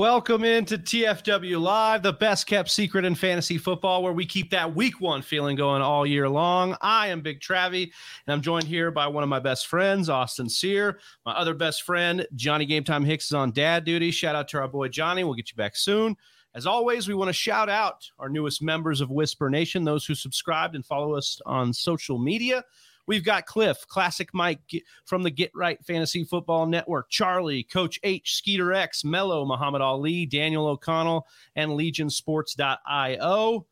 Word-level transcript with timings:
Welcome 0.00 0.44
into 0.44 0.78
TFW 0.78 1.60
Live, 1.60 2.02
the 2.02 2.14
best 2.14 2.46
kept 2.46 2.70
secret 2.70 3.04
in 3.04 3.14
fantasy 3.14 3.58
football, 3.58 4.02
where 4.02 4.14
we 4.14 4.24
keep 4.24 4.48
that 4.48 4.74
week 4.74 4.98
one 4.98 5.20
feeling 5.20 5.56
going 5.56 5.82
all 5.82 6.06
year 6.06 6.26
long. 6.26 6.74
I 6.80 7.08
am 7.08 7.20
Big 7.20 7.38
Travie, 7.38 7.82
and 8.26 8.32
I'm 8.32 8.40
joined 8.40 8.64
here 8.64 8.90
by 8.90 9.08
one 9.08 9.22
of 9.22 9.28
my 9.28 9.40
best 9.40 9.66
friends, 9.66 10.08
Austin 10.08 10.48
Sear. 10.48 11.00
My 11.26 11.32
other 11.32 11.52
best 11.52 11.82
friend, 11.82 12.26
Johnny 12.34 12.64
Game 12.64 12.82
Time 12.82 13.04
Hicks, 13.04 13.26
is 13.26 13.34
on 13.34 13.52
dad 13.52 13.84
duty. 13.84 14.10
Shout 14.10 14.34
out 14.34 14.48
to 14.48 14.58
our 14.60 14.68
boy 14.68 14.88
Johnny. 14.88 15.22
We'll 15.22 15.34
get 15.34 15.50
you 15.50 15.56
back 15.56 15.76
soon. 15.76 16.16
As 16.54 16.66
always, 16.66 17.06
we 17.06 17.12
want 17.12 17.28
to 17.28 17.34
shout 17.34 17.68
out 17.68 18.10
our 18.18 18.30
newest 18.30 18.62
members 18.62 19.02
of 19.02 19.10
Whisper 19.10 19.50
Nation, 19.50 19.84
those 19.84 20.06
who 20.06 20.14
subscribed 20.14 20.76
and 20.76 20.86
follow 20.86 21.14
us 21.14 21.42
on 21.44 21.74
social 21.74 22.18
media. 22.18 22.64
We've 23.10 23.24
got 23.24 23.44
Cliff, 23.44 23.84
Classic 23.88 24.32
Mike 24.32 24.60
from 25.04 25.24
the 25.24 25.32
Get 25.32 25.50
Right 25.52 25.84
Fantasy 25.84 26.22
Football 26.22 26.66
Network, 26.66 27.10
Charlie, 27.10 27.64
Coach 27.64 27.98
H, 28.04 28.36
Skeeter 28.36 28.72
X, 28.72 29.02
Mello, 29.02 29.44
Muhammad 29.44 29.82
Ali, 29.82 30.26
Daniel 30.26 30.68
O'Connell, 30.68 31.26
and 31.56 31.72
LegionSports.io. 31.72 33.66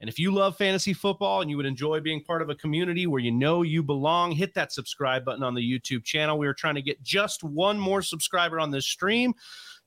And 0.00 0.08
if 0.08 0.16
you 0.20 0.32
love 0.32 0.56
fantasy 0.56 0.92
football 0.92 1.40
and 1.40 1.50
you 1.50 1.56
would 1.56 1.66
enjoy 1.66 1.98
being 1.98 2.22
part 2.22 2.40
of 2.40 2.50
a 2.50 2.54
community 2.54 3.08
where 3.08 3.18
you 3.18 3.32
know 3.32 3.62
you 3.62 3.82
belong, 3.82 4.30
hit 4.30 4.54
that 4.54 4.70
subscribe 4.70 5.24
button 5.24 5.42
on 5.42 5.54
the 5.54 5.60
YouTube 5.60 6.04
channel. 6.04 6.38
We 6.38 6.46
are 6.46 6.54
trying 6.54 6.76
to 6.76 6.80
get 6.82 7.02
just 7.02 7.42
one 7.42 7.80
more 7.80 8.00
subscriber 8.00 8.60
on 8.60 8.70
this 8.70 8.86
stream. 8.86 9.34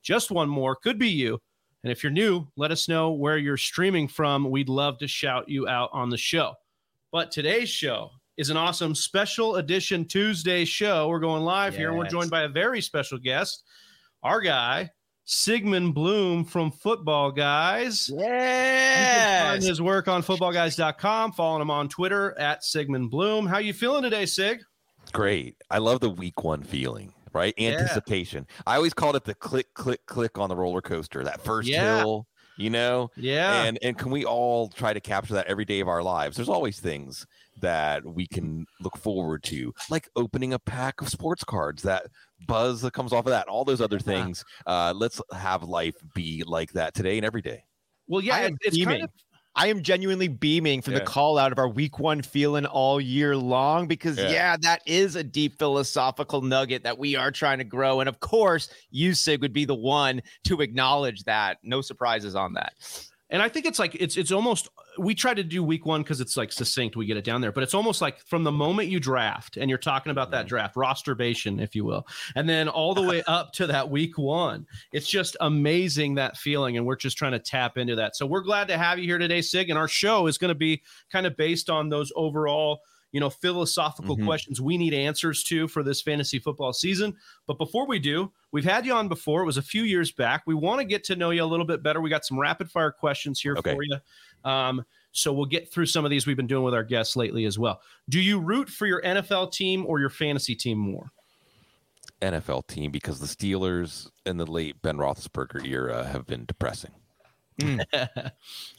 Just 0.02 0.30
one 0.30 0.50
more. 0.50 0.76
Could 0.76 0.98
be 0.98 1.08
you. 1.08 1.40
And 1.82 1.90
if 1.90 2.02
you're 2.02 2.12
new, 2.12 2.46
let 2.56 2.72
us 2.72 2.88
know 2.88 3.12
where 3.12 3.38
you're 3.38 3.56
streaming 3.56 4.06
from. 4.06 4.50
We'd 4.50 4.68
love 4.68 4.98
to 4.98 5.08
shout 5.08 5.48
you 5.48 5.66
out 5.66 5.88
on 5.94 6.10
the 6.10 6.18
show. 6.18 6.56
But 7.10 7.30
today's 7.30 7.70
show 7.70 8.10
is 8.38 8.50
an 8.50 8.56
awesome 8.56 8.94
special 8.94 9.56
edition 9.56 10.04
Tuesday 10.04 10.64
show. 10.64 11.08
We're 11.08 11.18
going 11.18 11.42
live 11.42 11.72
yes. 11.72 11.80
here. 11.80 11.92
We're 11.92 12.06
joined 12.06 12.30
by 12.30 12.42
a 12.42 12.48
very 12.48 12.80
special 12.80 13.18
guest, 13.18 13.64
our 14.22 14.40
guy, 14.40 14.92
Sigmund 15.24 15.92
Bloom 15.92 16.44
from 16.44 16.70
Football 16.70 17.32
Guys. 17.32 18.08
Yeah. 18.14 19.50
Find 19.50 19.62
his 19.62 19.82
work 19.82 20.06
on 20.06 20.22
footballguys.com. 20.22 21.32
Following 21.32 21.62
him 21.62 21.70
on 21.72 21.88
Twitter 21.88 22.38
at 22.38 22.62
Sigmund 22.62 23.10
Bloom. 23.10 23.44
How 23.44 23.58
you 23.58 23.72
feeling 23.72 24.04
today, 24.04 24.24
Sig? 24.24 24.62
Great. 25.12 25.56
I 25.68 25.78
love 25.78 25.98
the 25.98 26.10
week 26.10 26.44
one 26.44 26.62
feeling, 26.62 27.12
right? 27.32 27.52
Anticipation. 27.58 28.46
Yeah. 28.48 28.62
I 28.68 28.76
always 28.76 28.94
called 28.94 29.16
it 29.16 29.24
the 29.24 29.34
click, 29.34 29.74
click, 29.74 30.06
click 30.06 30.38
on 30.38 30.48
the 30.48 30.56
roller 30.56 30.80
coaster. 30.80 31.24
That 31.24 31.42
first 31.42 31.68
yeah. 31.68 31.98
hill, 31.98 32.28
you 32.56 32.70
know? 32.70 33.10
Yeah. 33.16 33.64
And 33.64 33.80
and 33.82 33.98
can 33.98 34.12
we 34.12 34.24
all 34.24 34.68
try 34.68 34.92
to 34.92 35.00
capture 35.00 35.34
that 35.34 35.48
every 35.48 35.64
day 35.64 35.80
of 35.80 35.88
our 35.88 36.04
lives? 36.04 36.36
There's 36.36 36.48
always 36.48 36.78
things 36.78 37.26
that 37.60 38.04
we 38.04 38.26
can 38.26 38.66
look 38.80 38.96
forward 38.96 39.42
to, 39.44 39.72
like 39.90 40.08
opening 40.16 40.52
a 40.52 40.58
pack 40.58 41.00
of 41.00 41.08
sports 41.08 41.44
cards, 41.44 41.82
that 41.82 42.06
buzz 42.46 42.80
that 42.82 42.92
comes 42.92 43.12
off 43.12 43.26
of 43.26 43.30
that, 43.30 43.48
all 43.48 43.64
those 43.64 43.80
other 43.80 43.98
things. 43.98 44.44
Uh, 44.66 44.92
let's 44.96 45.20
have 45.32 45.62
life 45.62 45.96
be 46.14 46.42
like 46.46 46.72
that 46.72 46.94
today 46.94 47.16
and 47.16 47.26
every 47.26 47.42
day. 47.42 47.64
Well, 48.06 48.22
yeah, 48.22 48.48
it's 48.62 48.82
kind 48.82 49.02
of 49.02 49.10
I 49.58 49.66
am 49.66 49.82
genuinely 49.82 50.28
beaming 50.28 50.82
from 50.82 50.92
yeah. 50.92 51.00
the 51.00 51.04
call 51.04 51.36
out 51.36 51.50
of 51.50 51.58
our 51.58 51.68
week 51.68 51.98
one 51.98 52.22
feeling 52.22 52.64
all 52.64 53.00
year 53.00 53.36
long 53.36 53.88
because, 53.88 54.16
yeah. 54.16 54.30
yeah. 54.30 54.56
that 54.60 54.82
is 54.86 55.16
a 55.16 55.24
deep 55.24 55.58
philosophical 55.58 56.42
nugget 56.42 56.84
that 56.84 56.96
we 56.96 57.16
are 57.16 57.32
trying 57.32 57.58
to 57.58 57.64
grow. 57.64 57.98
And 57.98 58.08
of 58.08 58.20
course, 58.20 58.68
you, 58.90 59.14
Sig, 59.14 59.40
would 59.40 59.52
be 59.52 59.64
the 59.64 59.74
one 59.74 60.22
to 60.44 60.60
acknowledge 60.60 61.24
that. 61.24 61.58
No 61.64 61.80
surprises 61.80 62.36
on 62.36 62.52
that. 62.52 62.74
And 63.30 63.42
I 63.42 63.48
think 63.48 63.66
it's 63.66 63.78
like 63.78 63.94
it's 63.94 64.16
it's 64.16 64.32
almost 64.32 64.68
we 64.98 65.14
try 65.14 65.34
to 65.34 65.44
do 65.44 65.62
week 65.62 65.84
one 65.84 66.02
because 66.02 66.20
it's 66.20 66.36
like 66.36 66.50
succinct. 66.50 66.96
We 66.96 67.06
get 67.06 67.16
it 67.16 67.24
down 67.24 67.40
there, 67.40 67.52
but 67.52 67.62
it's 67.62 67.74
almost 67.74 68.00
like 68.00 68.20
from 68.26 68.42
the 68.42 68.52
moment 68.52 68.88
you 68.88 69.00
draft 69.00 69.56
and 69.56 69.68
you're 69.68 69.78
talking 69.78 70.10
about 70.10 70.30
that 70.30 70.46
draft 70.46 70.76
rosterbation, 70.76 71.60
if 71.60 71.74
you 71.74 71.84
will, 71.84 72.06
and 72.36 72.48
then 72.48 72.68
all 72.68 72.94
the 72.94 73.02
way 73.02 73.22
up 73.26 73.52
to 73.54 73.66
that 73.66 73.90
week 73.90 74.16
one. 74.16 74.66
It's 74.92 75.08
just 75.08 75.36
amazing 75.40 76.14
that 76.14 76.36
feeling, 76.36 76.76
and 76.76 76.86
we're 76.86 76.96
just 76.96 77.18
trying 77.18 77.32
to 77.32 77.38
tap 77.38 77.76
into 77.76 77.96
that. 77.96 78.16
So 78.16 78.26
we're 78.26 78.40
glad 78.40 78.68
to 78.68 78.78
have 78.78 78.98
you 78.98 79.04
here 79.04 79.18
today, 79.18 79.42
Sig. 79.42 79.68
And 79.68 79.78
our 79.78 79.88
show 79.88 80.26
is 80.26 80.38
going 80.38 80.48
to 80.48 80.54
be 80.54 80.82
kind 81.12 81.26
of 81.26 81.36
based 81.36 81.68
on 81.68 81.90
those 81.90 82.10
overall 82.16 82.80
you 83.12 83.20
know 83.20 83.30
philosophical 83.30 84.16
mm-hmm. 84.16 84.26
questions 84.26 84.60
we 84.60 84.76
need 84.76 84.94
answers 84.94 85.42
to 85.42 85.66
for 85.68 85.82
this 85.82 86.02
fantasy 86.02 86.38
football 86.38 86.72
season 86.72 87.14
but 87.46 87.58
before 87.58 87.86
we 87.86 87.98
do 87.98 88.30
we've 88.52 88.64
had 88.64 88.84
you 88.84 88.92
on 88.92 89.08
before 89.08 89.42
it 89.42 89.46
was 89.46 89.56
a 89.56 89.62
few 89.62 89.82
years 89.82 90.12
back 90.12 90.42
we 90.46 90.54
want 90.54 90.80
to 90.80 90.84
get 90.84 91.04
to 91.04 91.16
know 91.16 91.30
you 91.30 91.42
a 91.42 91.46
little 91.46 91.66
bit 91.66 91.82
better 91.82 92.00
we 92.00 92.10
got 92.10 92.24
some 92.24 92.38
rapid 92.38 92.70
fire 92.70 92.90
questions 92.90 93.40
here 93.40 93.56
okay. 93.56 93.74
for 93.74 93.82
you 93.82 93.96
um, 94.44 94.84
so 95.12 95.32
we'll 95.32 95.46
get 95.46 95.72
through 95.72 95.86
some 95.86 96.04
of 96.04 96.10
these 96.10 96.26
we've 96.26 96.36
been 96.36 96.46
doing 96.46 96.64
with 96.64 96.74
our 96.74 96.84
guests 96.84 97.16
lately 97.16 97.44
as 97.44 97.58
well. 97.58 97.80
Do 98.08 98.20
you 98.20 98.38
root 98.38 98.68
for 98.68 98.86
your 98.86 99.02
NFL 99.02 99.52
team 99.52 99.84
or 99.86 100.00
your 100.00 100.10
fantasy 100.10 100.54
team 100.54 100.78
more? 100.78 101.10
NFL 102.22 102.66
team 102.66 102.90
because 102.90 103.20
the 103.20 103.26
Steelers 103.26 104.10
in 104.26 104.36
the 104.36 104.46
late 104.46 104.80
Ben 104.82 104.96
Roethlisberger 104.96 105.64
era 105.66 106.04
have 106.04 106.26
been 106.26 106.44
depressing. 106.44 106.92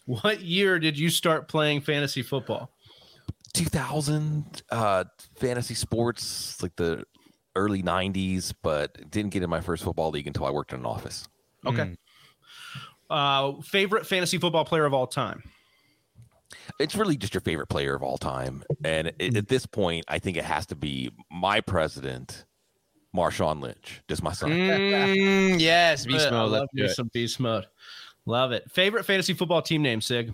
What 0.05 0.41
year 0.41 0.79
did 0.79 0.97
you 0.97 1.09
start 1.09 1.47
playing 1.47 1.81
fantasy 1.81 2.23
football? 2.23 2.71
2000 3.53 4.63
uh, 4.71 5.03
fantasy 5.37 5.73
sports, 5.73 6.61
like 6.61 6.75
the 6.75 7.03
early 7.55 7.83
90s, 7.83 8.53
but 8.61 9.09
didn't 9.09 9.31
get 9.31 9.43
in 9.43 9.49
my 9.49 9.61
first 9.61 9.83
football 9.83 10.11
league 10.11 10.27
until 10.27 10.45
I 10.45 10.51
worked 10.51 10.73
in 10.73 10.79
an 10.79 10.85
office. 10.85 11.27
Okay. 11.65 11.95
Mm. 11.95 11.97
Uh, 13.09 13.61
favorite 13.61 14.05
fantasy 14.05 14.37
football 14.37 14.65
player 14.65 14.85
of 14.85 14.93
all 14.93 15.07
time? 15.07 15.43
it's 16.79 16.95
really 16.95 17.17
just 17.17 17.33
your 17.33 17.41
favorite 17.41 17.67
player 17.67 17.95
of 17.95 18.03
all 18.03 18.17
time. 18.17 18.63
And 18.83 19.11
it, 19.19 19.35
at 19.35 19.47
this 19.47 19.65
point, 19.65 20.05
I 20.07 20.19
think 20.19 20.37
it 20.37 20.45
has 20.45 20.65
to 20.67 20.75
be 20.75 21.11
my 21.31 21.61
president, 21.61 22.45
Marshawn 23.15 23.61
Lynch, 23.61 24.01
just 24.07 24.23
my 24.23 24.33
son. 24.33 24.51
Mm, 24.51 25.59
yes, 25.59 26.05
beast 26.05 26.31
mode. 26.31 26.51
Love 26.51 26.67
you 26.73 26.89
some 26.89 27.09
beast 27.13 27.39
mode. 27.39 27.65
Love 28.25 28.51
it. 28.51 28.69
Favorite 28.71 29.05
fantasy 29.05 29.33
football 29.33 29.61
team 29.61 29.81
name, 29.81 30.01
Sig? 30.01 30.33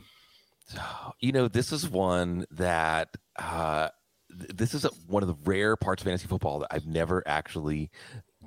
You 1.21 1.31
know, 1.31 1.47
this 1.47 1.71
is 1.71 1.89
one 1.89 2.45
that 2.51 3.07
uh, 3.39 3.87
this 4.29 4.73
is 4.73 4.85
a, 4.85 4.89
one 5.07 5.23
of 5.23 5.29
the 5.29 5.49
rare 5.49 5.75
parts 5.75 6.01
of 6.01 6.05
fantasy 6.05 6.27
football 6.27 6.59
that 6.59 6.67
I've 6.69 6.85
never 6.85 7.23
actually 7.25 7.89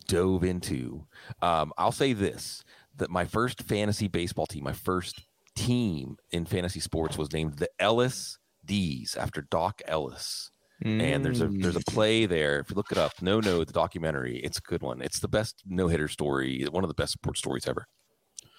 dove 0.06 0.44
into. 0.44 1.06
Um, 1.40 1.72
I'll 1.78 1.92
say 1.92 2.12
this: 2.12 2.62
that 2.96 3.10
my 3.10 3.24
first 3.24 3.62
fantasy 3.62 4.06
baseball 4.06 4.46
team, 4.46 4.64
my 4.64 4.74
first 4.74 5.22
team 5.56 6.18
in 6.30 6.44
fantasy 6.44 6.80
sports 6.80 7.16
was 7.16 7.32
named 7.32 7.54
the 7.54 7.70
Ellis 7.78 8.38
D's 8.64 9.16
after 9.16 9.42
Doc 9.42 9.80
Ellis. 9.86 10.50
Mm. 10.84 11.02
And 11.02 11.24
there's 11.24 11.40
a 11.40 11.48
there's 11.48 11.76
a 11.76 11.80
mm. 11.80 11.92
play 11.92 12.26
there. 12.26 12.60
If 12.60 12.70
you 12.70 12.76
look 12.76 12.92
it 12.92 12.98
up, 12.98 13.12
no 13.20 13.40
no 13.40 13.64
the 13.64 13.72
documentary, 13.72 14.38
it's 14.38 14.58
a 14.58 14.62
good 14.62 14.82
one. 14.82 15.02
It's 15.02 15.18
the 15.18 15.28
best 15.28 15.62
no 15.66 15.88
hitter 15.88 16.06
story, 16.06 16.64
one 16.70 16.84
of 16.84 16.88
the 16.88 16.94
best 16.94 17.14
sports 17.14 17.40
stories 17.40 17.66
ever. 17.66 17.86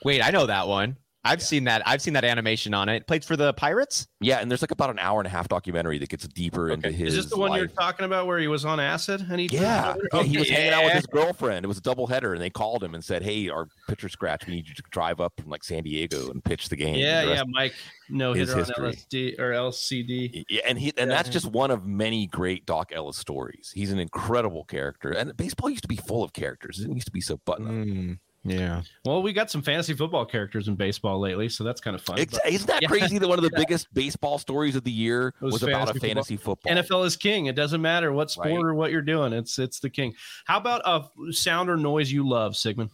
Wait, 0.03 0.21
I 0.21 0.31
know 0.31 0.45
that 0.45 0.67
one. 0.67 0.97
I've 1.25 1.39
yeah. 1.39 1.45
seen 1.45 1.63
that. 1.65 1.81
I've 1.85 2.01
seen 2.01 2.13
that 2.13 2.23
animation 2.23 2.73
on 2.73 2.87
it. 2.87 3.05
Played 3.05 3.25
for 3.25 3.35
the 3.35 3.53
Pirates. 3.53 4.07
Yeah, 4.21 4.39
and 4.39 4.49
there's 4.49 4.61
like 4.61 4.71
about 4.71 4.89
an 4.89 4.99
hour 4.99 5.19
and 5.19 5.27
a 5.27 5.29
half 5.29 5.49
documentary 5.49 5.97
that 5.97 6.07
gets 6.07 6.25
deeper 6.29 6.71
okay. 6.71 6.73
into 6.75 6.91
his. 6.91 7.13
Is 7.13 7.25
this 7.25 7.31
the 7.33 7.37
one 7.37 7.49
life. 7.49 7.59
you're 7.59 7.67
talking 7.67 8.05
about 8.05 8.25
where 8.25 8.39
he 8.39 8.47
was 8.47 8.63
on 8.63 8.79
acid 8.79 9.25
and 9.29 9.39
he? 9.39 9.47
Yeah, 9.47 9.95
yeah 10.13 10.23
he 10.23 10.37
was 10.37 10.49
hanging 10.49 10.71
out 10.71 10.85
with 10.85 10.93
his 10.93 11.05
girlfriend. 11.07 11.65
It 11.65 11.67
was 11.67 11.77
a 11.77 11.81
double 11.81 12.07
header, 12.07 12.33
and 12.33 12.41
they 12.41 12.49
called 12.49 12.83
him 12.83 12.95
and 12.95 13.03
said, 13.03 13.21
"Hey, 13.21 13.49
our 13.49 13.67
pitcher 13.89 14.07
scratch. 14.07 14.47
We 14.47 14.53
need 14.53 14.69
you 14.69 14.75
to 14.75 14.83
drive 14.91 15.19
up 15.19 15.33
from 15.39 15.49
like 15.49 15.65
San 15.65 15.83
Diego 15.83 16.29
and 16.29 16.43
pitch 16.43 16.69
the 16.69 16.77
game." 16.77 16.95
Yeah, 16.95 17.25
the 17.25 17.31
yeah, 17.31 17.43
Mike. 17.47 17.75
No 18.07 18.31
hitter 18.33 18.55
on 18.55 18.63
LSD 18.63 19.39
or 19.39 19.51
LCD. 19.51 20.45
Yeah, 20.49 20.61
and 20.67 20.79
he 20.79 20.93
and 20.97 21.09
yeah. 21.09 21.17
that's 21.17 21.29
just 21.29 21.47
one 21.47 21.69
of 21.69 21.85
many 21.85 22.27
great 22.27 22.65
Doc 22.65 22.91
Ellis 22.93 23.17
stories. 23.17 23.71
He's 23.75 23.91
an 23.91 23.99
incredible 23.99 24.63
character, 24.63 25.11
and 25.11 25.35
baseball 25.35 25.69
used 25.69 25.83
to 25.83 25.89
be 25.89 25.97
full 25.97 26.23
of 26.23 26.31
characters. 26.31 26.79
It 26.79 26.89
used 26.89 27.07
to 27.07 27.11
be 27.11 27.21
so 27.21 27.37
button 27.45 27.67
up. 27.67 27.73
Mm. 27.73 28.19
Yeah. 28.43 28.83
Well, 29.05 29.21
we 29.21 29.33
got 29.33 29.51
some 29.51 29.61
fantasy 29.61 29.93
football 29.93 30.25
characters 30.25 30.67
in 30.67 30.75
baseball 30.75 31.19
lately, 31.19 31.49
so 31.49 31.63
that's 31.63 31.81
kind 31.81 31.95
of 31.95 32.01
fun. 32.01 32.15
But, 32.17 32.39
isn't 32.47 32.67
that 32.67 32.81
yeah. 32.81 32.87
crazy 32.87 33.17
that 33.17 33.27
one 33.27 33.37
of 33.37 33.43
the 33.43 33.51
yeah. 33.53 33.59
biggest 33.65 33.93
baseball 33.93 34.37
stories 34.37 34.75
of 34.75 34.83
the 34.83 34.91
year 34.91 35.33
was, 35.41 35.53
was 35.53 35.63
about 35.63 35.95
a 35.95 35.99
fantasy 35.99 36.37
football. 36.37 36.73
football. 36.73 37.01
NFL 37.01 37.05
is 37.05 37.17
king. 37.17 37.47
It 37.47 37.55
doesn't 37.55 37.81
matter 37.81 38.13
what 38.13 38.31
sport 38.31 38.49
right. 38.49 38.65
or 38.65 38.73
what 38.73 38.91
you're 38.91 39.01
doing. 39.01 39.33
It's 39.33 39.59
it's 39.59 39.79
the 39.79 39.89
king. 39.89 40.13
How 40.45 40.57
about 40.57 40.81
a 40.85 41.33
sound 41.33 41.69
or 41.69 41.77
noise 41.77 42.11
you 42.11 42.27
love, 42.27 42.55
Sigmund? 42.55 42.91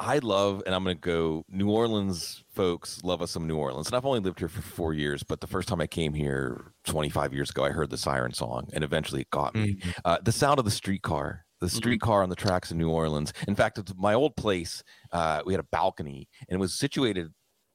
I 0.00 0.18
love, 0.18 0.64
and 0.66 0.74
I'm 0.74 0.82
going 0.82 0.96
to 0.96 1.00
go. 1.00 1.44
New 1.48 1.70
Orleans 1.70 2.42
folks 2.52 3.04
love 3.04 3.22
us 3.22 3.30
some 3.30 3.46
New 3.46 3.56
Orleans, 3.56 3.86
and 3.86 3.94
I've 3.94 4.04
only 4.04 4.18
lived 4.18 4.40
here 4.40 4.48
for 4.48 4.60
four 4.60 4.94
years. 4.94 5.22
But 5.22 5.40
the 5.40 5.46
first 5.46 5.68
time 5.68 5.80
I 5.80 5.86
came 5.86 6.12
here 6.12 6.72
25 6.86 7.32
years 7.32 7.50
ago, 7.50 7.64
I 7.64 7.70
heard 7.70 7.88
the 7.88 7.96
siren 7.96 8.32
song, 8.32 8.68
and 8.72 8.82
eventually 8.82 9.20
it 9.20 9.30
got 9.30 9.54
me. 9.54 9.74
Mm-hmm. 9.74 9.90
Uh, 10.04 10.18
the 10.20 10.32
sound 10.32 10.58
of 10.58 10.64
the 10.64 10.72
streetcar 10.72 11.44
the 11.62 11.68
mm-hmm. 11.68 11.76
streetcar 11.76 12.18
mm-hmm. 12.18 12.24
on 12.24 12.28
the 12.28 12.36
tracks 12.36 12.70
in 12.72 12.78
New 12.78 12.90
Orleans. 12.90 13.32
In 13.46 13.54
fact, 13.54 13.78
it's 13.78 13.94
my 13.96 14.14
old 14.14 14.36
place. 14.36 14.82
Uh, 15.12 15.42
we 15.46 15.52
had 15.52 15.60
a 15.60 15.68
balcony, 15.70 16.28
and 16.48 16.56
it 16.56 16.60
was 16.60 16.74
situated 16.74 17.28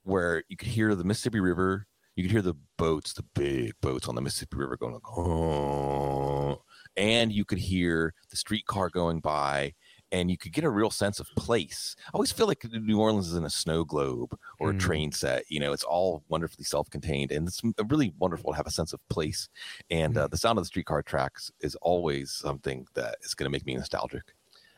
where 0.04 0.44
you 0.50 0.57
could 0.57 0.68
hear 0.68 0.94
the 0.94 1.06
Mississippi 1.06 1.39
River. 1.39 1.88
You 2.16 2.24
could 2.24 2.31
hear 2.31 2.42
the 2.42 2.56
boats, 2.78 3.13
the 3.13 3.24
big 3.34 3.74
boats 3.81 4.07
on 4.07 4.16
the 4.16 4.22
Mississippi 4.22 4.57
River 4.57 4.75
going 4.75 4.94
like, 4.94 5.18
oh, 5.18 6.62
and 6.98 7.31
you 7.31 7.45
could 7.45 7.60
hear 7.60 8.13
the 8.30 8.36
streetcar 8.36 8.89
going 8.89 9.19
by, 9.22 9.74
and 10.12 10.31
you 10.31 10.38
could 10.38 10.54
get 10.54 10.63
a 10.63 10.69
real 10.69 10.89
sense 10.89 11.19
of 11.19 11.27
place. 11.36 11.95
I 12.07 12.12
always 12.13 12.31
feel 12.31 12.48
like 12.48 12.65
New 12.71 13.00
Orleans 13.00 13.27
is 13.27 13.36
in 13.36 13.44
a 13.44 13.50
snow 13.50 13.83
globe 13.83 14.38
or 14.59 14.71
a 14.71 14.74
mm. 14.74 14.80
train 14.80 15.12
set. 15.12 15.44
You 15.50 15.59
know, 15.59 15.74
it's 15.74 15.83
all 15.83 16.24
wonderfully 16.30 16.63
self-contained, 16.65 17.31
and 17.31 17.48
it's 17.48 17.62
really 17.89 18.13
wonderful 18.19 18.51
to 18.51 18.57
have 18.57 18.68
a 18.68 18.71
sense 18.71 18.94
of 18.94 19.00
place. 19.09 19.50
And 19.89 20.18
uh, 20.18 20.21
mm. 20.21 20.24
uh, 20.24 20.27
the 20.27 20.38
sound 20.38 20.57
of 20.57 20.63
the 20.63 20.68
streetcar 20.68 21.04
tracks 21.04 21.51
is 21.62 21.75
always 21.75 22.31
something 22.31 22.88
that 22.94 23.18
is 23.24 23.33
going 23.33 23.45
to 23.45 23.51
make 23.51 23.65
me 23.65 23.75
nostalgic. 23.75 24.24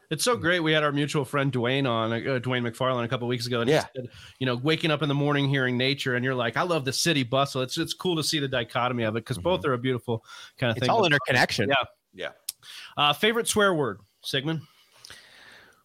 It's 0.09 0.23
so 0.23 0.35
great. 0.35 0.61
We 0.61 0.71
had 0.71 0.83
our 0.83 0.91
mutual 0.91 1.23
friend 1.23 1.53
Dwayne 1.53 1.87
on, 1.87 2.11
uh, 2.11 2.39
Dwayne 2.39 2.67
McFarland, 2.67 3.03
a 3.03 3.07
couple 3.07 3.27
weeks 3.27 3.45
ago, 3.45 3.61
and 3.61 3.69
yeah. 3.69 3.85
Said, 3.95 4.07
you 4.39 4.47
know, 4.47 4.55
waking 4.55 4.89
up 4.89 5.03
in 5.03 5.07
the 5.07 5.13
morning 5.13 5.47
hearing 5.47 5.77
nature, 5.77 6.15
and 6.15 6.25
you're 6.25 6.33
like, 6.33 6.57
I 6.57 6.63
love 6.63 6.83
the 6.83 6.93
city 6.93 7.21
bustle. 7.21 7.61
It's 7.61 7.77
it's 7.77 7.93
cool 7.93 8.15
to 8.15 8.23
see 8.23 8.39
the 8.39 8.47
dichotomy 8.47 9.03
of 9.03 9.15
it 9.15 9.19
because 9.19 9.37
mm-hmm. 9.37 9.43
both 9.43 9.65
are 9.65 9.73
a 9.73 9.77
beautiful 9.77 10.25
kind 10.57 10.71
of 10.71 10.77
it's 10.77 10.87
thing. 10.87 10.89
It's 10.89 10.97
all 10.97 11.05
interconnection. 11.05 11.69
Yeah, 11.69 11.75
yeah. 12.15 12.29
Uh, 12.97 13.13
favorite 13.13 13.47
swear 13.47 13.75
word, 13.75 13.99
Sigmund. 14.23 14.61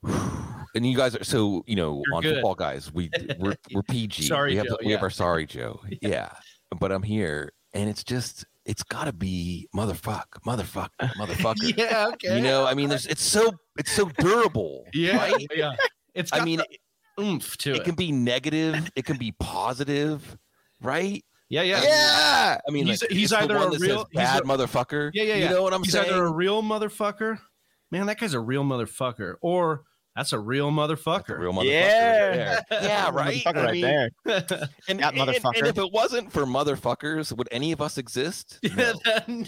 And 0.76 0.84
you 0.84 0.96
guys 0.96 1.14
are 1.14 1.22
so 1.22 1.62
you 1.68 1.76
know 1.76 2.02
You're 2.04 2.16
on 2.16 2.22
good. 2.22 2.34
football 2.34 2.56
guys. 2.56 2.92
We 2.92 3.08
we're, 3.38 3.54
we're 3.72 3.82
PG. 3.88 4.24
sorry, 4.24 4.50
we 4.50 4.56
have 4.56 4.66
Joe, 4.66 4.76
we 4.80 4.86
yeah. 4.86 4.96
have 4.96 5.04
our 5.04 5.10
sorry 5.10 5.46
Joe. 5.46 5.80
Yeah. 5.88 6.08
yeah, 6.08 6.32
but 6.80 6.90
I'm 6.90 7.04
here, 7.04 7.52
and 7.74 7.88
it's 7.88 8.02
just 8.02 8.44
it's 8.64 8.82
got 8.82 9.04
to 9.04 9.12
be 9.12 9.68
motherfuck, 9.72 10.24
motherfuck, 10.44 10.88
motherfucker. 11.00 11.76
yeah, 11.76 12.08
okay. 12.14 12.36
You 12.36 12.42
know, 12.42 12.66
I 12.66 12.74
mean, 12.74 12.88
there's 12.88 13.06
it's 13.06 13.22
so 13.22 13.52
it's 13.78 13.92
so 13.92 14.10
durable. 14.18 14.84
yeah, 14.92 15.16
right? 15.16 15.46
yeah. 15.54 15.76
It's 16.12 16.32
I 16.32 16.44
mean, 16.44 16.60
oomph 17.20 17.56
to 17.58 17.74
it. 17.74 17.76
It 17.76 17.84
can 17.84 17.94
be 17.94 18.10
negative. 18.10 18.90
It 18.96 19.04
can 19.04 19.16
be 19.16 19.32
positive, 19.38 20.36
right? 20.82 21.24
Yeah, 21.48 21.62
yeah, 21.62 21.82
yeah. 21.84 22.58
I 22.66 22.70
mean, 22.72 22.86
he's, 22.86 23.02
like, 23.02 23.12
he's 23.12 23.32
either 23.32 23.56
a 23.56 23.78
real 23.78 24.08
bad 24.12 24.42
a, 24.42 24.44
motherfucker. 24.44 25.10
Yeah, 25.14 25.22
yeah, 25.22 25.34
yeah. 25.34 25.44
You 25.44 25.50
know 25.50 25.62
what 25.62 25.72
I'm 25.72 25.84
he's 25.84 25.92
saying? 25.92 26.06
He's 26.06 26.14
either 26.14 26.24
a 26.24 26.32
real 26.32 26.62
motherfucker. 26.62 27.38
Man, 27.90 28.06
that 28.06 28.18
guy's 28.18 28.34
a 28.34 28.40
real 28.40 28.64
motherfucker, 28.64 29.34
or 29.40 29.84
that's 30.16 30.32
a 30.32 30.38
real 30.38 30.70
motherfucker. 30.70 31.36
A 31.36 31.40
real 31.40 31.52
motherfucker. 31.52 31.70
Yeah, 31.70 32.54
right 32.70 32.82
yeah, 32.82 33.10
right. 33.12 33.42
I 33.46 33.50
right 33.50 33.82
there. 33.82 34.10
and, 34.88 35.00
that 35.00 35.14
motherfucker. 35.14 35.56
And, 35.56 35.56
and, 35.56 35.66
if 35.66 35.78
it 35.78 35.92
wasn't 35.92 36.32
for 36.32 36.44
motherfuckers, 36.44 37.36
would 37.36 37.48
any 37.50 37.72
of 37.72 37.80
us 37.80 37.98
exist? 37.98 38.60
No. 38.74 38.92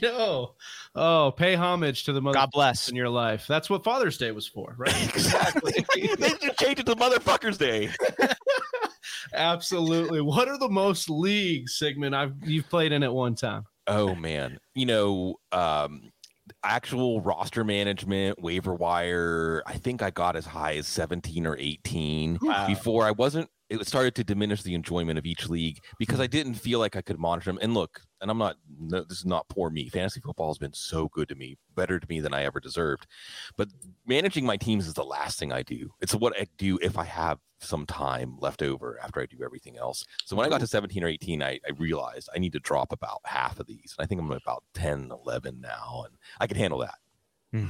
no. 0.02 0.54
Oh, 0.94 1.32
pay 1.36 1.56
homage 1.56 2.04
to 2.04 2.12
the 2.12 2.20
mother. 2.20 2.34
God 2.34 2.50
bless 2.52 2.88
in 2.88 2.96
your 2.96 3.08
life. 3.08 3.46
That's 3.48 3.68
what 3.68 3.82
Father's 3.82 4.18
Day 4.18 4.30
was 4.30 4.46
for, 4.46 4.74
right? 4.78 5.08
exactly. 5.08 5.84
they 5.94 6.28
should 6.28 6.56
change 6.56 6.78
it 6.78 6.86
to 6.86 6.94
Motherfuckers 6.94 7.58
Day. 7.58 7.90
Absolutely. 9.34 10.20
What 10.20 10.48
are 10.48 10.58
the 10.58 10.68
most 10.68 11.10
leagues, 11.10 11.76
Sigmund? 11.76 12.14
I've 12.14 12.34
you've 12.44 12.68
played 12.68 12.92
in 12.92 13.02
at 13.02 13.12
one 13.12 13.34
time. 13.34 13.64
Oh 13.88 14.14
man, 14.14 14.58
you 14.74 14.86
know, 14.86 15.36
um, 15.52 16.10
actual 16.62 17.20
roster 17.20 17.64
management, 17.64 18.40
waiver 18.40 18.74
wire, 18.74 19.62
I 19.66 19.74
think 19.74 20.02
I 20.02 20.10
got 20.10 20.36
as 20.36 20.46
high 20.46 20.76
as 20.76 20.86
17 20.86 21.46
or 21.46 21.56
18 21.58 22.38
wow. 22.42 22.66
before 22.66 23.04
I 23.04 23.10
wasn't 23.10 23.50
it 23.68 23.86
started 23.86 24.14
to 24.14 24.24
diminish 24.24 24.62
the 24.62 24.74
enjoyment 24.74 25.18
of 25.18 25.26
each 25.26 25.48
league 25.48 25.80
because 25.98 26.20
I 26.20 26.26
didn't 26.26 26.54
feel 26.54 26.78
like 26.78 26.94
I 26.94 27.00
could 27.00 27.18
monitor 27.18 27.50
them. 27.50 27.58
And 27.60 27.74
look, 27.74 28.00
and 28.20 28.30
I'm 28.30 28.38
not 28.38 28.56
no, 28.78 29.02
this 29.02 29.18
is 29.18 29.26
not 29.26 29.48
poor 29.48 29.70
me. 29.70 29.88
Fantasy 29.88 30.20
football 30.20 30.48
has 30.48 30.58
been 30.58 30.72
so 30.72 31.08
good 31.08 31.28
to 31.28 31.34
me, 31.34 31.56
better 31.74 31.98
to 31.98 32.06
me 32.08 32.20
than 32.20 32.32
I 32.32 32.44
ever 32.44 32.60
deserved. 32.60 33.06
But 33.56 33.68
managing 34.06 34.46
my 34.46 34.56
teams 34.56 34.86
is 34.86 34.94
the 34.94 35.04
last 35.04 35.38
thing 35.38 35.52
I 35.52 35.62
do. 35.62 35.90
It's 36.00 36.14
what 36.14 36.38
I 36.38 36.46
do 36.56 36.78
if 36.80 36.96
I 36.96 37.04
have 37.04 37.38
some 37.58 37.86
time 37.86 38.36
left 38.38 38.62
over 38.62 38.98
after 39.02 39.20
I 39.20 39.26
do 39.26 39.42
everything 39.44 39.76
else. 39.78 40.04
So 40.24 40.36
when 40.36 40.46
I 40.46 40.50
got 40.50 40.60
to 40.60 40.66
17 40.66 41.02
or 41.02 41.08
18, 41.08 41.42
I, 41.42 41.58
I 41.66 41.70
realized 41.78 42.28
I 42.34 42.38
need 42.38 42.52
to 42.52 42.60
drop 42.60 42.92
about 42.92 43.20
half 43.24 43.58
of 43.58 43.66
these. 43.66 43.94
And 43.96 44.04
I 44.04 44.06
think 44.06 44.20
I'm 44.20 44.30
about 44.30 44.62
10, 44.74 45.10
11 45.10 45.60
now, 45.60 46.04
and 46.06 46.14
I 46.38 46.46
can 46.46 46.56
handle 46.56 46.80
that. 46.80 46.94
Hmm. 47.52 47.68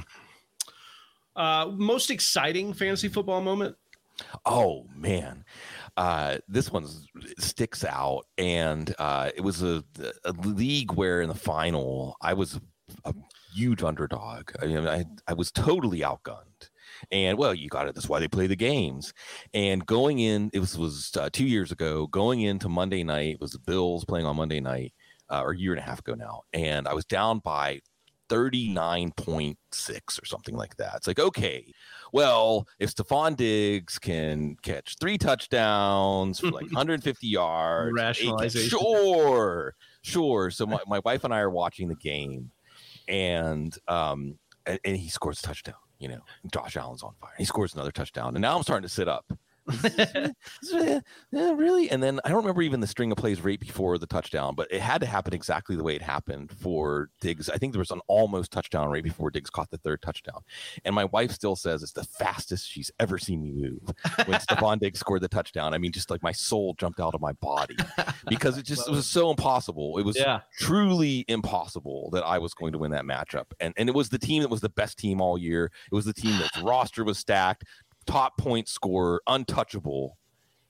Uh, 1.35 1.67
most 1.67 2.09
exciting 2.09 2.73
fantasy 2.73 3.07
football 3.07 3.41
moment? 3.41 3.75
Oh 4.45 4.87
man, 4.95 5.45
uh, 5.97 6.37
this 6.47 6.71
one 6.71 6.87
sticks 7.39 7.83
out, 7.83 8.25
and 8.37 8.93
uh, 8.99 9.31
it 9.35 9.41
was 9.41 9.63
a, 9.63 9.83
a, 10.23 10.31
league 10.31 10.93
where 10.93 11.21
in 11.21 11.27
the 11.27 11.35
final 11.35 12.15
I 12.21 12.33
was 12.33 12.59
a 13.03 13.13
huge 13.53 13.81
underdog. 13.81 14.51
I 14.61 14.67
mean, 14.67 14.87
I, 14.87 15.05
I 15.27 15.33
was 15.33 15.51
totally 15.51 16.01
outgunned, 16.01 16.69
and 17.11 17.35
well, 17.39 17.55
you 17.55 17.67
got 17.67 17.87
it. 17.87 17.95
That's 17.95 18.07
why 18.07 18.19
they 18.19 18.27
play 18.27 18.45
the 18.45 18.55
games. 18.55 19.11
And 19.55 19.83
going 19.87 20.19
in, 20.19 20.51
it 20.53 20.59
was 20.59 20.77
was 20.77 21.11
uh, 21.19 21.29
two 21.33 21.47
years 21.47 21.71
ago. 21.71 22.05
Going 22.05 22.41
into 22.41 22.69
Monday 22.69 23.03
night 23.03 23.33
it 23.33 23.41
was 23.41 23.51
the 23.51 23.59
Bills 23.59 24.05
playing 24.05 24.27
on 24.27 24.35
Monday 24.35 24.59
night, 24.59 24.93
uh, 25.31 25.41
or 25.41 25.51
a 25.51 25.57
year 25.57 25.71
and 25.71 25.79
a 25.79 25.83
half 25.83 25.99
ago 25.99 26.13
now, 26.13 26.43
and 26.53 26.87
I 26.87 26.93
was 26.93 27.05
down 27.05 27.39
by 27.39 27.81
39.6 28.29 30.21
or 30.21 30.25
something 30.25 30.55
like 30.55 30.75
that. 30.77 30.95
It's 30.97 31.07
like, 31.07 31.19
okay, 31.19 31.65
well, 32.11 32.67
if 32.79 32.93
Stefon 32.93 33.35
Diggs 33.35 33.99
can 33.99 34.55
catch 34.61 34.95
three 34.99 35.17
touchdowns 35.17 36.39
for 36.39 36.47
like 36.51 36.65
150 36.71 37.27
yards, 37.27 37.93
rationalization. 37.93 38.69
Sure, 38.69 39.75
sure. 40.01 40.51
So 40.51 40.65
my, 40.65 40.79
my 40.87 40.99
wife 40.99 41.23
and 41.23 41.33
I 41.33 41.39
are 41.39 41.49
watching 41.49 41.87
the 41.87 41.95
game 41.95 42.51
and 43.07 43.77
um 43.87 44.37
and, 44.65 44.79
and 44.83 44.97
he 44.97 45.09
scores 45.09 45.39
a 45.39 45.43
touchdown, 45.43 45.75
you 45.99 46.09
know. 46.09 46.19
Josh 46.51 46.75
Allen's 46.77 47.03
on 47.03 47.13
fire. 47.21 47.31
He 47.37 47.45
scores 47.45 47.73
another 47.73 47.91
touchdown. 47.91 48.35
And 48.35 48.41
now 48.41 48.55
I'm 48.55 48.63
starting 48.63 48.87
to 48.87 48.93
sit 48.93 49.07
up 49.07 49.25
yeah, 50.71 51.01
really? 51.31 51.89
And 51.89 52.01
then 52.01 52.19
I 52.23 52.29
don't 52.29 52.37
remember 52.37 52.61
even 52.61 52.79
the 52.79 52.87
string 52.87 53.11
of 53.11 53.17
plays 53.17 53.41
right 53.41 53.59
before 53.59 53.97
the 53.97 54.07
touchdown, 54.07 54.55
but 54.55 54.67
it 54.71 54.81
had 54.81 55.01
to 55.01 55.07
happen 55.07 55.33
exactly 55.33 55.75
the 55.75 55.83
way 55.83 55.95
it 55.95 56.01
happened 56.01 56.51
for 56.51 57.09
Diggs. 57.21 57.49
I 57.49 57.57
think 57.57 57.73
there 57.73 57.79
was 57.79 57.91
an 57.91 58.01
almost 58.07 58.51
touchdown 58.51 58.89
right 58.89 59.03
before 59.03 59.29
Diggs 59.29 59.49
caught 59.49 59.69
the 59.69 59.77
third 59.77 60.01
touchdown. 60.01 60.41
And 60.85 60.95
my 60.95 61.05
wife 61.05 61.31
still 61.31 61.55
says 61.55 61.83
it's 61.83 61.91
the 61.91 62.03
fastest 62.03 62.69
she's 62.69 62.91
ever 62.99 63.17
seen 63.17 63.41
me 63.41 63.51
move 63.51 63.93
when 64.25 64.39
Stefon 64.39 64.79
Diggs 64.79 64.99
scored 64.99 65.21
the 65.21 65.27
touchdown. 65.27 65.73
I 65.73 65.77
mean, 65.77 65.91
just 65.91 66.09
like 66.09 66.23
my 66.23 66.31
soul 66.31 66.73
jumped 66.77 66.99
out 66.99 67.13
of 67.13 67.21
my 67.21 67.33
body 67.33 67.75
because 68.29 68.57
it 68.57 68.63
just 68.63 68.87
it 68.87 68.91
was 68.91 69.07
so 69.07 69.29
impossible. 69.29 69.97
It 69.97 70.05
was 70.05 70.17
yeah. 70.17 70.41
truly 70.59 71.25
impossible 71.27 72.09
that 72.11 72.23
I 72.23 72.37
was 72.37 72.53
going 72.53 72.71
to 72.71 72.77
win 72.77 72.91
that 72.91 73.03
matchup. 73.05 73.45
And 73.59 73.73
and 73.77 73.89
it 73.89 73.95
was 73.95 74.09
the 74.09 74.19
team 74.19 74.41
that 74.43 74.49
was 74.49 74.61
the 74.61 74.69
best 74.69 74.97
team 74.97 75.21
all 75.21 75.37
year. 75.37 75.71
It 75.91 75.95
was 75.95 76.05
the 76.05 76.13
team 76.13 76.37
that 76.39 76.51
roster 76.63 77.03
was 77.03 77.17
stacked 77.17 77.65
top 78.07 78.37
point 78.37 78.67
scorer, 78.67 79.21
untouchable, 79.27 80.17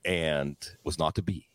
and 0.04 0.58
was 0.84 1.00
not 1.00 1.16
to 1.16 1.22
be. 1.22 1.48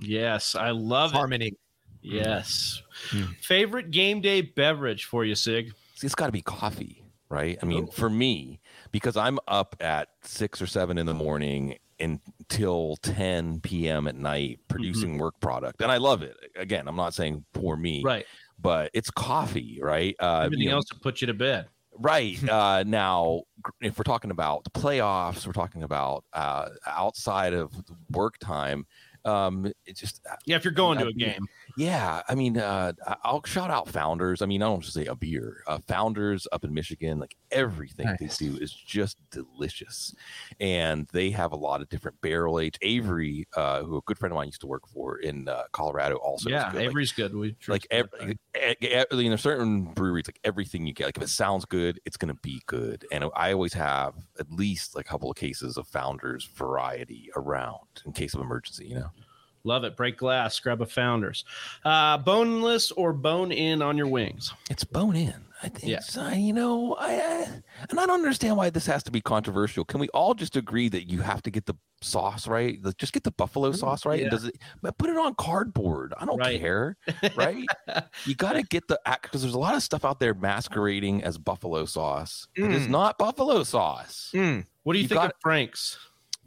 Yes, 0.00 0.54
I 0.54 0.70
love 0.70 1.12
harmony. 1.12 1.48
It. 1.48 1.58
Yes. 2.02 2.82
Hmm. 3.10 3.24
Favorite 3.40 3.90
game 3.90 4.20
day 4.20 4.42
beverage 4.42 5.04
for 5.04 5.24
you, 5.24 5.34
Sig? 5.34 5.72
See, 5.94 6.06
it's 6.06 6.14
got 6.14 6.26
to 6.26 6.32
be 6.32 6.42
coffee, 6.42 7.04
right? 7.28 7.58
I 7.62 7.66
mean, 7.66 7.88
for 7.88 8.08
me, 8.08 8.60
because 8.92 9.16
I'm 9.16 9.38
up 9.48 9.76
at 9.80 10.08
six 10.22 10.62
or 10.62 10.66
seven 10.66 10.98
in 10.98 11.06
the 11.06 11.14
morning 11.14 11.76
until 12.00 12.96
10 13.02 13.60
p.m. 13.60 14.06
at 14.06 14.14
night 14.14 14.60
producing 14.68 15.10
mm-hmm. 15.10 15.20
work 15.20 15.40
product, 15.40 15.82
and 15.82 15.90
I 15.90 15.96
love 15.96 16.22
it. 16.22 16.36
Again, 16.56 16.86
I'm 16.86 16.96
not 16.96 17.14
saying 17.14 17.44
poor 17.52 17.76
me, 17.76 18.02
right? 18.04 18.26
But 18.60 18.90
it's 18.94 19.10
coffee, 19.10 19.78
right? 19.82 20.14
Uh, 20.20 20.42
Everything 20.44 20.64
you 20.64 20.70
know, 20.70 20.76
else 20.76 20.86
to 20.86 20.96
put 20.96 21.20
you 21.20 21.26
to 21.26 21.34
bed. 21.34 21.66
Right. 21.98 22.38
Uh, 22.48 22.82
now, 22.86 23.42
if 23.80 23.98
we're 23.98 24.04
talking 24.04 24.30
about 24.30 24.64
the 24.64 24.70
playoffs, 24.70 25.46
we're 25.46 25.52
talking 25.52 25.82
about 25.82 26.24
uh, 26.32 26.70
outside 26.86 27.52
of 27.52 27.72
work 28.10 28.38
time. 28.38 28.86
Um, 29.24 29.70
it's 29.84 30.00
just 30.00 30.20
uh, 30.30 30.36
yeah. 30.46 30.56
If 30.56 30.64
you're 30.64 30.72
going 30.72 30.98
to 30.98 31.08
a 31.08 31.12
game, 31.12 31.46
yeah. 31.78 32.22
I 32.28 32.34
mean, 32.34 32.58
uh, 32.58 32.92
I'll 33.22 33.42
shout 33.44 33.70
out 33.70 33.88
Founders. 33.90 34.42
I 34.42 34.46
mean, 34.46 34.62
I 34.62 34.66
don't 34.66 34.80
just 34.80 34.94
say 34.94 35.06
a 35.06 35.14
beer. 35.14 35.62
Uh, 35.66 35.78
Founders 35.86 36.48
up 36.50 36.64
in 36.64 36.74
Michigan, 36.74 37.20
like 37.20 37.36
everything 37.52 38.06
nice. 38.06 38.36
they 38.36 38.46
do 38.46 38.56
is 38.56 38.72
just 38.72 39.18
delicious, 39.30 40.12
and 40.58 41.06
they 41.12 41.30
have 41.30 41.52
a 41.52 41.56
lot 41.56 41.80
of 41.80 41.88
different 41.88 42.20
barrel 42.20 42.58
age. 42.58 42.76
Avery, 42.82 43.46
uh, 43.56 43.84
who 43.84 43.96
a 43.96 44.00
good 44.02 44.18
friend 44.18 44.32
of 44.32 44.36
mine 44.36 44.48
used 44.48 44.60
to 44.62 44.66
work 44.66 44.88
for 44.88 45.18
in 45.18 45.48
uh, 45.48 45.62
Colorado, 45.70 46.16
also 46.16 46.50
yeah, 46.50 46.72
good. 46.72 46.82
Avery's 46.82 47.16
like, 47.16 47.30
good. 47.30 47.38
We 47.38 47.56
like 47.68 47.86
every, 47.90 48.38
you 49.12 49.30
know, 49.30 49.36
certain 49.36 49.84
breweries, 49.84 50.26
like 50.26 50.40
everything 50.42 50.84
you 50.84 50.92
get, 50.92 51.06
like 51.06 51.16
if 51.16 51.22
it 51.22 51.28
sounds 51.28 51.64
good, 51.64 52.00
it's 52.04 52.16
gonna 52.16 52.34
be 52.42 52.60
good. 52.66 53.06
And 53.12 53.24
I 53.36 53.52
always 53.52 53.74
have 53.74 54.14
at 54.40 54.50
least 54.50 54.96
like 54.96 55.06
a 55.06 55.08
couple 55.08 55.30
of 55.30 55.36
cases 55.36 55.76
of 55.76 55.86
Founders 55.88 56.44
variety 56.44 57.30
around 57.36 58.02
in 58.04 58.12
case 58.12 58.34
of 58.34 58.40
emergency. 58.40 58.86
You 58.86 58.96
know. 58.96 59.10
Love 59.68 59.84
it. 59.84 59.96
Break 59.96 60.16
glass. 60.16 60.58
Grab 60.58 60.80
a 60.80 60.86
Founders. 60.86 61.44
Uh, 61.84 62.16
boneless 62.16 62.90
or 62.92 63.12
bone 63.12 63.52
in 63.52 63.82
on 63.82 63.98
your 63.98 64.06
wings? 64.06 64.54
It's 64.70 64.82
bone 64.82 65.14
in. 65.14 65.34
I 65.62 65.68
think. 65.68 65.92
Yeah. 65.92 66.22
Uh, 66.22 66.30
you 66.30 66.54
know, 66.54 66.94
I, 66.94 67.14
I 67.16 67.48
and 67.90 68.00
I 68.00 68.06
don't 68.06 68.20
understand 68.20 68.56
why 68.56 68.70
this 68.70 68.86
has 68.86 69.02
to 69.02 69.10
be 69.10 69.20
controversial. 69.20 69.84
Can 69.84 70.00
we 70.00 70.08
all 70.10 70.32
just 70.32 70.56
agree 70.56 70.88
that 70.88 71.10
you 71.10 71.20
have 71.20 71.42
to 71.42 71.50
get 71.50 71.66
the 71.66 71.74
sauce 72.00 72.46
right? 72.46 72.78
Just 72.96 73.12
get 73.12 73.24
the 73.24 73.32
buffalo 73.32 73.72
sauce 73.72 74.06
right. 74.06 74.20
Yeah. 74.20 74.26
And 74.26 74.30
does 74.30 74.44
it? 74.46 74.56
Put 74.96 75.10
it 75.10 75.16
on 75.18 75.34
cardboard. 75.34 76.14
I 76.18 76.24
don't 76.24 76.38
right. 76.38 76.58
care. 76.58 76.96
Right? 77.36 77.66
you 78.24 78.36
got 78.36 78.52
to 78.52 78.62
get 78.62 78.88
the 78.88 78.98
because 79.20 79.42
there's 79.42 79.54
a 79.54 79.58
lot 79.58 79.74
of 79.74 79.82
stuff 79.82 80.04
out 80.04 80.18
there 80.18 80.32
masquerading 80.32 81.24
as 81.24 81.36
buffalo 81.36 81.84
sauce. 81.84 82.46
Mm. 82.56 82.66
It 82.66 82.72
is 82.72 82.86
mm. 82.86 82.90
not 82.90 83.18
buffalo 83.18 83.64
sauce. 83.64 84.30
Mm. 84.32 84.64
What 84.84 84.94
do 84.94 84.98
you, 84.98 85.02
you 85.02 85.08
think 85.08 85.20
got, 85.20 85.32
of 85.32 85.36
Frank's? 85.42 85.98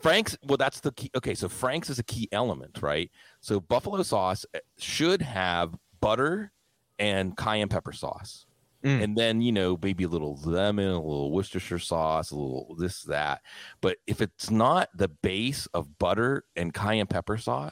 Frank's, 0.01 0.37
well, 0.43 0.57
that's 0.57 0.79
the 0.79 0.91
key. 0.91 1.11
Okay, 1.15 1.35
so 1.35 1.47
Frank's 1.47 1.89
is 1.89 1.99
a 1.99 2.03
key 2.03 2.27
element, 2.31 2.79
right? 2.81 3.11
So 3.39 3.59
buffalo 3.59 4.01
sauce 4.03 4.45
eh, 4.53 4.59
should 4.77 5.21
have 5.21 5.75
butter 5.99 6.51
and 6.99 7.35
cayenne 7.37 7.69
pepper 7.69 7.93
sauce. 7.93 8.45
Mm. 8.83 9.03
And 9.03 9.17
then, 9.17 9.41
you 9.41 9.51
know, 9.51 9.77
maybe 9.81 10.05
a 10.05 10.07
little 10.07 10.39
lemon, 10.43 10.87
a 10.87 11.01
little 11.01 11.31
Worcestershire 11.31 11.79
sauce, 11.79 12.31
a 12.31 12.35
little 12.35 12.75
this, 12.79 13.03
that. 13.03 13.41
But 13.79 13.97
if 14.07 14.21
it's 14.21 14.49
not 14.49 14.89
the 14.95 15.07
base 15.07 15.67
of 15.67 15.99
butter 15.99 16.45
and 16.55 16.73
cayenne 16.73 17.07
pepper 17.07 17.37
sauce, 17.37 17.71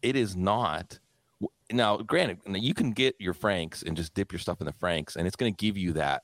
it 0.00 0.16
is 0.16 0.34
not. 0.34 0.98
Now, 1.70 1.98
granted, 1.98 2.38
you 2.46 2.72
can 2.72 2.92
get 2.92 3.16
your 3.18 3.34
Franks 3.34 3.82
and 3.82 3.96
just 3.96 4.14
dip 4.14 4.32
your 4.32 4.38
stuff 4.38 4.60
in 4.60 4.66
the 4.66 4.72
Franks, 4.72 5.16
and 5.16 5.26
it's 5.26 5.36
going 5.36 5.54
to 5.54 5.56
give 5.56 5.76
you 5.76 5.92
that 5.94 6.22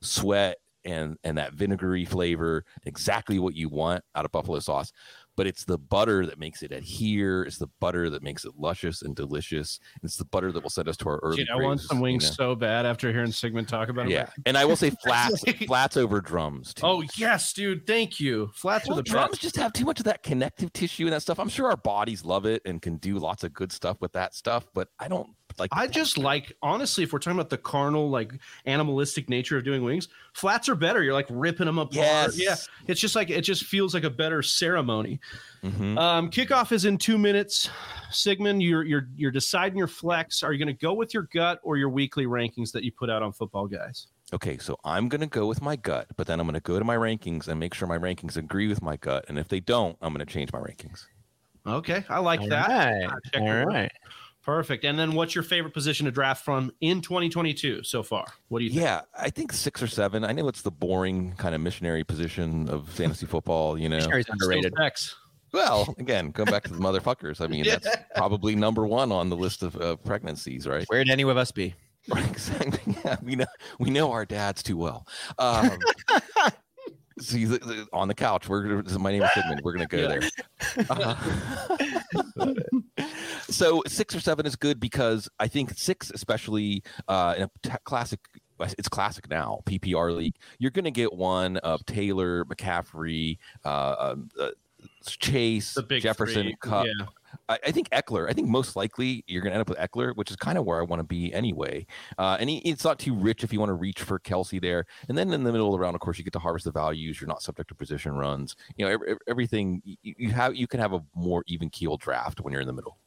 sweat 0.00 0.58
and 0.84 1.16
and 1.24 1.38
that 1.38 1.54
vinegary 1.54 2.04
flavor, 2.04 2.64
exactly 2.84 3.38
what 3.38 3.54
you 3.54 3.68
want 3.68 4.02
out 4.14 4.24
of 4.24 4.32
buffalo 4.32 4.60
sauce 4.60 4.92
but 5.36 5.46
it's 5.46 5.64
the 5.64 5.78
butter 5.78 6.26
that 6.26 6.38
makes 6.38 6.62
it 6.62 6.72
adhere. 6.72 7.42
It's 7.42 7.58
the 7.58 7.68
butter 7.80 8.10
that 8.10 8.22
makes 8.22 8.44
it 8.44 8.52
luscious 8.56 9.02
and 9.02 9.16
delicious. 9.16 9.80
It's 10.02 10.16
the 10.16 10.24
butter 10.24 10.52
that 10.52 10.62
will 10.62 10.70
send 10.70 10.88
us 10.88 10.96
to 10.98 11.08
our 11.08 11.18
early. 11.22 11.38
Dude, 11.38 11.50
I 11.50 11.56
want 11.56 11.80
some 11.80 12.00
wings 12.00 12.24
you 12.24 12.30
know? 12.30 12.34
so 12.34 12.54
bad 12.54 12.86
after 12.86 13.10
hearing 13.12 13.32
Sigmund 13.32 13.68
talk 13.68 13.88
about 13.88 14.06
it. 14.06 14.12
Yeah, 14.12 14.28
and 14.44 14.58
I 14.58 14.64
will 14.64 14.76
say 14.76 14.90
flats, 15.02 15.42
flats 15.66 15.96
over 15.96 16.20
drums. 16.20 16.74
Too. 16.74 16.86
Oh 16.86 17.02
yes, 17.16 17.52
dude. 17.52 17.86
Thank 17.86 18.20
you. 18.20 18.50
Flats 18.54 18.86
well, 18.86 18.96
the 18.96 19.02
drums 19.02 19.32
best. 19.32 19.42
just 19.42 19.56
have 19.56 19.72
too 19.72 19.84
much 19.84 20.00
of 20.00 20.04
that 20.04 20.22
connective 20.22 20.72
tissue 20.72 21.04
and 21.04 21.12
that 21.12 21.22
stuff. 21.22 21.38
I'm 21.38 21.48
sure 21.48 21.68
our 21.68 21.76
bodies 21.76 22.24
love 22.24 22.44
it 22.46 22.62
and 22.64 22.82
can 22.82 22.96
do 22.96 23.18
lots 23.18 23.44
of 23.44 23.52
good 23.52 23.72
stuff 23.72 24.00
with 24.00 24.12
that 24.12 24.34
stuff, 24.34 24.66
but 24.74 24.88
I 24.98 25.08
don't 25.08 25.28
like 25.58 25.70
I 25.72 25.86
just 25.86 26.18
like 26.18 26.52
honestly, 26.62 27.04
if 27.04 27.12
we're 27.12 27.18
talking 27.18 27.38
about 27.38 27.50
the 27.50 27.58
carnal, 27.58 28.10
like 28.10 28.32
animalistic 28.66 29.28
nature 29.28 29.56
of 29.56 29.64
doing 29.64 29.82
wings, 29.82 30.08
flats 30.32 30.68
are 30.68 30.74
better. 30.74 31.02
You're 31.02 31.12
like 31.12 31.26
ripping 31.30 31.66
them 31.66 31.78
apart. 31.78 31.94
Yes. 31.94 32.38
Yeah, 32.38 32.56
it's 32.86 33.00
just 33.00 33.14
like 33.16 33.30
it 33.30 33.42
just 33.42 33.64
feels 33.64 33.94
like 33.94 34.04
a 34.04 34.10
better 34.10 34.42
ceremony. 34.42 35.20
Mm-hmm. 35.62 35.98
Um, 35.98 36.30
kickoff 36.30 36.72
is 36.72 36.84
in 36.84 36.98
two 36.98 37.18
minutes. 37.18 37.70
Sigmund, 38.10 38.62
you're 38.62 38.82
you're 38.82 39.08
you're 39.16 39.30
deciding 39.30 39.78
your 39.78 39.86
flex. 39.86 40.42
Are 40.42 40.52
you 40.52 40.58
going 40.58 40.74
to 40.74 40.80
go 40.80 40.94
with 40.94 41.14
your 41.14 41.28
gut 41.32 41.60
or 41.62 41.76
your 41.76 41.88
weekly 41.88 42.26
rankings 42.26 42.72
that 42.72 42.84
you 42.84 42.92
put 42.92 43.10
out 43.10 43.22
on 43.22 43.32
Football 43.32 43.66
Guys? 43.66 44.08
Okay, 44.34 44.56
so 44.56 44.78
I'm 44.82 45.08
going 45.08 45.20
to 45.20 45.26
go 45.26 45.46
with 45.46 45.60
my 45.60 45.76
gut, 45.76 46.06
but 46.16 46.26
then 46.26 46.40
I'm 46.40 46.46
going 46.46 46.54
to 46.54 46.60
go 46.60 46.78
to 46.78 46.84
my 46.84 46.96
rankings 46.96 47.48
and 47.48 47.60
make 47.60 47.74
sure 47.74 47.86
my 47.86 47.98
rankings 47.98 48.38
agree 48.38 48.66
with 48.66 48.80
my 48.80 48.96
gut. 48.96 49.26
And 49.28 49.38
if 49.38 49.48
they 49.48 49.60
don't, 49.60 49.96
I'm 50.00 50.14
going 50.14 50.26
to 50.26 50.32
change 50.32 50.50
my 50.52 50.58
rankings. 50.58 51.04
Okay, 51.66 52.02
I 52.08 52.18
like 52.18 52.40
All 52.40 52.48
that. 52.48 53.12
Right. 53.34 53.42
All 53.42 53.66
right. 53.66 53.92
Perfect. 54.42 54.84
And 54.84 54.98
then 54.98 55.12
what's 55.12 55.34
your 55.34 55.44
favorite 55.44 55.72
position 55.72 56.06
to 56.06 56.10
draft 56.10 56.44
from 56.44 56.72
in 56.80 57.00
2022 57.00 57.84
so 57.84 58.02
far? 58.02 58.26
What 58.48 58.58
do 58.58 58.64
you 58.64 58.70
think? 58.70 58.82
Yeah, 58.82 59.02
I 59.16 59.30
think 59.30 59.52
six 59.52 59.80
or 59.80 59.86
seven. 59.86 60.24
I 60.24 60.32
know 60.32 60.48
it's 60.48 60.62
the 60.62 60.70
boring 60.70 61.34
kind 61.36 61.54
of 61.54 61.60
missionary 61.60 62.02
position 62.02 62.68
of 62.68 62.88
fantasy 62.88 63.26
football, 63.26 63.78
you 63.78 63.88
know. 63.88 63.96
Missionary's 63.96 64.28
underrated. 64.28 64.74
Well, 65.52 65.94
again, 65.98 66.30
go 66.30 66.44
back 66.44 66.64
to 66.64 66.72
the 66.72 66.78
motherfuckers. 66.78 67.40
I 67.40 67.46
mean, 67.46 67.64
yeah. 67.66 67.76
that's 67.76 67.96
probably 68.16 68.56
number 68.56 68.86
one 68.86 69.12
on 69.12 69.28
the 69.28 69.36
list 69.36 69.62
of 69.62 69.76
uh, 69.80 69.96
pregnancies, 69.96 70.66
right? 70.66 70.84
Where'd 70.88 71.10
any 71.10 71.22
of 71.22 71.36
us 71.36 71.52
be? 71.52 71.74
Right, 72.08 72.26
exactly. 72.30 72.96
Yeah, 73.04 73.16
we 73.22 73.34
know 73.34 73.46
we 73.80 73.90
know 73.90 74.12
our 74.12 74.24
dads 74.24 74.62
too 74.62 74.76
well. 74.76 75.06
Um, 75.38 75.78
see, 77.22 77.58
on 77.92 78.08
the 78.08 78.14
couch. 78.14 78.48
We're 78.48 78.82
my 78.98 79.12
name 79.12 79.22
is 79.22 79.30
Sigmund. 79.34 79.60
We're 79.62 79.72
gonna 79.72 79.86
go 79.86 79.98
yeah. 79.98 80.08
there. 80.08 80.86
Uh, 80.90 81.14
so 83.48 83.82
six 83.86 84.14
or 84.14 84.20
seven 84.20 84.46
is 84.46 84.56
good 84.56 84.80
because 84.80 85.28
I 85.38 85.48
think 85.48 85.72
six, 85.76 86.10
especially 86.10 86.82
uh, 87.08 87.34
in 87.36 87.42
a 87.44 87.50
t- 87.62 87.76
classic, 87.84 88.20
it's 88.60 88.88
classic 88.88 89.28
now 89.28 89.60
PPR 89.66 90.14
league. 90.16 90.36
You're 90.58 90.70
going 90.70 90.84
to 90.84 90.90
get 90.90 91.12
one 91.12 91.56
of 91.58 91.84
Taylor, 91.86 92.44
McCaffrey, 92.44 93.38
uh, 93.64 93.94
um, 93.98 94.28
uh, 94.38 94.50
Chase, 95.06 95.76
Jefferson, 95.88 96.52
Kupp. 96.60 96.86
Yeah. 96.86 97.06
I, 97.48 97.58
I, 97.66 97.70
think 97.70 97.88
Ekeler. 97.90 98.28
I 98.28 98.32
think 98.32 98.48
most 98.48 98.76
likely 98.76 99.24
you're 99.26 99.42
going 99.42 99.52
to 99.52 99.58
end 99.58 99.62
up 99.62 99.68
with 99.68 99.78
Ekeler, 99.78 100.14
which 100.16 100.30
is 100.30 100.36
kind 100.36 100.58
of 100.58 100.64
where 100.64 100.78
I 100.80 100.82
want 100.82 101.00
to 101.00 101.04
be 101.04 101.32
anyway. 101.32 101.86
Uh, 102.18 102.36
and 102.38 102.50
he, 102.50 102.58
it's 102.58 102.84
not 102.84 102.98
too 102.98 103.14
rich 103.14 103.42
if 103.42 103.52
you 103.52 103.58
want 103.58 103.70
to 103.70 103.74
reach 103.74 104.02
for 104.02 104.18
Kelce 104.18 104.60
there. 104.60 104.86
And 105.08 105.16
then 105.16 105.32
in 105.32 105.42
the 105.42 105.52
middle 105.52 105.68
of 105.68 105.72
the 105.72 105.78
round, 105.78 105.94
of 105.94 106.00
course, 106.00 106.18
you 106.18 106.24
get 106.24 106.32
to 106.34 106.38
harvest 106.38 106.64
the 106.64 106.72
values. 106.72 107.20
You're 107.20 107.28
not 107.28 107.42
subject 107.42 107.68
to 107.68 107.74
position 107.74 108.12
runs. 108.12 108.56
You 108.76 108.84
know, 108.84 108.92
every, 108.92 109.16
everything 109.28 109.82
you, 109.84 109.96
you 110.02 110.30
have. 110.30 110.54
You 110.54 110.66
can 110.66 110.80
have 110.80 110.92
a 110.92 111.02
more 111.14 111.42
even 111.46 111.70
keel 111.70 111.96
draft 111.96 112.40
when 112.40 112.52
you're 112.52 112.60
in 112.60 112.66
the 112.66 112.72
middle. 112.72 112.98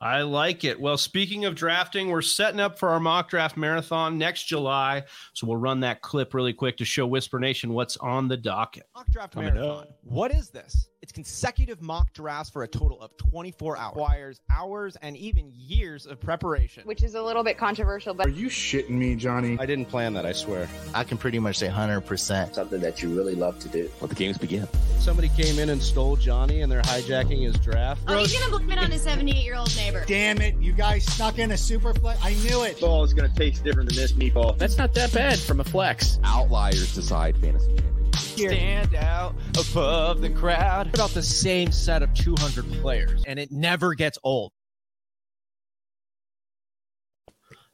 I 0.00 0.22
like 0.22 0.64
it. 0.64 0.78
Well, 0.78 0.98
speaking 0.98 1.46
of 1.46 1.54
drafting, 1.54 2.10
we're 2.10 2.20
setting 2.20 2.60
up 2.60 2.78
for 2.78 2.90
our 2.90 3.00
mock 3.00 3.30
draft 3.30 3.56
marathon 3.56 4.18
next 4.18 4.44
July. 4.44 5.04
So 5.32 5.46
we'll 5.46 5.56
run 5.56 5.80
that 5.80 6.02
clip 6.02 6.34
really 6.34 6.52
quick 6.52 6.76
to 6.78 6.84
show 6.84 7.06
Whisper 7.06 7.40
Nation 7.40 7.72
what's 7.72 7.96
on 7.96 8.28
the 8.28 8.36
docket. 8.36 8.84
Mock 8.94 9.10
draft 9.10 9.32
Coming 9.32 9.54
marathon. 9.54 9.84
Up. 9.84 9.98
What 10.02 10.32
is 10.32 10.50
this? 10.50 10.88
It's 11.06 11.12
consecutive 11.12 11.80
mock 11.80 12.12
drafts 12.14 12.50
for 12.50 12.64
a 12.64 12.66
total 12.66 13.00
of 13.00 13.16
24 13.16 13.76
hours. 13.76 13.94
Requires 13.94 14.40
hours 14.50 14.96
and 15.02 15.16
even 15.16 15.52
years 15.54 16.04
of 16.04 16.18
preparation. 16.18 16.82
Which 16.84 17.04
is 17.04 17.14
a 17.14 17.22
little 17.22 17.44
bit 17.44 17.56
controversial, 17.56 18.12
but. 18.12 18.26
Are 18.26 18.30
you 18.30 18.48
shitting 18.48 18.90
me, 18.90 19.14
Johnny? 19.14 19.56
I 19.60 19.66
didn't 19.66 19.84
plan 19.84 20.14
that, 20.14 20.26
I 20.26 20.32
swear. 20.32 20.68
I 20.94 21.04
can 21.04 21.16
pretty 21.16 21.38
much 21.38 21.58
say 21.58 21.68
100%. 21.68 22.54
Something 22.54 22.80
that 22.80 23.04
you 23.04 23.10
really 23.10 23.36
love 23.36 23.56
to 23.60 23.68
do. 23.68 23.88
Let 24.00 24.10
the 24.10 24.16
games 24.16 24.36
begin. 24.36 24.66
Somebody 24.98 25.28
came 25.28 25.60
in 25.60 25.68
and 25.68 25.80
stole 25.80 26.16
Johnny 26.16 26.62
and 26.62 26.72
they're 26.72 26.82
hijacking 26.82 27.40
his 27.40 27.56
draft. 27.60 28.02
Oh, 28.08 28.18
he's 28.18 28.36
going 28.36 28.50
to 28.50 28.58
blame 28.58 28.72
it 28.72 28.78
on 28.80 28.90
his 28.90 29.02
78 29.02 29.44
year 29.44 29.54
old 29.54 29.76
neighbor. 29.76 30.02
Damn 30.08 30.40
it. 30.40 30.56
You 30.56 30.72
guys 30.72 31.04
snuck 31.04 31.38
in 31.38 31.52
a 31.52 31.56
super 31.56 31.94
flex. 31.94 32.18
I 32.20 32.34
knew 32.48 32.64
it. 32.64 32.80
Ball 32.80 33.04
is 33.04 33.14
going 33.14 33.30
to 33.30 33.36
taste 33.36 33.62
different 33.62 33.90
than 33.90 33.96
this 33.96 34.10
meatball. 34.14 34.58
That's 34.58 34.76
not 34.76 34.92
that 34.94 35.12
bad 35.12 35.38
from 35.38 35.60
a 35.60 35.64
flex. 35.64 36.18
Outliers 36.24 36.96
decide 36.96 37.38
fantasy 37.38 37.68
champions. 37.68 37.95
Stand 38.16 38.94
out 38.94 39.34
above 39.58 40.20
the 40.20 40.30
crowd. 40.30 40.94
About 40.94 41.10
the 41.10 41.22
same 41.22 41.72
set 41.72 42.02
of 42.02 42.12
200 42.14 42.70
players, 42.80 43.22
and 43.26 43.38
it 43.38 43.50
never 43.52 43.94
gets 43.94 44.18
old. 44.22 44.52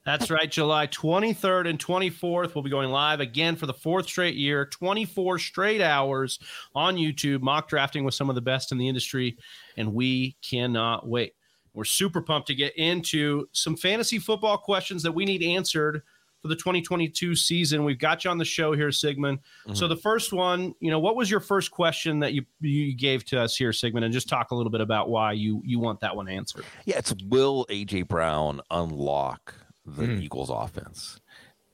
That's 0.04 0.32
right. 0.32 0.50
July 0.50 0.88
23rd 0.88 1.68
and 1.68 1.78
24th, 1.78 2.54
we'll 2.54 2.64
be 2.64 2.70
going 2.70 2.90
live 2.90 3.20
again 3.20 3.54
for 3.54 3.66
the 3.66 3.72
fourth 3.72 4.08
straight 4.08 4.34
year, 4.34 4.66
24 4.66 5.38
straight 5.38 5.80
hours 5.80 6.40
on 6.74 6.96
YouTube, 6.96 7.40
mock 7.40 7.68
drafting 7.68 8.02
with 8.02 8.14
some 8.14 8.28
of 8.28 8.34
the 8.34 8.40
best 8.40 8.72
in 8.72 8.78
the 8.78 8.88
industry. 8.88 9.36
And 9.76 9.94
we 9.94 10.36
cannot 10.42 11.06
wait. 11.06 11.34
We're 11.72 11.84
super 11.84 12.20
pumped 12.20 12.48
to 12.48 12.54
get 12.54 12.76
into 12.76 13.46
some 13.52 13.76
fantasy 13.76 14.18
football 14.18 14.58
questions 14.58 15.04
that 15.04 15.12
we 15.12 15.24
need 15.24 15.42
answered 15.42 16.02
for 16.42 16.48
the 16.48 16.56
2022 16.56 17.36
season. 17.36 17.84
We've 17.84 17.98
got 17.98 18.24
you 18.24 18.30
on 18.30 18.36
the 18.36 18.44
show 18.44 18.72
here, 18.72 18.90
Sigmund. 18.90 19.38
Mm-hmm. 19.38 19.74
So 19.74 19.86
the 19.86 19.96
first 19.96 20.32
one, 20.32 20.74
you 20.80 20.90
know, 20.90 20.98
what 20.98 21.14
was 21.14 21.30
your 21.30 21.40
first 21.40 21.70
question 21.70 22.18
that 22.18 22.34
you 22.34 22.44
you 22.60 22.94
gave 22.94 23.24
to 23.26 23.40
us 23.40 23.56
here, 23.56 23.72
Sigmund, 23.72 24.04
and 24.04 24.12
just 24.12 24.28
talk 24.28 24.50
a 24.50 24.54
little 24.54 24.70
bit 24.70 24.80
about 24.80 25.08
why 25.08 25.32
you 25.32 25.62
you 25.64 25.78
want 25.78 26.00
that 26.00 26.14
one 26.14 26.28
answered. 26.28 26.64
Yeah, 26.84 26.98
it's 26.98 27.14
will 27.28 27.64
AJ 27.70 28.08
Brown 28.08 28.60
unlock 28.70 29.54
the 29.86 30.02
mm. 30.02 30.20
Eagles 30.20 30.50
offense? 30.50 31.20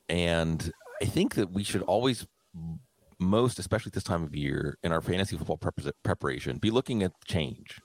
And 0.09 0.71
I 1.03 1.07
think 1.07 1.35
that 1.35 1.51
we 1.51 1.65
should 1.65 1.83
always 1.83 2.27
most 3.21 3.59
especially 3.59 3.91
this 3.93 4.05
time 4.05 4.23
of 4.23 4.35
year 4.35 4.79
in 4.85 4.93
our 4.93 5.01
fantasy 5.01 5.37
football 5.37 5.59
preparation 6.05 6.59
be 6.59 6.71
looking 6.71 7.03
at 7.03 7.13
change 7.27 7.81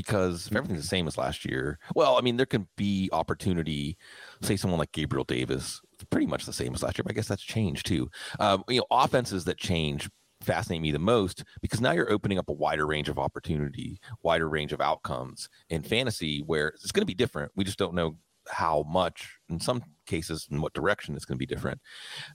because 0.00 0.46
if 0.46 0.56
everything's 0.56 0.80
the 0.80 0.88
same 0.88 1.06
as 1.06 1.18
last 1.18 1.44
year, 1.44 1.78
well, 1.94 2.16
I 2.16 2.22
mean, 2.22 2.38
there 2.38 2.46
can 2.46 2.66
be 2.78 3.10
opportunity. 3.12 3.98
Say 4.40 4.56
someone 4.56 4.78
like 4.78 4.92
Gabriel 4.92 5.24
Davis, 5.24 5.78
pretty 6.08 6.26
much 6.26 6.46
the 6.46 6.54
same 6.54 6.74
as 6.74 6.82
last 6.82 6.96
year, 6.96 7.02
but 7.02 7.12
I 7.12 7.14
guess 7.14 7.28
that's 7.28 7.42
changed 7.42 7.84
too. 7.84 8.08
Um, 8.38 8.64
you 8.66 8.78
know, 8.78 8.86
offenses 8.90 9.44
that 9.44 9.58
change 9.58 10.08
fascinate 10.40 10.80
me 10.80 10.90
the 10.90 10.98
most 10.98 11.44
because 11.60 11.82
now 11.82 11.92
you're 11.92 12.10
opening 12.10 12.38
up 12.38 12.48
a 12.48 12.54
wider 12.54 12.86
range 12.86 13.10
of 13.10 13.18
opportunity, 13.18 14.00
wider 14.22 14.48
range 14.48 14.72
of 14.72 14.80
outcomes 14.80 15.50
in 15.68 15.82
fantasy 15.82 16.42
where 16.46 16.68
it's 16.68 16.92
going 16.92 17.02
to 17.02 17.06
be 17.06 17.12
different. 17.12 17.52
We 17.54 17.64
just 17.64 17.78
don't 17.78 17.94
know 17.94 18.16
how 18.48 18.86
much, 18.88 19.36
in 19.50 19.60
some 19.60 19.82
cases, 20.06 20.48
in 20.50 20.62
what 20.62 20.72
direction 20.72 21.14
it's 21.14 21.26
going 21.26 21.36
to 21.36 21.46
be 21.46 21.54
different. 21.54 21.78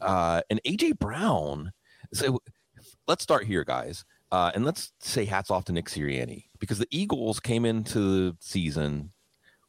Uh, 0.02 0.44
and 0.52 0.62
AJ 0.68 1.00
Brown, 1.00 1.72
so 2.14 2.40
let's 3.08 3.24
start 3.24 3.46
here, 3.46 3.64
guys. 3.64 4.06
Uh, 4.32 4.52
and 4.54 4.66
let's 4.66 4.92
say 5.00 5.26
hats 5.26 5.52
off 5.52 5.66
to 5.66 5.72
Nick 5.72 5.86
Sirianni 5.86 6.46
because 6.60 6.80
the 6.80 6.88
Eagles 6.92 7.40
came 7.40 7.66
into 7.66 8.00
the 8.00 8.38
season 8.40 9.12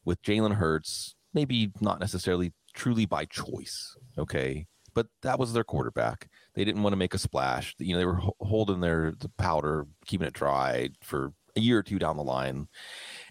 with 0.05 0.23
Jalen 0.23 0.55
Hurts, 0.55 1.15
maybe 1.35 1.73
not 1.81 2.01
necessarily 2.01 2.53
truly 2.75 3.07
by 3.07 3.27
choice, 3.27 3.97
okay, 4.17 4.67
but 4.95 5.09
that 5.23 5.39
was 5.39 5.53
their 5.53 5.65
quarterback. 5.65 6.29
They 6.55 6.65
didn't 6.65 6.83
want 6.83 6.93
to 6.95 6.99
make 6.99 7.15
a 7.15 7.19
splash. 7.19 7.75
You 7.79 7.93
know, 7.93 7.99
they 7.99 8.07
were 8.07 8.21
holding 8.41 8.81
their 8.81 9.13
the 9.19 9.29
powder, 9.37 9.87
keeping 10.07 10.27
it 10.27 10.33
dry 10.33 10.89
for 11.03 11.33
a 11.55 11.61
year 11.61 11.79
or 11.79 11.83
two 11.83 11.99
down 11.99 12.17
the 12.17 12.25
line, 12.25 12.69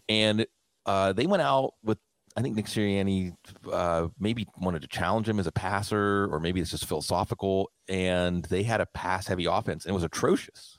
and 0.08 0.46
uh, 0.86 1.13
they 1.13 1.25
went 1.25 1.41
out 1.41 1.74
with. 1.84 1.98
I 2.38 2.41
think 2.41 2.58
Nick 2.58 2.65
Sirianni 2.65 3.34
uh, 3.72 4.10
maybe 4.20 4.46
wanted 4.60 4.82
to 4.82 4.89
challenge 4.89 5.29
him 5.29 5.39
as 5.39 5.48
a 5.48 5.53
passer, 5.53 6.27
or 6.29 6.41
maybe 6.41 6.60
it's 6.60 6.72
just 6.72 6.86
philosophical. 6.86 7.72
And 7.88 8.44
they 8.44 8.63
had 8.63 8.82
a 8.82 8.86
pass-heavy 8.88 9.46
offense, 9.46 9.86
and 9.86 9.91
it 9.91 9.96
was 9.96 10.03
atrocious. 10.03 10.75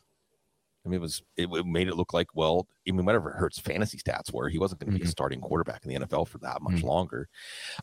I 0.87 0.89
mean, 0.89 0.99
it 0.99 1.03
was 1.03 1.23
it, 1.37 1.49
it, 1.53 1.67
made 1.67 1.89
it 1.89 1.97
look 1.97 2.15
like 2.15 2.29
well, 2.35 2.69
even 2.87 3.05
whatever 3.05 3.31
Hurts 3.33 3.59
fantasy 3.59 3.99
stats 3.99 4.33
were, 4.33 4.49
he 4.49 4.59
wasn't 4.59 4.81
going 4.81 4.87
to 4.87 4.93
mm-hmm. 4.93 4.99
be 4.99 5.03
a 5.03 5.07
mm-hmm. 5.07 5.11
starting 5.11 5.41
quarterback 5.41 5.85
in 5.85 5.93
the 5.93 6.07
NFL 6.07 6.29
for 6.29 6.39
that 6.39 6.63
much 6.63 6.77
mm-hmm. 6.77 6.87
longer. 6.87 7.29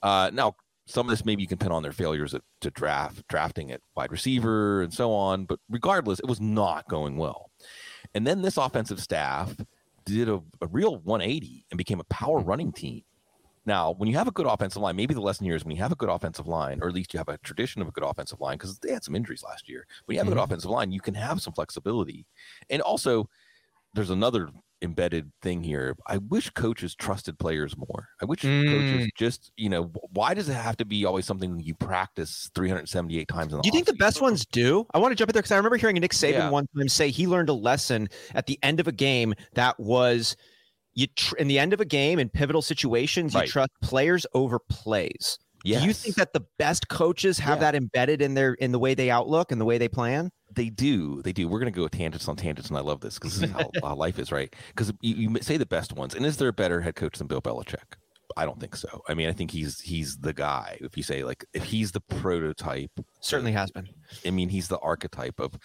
Uh, 0.02 0.32
now, 0.34 0.56
some 0.86 1.06
of 1.06 1.12
this 1.12 1.26
maybe 1.26 1.42
you 1.42 1.48
can 1.48 1.58
pin 1.58 1.72
on 1.72 1.84
their 1.84 1.92
failures 1.92 2.34
at, 2.34 2.42
to 2.62 2.72
draft 2.72 3.28
drafting 3.28 3.72
at 3.72 3.82
wide 3.96 4.12
receiver 4.12 4.82
and 4.82 4.94
so 4.94 5.12
on, 5.12 5.46
but 5.46 5.60
regardless, 5.70 6.20
it 6.20 6.28
was 6.28 6.42
not 6.42 6.88
going 6.88 7.18
well. 7.18 7.52
And 8.14 8.26
then 8.26 8.42
this 8.42 8.58
offensive 8.58 9.02
staff 9.02 9.56
did 10.06 10.30
a, 10.30 10.42
a 10.62 10.68
real 10.68 10.98
180 10.98 11.66
and 11.72 11.78
became 11.78 12.00
a 12.00 12.06
power 12.06 12.40
mm-hmm. 12.40 12.50
running 12.50 12.72
team. 12.72 13.04
Now, 13.66 13.94
when 13.94 14.10
you 14.10 14.18
have 14.18 14.28
a 14.28 14.32
good 14.32 14.46
offensive 14.46 14.82
line, 14.82 14.96
maybe 14.96 15.14
the 15.14 15.22
lesson 15.22 15.46
here 15.46 15.56
is 15.56 15.64
when 15.64 15.76
you 15.76 15.82
have 15.82 15.92
a 15.92 15.96
good 15.96 16.10
offensive 16.10 16.48
line, 16.48 16.80
or 16.82 16.90
at 16.90 16.94
least 16.94 17.14
you 17.14 17.18
have 17.18 17.30
a 17.30 17.38
tradition 17.40 17.82
of 17.82 17.88
a 17.88 17.92
good 17.92 18.04
offensive 18.04 18.42
line, 18.42 18.58
because 18.58 18.78
they 18.80 18.92
had 18.92 19.04
some 19.04 19.16
injuries 19.16 19.44
last 19.44 19.70
year. 19.70 19.86
When 20.06 20.16
you 20.16 20.20
have 20.20 20.26
mm-hmm. 20.26 20.34
a 20.34 20.36
good 20.36 20.42
mm-hmm. 20.42 20.52
offensive 20.52 20.72
line, 20.72 20.92
you 20.92 21.00
can 21.00 21.14
have 21.14 21.42
some 21.42 21.54
flexibility. 21.54 22.26
And 22.70 22.82
also, 22.82 23.30
there's 23.94 24.10
another 24.10 24.50
embedded 24.84 25.32
thing 25.42 25.64
here. 25.64 25.96
I 26.08 26.18
wish 26.18 26.50
coaches 26.50 26.94
trusted 26.94 27.40
players 27.40 27.76
more. 27.78 28.10
I 28.22 28.26
wish 28.26 28.42
Mm. 28.42 28.66
coaches 28.66 29.12
just, 29.18 29.52
you 29.56 29.70
know, 29.70 29.84
why 30.12 30.34
does 30.34 30.50
it 30.50 30.54
have 30.54 30.78
to 30.78 30.86
be 30.86 31.06
always 31.06 31.26
something 31.26 31.60
you 31.60 31.74
practice 31.74 32.52
378 32.54 33.28
times 33.28 33.54
in 33.54 33.58
the 33.58 33.62
Do 33.64 33.68
you 33.70 33.72
think 33.72 33.88
the 33.88 33.94
best 33.94 34.22
ones 34.22 34.46
do? 34.46 34.86
I 34.94 35.00
want 35.00 35.14
to 35.14 35.16
jump 35.16 35.30
in 35.30 35.34
there 35.34 35.42
because 35.42 35.52
I 35.52 35.58
remember 35.58 35.78
hearing 35.78 35.96
Nick 35.96 36.12
Saban 36.12 36.32
Yeah. 36.34 36.50
one 36.50 36.68
time 36.76 36.90
say 36.90 37.10
he 37.10 37.28
learned 37.28 37.50
a 37.50 37.54
lesson 37.54 38.10
at 38.36 38.46
the 38.46 38.60
end 38.62 38.80
of 38.80 38.88
a 38.88 38.92
game 38.92 39.34
that 39.54 39.80
was 39.80 40.36
you 40.96 41.08
tr- 41.08 41.36
in 41.38 41.48
the 41.48 41.58
end 41.60 41.74
of 41.74 41.80
a 41.82 41.86
game 41.86 42.20
in 42.20 42.30
pivotal 42.30 42.62
situations 42.62 43.34
you 43.34 43.40
Right. 43.42 43.50
trust 43.50 43.72
players 43.82 44.26
over 44.34 44.60
plays. 44.60 45.38
Yes. 45.66 45.82
Do 45.82 45.88
you 45.88 45.94
think 45.94 46.16
that 46.16 46.34
the 46.34 46.44
best 46.60 46.90
coaches 46.90 47.40
have 47.40 47.58
Yeah. 47.58 47.72
that 47.72 47.76
embedded 47.76 48.22
in 48.22 48.34
their 48.34 48.54
in 48.56 48.72
the 48.74 48.80
way 48.80 48.94
they 48.96 49.10
outlook 49.10 49.52
and 49.52 49.60
the 49.62 49.66
way 49.66 49.78
they 49.78 49.88
plan? 49.88 50.30
they 50.56 50.70
do 50.70 51.20
they 51.24 51.34
do 51.34 51.48
we're 51.48 51.58
going 51.60 51.72
to 51.74 51.76
go 51.76 51.88
tangents 51.88 52.28
on 52.28 52.36
tangents 52.36 52.70
and 52.70 52.78
i 52.78 52.82
love 52.82 53.02
this 53.02 53.16
because 53.16 53.40
this 53.40 53.50
is 53.50 53.56
how, 53.56 53.72
how 53.84 53.96
life 53.96 54.20
is 54.20 54.32
right 54.32 54.56
because 54.68 54.94
you, 55.02 55.16
you 55.16 55.42
say 55.42 55.58
the 55.58 55.66
best 55.66 55.94
ones 55.94 56.14
and 56.14 56.28
is 56.28 56.38
there 56.38 56.48
a 56.48 56.54
better 56.54 56.82
head 56.82 56.94
coach 56.94 57.18
than 57.18 57.26
bill 57.26 57.42
belichick 57.42 57.96
i 58.38 58.46
don't 58.46 58.60
think 58.60 58.76
so 58.76 59.02
i 59.08 59.14
mean 59.14 59.28
i 59.28 59.34
think 59.34 59.52
he's 59.52 59.80
he's 59.80 60.18
the 60.18 60.34
guy 60.34 60.78
if 60.82 60.98
you 60.98 61.04
say 61.04 61.24
like 61.24 61.46
if 61.54 61.64
he's 61.64 61.92
the 61.92 62.02
prototype 62.02 62.92
Certainly 63.24 63.54
has 63.54 63.72
been. 63.72 63.88
I 64.26 64.32
mean, 64.32 64.50
he's 64.50 64.68
the 64.68 64.78
archetype 64.80 65.40
of 65.40 65.58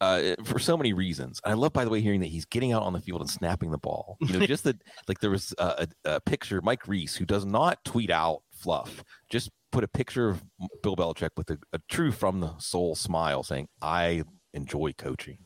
uh, 0.00 0.36
for 0.44 0.60
so 0.60 0.76
many 0.76 0.92
reasons. 0.92 1.40
I 1.44 1.54
love, 1.54 1.72
by 1.72 1.84
the 1.84 1.90
way, 1.90 2.00
hearing 2.00 2.20
that 2.20 2.28
he's 2.28 2.44
getting 2.44 2.72
out 2.72 2.82
on 2.82 2.92
the 2.92 3.00
field 3.00 3.20
and 3.20 3.28
snapping 3.28 3.72
the 3.72 3.78
ball. 3.78 4.18
You 4.20 4.38
know, 4.38 4.46
just 4.46 4.62
that 4.64 4.80
like 5.08 5.18
there 5.18 5.30
was 5.30 5.52
a, 5.58 5.88
a, 6.04 6.12
a 6.12 6.20
picture, 6.20 6.62
Mike 6.62 6.86
Reiss, 6.86 7.16
who 7.16 7.24
does 7.24 7.44
not 7.44 7.84
tweet 7.84 8.08
out 8.08 8.42
fluff, 8.52 9.02
just 9.30 9.50
put 9.72 9.82
a 9.82 9.88
picture 9.88 10.28
of 10.28 10.44
Bill 10.84 10.94
Belichick 10.94 11.30
with 11.36 11.50
a, 11.50 11.58
a 11.72 11.80
true 11.88 12.12
from 12.12 12.38
the 12.38 12.56
soul 12.58 12.94
smile, 12.94 13.42
saying, 13.42 13.66
"I 13.82 14.22
enjoy 14.54 14.92
coaching." 14.92 15.38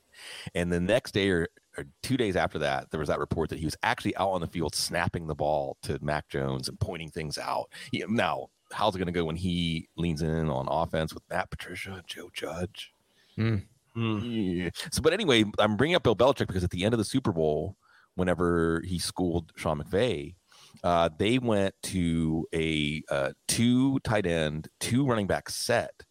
And 0.54 0.70
the 0.70 0.80
next 0.80 1.12
day 1.12 1.30
or, 1.30 1.49
or 1.78 1.85
two 2.02 2.16
days 2.16 2.37
after 2.37 2.59
that, 2.61 2.90
there 2.90 3.00
was 3.00 3.09
that 3.09 3.18
report 3.18 3.50
that 3.50 3.59
he 3.59 3.64
was 3.64 3.76
actually 3.83 4.16
out 4.16 4.30
on 4.30 4.40
the 4.40 4.47
field 4.47 4.75
snapping 4.75 5.26
the 5.26 5.35
ball 5.35 5.76
to 5.83 5.99
Mac 6.02 6.28
Jones 6.28 6.68
and 6.68 6.78
pointing 6.80 7.11
things 7.11 7.38
out. 7.38 7.71
He, 7.92 8.04
now, 8.09 8.49
how's 8.73 8.95
it 8.95 8.99
going 8.99 9.06
to 9.06 9.12
go 9.12 9.25
when 9.25 9.37
he 9.37 9.88
leans 9.97 10.23
in 10.23 10.49
on 10.49 10.66
offense 10.68 11.14
with 11.14 11.23
Matt 11.30 11.50
Patricia 11.50 11.92
and 11.92 12.06
Joe 12.06 12.30
Judge? 12.33 12.92
Hmm. 13.37 13.56
Yeah. 13.97 14.71
So, 14.92 15.00
but 15.00 15.12
anyway, 15.12 15.45
I'm 15.59 15.76
bringing 15.76 15.97
up 15.97 16.02
Bill 16.02 16.16
Belichick 16.16 16.47
because 16.47 16.64
at 16.64 16.71
the 16.71 16.85
end 16.85 16.92
of 16.92 16.99
the 16.99 17.04
Super 17.04 17.33
Bowl, 17.33 17.76
whenever 18.14 18.83
he 18.85 18.99
schooled 18.99 19.52
Sean 19.56 19.83
McVay, 19.83 20.35
uh, 20.85 21.09
they 21.18 21.38
went 21.38 21.75
to 21.85 22.47
a 22.54 23.02
uh, 23.11 23.33
two 23.49 23.99
tight 24.00 24.26
end, 24.26 24.68
two 24.80 25.06
running 25.06 25.26
back 25.26 25.49
set, 25.49 26.02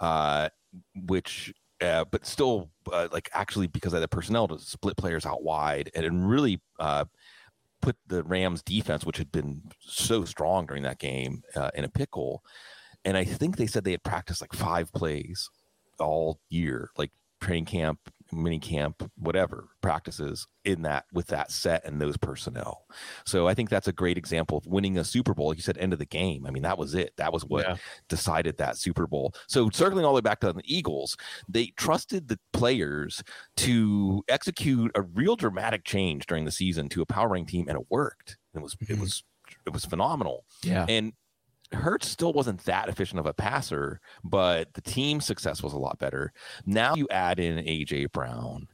uh, 0.00 0.48
which, 0.94 1.52
uh, 1.80 2.04
but 2.10 2.26
still, 2.26 2.70
uh, 2.92 3.08
like 3.12 3.30
actually 3.32 3.66
because 3.66 3.92
of 3.92 4.00
the 4.00 4.08
personnel 4.08 4.48
to 4.48 4.58
split 4.58 4.96
players 4.96 5.26
out 5.26 5.42
wide 5.42 5.90
and, 5.94 6.04
and 6.04 6.28
really 6.28 6.60
uh, 6.78 7.04
put 7.80 7.96
the 8.06 8.22
Rams 8.24 8.62
defense, 8.62 9.04
which 9.04 9.18
had 9.18 9.30
been 9.30 9.62
so 9.80 10.24
strong 10.24 10.66
during 10.66 10.82
that 10.82 10.98
game, 10.98 11.42
uh, 11.54 11.70
in 11.74 11.84
a 11.84 11.88
pickle. 11.88 12.42
And 13.04 13.16
I 13.16 13.24
think 13.24 13.56
they 13.56 13.66
said 13.66 13.84
they 13.84 13.92
had 13.92 14.02
practiced 14.02 14.40
like 14.40 14.52
five 14.52 14.92
plays 14.92 15.48
all 15.98 16.40
year, 16.48 16.90
like 16.96 17.12
training 17.40 17.66
camp, 17.66 17.98
mini 18.32 18.58
camp, 18.58 19.10
whatever 19.16 19.68
practices 19.80 20.46
in 20.64 20.82
that 20.82 21.06
with 21.12 21.28
that 21.28 21.50
set 21.50 21.84
and 21.84 22.00
those 22.00 22.16
personnel. 22.16 22.84
So 23.24 23.48
I 23.48 23.54
think 23.54 23.70
that's 23.70 23.88
a 23.88 23.92
great 23.92 24.18
example 24.18 24.58
of 24.58 24.66
winning 24.66 24.98
a 24.98 25.04
Super 25.04 25.32
Bowl. 25.34 25.48
Like 25.48 25.56
you 25.56 25.62
said, 25.62 25.78
end 25.78 25.92
of 25.92 25.98
the 25.98 26.04
game. 26.06 26.46
I 26.46 26.50
mean, 26.50 26.62
that 26.62 26.76
was 26.78 26.94
it. 26.94 27.14
That 27.16 27.32
was 27.32 27.44
what 27.44 27.66
Yeah. 27.66 27.76
decided 28.08 28.58
that 28.58 28.76
Super 28.76 29.06
Bowl. 29.06 29.32
So 29.46 29.70
circling 29.70 30.04
all 30.04 30.12
the 30.12 30.16
way 30.16 30.20
back 30.20 30.40
to 30.40 30.52
the 30.52 30.60
Eagles, 30.64 31.16
they 31.48 31.68
trusted 31.76 32.28
the 32.28 32.38
players 32.52 33.22
to 33.56 34.22
execute 34.28 34.90
a 34.94 35.02
real 35.02 35.36
dramatic 35.36 35.84
change 35.84 36.26
during 36.26 36.44
the 36.44 36.50
season 36.52 36.88
to 36.90 37.02
a 37.02 37.06
power 37.06 37.28
rank 37.28 37.48
team, 37.48 37.66
and 37.68 37.78
it 37.78 37.86
worked. 37.90 38.36
It 38.54 38.60
was 38.62 38.74
it 38.80 38.88
Mhm. 38.88 39.00
was 39.00 39.24
it 39.66 39.72
was 39.72 39.84
phenomenal. 39.86 40.44
Yeah. 40.62 40.84
And 40.88 41.14
Hurts 41.72 42.08
still 42.08 42.32
wasn't 42.32 42.64
that 42.64 42.88
efficient 42.88 43.20
of 43.20 43.26
a 43.26 43.34
passer, 43.34 44.00
but 44.24 44.72
the 44.74 44.80
team 44.80 45.20
success 45.20 45.62
was 45.62 45.72
a 45.72 45.78
lot 45.78 45.98
better. 45.98 46.32
Now 46.64 46.94
you 46.94 47.06
add 47.10 47.38
in 47.38 47.58
AJ 47.64 48.12
Brown. 48.12 48.68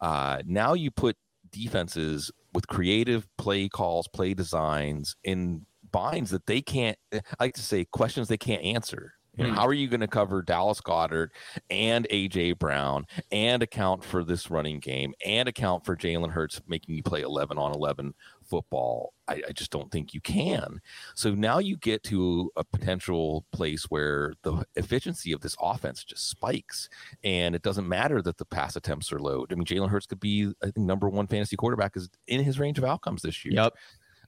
Uh, 0.00 0.42
now 0.46 0.72
you 0.74 0.90
put 0.90 1.16
defenses 1.50 2.30
with 2.54 2.66
creative 2.66 3.26
play 3.36 3.68
calls, 3.68 4.08
play 4.08 4.34
designs 4.34 5.16
in 5.24 5.66
binds 5.92 6.30
that 6.30 6.46
they 6.46 6.60
can't. 6.60 6.98
I 7.12 7.20
like 7.40 7.54
to 7.54 7.62
say 7.62 7.84
questions 7.84 8.28
they 8.28 8.36
can't 8.36 8.62
answer. 8.62 9.14
You 9.36 9.44
know, 9.44 9.50
Hmm. 9.50 9.56
How 9.56 9.66
are 9.66 9.72
you 9.72 9.86
going 9.86 10.00
to 10.00 10.08
cover 10.08 10.42
Dallas 10.42 10.80
Goedert 10.80 11.30
and 11.70 12.08
AJ 12.10 12.58
Brown 12.58 13.06
and 13.30 13.62
account 13.62 14.02
for 14.02 14.24
this 14.24 14.50
running 14.50 14.80
game 14.80 15.14
and 15.24 15.48
account 15.48 15.84
for 15.84 15.96
Jalen 15.96 16.32
Hurts 16.32 16.60
making 16.66 16.96
you 16.96 17.04
play 17.04 17.22
11 17.22 17.56
on 17.56 17.72
11 17.72 18.14
football? 18.48 19.12
I, 19.28 19.42
I 19.48 19.52
just 19.52 19.70
don't 19.70 19.90
think 19.90 20.14
you 20.14 20.20
can. 20.20 20.80
So 21.14 21.34
now 21.34 21.58
you 21.58 21.76
get 21.76 22.02
to 22.04 22.50
a 22.56 22.64
potential 22.64 23.44
place 23.52 23.84
where 23.84 24.34
the 24.42 24.64
efficiency 24.76 25.32
of 25.32 25.40
this 25.40 25.56
offense 25.60 26.04
just 26.04 26.28
spikes, 26.28 26.88
and 27.22 27.54
it 27.54 27.62
doesn't 27.62 27.88
matter 27.88 28.22
that 28.22 28.38
the 28.38 28.44
pass 28.44 28.76
attempts 28.76 29.12
are 29.12 29.18
low. 29.18 29.46
I 29.50 29.54
mean, 29.54 29.64
Jalen 29.64 29.90
Hurts 29.90 30.06
could 30.06 30.20
be, 30.20 30.52
I 30.62 30.66
think, 30.66 30.78
number 30.78 31.08
one 31.08 31.26
fantasy 31.26 31.56
quarterback 31.56 31.96
is 31.96 32.08
in 32.26 32.42
his 32.42 32.58
range 32.58 32.78
of 32.78 32.84
outcomes 32.84 33.22
this 33.22 33.44
year. 33.44 33.54
Yep. 33.54 33.74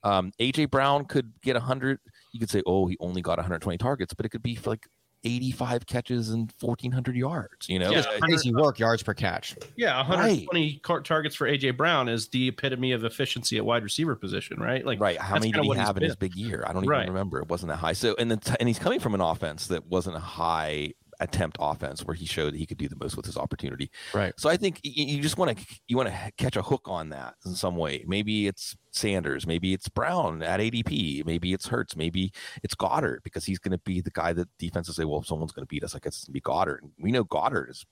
Um, 0.03 0.31
AJ 0.39 0.71
Brown 0.71 1.05
could 1.05 1.31
get 1.41 1.55
100. 1.55 1.99
You 2.33 2.39
could 2.39 2.49
say, 2.49 2.63
oh, 2.65 2.87
he 2.87 2.97
only 2.99 3.21
got 3.21 3.37
120 3.37 3.77
targets, 3.77 4.13
but 4.13 4.25
it 4.25 4.29
could 4.29 4.41
be 4.41 4.55
for 4.55 4.71
like 4.71 4.87
85 5.23 5.85
catches 5.85 6.29
and 6.29 6.51
1,400 6.59 7.15
yards. 7.15 7.69
You 7.69 7.79
know, 7.79 7.91
Yeah. 7.91 7.99
Uh, 7.99 8.19
Crazy 8.19 8.53
work 8.53 8.79
yards 8.79 9.03
per 9.03 9.13
catch. 9.13 9.55
Yeah, 9.75 9.97
120 9.97 10.79
car- 10.79 11.01
targets 11.01 11.35
for 11.35 11.47
AJ 11.47 11.77
Brown 11.77 12.09
is 12.09 12.27
the 12.29 12.47
epitome 12.47 12.91
of 12.91 13.03
efficiency 13.03 13.57
at 13.57 13.65
wide 13.65 13.83
receiver 13.83 14.15
position, 14.15 14.59
right? 14.59 14.85
Like, 14.85 14.99
right. 14.99 15.17
How 15.19 15.35
many 15.35 15.51
did 15.51 15.63
he 15.63 15.75
have 15.75 15.97
in 15.97 16.03
his 16.03 16.15
big 16.15 16.35
year? 16.35 16.63
I 16.67 16.73
don't 16.73 16.85
Right. 16.85 17.03
even 17.03 17.13
remember. 17.13 17.39
It 17.39 17.49
wasn't 17.49 17.69
that 17.69 17.77
high. 17.77 17.93
So, 17.93 18.15
and 18.17 18.31
then, 18.31 18.39
and 18.59 18.67
he's 18.67 18.79
coming 18.79 18.99
from 18.99 19.13
an 19.13 19.21
offense 19.21 19.67
that 19.67 19.87
wasn't 19.87 20.15
a 20.15 20.19
high 20.19 20.93
attempt 21.21 21.57
offense 21.59 22.03
where 22.03 22.15
he 22.15 22.25
showed 22.25 22.53
that 22.53 22.57
he 22.57 22.65
could 22.65 22.77
do 22.77 22.89
the 22.89 22.97
most 22.99 23.15
with 23.15 23.25
his 23.25 23.37
opportunity. 23.37 23.89
Right. 24.13 24.33
So 24.37 24.49
I 24.49 24.57
think 24.57 24.79
you 24.83 25.21
just 25.21 25.37
want 25.37 25.57
to 25.57 25.65
you 25.87 25.95
want 25.95 26.09
to 26.09 26.31
catch 26.37 26.57
a 26.57 26.61
hook 26.61 26.81
on 26.85 27.09
that 27.09 27.35
in 27.45 27.53
some 27.53 27.77
way. 27.77 28.03
Maybe 28.07 28.47
it's 28.47 28.75
Sanders, 28.91 29.47
maybe 29.47 29.73
it's 29.73 29.87
Brown 29.87 30.43
at 30.43 30.59
ADP, 30.59 31.25
maybe 31.25 31.53
it's 31.53 31.67
Hurts, 31.67 31.95
maybe 31.95 32.33
it's 32.63 32.75
Goedert 32.75 33.23
because 33.23 33.45
he's 33.45 33.59
going 33.59 33.71
to 33.71 33.77
be 33.77 34.01
the 34.01 34.11
guy 34.11 34.33
that 34.33 34.49
defenses 34.57 34.95
say, 34.95 35.05
well, 35.05 35.21
if 35.21 35.27
someone's 35.27 35.53
going 35.53 35.63
to 35.63 35.69
beat 35.69 35.83
us, 35.83 35.95
I 35.95 35.99
guess 35.99 36.15
it's 36.15 36.25
going 36.25 36.33
to 36.33 36.41
be 36.41 36.41
Goedert. 36.41 36.81
And 36.81 36.91
we 36.99 37.11
know 37.11 37.23
Goedert 37.23 37.69
is 37.69 37.85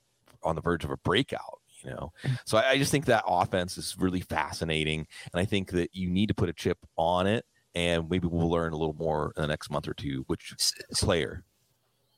on 0.43 0.55
the 0.55 0.61
verge 0.61 0.83
of 0.83 0.91
a 0.91 0.97
breakout. 0.97 1.59
You 1.83 1.91
know, 1.91 2.11
mm-hmm. 2.23 2.35
so 2.45 2.57
I, 2.57 2.71
I 2.71 2.77
just 2.77 2.91
think 2.91 3.05
that 3.05 3.23
offense 3.25 3.77
is 3.77 3.95
really 3.97 4.19
fascinating, 4.19 5.07
and 5.31 5.39
I 5.39 5.45
think 5.45 5.71
that 5.71 5.91
you 5.93 6.09
need 6.09 6.27
to 6.27 6.33
put 6.33 6.49
a 6.49 6.53
chip 6.53 6.77
on 6.97 7.25
it, 7.25 7.45
and 7.73 8.09
maybe 8.09 8.27
we'll 8.27 8.49
learn 8.49 8.73
a 8.73 8.77
little 8.77 8.97
more 8.99 9.31
in 9.37 9.43
the 9.43 9.47
next 9.47 9.69
month 9.69 9.87
or 9.87 9.93
two. 9.93 10.25
Which 10.27 10.53
player? 10.95 11.45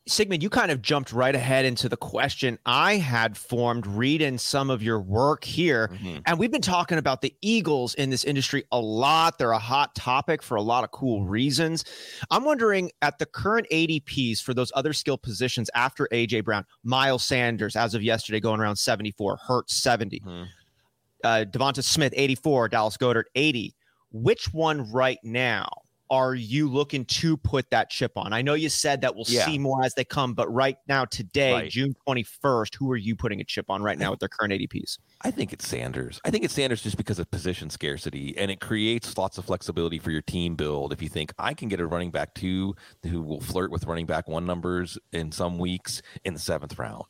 Sigmund, 0.07 0.41
you 0.41 0.49
kind 0.49 0.71
of 0.71 0.81
jumped 0.81 1.13
right 1.13 1.35
ahead 1.35 1.63
into 1.63 1.87
the 1.87 1.95
question 1.95 2.57
I 2.65 2.95
had 2.97 3.37
formed 3.37 3.85
reading 3.85 4.39
some 4.39 4.71
of 4.71 4.81
your 4.81 4.99
work 4.99 5.43
here. 5.43 5.89
Mhm. 5.89 6.23
And 6.25 6.39
we've 6.39 6.51
been 6.51 6.59
talking 6.59 6.97
about 6.97 7.21
the 7.21 7.35
Eagles 7.41 7.93
in 7.93 8.09
this 8.09 8.23
industry 8.23 8.63
a 8.71 8.79
lot. 8.79 9.37
They're 9.37 9.51
a 9.51 9.59
hot 9.59 9.93
topic 9.93 10.41
for 10.41 10.55
a 10.55 10.61
lot 10.61 10.83
of 10.83 10.89
cool 10.89 11.23
reasons. 11.25 11.85
I'm 12.31 12.43
wondering 12.45 12.91
at 13.03 13.19
the 13.19 13.27
current 13.27 13.67
ADPs 13.69 14.41
for 14.41 14.55
those 14.55 14.71
other 14.75 14.91
skill 14.91 15.19
positions 15.19 15.69
after 15.75 16.07
AJ 16.11 16.41
Brown, 16.41 16.65
Miles 16.83 17.23
Sanders, 17.23 17.75
as 17.75 17.93
of 17.93 18.01
yesterday, 18.01 18.39
going 18.39 18.59
around 18.59 18.77
74, 18.77 19.37
Hurts 19.37 19.75
70, 19.75 20.19
Mhm. 20.21 20.47
uh, 21.23 21.45
Devonta 21.47 21.83
Smith 21.83 22.13
84, 22.17 22.69
Dallas 22.69 22.97
Goedert 22.97 23.25
80. 23.35 23.75
Which 24.11 24.51
one 24.51 24.91
right 24.91 25.19
now 25.23 25.69
are 26.11 26.35
you 26.35 26.69
looking 26.69 27.05
to 27.05 27.37
put 27.37 27.69
that 27.71 27.89
chip 27.89 28.11
on? 28.17 28.33
I 28.33 28.41
know 28.41 28.53
you 28.53 28.67
said 28.67 28.99
that 29.01 29.15
we'll 29.15 29.25
Yeah. 29.27 29.45
see 29.45 29.57
more 29.57 29.83
as 29.83 29.93
they 29.95 30.03
come, 30.03 30.33
but 30.33 30.51
right 30.53 30.75
now, 30.87 31.05
today, 31.05 31.53
Right. 31.53 31.71
June 31.71 31.95
21st, 32.05 32.75
who 32.75 32.91
are 32.91 32.97
you 32.97 33.15
putting 33.15 33.39
a 33.39 33.45
chip 33.45 33.69
on 33.69 33.81
right 33.81 33.97
now 33.97 34.11
with 34.11 34.19
their 34.19 34.27
current 34.29 34.51
ADPs? 34.51 34.99
I 35.21 35.31
think 35.31 35.53
it's 35.53 35.65
Sanders. 35.65 36.19
I 36.25 36.29
think 36.29 36.43
it's 36.43 36.53
Sanders 36.53 36.83
just 36.83 36.97
because 36.97 37.17
of 37.17 37.31
position 37.31 37.69
scarcity, 37.69 38.37
and 38.37 38.51
it 38.51 38.59
creates 38.59 39.17
lots 39.17 39.37
of 39.37 39.45
flexibility 39.45 39.99
for 39.99 40.11
your 40.11 40.21
team 40.21 40.55
build. 40.55 40.91
If 40.91 41.01
you 41.01 41.07
think 41.07 41.31
I 41.39 41.53
can 41.53 41.69
get 41.69 41.79
a 41.79 41.87
running 41.87 42.11
back 42.11 42.35
two 42.35 42.75
who 43.03 43.21
will 43.21 43.39
flirt 43.39 43.71
with 43.71 43.85
running 43.85 44.05
back 44.05 44.27
one 44.27 44.45
numbers 44.45 44.97
in 45.13 45.31
some 45.31 45.57
weeks 45.57 46.01
in 46.25 46.33
the 46.33 46.39
seventh 46.41 46.77
round. 46.77 47.05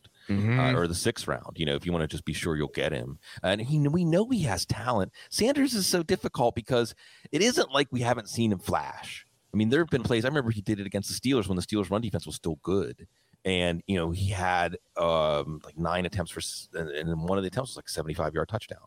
Uh, 0.60 0.74
or 0.74 0.88
the 0.88 0.96
sixth 0.96 1.28
round, 1.28 1.58
you 1.58 1.66
know, 1.66 1.76
if 1.76 1.86
you 1.86 1.92
want 1.92 2.04
to 2.04 2.08
just 2.08 2.26
be 2.26 2.34
sure 2.34 2.56
you'll 2.56 2.68
get 2.70 2.92
him, 2.92 3.20
and 3.44 3.62
he, 3.62 3.80
we 3.80 4.06
know 4.06 4.30
he 4.30 4.44
has 4.44 4.66
talent. 4.66 5.12
Sanders 5.30 5.74
is 5.74 5.88
so 5.88 6.04
difficult 6.04 6.56
because 6.56 6.96
it 7.32 7.42
isn't 7.42 7.72
like 7.72 7.88
we 7.92 8.02
haven't 8.02 8.30
seen 8.30 8.52
him 8.52 8.60
flash. 8.60 9.26
I 9.54 9.58
mean, 9.58 9.70
there 9.70 9.82
have 9.82 9.90
been 9.90 10.04
plays. 10.04 10.24
I 10.24 10.30
remember 10.30 10.52
he 10.52 10.62
did 10.62 10.80
it 10.80 10.86
against 10.86 11.10
the 11.10 11.30
Steelers 11.30 11.48
when 11.48 11.58
the 11.58 11.62
Steelers' 11.62 11.90
run 11.90 12.02
defense 12.02 12.26
was 12.26 12.36
still 12.36 12.58
good, 12.64 13.08
and 13.44 13.82
you 13.88 13.98
know 13.98 14.12
he 14.12 14.30
had 14.30 14.78
um, 14.98 15.60
like 15.66 15.78
nine 15.78 16.06
attempts 16.06 16.32
for, 16.32 16.42
and, 16.80 16.90
and 16.90 17.28
one 17.28 17.38
of 17.38 17.44
the 17.44 17.48
attempts 17.48 17.72
was 17.72 17.76
like 17.78 17.90
seventy-five 17.90 18.34
yard 18.34 18.48
touchdown. 18.48 18.80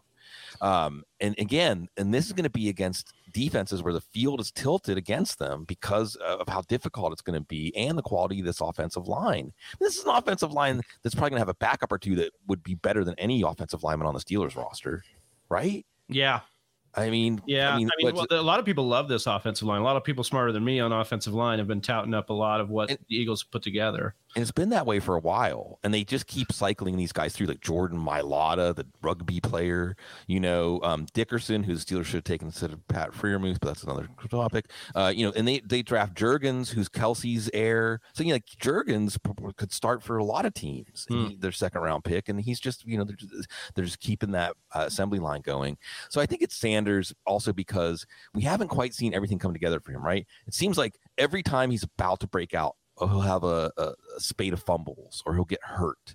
Um, 0.61 1.05
and 1.21 1.35
again, 1.39 1.89
and 1.97 2.13
this 2.13 2.27
is 2.27 2.33
going 2.33 2.45
to 2.45 2.51
be 2.51 2.69
against 2.69 3.13
defenses 3.33 3.83
where 3.83 3.93
the 3.93 4.01
field 4.01 4.41
is 4.41 4.51
tilted 4.53 4.97
against 4.97 5.39
them 5.39 5.65
because 5.65 6.15
of 6.17 6.49
how 6.49 6.63
difficult 6.63 7.13
it's 7.13 7.23
going 7.23 7.39
to 7.39 7.45
be 7.47 7.75
and 7.77 7.99
the 7.99 8.03
quality 8.03 8.41
of 8.41 8.47
this 8.47 8.61
offensive 8.61 9.09
line. 9.09 9.53
This 9.81 9.97
is 9.97 10.05
an 10.05 10.11
offensive 10.11 10.53
line 10.53 10.81
that's 11.03 11.15
probably 11.15 11.31
going 11.31 11.39
to 11.39 11.43
have 11.43 11.49
a 11.49 11.55
backup 11.55 11.93
or 11.93 11.99
two 11.99 12.15
that 12.17 12.33
would 12.47 12.63
be 12.63 12.75
better 12.75 13.05
than 13.05 13.15
any 13.19 13.43
offensive 13.43 13.83
lineman 13.83 14.07
on 14.07 14.15
the 14.15 14.21
Steelers 14.21 14.57
roster, 14.57 15.03
right? 15.49 15.85
Yeah. 16.09 16.41
I 16.97 17.11
mean, 17.11 17.43
yeah, 17.45 17.75
I 17.75 17.77
mean, 17.77 17.89
I 17.89 18.05
mean 18.05 18.15
well, 18.15 18.27
a 18.31 18.41
lot 18.41 18.61
of 18.61 18.65
people 18.65 18.87
love 18.87 19.09
this 19.09 19.27
offensive 19.27 19.67
line. 19.67 19.81
A 19.81 19.85
lot 19.85 19.97
of 19.97 20.05
people 20.05 20.23
smarter 20.23 20.53
than 20.53 20.65
me 20.65 20.79
on 20.79 20.93
offensive 20.93 21.35
line 21.35 21.59
have 21.59 21.67
been 21.67 21.81
touting 21.81 22.15
up 22.15 22.31
a 22.31 22.33
lot 22.33 22.61
of 22.61 22.71
what 22.71 22.91
And- 22.91 22.99
the 23.09 23.17
Eagles 23.17 23.43
put 23.43 23.63
together. 23.63 24.15
And 24.37 24.43
it's 24.43 24.51
been 24.53 24.71
that 24.71 24.85
way 24.87 24.99
for 24.99 25.15
a 25.15 25.21
while. 25.21 25.79
And 25.85 25.95
they 25.95 26.03
just 26.03 26.27
keep 26.27 26.51
cycling 26.53 26.97
these 26.97 27.13
guys 27.13 27.35
through, 27.35 27.47
like 27.47 27.61
Jordan 27.61 27.99
Mailata, 27.99 28.75
the 28.75 28.87
rugby 29.01 29.41
player, 29.41 29.97
you 30.27 30.41
know, 30.41 30.81
um, 30.83 31.07
Dickerson, 31.13 31.63
who 31.63 31.75
the 31.75 31.81
Steelers 31.81 32.07
should 32.07 32.15
have 32.17 32.25
taken 32.25 32.49
instead 32.49 32.73
of 32.73 32.87
Pat 32.89 33.13
Freiermuth, 33.13 33.59
but 33.61 33.69
that's 33.69 33.85
another 33.85 34.09
topic. 34.29 34.67
Uh, 34.95 35.13
you 35.15 35.25
know, 35.25 35.33
and 35.37 35.47
they 35.47 35.61
they 35.61 35.83
draft 35.83 36.15
Jurgens, 36.15 36.71
who's 36.71 36.89
Kelce's 36.89 37.49
heir. 37.55 38.01
So 38.13 38.23
you 38.25 38.31
know, 38.31 38.35
like 38.37 38.47
Jurgens 38.61 39.19
could 39.57 39.73
start 39.73 40.03
for 40.03 40.17
a 40.19 40.25
lot 40.25 40.47
of 40.47 40.55
teams, 40.55 41.07
Hmm. 41.09 41.27
He- 41.27 41.37
their 41.37 41.53
second 41.53 41.83
round 41.83 42.03
pick, 42.05 42.29
and 42.29 42.41
he's 42.41 42.59
just 42.59 42.85
you 42.85 42.99
know 42.99 43.05
they're 43.05 43.17
just, 43.17 43.47
they're 43.75 43.85
just 43.85 44.01
keeping 44.01 44.33
that 44.33 44.57
uh, 44.75 44.85
assembly 44.87 45.21
line 45.21 45.43
going. 45.43 45.77
So 46.09 46.21
I 46.21 46.27
think 46.27 46.43
it's 46.43 46.57
Sanders 46.57 47.15
also 47.27 47.53
because 47.53 48.05
we 48.35 48.43
haven't 48.43 48.69
quite 48.69 48.95
seen 48.95 49.15
everything 49.15 49.39
come 49.39 49.53
together 49.53 49.79
for 49.81 49.93
him. 49.93 50.05
Right? 50.05 50.27
It 50.47 50.55
seems 50.55 50.77
like 50.77 50.99
every 51.19 51.43
time 51.45 51.71
he's 51.71 51.85
about 51.85 52.19
to 52.21 52.27
break 52.27 52.53
out 52.55 52.75
he'll 52.99 53.21
have 53.21 53.45
a, 53.45 53.73
a, 53.77 53.93
a 54.17 54.21
spate 54.21 54.53
of 54.53 54.63
fumbles 54.63 55.23
or 55.27 55.35
he'll 55.35 55.45
get 55.45 55.61
hurt. 55.63 56.15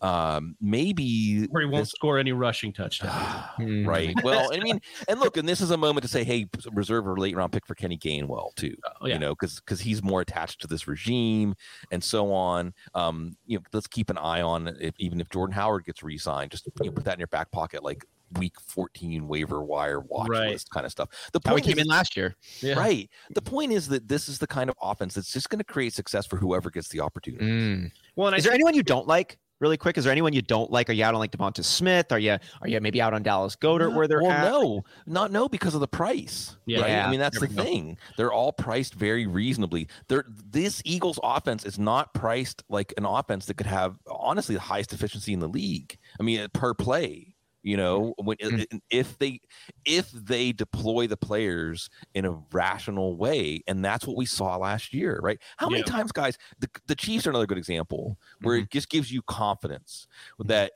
Um, 0.00 0.56
maybe 0.60 1.46
Where 1.46 1.62
he 1.62 1.68
won't 1.68 1.82
this- 1.82 1.90
score 1.90 2.18
any 2.18 2.32
rushing 2.32 2.72
touchdowns. 2.72 3.56
right. 3.86 4.14
Well, 4.22 4.52
I 4.52 4.60
mean, 4.60 4.80
and 5.08 5.20
look, 5.20 5.36
and 5.36 5.48
this 5.48 5.60
is 5.60 5.70
a 5.70 5.76
moment 5.76 6.02
to 6.02 6.08
say, 6.08 6.24
hey, 6.24 6.46
reserve 6.72 7.06
a 7.06 7.12
late 7.12 7.36
round 7.36 7.52
pick 7.52 7.66
for 7.66 7.74
Kenny 7.74 7.98
Gainwell 7.98 8.54
too. 8.54 8.76
Oh, 9.00 9.06
yeah. 9.06 9.14
You 9.14 9.20
know, 9.20 9.30
because 9.30 9.60
because 9.60 9.80
he's 9.80 10.02
more 10.02 10.20
attached 10.20 10.60
to 10.60 10.66
this 10.66 10.86
regime 10.86 11.54
and 11.90 12.02
so 12.02 12.32
on. 12.32 12.74
Um, 12.94 13.36
you 13.46 13.58
know, 13.58 13.64
let's 13.72 13.86
keep 13.86 14.10
an 14.10 14.18
eye 14.18 14.42
on 14.42 14.68
if 14.80 14.94
even 14.98 15.20
if 15.20 15.28
Jordan 15.30 15.54
Howard 15.54 15.84
gets 15.84 16.02
re-signed, 16.02 16.50
just 16.50 16.66
you 16.80 16.86
know, 16.86 16.92
put 16.92 17.04
that 17.04 17.14
in 17.14 17.20
your 17.20 17.26
back 17.28 17.50
pocket, 17.50 17.82
like 17.82 18.04
week 18.38 18.54
14 18.66 19.26
waiver 19.28 19.62
wire 19.62 20.00
watch 20.00 20.28
Right. 20.28 20.50
list 20.50 20.70
kind 20.70 20.86
of 20.86 20.92
stuff. 20.92 21.08
The 21.32 21.40
How 21.44 21.50
he 21.56 21.62
point 21.62 21.64
came 21.64 21.78
is, 21.78 21.84
in 21.84 21.88
last 21.88 22.16
year. 22.16 22.36
Yeah. 22.60 22.74
right. 22.78 23.08
The 23.30 23.42
point 23.42 23.72
is 23.72 23.88
that 23.88 24.08
this 24.08 24.28
is 24.28 24.38
the 24.38 24.46
kind 24.46 24.70
of 24.70 24.76
offense 24.80 25.14
that's 25.14 25.32
just 25.32 25.50
going 25.50 25.58
to 25.58 25.64
create 25.64 25.92
success 25.92 26.26
for 26.26 26.36
whoever 26.36 26.70
gets 26.70 26.88
the 26.88 27.00
opportunity. 27.00 27.44
Mm. 27.44 27.90
Well, 28.16 28.28
and 28.28 28.34
I 28.34 28.38
Is 28.38 28.44
there 28.44 28.52
anyone 28.52 28.74
you 28.74 28.82
don't 28.82 29.06
like? 29.06 29.38
Really 29.60 29.76
quick, 29.76 29.98
is 29.98 30.04
there 30.04 30.10
anyone 30.10 30.32
you 30.32 30.40
don't 30.40 30.70
like? 30.70 30.88
Are 30.88 30.94
you 30.94 31.04
out 31.04 31.12
on 31.12 31.20
like 31.20 31.32
Devonta 31.32 31.62
Smith? 31.62 32.12
Are 32.12 32.18
you 32.18 32.38
are 32.62 32.68
you 32.68 32.80
maybe 32.80 33.02
out 33.02 33.12
on 33.12 33.22
Dallas 33.22 33.56
Goedert 33.56 33.94
where 33.94 34.08
they're 34.08 34.22
well, 34.22 34.30
at? 34.30 34.50
no, 34.50 34.84
not 35.04 35.32
no 35.32 35.50
because 35.50 35.74
of 35.74 35.80
the 35.80 35.86
price. 35.86 36.56
Yeah. 36.64 36.80
right? 36.80 36.88
Yeah, 36.88 37.06
I 37.06 37.10
mean 37.10 37.20
that's 37.20 37.38
there 37.38 37.46
the 37.46 37.62
thing. 37.62 37.98
They're 38.16 38.32
all 38.32 38.54
priced 38.54 38.94
very 38.94 39.26
reasonably. 39.26 39.86
They're 40.08 40.24
this 40.26 40.80
Eagles 40.86 41.20
offense 41.22 41.66
is 41.66 41.78
not 41.78 42.14
priced 42.14 42.62
like 42.70 42.94
an 42.96 43.04
offense 43.04 43.44
that 43.46 43.58
could 43.58 43.66
have 43.66 43.96
honestly 44.06 44.54
the 44.54 44.62
highest 44.62 44.94
efficiency 44.94 45.34
in 45.34 45.40
the 45.40 45.48
league. 45.48 45.98
I 46.18 46.22
mean 46.22 46.48
per 46.54 46.72
play. 46.72 47.29
You 47.62 47.76
know, 47.76 48.14
when 48.16 48.36
Mm. 48.38 48.80
if 48.90 49.18
they 49.18 49.40
if 49.84 50.10
they 50.12 50.52
deploy 50.52 51.06
the 51.06 51.16
players 51.16 51.90
in 52.14 52.24
a 52.24 52.32
rational 52.52 53.16
way, 53.16 53.62
and 53.66 53.84
that's 53.84 54.06
what 54.06 54.16
we 54.16 54.24
saw 54.26 54.56
last 54.56 54.94
year, 54.94 55.20
right? 55.22 55.38
How 55.58 55.68
many 55.68 55.82
times, 55.82 56.10
guys? 56.12 56.38
The, 56.58 56.68
the 56.86 56.94
Chiefs 56.94 57.26
are 57.26 57.30
another 57.30 57.46
good 57.46 57.58
example 57.58 58.18
where 58.40 58.56
Mm-hmm. 58.56 58.64
it 58.64 58.70
just 58.70 58.88
gives 58.88 59.12
you 59.12 59.20
confidence 59.22 60.06
that 60.38 60.72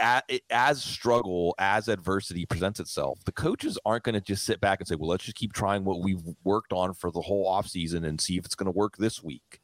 a- 0.00 0.40
as 0.50 0.82
struggle 0.84 1.54
as 1.58 1.88
adversity 1.88 2.44
presents 2.44 2.80
itself 2.80 3.18
the 3.24 3.32
coaches 3.32 3.78
aren't 3.86 4.04
going 4.04 4.14
to 4.14 4.20
just 4.20 4.44
sit 4.44 4.60
back 4.60 4.78
and 4.78 4.86
say 4.86 4.94
well 4.94 5.08
let's 5.08 5.24
just 5.24 5.36
keep 5.38 5.54
trying 5.54 5.84
what 5.84 6.00
we've 6.02 6.20
worked 6.44 6.72
on 6.74 6.92
for 6.92 7.10
the 7.10 7.22
whole 7.22 7.50
offseason 7.50 8.06
and 8.06 8.20
see 8.20 8.36
if 8.36 8.44
it's 8.44 8.54
going 8.54 8.66
to 8.66 8.76
work 8.76 8.98
this 8.98 9.22
week 9.22 9.60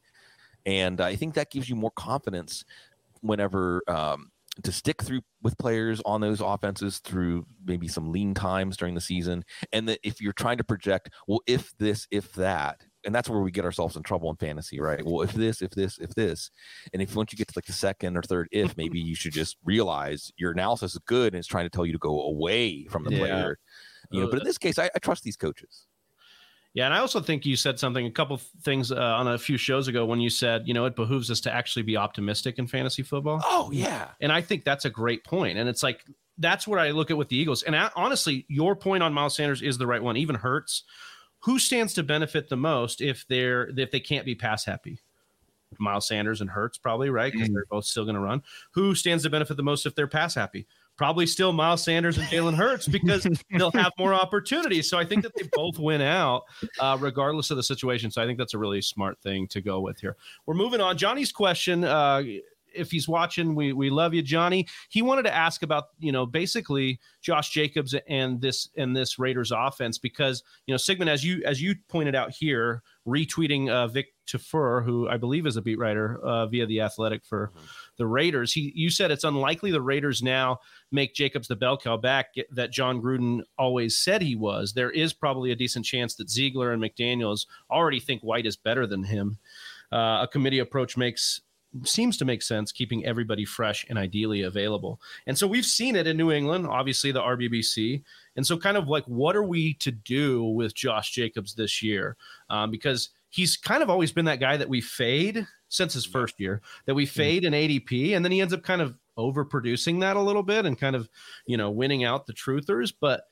and 0.64 1.02
i 1.02 1.14
think 1.14 1.34
that 1.34 1.50
gives 1.50 1.68
you 1.68 1.76
more 1.76 1.90
confidence 1.90 2.64
whenever 3.20 3.82
um, 3.88 4.31
to 4.64 4.72
stick 4.72 5.02
through 5.02 5.20
with 5.42 5.56
players 5.56 6.02
on 6.04 6.20
those 6.20 6.40
offenses 6.40 6.98
through 6.98 7.46
maybe 7.64 7.88
some 7.88 8.12
lean 8.12 8.34
times 8.34 8.76
during 8.76 8.94
the 8.94 9.00
season. 9.00 9.44
And 9.72 9.88
that 9.88 9.98
if 10.02 10.20
you're 10.20 10.34
trying 10.34 10.58
to 10.58 10.64
project 10.64 11.10
well 11.26 11.40
if 11.46 11.72
this 11.78 12.06
if 12.10 12.32
that 12.34 12.82
and 13.04 13.14
that's 13.14 13.28
where 13.28 13.40
we 13.40 13.50
get 13.50 13.64
ourselves 13.64 13.96
in 13.96 14.02
trouble 14.02 14.28
in 14.30 14.36
fantasy 14.36 14.78
right? 14.78 15.02
Well 15.04 15.22
if 15.22 15.32
this 15.32 15.62
if 15.62 15.70
this 15.70 15.98
if 15.98 16.10
this. 16.14 16.50
And 16.92 17.00
if 17.00 17.16
once 17.16 17.32
you 17.32 17.38
get 17.38 17.48
to 17.48 17.54
like 17.56 17.64
the 17.64 17.72
second 17.72 18.16
or 18.16 18.22
third 18.22 18.48
if 18.52 18.76
maybe 18.76 19.00
you 19.00 19.14
should 19.14 19.32
just 19.32 19.56
realize 19.64 20.30
your 20.36 20.52
analysis 20.52 20.92
is 20.92 20.98
good 21.06 21.32
and 21.32 21.38
it's 21.38 21.48
trying 21.48 21.64
to 21.64 21.70
tell 21.70 21.86
you 21.86 21.92
to 21.92 21.98
go 21.98 22.22
away 22.22 22.84
from 22.90 23.04
the 23.04 23.12
Yeah. 23.12 23.18
player 23.18 23.58
you 24.10 24.20
know? 24.20 24.26
But 24.26 24.36
in 24.36 24.42
uh, 24.42 24.44
this 24.44 24.58
case 24.58 24.78
I, 24.78 24.90
I 24.94 24.98
trust 24.98 25.24
these 25.24 25.36
coaches 25.36 25.86
Yeah, 26.74 26.86
and 26.86 26.94
I 26.94 26.98
also 26.98 27.20
think 27.20 27.44
you 27.44 27.54
said 27.54 27.78
something, 27.78 28.06
a 28.06 28.10
couple 28.10 28.40
things 28.62 28.90
uh, 28.90 28.96
on 28.96 29.28
a 29.28 29.36
few 29.36 29.58
shows 29.58 29.88
ago 29.88 30.06
when 30.06 30.20
you 30.20 30.30
said, 30.30 30.62
you 30.66 30.72
know, 30.72 30.86
it 30.86 30.96
behooves 30.96 31.30
us 31.30 31.40
to 31.40 31.52
actually 31.52 31.82
be 31.82 31.98
optimistic 31.98 32.58
in 32.58 32.66
fantasy 32.66 33.02
football. 33.02 33.42
oh 33.44 33.70
yeah 33.72 34.08
And 34.20 34.32
I 34.32 34.40
think 34.40 34.64
that's 34.64 34.86
a 34.86 34.90
great 34.90 35.22
point. 35.22 35.58
And 35.58 35.68
it's 35.68 35.82
like 35.82 36.02
that's 36.38 36.66
what 36.66 36.78
I 36.78 36.90
look 36.92 37.10
at 37.10 37.16
with 37.18 37.28
the 37.28 37.36
Eagles. 37.36 37.62
And 37.62 37.76
I, 37.76 37.90
honestly, 37.94 38.46
your 38.48 38.74
point 38.74 39.02
on 39.02 39.12
Miles 39.12 39.36
Sanders 39.36 39.60
is 39.60 39.76
the 39.76 39.86
right 39.86 40.02
one. 40.02 40.16
Even 40.16 40.34
Hurts, 40.34 40.84
who 41.40 41.58
stands 41.58 41.92
to 41.94 42.02
benefit 42.02 42.48
the 42.48 42.56
most 42.56 43.02
if 43.02 43.26
they're 43.28 43.68
if 43.78 43.90
they 43.90 44.00
can't 44.00 44.24
be 44.24 44.34
pass 44.34 44.64
happy? 44.64 45.00
Miles 45.78 46.08
Sanders 46.08 46.40
and 46.40 46.50
Hurts 46.50 46.78
probably 46.78 47.10
right 47.10 47.32
because 47.32 47.48
they're 47.48 47.66
both 47.70 47.84
still 47.84 48.04
going 48.04 48.14
to 48.14 48.20
run. 48.20 48.42
Who 48.72 48.94
stands 48.94 49.24
to 49.24 49.30
benefit 49.30 49.56
the 49.56 49.62
most 49.62 49.86
if 49.86 49.94
they're 49.94 50.06
pass 50.06 50.34
happy? 50.34 50.66
Probably 51.02 51.26
still 51.26 51.52
Miles 51.52 51.82
Sanders 51.82 52.16
and 52.16 52.28
Jalen 52.28 52.54
Hurts 52.54 52.86
because 52.86 53.26
they'll 53.58 53.72
have 53.72 53.90
more 53.98 54.14
opportunities. 54.14 54.88
So 54.88 54.96
I 54.96 55.04
think 55.04 55.24
that 55.24 55.34
they 55.34 55.48
both 55.52 55.76
win 55.76 56.00
out 56.00 56.44
uh, 56.78 56.96
regardless 57.00 57.50
of 57.50 57.56
the 57.56 57.62
situation. 57.64 58.08
So 58.12 58.22
I 58.22 58.26
think 58.26 58.38
that's 58.38 58.54
a 58.54 58.58
really 58.58 58.80
smart 58.80 59.18
thing 59.20 59.48
to 59.48 59.60
go 59.60 59.80
with 59.80 59.98
here. 59.98 60.16
We're 60.46 60.54
moving 60.54 60.80
on. 60.80 60.96
Johnny's 60.96 61.32
question. 61.32 61.82
Uh, 61.82 62.22
if 62.72 62.92
he's 62.92 63.08
watching, 63.08 63.56
we 63.56 63.72
we 63.72 63.90
love 63.90 64.14
you, 64.14 64.22
Johnny. 64.22 64.68
He 64.90 65.02
wanted 65.02 65.24
to 65.24 65.34
ask 65.34 65.64
about 65.64 65.86
you 65.98 66.12
know 66.12 66.24
basically 66.24 67.00
Josh 67.20 67.50
Jacobs 67.50 67.96
and 68.06 68.40
this 68.40 68.68
and 68.76 68.94
this 68.94 69.18
Raiders 69.18 69.50
offense 69.50 69.98
because 69.98 70.44
you 70.66 70.72
know 70.72 70.78
Sigmund, 70.78 71.10
as 71.10 71.24
you 71.24 71.42
as 71.44 71.60
you 71.60 71.74
pointed 71.88 72.14
out 72.14 72.30
here, 72.30 72.80
retweeting 73.08 73.68
uh, 73.68 73.88
Vic 73.88 74.14
Tafur, 74.26 74.84
who 74.84 75.08
I 75.08 75.16
believe 75.16 75.46
is 75.46 75.56
a 75.56 75.62
beat 75.62 75.78
writer 75.78 76.18
uh, 76.22 76.46
via 76.46 76.66
the 76.66 76.80
Athletic 76.80 77.24
for 77.24 77.52
the 77.96 78.06
Raiders. 78.06 78.52
He 78.52 78.72
you 78.74 78.90
said 78.90 79.10
it's 79.10 79.24
unlikely 79.24 79.70
the 79.70 79.80
Raiders 79.80 80.22
now 80.22 80.58
make 80.90 81.14
Jacobs 81.14 81.48
the 81.48 81.56
bell 81.56 81.76
cow 81.76 81.96
back 81.96 82.34
that 82.50 82.72
Jon 82.72 83.00
Gruden 83.02 83.42
always 83.58 83.96
said 83.96 84.22
he 84.22 84.36
was. 84.36 84.72
There 84.72 84.90
is 84.90 85.12
probably 85.12 85.50
a 85.50 85.56
decent 85.56 85.84
chance 85.84 86.14
that 86.16 86.30
Ziegler 86.30 86.72
and 86.72 86.82
McDaniels 86.82 87.46
already 87.70 88.00
think 88.00 88.22
White 88.22 88.46
is 88.46 88.56
better 88.56 88.86
than 88.86 89.04
him. 89.04 89.38
Uh, 89.90 90.20
a 90.22 90.28
committee 90.30 90.60
approach 90.60 90.96
makes 90.96 91.42
seems 91.84 92.16
to 92.18 92.24
make 92.24 92.42
sense, 92.42 92.70
keeping 92.70 93.04
everybody 93.04 93.44
fresh 93.44 93.86
and 93.88 93.98
ideally 93.98 94.42
available. 94.42 95.00
And 95.26 95.36
so 95.36 95.46
we've 95.46 95.64
seen 95.64 95.96
it 95.96 96.06
in 96.06 96.16
New 96.16 96.30
England, 96.30 96.66
obviously 96.66 97.12
the 97.12 97.20
RBBC. 97.20 98.02
And 98.36 98.46
so, 98.46 98.56
kind 98.56 98.76
of 98.76 98.88
like, 98.88 99.04
what 99.04 99.36
are 99.36 99.42
we 99.42 99.74
to 99.74 99.90
do 99.90 100.44
with 100.44 100.74
Josh 100.74 101.12
Jacobs 101.12 101.54
this 101.54 101.82
year? 101.82 102.16
Um, 102.50 102.70
because 102.70 103.10
he's 103.32 103.56
kind 103.56 103.82
of 103.82 103.88
always 103.88 104.12
been 104.12 104.26
that 104.26 104.40
guy 104.40 104.58
that 104.58 104.68
we 104.68 104.80
fade 104.80 105.46
since 105.68 105.94
his 105.94 106.04
first 106.04 106.38
year, 106.38 106.60
that 106.84 106.94
we 106.94 107.06
mm-hmm. 107.06 107.16
fade 107.16 107.44
in 107.44 107.54
ADP, 107.54 108.14
and 108.14 108.24
then 108.24 108.30
he 108.30 108.40
ends 108.40 108.52
up 108.52 108.62
kind 108.62 108.82
of 108.82 108.94
overproducing 109.18 110.00
that 110.00 110.16
a 110.16 110.20
little 110.20 110.42
bit 110.42 110.66
and 110.66 110.78
kind 110.78 110.94
of, 110.94 111.08
you 111.46 111.56
know, 111.56 111.70
winning 111.70 112.04
out 112.04 112.26
the 112.26 112.32
truthers. 112.34 112.92
But 112.98 113.22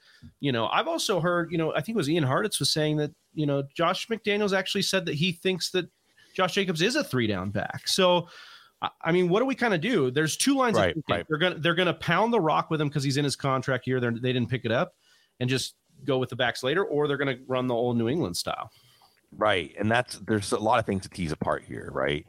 you 0.41 0.53
know, 0.53 0.69
I've 0.69 0.89
also 0.89 1.21
heard, 1.21 1.53
you 1.53 1.59
know, 1.59 1.73
I 1.73 1.81
think 1.81 1.95
it 1.95 1.97
was 1.97 2.11
Ian 2.11 2.25
Hartitz 2.25 2.59
was 2.59 2.73
saying 2.73 2.97
that, 2.97 3.11
you 3.35 3.47
know, 3.47 3.63
Josh 3.75 4.09
McDaniels 4.09 4.57
actually 4.57 4.83
said 4.83 5.07
that 5.07 5.15
he 5.15 5.33
thinks 5.33 5.71
that 5.71 5.89
Josh 6.35 6.55
Jacobs 6.55 6.83
is 6.83 6.97
a 6.97 7.05
three 7.05 7.27
down 7.27 7.51
back. 7.51 7.87
So, 7.87 8.29
I- 9.05 9.13
mean, 9.13 9.29
what 9.29 9.41
do 9.41 9.47
we 9.47 9.55
kind 9.55 9.75
of 9.75 9.83
do? 9.83 10.11
There's 10.11 10.37
two 10.37 10.55
lines. 10.55 10.77
Right, 10.77 10.97
right. 11.11 11.27
They're 11.29 11.39
gonna 11.39 11.59
they're 11.59 11.75
gonna 11.75 11.95
pound 11.95 12.33
the 12.33 12.41
rock 12.41 12.71
with 12.71 12.81
him 12.81 12.89
because 12.89 13.05
he's 13.05 13.19
in 13.19 13.25
his 13.25 13.37
contract 13.37 13.87
year. 13.87 14.01
They're, 14.01 14.13
they 14.13 14.33
didn't 14.33 14.49
pick 14.49 14.65
it 14.65 14.73
up, 14.73 14.95
and 15.41 15.51
just 15.51 15.75
go 16.05 16.17
with 16.17 16.31
the 16.31 16.37
backs 16.37 16.63
later, 16.63 16.85
or 16.85 17.07
they're 17.07 17.19
gonna 17.19 17.39
run 17.47 17.67
the 17.67 17.75
old 17.75 17.99
New 17.99 18.09
England 18.09 18.39
style. 18.39 18.71
Right. 19.37 19.75
And 19.79 19.91
that's 19.91 20.17
there's 20.19 20.53
a 20.53 20.59
lot 20.59 20.79
of 20.79 20.87
things 20.87 21.03
to 21.05 21.09
tease 21.09 21.33
apart 21.33 21.63
here, 21.65 21.91
right? 21.93 22.27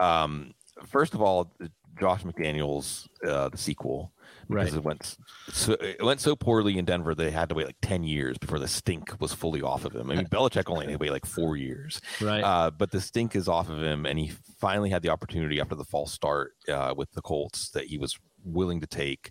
Um, 0.00 0.54
first 0.86 1.14
of 1.14 1.22
all, 1.22 1.50
Josh 1.98 2.22
McDaniels, 2.22 3.06
uh, 3.26 3.48
the 3.48 3.58
sequel, 3.58 4.12
because 4.48 4.72
Right. 4.72 4.74
it 4.74 4.82
went 4.84 5.16
so 5.50 5.72
it 5.74 6.02
went 6.02 6.20
so 6.20 6.34
poorly 6.34 6.78
in 6.78 6.84
Denver 6.84 7.14
that 7.14 7.22
they 7.22 7.30
had 7.30 7.48
to 7.50 7.54
wait 7.54 7.66
like 7.66 7.76
ten 7.82 8.02
years 8.02 8.38
before 8.38 8.58
the 8.58 8.68
stink 8.68 9.14
was 9.20 9.32
fully 9.32 9.62
off 9.62 9.84
of 9.84 9.94
him. 9.94 10.10
I 10.10 10.14
mean, 10.16 10.26
Belichick 10.30 10.68
only 10.70 10.86
had 10.86 10.92
to 10.92 10.98
wait 10.98 11.10
like 11.12 11.26
four 11.26 11.56
years, 11.56 12.00
Right. 12.20 12.42
uh, 12.42 12.70
but 12.70 12.90
the 12.90 13.00
stink 13.00 13.36
is 13.36 13.46
off 13.48 13.68
of 13.68 13.82
him, 13.82 14.04
and 14.06 14.18
he 14.18 14.28
finally 14.58 14.90
had 14.90 15.02
the 15.02 15.10
opportunity 15.10 15.60
after 15.60 15.74
the 15.74 15.84
false 15.84 16.12
start 16.12 16.52
uh, 16.68 16.94
with 16.96 17.10
the 17.12 17.22
Colts 17.22 17.70
that 17.70 17.84
he 17.86 17.98
was 17.98 18.18
willing 18.44 18.80
to 18.80 18.86
take. 18.86 19.30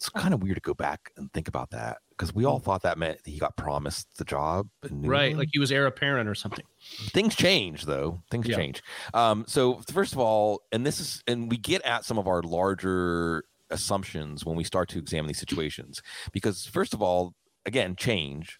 It's 0.00 0.08
kind 0.08 0.32
of 0.32 0.42
weird 0.42 0.56
to 0.56 0.62
go 0.62 0.72
back 0.72 1.12
and 1.18 1.30
think 1.34 1.46
about 1.46 1.68
that 1.72 1.98
because 2.08 2.34
we 2.34 2.46
all 2.46 2.58
thought 2.58 2.80
that 2.84 2.96
meant 2.96 3.18
he 3.26 3.38
got 3.38 3.54
promised 3.58 4.16
the 4.16 4.24
job. 4.24 4.66
right. 4.90 4.92
England 5.26 5.38
Like 5.38 5.48
he 5.52 5.58
was 5.58 5.70
heir 5.70 5.84
apparent 5.84 6.26
or 6.26 6.34
something. 6.34 6.64
things 7.10 7.34
change 7.36 7.84
though 7.84 8.22
things 8.30 8.46
Yeah. 8.48 8.56
change 8.56 8.82
um 9.12 9.44
so 9.46 9.82
first 9.92 10.14
of 10.14 10.18
all 10.18 10.62
and 10.72 10.86
this 10.86 11.00
is 11.00 11.22
and 11.26 11.50
we 11.50 11.58
get 11.58 11.82
at 11.82 12.06
some 12.06 12.16
of 12.18 12.26
our 12.26 12.40
larger 12.42 13.44
assumptions 13.70 14.42
when 14.46 14.56
we 14.56 14.64
start 14.64 14.88
to 14.88 14.98
examine 14.98 15.28
these 15.28 15.38
situations 15.38 16.00
because 16.32 16.64
first 16.64 16.94
of 16.94 17.02
all 17.02 17.34
again 17.66 17.94
change 17.94 18.58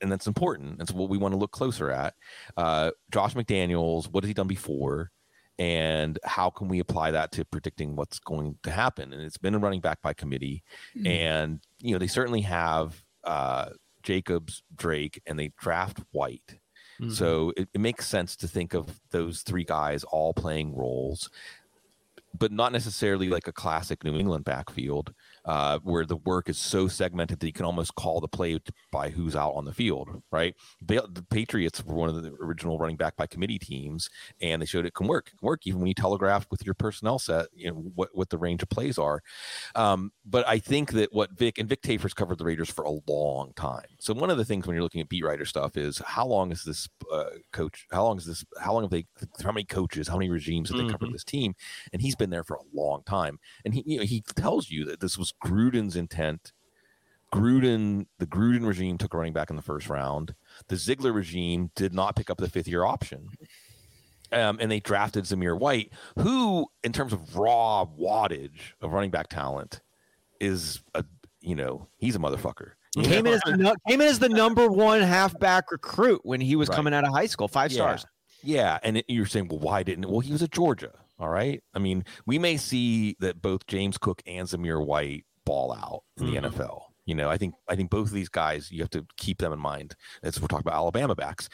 and 0.00 0.10
that's 0.10 0.26
important 0.26 0.78
that's 0.78 0.90
what 0.92 1.10
we 1.10 1.18
want 1.18 1.32
to 1.32 1.38
look 1.38 1.50
closer 1.52 1.90
at 1.90 2.14
uh 2.56 2.90
josh 3.12 3.34
mcdaniels 3.34 4.10
what 4.10 4.24
has 4.24 4.28
he 4.28 4.34
done 4.34 4.48
before 4.48 5.10
and 5.58 6.18
how 6.24 6.50
can 6.50 6.68
we 6.68 6.78
apply 6.78 7.10
that 7.10 7.30
to 7.32 7.44
predicting 7.44 7.94
what's 7.94 8.18
going 8.18 8.58
to 8.62 8.70
happen 8.70 9.12
and 9.12 9.22
it's 9.22 9.36
been 9.36 9.54
a 9.54 9.58
running 9.58 9.80
back 9.80 10.00
by 10.02 10.12
committee 10.12 10.62
and 11.06 11.60
you 11.78 11.92
know 11.92 11.98
they 11.98 12.06
certainly 12.06 12.40
have 12.40 13.02
uh 13.24 13.66
Jacobs, 14.02 14.62
Drake, 14.74 15.22
and 15.26 15.38
they 15.38 15.52
draft 15.58 16.00
White. 16.10 16.58
Mm-hmm. 17.00 17.10
So 17.10 17.52
it, 17.56 17.68
it 17.72 17.80
makes 17.80 18.06
sense 18.06 18.36
to 18.36 18.48
think 18.48 18.74
of 18.74 19.00
those 19.10 19.42
three 19.42 19.64
guys 19.64 20.04
all 20.04 20.34
playing 20.34 20.74
roles, 20.74 21.30
but 22.36 22.52
not 22.52 22.72
necessarily 22.72 23.28
like 23.28 23.48
a 23.48 23.52
classic 23.52 24.04
New 24.04 24.16
England 24.16 24.44
backfield 24.44 25.14
uh, 25.44 25.78
where 25.82 26.06
the 26.06 26.16
work 26.16 26.48
is 26.48 26.58
so 26.58 26.88
segmented 26.88 27.40
that 27.40 27.46
you 27.46 27.52
can 27.52 27.64
almost 27.64 27.94
call 27.94 28.20
the 28.20 28.28
play 28.28 28.58
by 28.90 29.10
who's 29.10 29.34
out 29.34 29.52
on 29.52 29.64
the 29.64 29.72
field, 29.72 30.22
right? 30.30 30.54
The, 30.80 31.08
the 31.10 31.22
Patriots 31.22 31.84
were 31.84 31.94
one 31.94 32.08
of 32.08 32.22
the 32.22 32.32
original 32.40 32.78
running 32.78 32.96
back 32.96 33.16
by 33.16 33.26
committee 33.26 33.58
teams, 33.58 34.08
and 34.40 34.62
they 34.62 34.66
showed 34.66 34.86
it 34.86 34.94
can 34.94 35.06
work. 35.08 35.28
It 35.28 35.38
can 35.38 35.46
work 35.46 35.66
even 35.66 35.80
when 35.80 35.88
you 35.88 35.94
telegraph 35.94 36.46
with 36.50 36.64
your 36.64 36.74
personnel 36.74 37.18
set, 37.18 37.46
you 37.54 37.68
know 37.70 37.76
what 37.94 38.10
what 38.14 38.30
the 38.30 38.38
range 38.38 38.62
of 38.62 38.68
plays 38.68 38.98
are. 38.98 39.22
Um, 39.74 40.12
but 40.24 40.46
I 40.46 40.58
think 40.58 40.92
that 40.92 41.12
what 41.12 41.32
Vic 41.32 41.58
and 41.58 41.68
Vic 41.68 41.82
Tafur's 41.82 42.14
covered 42.14 42.38
the 42.38 42.44
Raiders 42.44 42.70
for 42.70 42.84
a 42.84 42.98
long 43.10 43.52
time. 43.54 43.86
So 43.98 44.14
one 44.14 44.30
of 44.30 44.38
the 44.38 44.44
things 44.44 44.66
when 44.66 44.74
you're 44.74 44.82
looking 44.82 45.00
at 45.00 45.08
beat 45.08 45.24
writer 45.24 45.44
stuff 45.44 45.76
is 45.76 45.98
how 46.04 46.26
long 46.26 46.52
is 46.52 46.64
this 46.64 46.88
uh, 47.12 47.30
coach? 47.52 47.86
How 47.90 48.04
long 48.04 48.18
is 48.18 48.26
this? 48.26 48.44
How 48.60 48.72
long 48.72 48.82
have 48.82 48.90
they? 48.90 49.06
How 49.42 49.52
many 49.52 49.64
coaches? 49.64 50.08
How 50.08 50.16
many 50.16 50.30
regimes 50.30 50.68
have 50.68 50.76
they 50.76 50.84
Mm-hmm. 50.84 50.84
covered 50.84 51.10
this 51.12 51.24
team? 51.24 51.54
And 51.92 52.02
he's 52.02 52.16
been 52.16 52.30
there 52.30 52.44
for 52.44 52.56
a 52.56 52.76
long 52.76 53.02
time, 53.04 53.38
and 53.64 53.74
he 53.74 53.82
you 53.86 53.98
know, 53.98 54.04
he 54.04 54.22
tells 54.36 54.70
you 54.70 54.84
that 54.86 55.00
this 55.00 55.18
was 55.18 55.31
Gruden's 55.44 55.96
intent. 55.96 56.52
Gruden, 57.32 58.06
the 58.18 58.26
Gruden 58.26 58.66
regime 58.66 58.98
took 58.98 59.14
a 59.14 59.16
running 59.16 59.32
back 59.32 59.48
in 59.50 59.56
the 59.56 59.62
first 59.62 59.88
round. 59.88 60.34
The 60.68 60.76
Ziegler 60.76 61.12
regime 61.12 61.70
did 61.74 61.94
not 61.94 62.14
pick 62.14 62.28
up 62.28 62.36
the 62.38 62.48
fifth 62.48 62.68
year 62.68 62.84
option. 62.84 63.28
Um, 64.32 64.58
and 64.60 64.70
they 64.70 64.80
drafted 64.80 65.24
Zamir 65.24 65.58
White, 65.58 65.92
who, 66.18 66.66
in 66.84 66.92
terms 66.92 67.12
of 67.12 67.36
raw 67.36 67.84
wattage 67.98 68.72
of 68.80 68.92
running 68.92 69.10
back 69.10 69.28
talent, 69.28 69.80
is 70.40 70.80
a 70.94 71.04
you 71.40 71.54
know 71.54 71.86
he's 71.98 72.16
a 72.16 72.18
motherfucker. 72.18 72.72
You 72.96 73.02
Came 73.04 73.24
know? 73.24 73.30
in, 73.32 73.34
as 73.36 73.40
the, 73.42 73.76
came 73.88 74.00
in 74.00 74.06
as 74.06 74.18
the 74.18 74.28
number 74.28 74.68
one 74.68 75.00
halfback 75.00 75.70
recruit 75.72 76.20
when 76.24 76.40
he 76.40 76.56
was 76.56 76.68
Right. 76.68 76.76
coming 76.76 76.92
out 76.94 77.04
of 77.04 77.12
high 77.12 77.26
school, 77.26 77.48
five 77.48 77.72
Yeah. 77.72 77.76
stars. 77.76 78.06
Yeah, 78.42 78.78
and 78.82 78.98
it, 78.98 79.04
you're 79.08 79.26
saying, 79.26 79.48
well, 79.48 79.58
why 79.60 79.82
didn't? 79.82 80.08
Well, 80.10 80.20
he 80.20 80.32
was 80.32 80.42
at 80.42 80.50
Georgia. 80.50 80.92
All 81.22 81.28
right. 81.28 81.62
I 81.72 81.78
mean, 81.78 82.04
we 82.26 82.36
may 82.40 82.56
see 82.56 83.16
that 83.20 83.40
both 83.40 83.68
James 83.68 83.96
Cook 83.96 84.22
and 84.26 84.48
Zamir 84.48 84.84
White 84.84 85.24
ball 85.46 85.72
out 85.72 86.02
in 86.16 86.26
the 86.26 86.32
Mhm. 86.34 86.46
NFL. 86.52 86.86
You 87.04 87.14
know, 87.14 87.30
I 87.30 87.38
think 87.38 87.54
I 87.68 87.76
think 87.76 87.90
both 87.90 88.08
of 88.08 88.12
these 88.12 88.28
guys 88.28 88.72
you 88.72 88.80
have 88.80 88.90
to 88.90 89.06
keep 89.16 89.38
them 89.38 89.52
in 89.52 89.58
mind 89.60 89.94
as 90.24 90.40
we're 90.40 90.48
talking 90.48 90.66
about 90.66 90.74
Alabama 90.74 91.14
backs. 91.14 91.48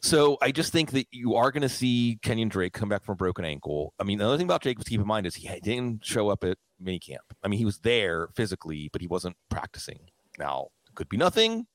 So 0.00 0.38
I 0.42 0.50
just 0.50 0.72
think 0.72 0.90
that 0.90 1.06
you 1.12 1.36
are 1.36 1.52
going 1.52 1.62
to 1.62 1.68
see 1.68 2.18
Kenyan 2.22 2.48
Drake 2.48 2.72
come 2.72 2.88
back 2.88 3.04
from 3.04 3.12
a 3.12 3.16
broken 3.16 3.44
ankle. 3.44 3.94
I 4.00 4.04
mean, 4.04 4.18
the 4.18 4.26
other 4.26 4.36
thing 4.36 4.46
about 4.46 4.62
Jacobs 4.62 4.84
to 4.86 4.90
keep 4.90 5.00
in 5.00 5.06
mind 5.06 5.24
is 5.26 5.36
he 5.36 5.48
didn't 5.60 6.04
show 6.04 6.28
up 6.28 6.42
at 6.42 6.58
minicamp. 6.82 7.18
I 7.44 7.48
mean, 7.48 7.58
he 7.58 7.64
was 7.64 7.78
there 7.78 8.28
physically, 8.34 8.88
but 8.92 9.00
he 9.00 9.06
wasn't 9.06 9.36
practicing. 9.50 10.10
Now, 10.36 10.68
could 10.96 11.08
be 11.08 11.16
nothing. 11.16 11.66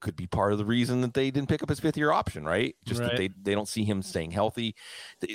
Could 0.00 0.14
be 0.14 0.26
part 0.26 0.52
of 0.52 0.58
the 0.58 0.64
reason 0.66 1.00
that 1.00 1.14
they 1.14 1.30
didn't 1.30 1.48
pick 1.48 1.62
up 1.62 1.70
his 1.70 1.80
fifth 1.80 1.96
year 1.96 2.12
option, 2.12 2.44
right? 2.44 2.76
Just 2.84 3.00
that 3.00 3.16
they 3.16 3.28
they 3.40 3.54
don't 3.54 3.68
see 3.68 3.84
him 3.84 4.02
staying 4.02 4.32
healthy. 4.32 4.74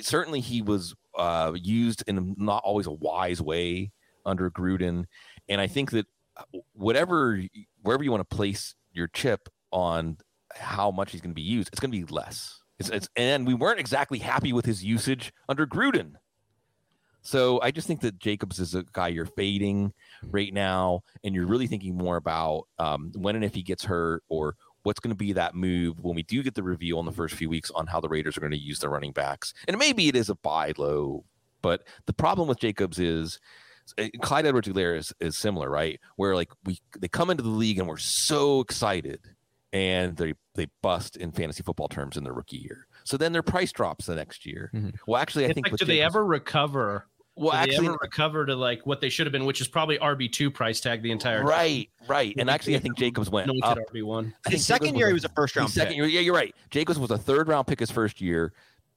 Certainly, 0.02 0.40
he 0.40 0.62
was 0.62 0.94
uh, 1.16 1.52
used 1.54 2.04
in 2.06 2.34
not 2.38 2.62
always 2.64 2.86
a 2.86 2.92
wise 2.92 3.40
way 3.40 3.92
under 4.24 4.50
Gruden, 4.50 5.04
and 5.48 5.60
I 5.60 5.66
think 5.66 5.90
that 5.92 6.06
uh, 6.36 6.58
whatever 6.72 7.42
wherever 7.82 8.02
you 8.02 8.10
want 8.10 8.28
to 8.28 8.36
place 8.36 8.74
your 8.92 9.08
chip 9.08 9.48
on 9.70 10.18
how 10.54 10.90
much 10.90 11.12
he's 11.12 11.20
going 11.20 11.30
to 11.30 11.34
be 11.34 11.42
used, 11.42 11.68
it's 11.68 11.80
going 11.80 11.90
to 11.90 11.98
be 11.98 12.12
less. 12.12 12.60
It's, 12.78 12.88
it's 12.88 13.08
and 13.16 13.46
we 13.46 13.54
weren't 13.54 13.80
exactly 13.80 14.18
happy 14.18 14.52
with 14.52 14.64
his 14.64 14.84
usage 14.84 15.32
under 15.48 15.66
Gruden. 15.66 16.14
So 17.22 17.60
I 17.62 17.70
just 17.70 17.86
think 17.86 18.00
that 18.00 18.18
Jacobs 18.18 18.58
is 18.58 18.74
a 18.74 18.82
guy 18.92 19.08
you're 19.08 19.26
fading 19.26 19.92
right 20.24 20.52
now, 20.52 21.02
and 21.22 21.34
you're 21.34 21.46
really 21.46 21.68
thinking 21.68 21.96
more 21.96 22.16
about 22.16 22.64
um, 22.78 23.12
when 23.14 23.36
and 23.36 23.44
if 23.44 23.54
he 23.54 23.62
gets 23.62 23.84
hurt, 23.84 24.24
or 24.28 24.56
what's 24.82 25.00
going 25.00 25.10
to 25.10 25.16
be 25.16 25.32
that 25.32 25.54
move 25.54 26.00
when 26.00 26.14
we 26.14 26.22
do 26.22 26.42
get 26.42 26.54
the 26.54 26.62
reveal 26.62 26.98
in 27.00 27.06
the 27.06 27.12
first 27.12 27.34
few 27.34 27.48
weeks 27.48 27.70
on 27.72 27.86
how 27.86 28.00
the 28.00 28.08
Raiders 28.08 28.36
are 28.36 28.40
going 28.40 28.52
to 28.52 28.58
use 28.58 28.80
their 28.80 28.90
running 28.90 29.12
backs. 29.12 29.54
And 29.68 29.78
maybe 29.78 30.08
it 30.08 30.16
is 30.16 30.28
a 30.28 30.34
buy 30.34 30.72
low, 30.76 31.24
but 31.60 31.84
the 32.06 32.12
problem 32.12 32.48
with 32.48 32.58
Jacobs 32.58 32.98
is 32.98 33.38
uh, 33.98 34.06
Clyde 34.22 34.46
Edwards 34.46 34.68
Helaire 34.68 34.96
is, 34.96 35.12
is 35.20 35.36
similar, 35.36 35.70
right? 35.70 36.00
Where 36.16 36.34
like 36.34 36.50
we 36.64 36.78
they 36.98 37.08
come 37.08 37.30
into 37.30 37.42
the 37.42 37.48
league 37.48 37.78
and 37.78 37.88
we're 37.88 37.96
so 37.96 38.60
excited 38.60 39.20
and 39.72 40.16
they 40.16 40.34
they 40.54 40.66
bust 40.82 41.16
in 41.16 41.32
fantasy 41.32 41.62
football 41.62 41.88
terms 41.88 42.16
in 42.16 42.24
their 42.24 42.32
rookie 42.34 42.58
year. 42.58 42.86
So 43.04 43.16
then 43.16 43.32
their 43.32 43.42
price 43.42 43.72
drops 43.72 44.06
the 44.06 44.14
next 44.14 44.46
year. 44.46 44.70
Mhm. 44.74 44.94
Well, 45.06 45.20
actually, 45.20 45.44
I 45.44 45.48
It's 45.48 45.54
think 45.54 45.70
like, 45.70 45.78
do 45.78 45.84
they 45.84 46.00
ever 46.00 46.24
recover? 46.24 47.06
Well 47.36 47.52
do 47.52 47.56
they 47.56 47.62
actually 47.74 47.88
ever 47.88 47.98
recover 48.00 48.46
to 48.46 48.54
like 48.54 48.84
what 48.86 49.00
they 49.00 49.08
should 49.08 49.26
have 49.26 49.32
been, 49.32 49.44
which 49.44 49.60
is 49.60 49.68
probably 49.68 49.98
RB 49.98 50.30
two 50.30 50.50
price 50.50 50.80
tag 50.80 51.02
the 51.02 51.10
entire 51.10 51.38
time? 51.38 51.46
right, 51.46 51.90
right. 52.08 52.34
And 52.38 52.50
actually, 52.50 52.76
I 52.76 52.78
think 52.78 52.96
Jacobs 52.96 53.30
went 53.30 53.50
anointed 53.50 53.64
up. 53.64 53.92
RB 53.92 54.02
one. 54.02 54.34
I 54.46 54.50
His 54.50 54.66
second 54.66 54.88
Jacobs 54.88 54.98
year, 54.98 55.08
he 55.08 55.14
was 55.14 55.24
a 55.24 55.30
first 55.30 55.56
round 55.56 55.70
second 55.70 55.88
pick. 55.90 55.96
year, 55.96 56.06
yeah, 56.06 56.20
you're 56.20 56.34
right. 56.34 56.54
Jacobs 56.70 56.98
was 56.98 57.10
a 57.10 57.18
third 57.18 57.48
round 57.48 57.66
pick 57.66 57.80
his 57.80 57.90
first 57.90 58.20
year, 58.20 58.52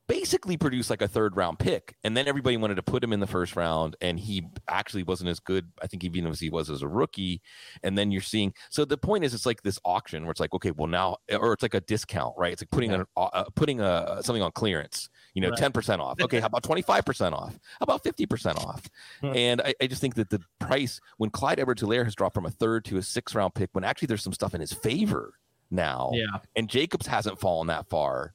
basically 0.08 0.58
produced 0.58 0.90
like 0.90 1.02
a 1.02 1.08
third 1.08 1.36
round 1.36 1.60
pick, 1.60 1.96
and 2.04 2.16
then 2.16 2.28
everybody 2.28 2.58
wanted 2.58 2.76
to 2.76 2.84
put 2.84 3.04
him 3.04 3.14
in 3.14 3.20
the 3.20 3.28
first 3.28 3.56
round, 3.56 3.96
and 4.02 4.20
he 4.20 4.48
actually 4.68 5.04
wasn't 5.04 5.30
as 5.30 5.40
good. 5.40 5.72
I 5.82 5.88
think 5.88 6.04
even 6.04 6.28
as 6.28 6.40
he 6.40 6.50
was 6.50 6.70
as 6.70 6.82
a 6.82 6.88
rookie, 6.88 7.42
and 7.84 7.98
then 7.98 8.12
you're 8.12 8.22
seeing. 8.22 8.54
So 8.70 8.86
the 8.86 8.98
point 8.98 9.24
is, 9.24 9.34
it's 9.34 9.46
like 9.46 9.62
this 9.64 9.80
auction 9.86 10.24
where 10.24 10.32
it's 10.32 10.40
like, 10.40 10.54
okay, 10.54 10.72
well 10.72 10.88
now, 10.88 11.18
or 11.32 11.54
it's 11.54 11.64
like 11.64 11.74
a 11.74 11.82
discount, 11.82 12.36
right? 12.38 12.54
It's 12.54 12.62
like 12.62 12.72
putting 12.72 12.94
a 12.94 13.06
uh, 13.18 13.46
putting 13.56 13.82
a 13.82 14.20
something 14.22 14.44
on 14.44 14.52
clearance. 14.52 15.10
You 15.36 15.42
know, 15.42 15.50
Right. 15.50 15.58
ten 15.60 15.72
percent 15.74 16.02
off. 16.02 16.20
Okay, 16.20 16.40
how 16.40 16.48
about 16.48 16.64
twenty 16.64 16.82
five 16.82 17.06
percent 17.06 17.36
off? 17.36 17.54
How 17.80 17.84
about 17.84 18.02
fifty 18.04 18.26
percent 18.26 18.58
off? 18.58 18.82
and 19.22 19.62
I, 19.62 19.76
I 19.82 19.88
just 19.88 20.02
think 20.02 20.16
that 20.16 20.30
the 20.32 20.42
price 20.60 21.00
when 21.18 21.30
Clyde 21.30 21.60
Edwards-Helaire 21.60 22.06
has 22.06 22.16
dropped 22.16 22.34
from 22.36 22.46
a 22.46 22.50
third 22.52 22.86
to 22.86 22.98
a 22.98 23.04
sixth 23.04 23.36
round 23.36 23.54
pick, 23.54 23.70
when 23.74 23.84
actually 23.84 24.08
there's 24.08 24.24
some 24.24 24.34
stuff 24.34 24.56
in 24.56 24.62
his 24.62 24.72
favor 24.74 25.34
now 25.70 26.10
Yeah. 26.14 26.26
and 26.56 26.70
Jacobs 26.70 27.06
hasn't 27.06 27.40
fallen 27.40 27.68
that 27.68 27.88
far, 27.90 28.34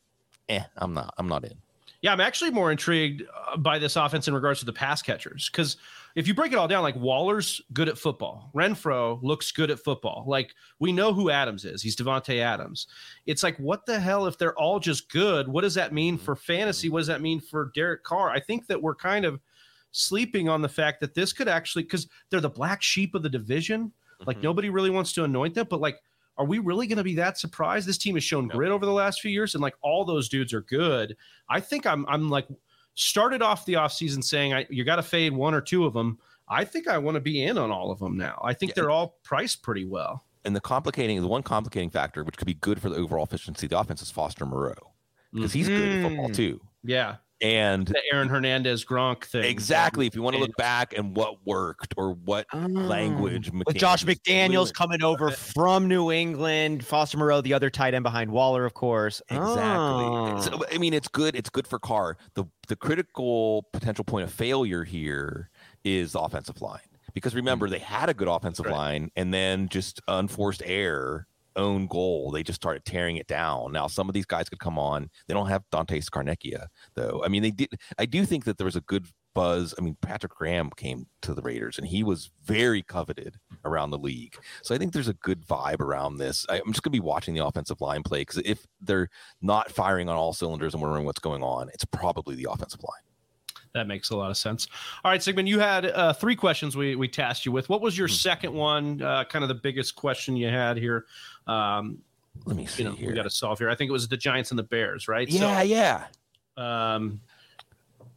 eh, 0.50 0.62
I'm 0.76 0.92
not. 0.94 1.14
I'm 1.16 1.26
not 1.26 1.44
in. 1.44 1.54
Yeah, 2.02 2.12
I'm 2.12 2.20
actually 2.20 2.50
more 2.50 2.70
intrigued 2.70 3.22
uh, 3.52 3.56
by 3.56 3.78
this 3.78 3.96
offense 3.96 4.26
in 4.28 4.34
regards 4.34 4.60
to 4.60 4.66
the 4.66 4.72
pass 4.72 5.00
catchers 5.02 5.48
because 5.50 5.76
if 6.16 6.26
you 6.28 6.34
break 6.34 6.52
it 6.52 6.56
all 6.56 6.68
down, 6.68 6.82
like 6.82 6.96
Waller's 6.96 7.60
good 7.72 7.88
at 7.88 7.96
football, 7.98 8.50
Renfrow 8.54 9.22
looks 9.22 9.52
good 9.52 9.70
at 9.70 9.78
football. 9.78 10.24
Like 10.26 10.52
we 10.78 10.92
know 10.92 11.12
who 11.12 11.30
Adams 11.30 11.64
is. 11.64 11.82
He's 11.82 11.96
Davante 11.96 12.40
Adams. 12.40 12.86
It's 13.26 13.42
like 13.42 13.56
what 13.58 13.86
the 13.86 13.98
hell 14.00 14.26
if 14.26 14.36
they're 14.38 14.58
all 14.58 14.80
just 14.80 15.10
good? 15.10 15.46
What 15.48 15.62
does 15.62 15.74
that 15.74 15.92
mean 15.92 16.18
for 16.18 16.34
fantasy? 16.36 16.88
What 16.88 17.00
does 17.00 17.06
that 17.08 17.20
mean 17.22 17.40
for 17.40 17.70
Derek 17.74 18.02
Carr? 18.04 18.30
I 18.30 18.40
think 18.40 18.66
that 18.66 18.80
we're 18.82 18.94
kind 18.94 19.24
of 19.24 19.40
sleeping 19.92 20.48
on 20.48 20.62
the 20.62 20.68
fact 20.68 21.00
that 21.00 21.14
this 21.14 21.32
could 21.32 21.48
actually 21.48 21.82
because 21.84 22.08
they're 22.30 22.40
the 22.40 22.48
black 22.48 22.82
sheep 22.82 23.14
of 23.14 23.22
the 23.22 23.28
division. 23.28 23.92
Like 24.26 24.38
Mhm. 24.38 24.42
nobody 24.44 24.68
really 24.70 24.90
wants 24.90 25.12
to 25.14 25.24
anoint 25.24 25.54
them, 25.54 25.66
but 25.70 25.80
like 25.80 26.00
are 26.38 26.46
we 26.46 26.58
really 26.58 26.86
going 26.86 26.96
to 26.96 27.04
be 27.04 27.16
that 27.16 27.36
surprised? 27.36 27.86
This 27.86 27.98
team 27.98 28.14
has 28.14 28.24
shown 28.24 28.46
No. 28.46 28.54
grit 28.54 28.70
over 28.70 28.86
the 28.86 28.92
last 28.92 29.20
few 29.20 29.30
years, 29.30 29.54
and 29.54 29.60
like 29.60 29.74
all 29.82 30.06
those 30.06 30.26
dudes 30.28 30.54
are 30.54 30.62
good. 30.62 31.14
I 31.50 31.60
think 31.60 31.86
I'm 31.86 32.06
I'm 32.08 32.30
like 32.30 32.46
started 33.00 33.42
off 33.42 33.64
the 33.66 33.74
offseason 33.74 34.22
saying 34.22 34.52
I 34.54 34.66
you 34.70 34.84
got 34.84 34.96
to 34.96 35.02
fade 35.02 35.32
one 35.32 35.54
or 35.54 35.60
two 35.60 35.84
of 35.86 35.92
them. 35.94 36.18
I 36.48 36.64
think 36.64 36.88
I 36.88 36.98
want 36.98 37.14
to 37.14 37.20
be 37.20 37.44
in 37.44 37.58
on 37.58 37.70
all 37.70 37.90
of 37.90 37.98
them 38.00 38.16
now. 38.16 38.40
I 38.44 38.52
think 38.54 38.70
Yeah. 38.70 38.74
they're 38.76 38.90
all 38.90 39.18
priced 39.22 39.62
pretty 39.62 39.84
well. 39.84 40.24
And 40.44 40.56
the 40.56 40.60
complicating, 40.60 41.20
the 41.20 41.28
one 41.28 41.42
complicating 41.42 41.90
factor, 41.90 42.24
which 42.24 42.36
could 42.36 42.46
be 42.46 42.54
good 42.54 42.80
for 42.80 42.88
the 42.88 42.96
overall 42.96 43.24
efficiency 43.24 43.66
of 43.66 43.70
the 43.70 43.78
offense, 43.78 44.02
is 44.02 44.10
Foster 44.10 44.46
Moreau 44.46 44.74
because 45.32 45.52
he's 45.52 45.68
good 45.68 45.88
at 46.04 46.08
football 46.08 46.28
Mm. 46.30 46.34
too. 46.34 46.60
Yeah, 46.82 47.16
And 47.42 47.86
the 47.86 48.00
Aaron 48.12 48.28
Hernandez 48.28 48.84
Gronk 48.84 49.24
thing. 49.24 49.44
exactly, 49.44 50.06
if 50.06 50.14
you 50.14 50.22
want 50.22 50.36
to 50.36 50.40
look 50.40 50.56
back 50.56 50.96
and 50.96 51.16
what 51.16 51.44
worked 51.46 51.94
or 51.96 52.12
what 52.12 52.46
ah, 52.52 52.66
language, 52.66 53.50
With 53.50 53.76
Josh 53.76 54.04
McDaniels 54.04 54.50
McDaniels 54.50 54.74
coming 54.74 55.02
over 55.02 55.30
from 55.30 55.88
New 55.88 56.10
England, 56.10 56.84
Foster 56.84 57.18
Moreau, 57.18 57.40
the 57.40 57.54
other 57.54 57.70
tight 57.70 57.94
end 57.94 58.02
behind 58.02 58.30
Waller, 58.30 58.64
of 58.64 58.74
course. 58.74 59.20
Exactly. 59.28 59.54
Oh. 59.56 60.40
So, 60.40 60.50
ah. 60.54 60.64
I 60.72 60.78
mean, 60.78 60.94
it's 60.94 61.08
good. 61.08 61.36
It's 61.36 61.50
good 61.50 61.66
for 61.66 61.78
Carr. 61.78 62.16
The 62.34 62.44
the 62.68 62.76
critical 62.76 63.66
potential 63.72 64.04
point 64.04 64.24
of 64.24 64.32
failure 64.32 64.84
here 64.84 65.50
is 65.84 66.12
the 66.12 66.20
offensive 66.20 66.60
line 66.60 66.80
because 67.14 67.34
remember 67.34 67.66
mm. 67.66 67.72
they 67.72 67.78
had 67.78 68.08
a 68.08 68.14
good 68.14 68.28
offensive 68.28 68.66
Right. 68.66 68.74
line 68.74 69.10
and 69.16 69.34
then 69.34 69.68
just 69.68 70.00
unforced 70.06 70.62
error 70.64 71.26
own 71.56 71.86
goal 71.86 72.30
they 72.30 72.42
just 72.42 72.60
started 72.60 72.84
tearing 72.84 73.16
it 73.16 73.26
down. 73.26 73.72
Now 73.72 73.86
some 73.86 74.08
of 74.08 74.14
these 74.14 74.26
guys 74.26 74.48
could 74.48 74.60
come 74.60 74.78
on 74.78 75.10
they 75.26 75.34
don't 75.34 75.48
have 75.48 75.64
dante 75.70 76.00
scarnecchia 76.00 76.66
though. 76.94 77.22
I 77.24 77.28
mean 77.28 77.42
they 77.42 77.50
did 77.50 77.72
i 77.98 78.06
do 78.06 78.24
think 78.24 78.44
that 78.44 78.58
there 78.58 78.64
was 78.64 78.76
a 78.76 78.82
good 78.82 79.06
buzz 79.32 79.72
i 79.78 79.80
mean 79.80 79.96
patrick 80.02 80.34
graham 80.34 80.70
came 80.76 81.06
to 81.22 81.32
the 81.34 81.42
raiders 81.42 81.78
and 81.78 81.86
he 81.86 82.02
was 82.02 82.32
very 82.44 82.82
coveted 82.82 83.36
around 83.64 83.90
the 83.90 83.98
league. 83.98 84.36
So 84.62 84.74
i 84.74 84.78
think 84.78 84.92
there's 84.92 85.08
a 85.08 85.14
good 85.14 85.46
vibe 85.46 85.80
around 85.80 86.16
this. 86.16 86.46
I, 86.48 86.56
i'm 86.56 86.72
just 86.72 86.82
going 86.82 86.92
to 86.92 87.00
be 87.00 87.00
watching 87.00 87.34
the 87.34 87.44
offensive 87.44 87.80
line 87.80 88.02
play 88.02 88.20
because 88.20 88.42
if 88.44 88.66
they're 88.80 89.08
not 89.40 89.70
firing 89.70 90.08
on 90.08 90.16
all 90.16 90.32
cylinders 90.32 90.74
and 90.74 90.82
wondering 90.82 91.04
what's 91.04 91.20
going 91.20 91.42
on 91.42 91.68
it's 91.74 91.84
probably 91.84 92.34
the 92.34 92.48
offensive 92.50 92.82
line 92.82 93.09
That 93.72 93.86
makes 93.86 94.10
a 94.10 94.16
lot 94.16 94.30
of 94.30 94.36
sense. 94.36 94.66
All 95.04 95.10
right, 95.10 95.22
Sigmund, 95.22 95.48
you 95.48 95.60
had 95.60 95.86
uh, 95.86 96.12
three 96.12 96.34
questions 96.36 96.76
we 96.76 96.96
we 96.96 97.06
tasked 97.08 97.46
you 97.46 97.52
with. 97.52 97.68
What 97.68 97.80
was 97.80 97.96
your 97.96 98.08
Hmm. 98.08 98.12
second 98.14 98.52
one? 98.52 99.00
Uh, 99.00 99.24
kind 99.24 99.42
of 99.44 99.48
the 99.48 99.54
biggest 99.54 99.94
question 99.94 100.36
you 100.36 100.48
had 100.48 100.76
here. 100.76 101.06
Um, 101.46 101.98
let 102.46 102.56
me 102.56 102.66
see 102.66 102.82
you 102.82 102.88
know, 102.88 102.96
we 103.00 103.12
got 103.12 103.22
to 103.24 103.30
solve 103.30 103.58
here. 103.58 103.70
I 103.70 103.74
think 103.74 103.88
it 103.88 103.92
was 103.92 104.08
the 104.08 104.16
Giants 104.16 104.50
and 104.50 104.58
the 104.58 104.62
Bears, 104.64 105.06
right? 105.08 105.28
yeah 105.28 105.62
yeah 105.62 106.06
um, 106.56 107.20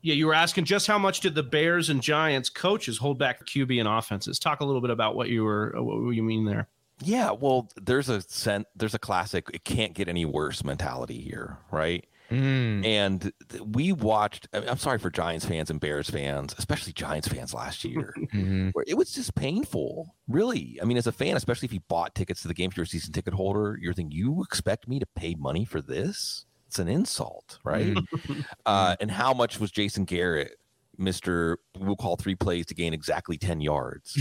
yeah, 0.01 0.13
you 0.15 0.27
were 0.27 0.33
asking 0.33 0.65
just 0.65 0.85
how 0.85 0.97
much 0.97 1.21
did 1.21 1.33
the 1.33 1.43
Bears 1.43 1.89
and 1.89 2.01
Giants 2.01 2.49
coaches 2.49 2.97
hold 2.97 3.17
back 3.17 3.45
QB 3.45 3.79
and 3.79 3.87
offenses? 3.87 4.37
Talk 4.37 4.59
a 4.59 4.65
little 4.65 4.81
bit 4.81 4.89
about 4.89 5.15
what 5.15 5.29
you 5.29 5.43
were 5.45 5.73
uh, 5.77 5.81
what 5.81 6.11
you 6.15 6.23
mean 6.23 6.43
there. 6.45 6.67
Yeah, 7.01 7.31
well, 7.31 7.69
there's 7.81 8.09
a 8.09 8.21
cent, 8.21 8.67
there's 8.75 8.93
a 8.93 8.99
classic. 8.99 9.47
It 9.53 9.63
can't 9.63 9.93
get 9.93 10.07
any 10.09 10.25
worse 10.25 10.63
mentality 10.63 11.19
here, 11.21 11.57
right? 11.71 12.05
Mm. 12.31 12.85
And 12.85 13.33
we 13.65 13.91
watched. 13.91 14.47
I'm 14.53 14.77
sorry 14.77 14.99
for 14.99 15.09
Giants 15.09 15.45
fans 15.45 15.69
and 15.69 15.79
Bears 15.79 16.09
fans, 16.09 16.55
especially 16.57 16.93
Giants 16.93 17.27
fans 17.27 17.53
last 17.53 17.83
year, 17.83 18.13
mm-hmm. 18.17 18.69
where 18.69 18.85
it 18.87 18.95
was 18.95 19.11
just 19.11 19.35
painful. 19.35 20.15
Really, 20.27 20.79
I 20.81 20.85
mean, 20.85 20.97
as 20.97 21.07
a 21.07 21.11
fan, 21.11 21.35
especially 21.35 21.67
if 21.67 21.73
you 21.73 21.81
bought 21.87 22.15
tickets 22.15 22.41
to 22.41 22.47
the 22.47 22.53
game, 22.53 22.69
if 22.69 22.77
you're 22.77 22.85
a 22.85 22.87
season 22.87 23.13
ticket 23.13 23.33
holder, 23.33 23.77
you're 23.81 23.93
thinking, 23.93 24.17
you 24.17 24.41
expect 24.43 24.87
me 24.87 24.99
to 24.99 25.05
pay 25.15 25.35
money 25.35 25.65
for 25.65 25.81
this? 25.81 26.45
It's 26.67 26.79
an 26.79 26.87
insult, 26.87 27.59
right? 27.63 27.93
Mm-hmm. 27.93 28.41
uh, 28.65 28.95
and 28.99 29.11
how 29.11 29.33
much 29.33 29.59
was 29.59 29.69
Jason 29.69 30.05
Garrett 30.05 30.57
Mr. 30.99 31.57
We'll 31.77 31.95
call 31.95 32.15
three 32.15 32.35
plays 32.35 32.65
to 32.67 32.75
gain 32.75 32.93
exactly 32.93 33.37
10 33.37 33.61
yards. 33.61 34.15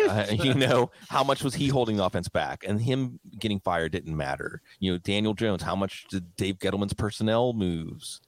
uh, 0.08 0.26
you 0.30 0.54
know, 0.54 0.90
how 1.08 1.24
much 1.24 1.42
was 1.42 1.54
he 1.54 1.68
holding 1.68 1.96
the 1.96 2.04
offense 2.04 2.28
back? 2.28 2.64
And 2.66 2.80
him 2.80 3.18
getting 3.38 3.60
fired 3.60 3.92
didn't 3.92 4.16
matter. 4.16 4.62
You 4.78 4.92
know, 4.92 4.98
Daniel 4.98 5.34
Jones, 5.34 5.62
how 5.62 5.76
much 5.76 6.06
did 6.08 6.36
Dave 6.36 6.58
Gettleman's 6.58 6.94
personnel 6.94 7.52
moves 7.52 8.20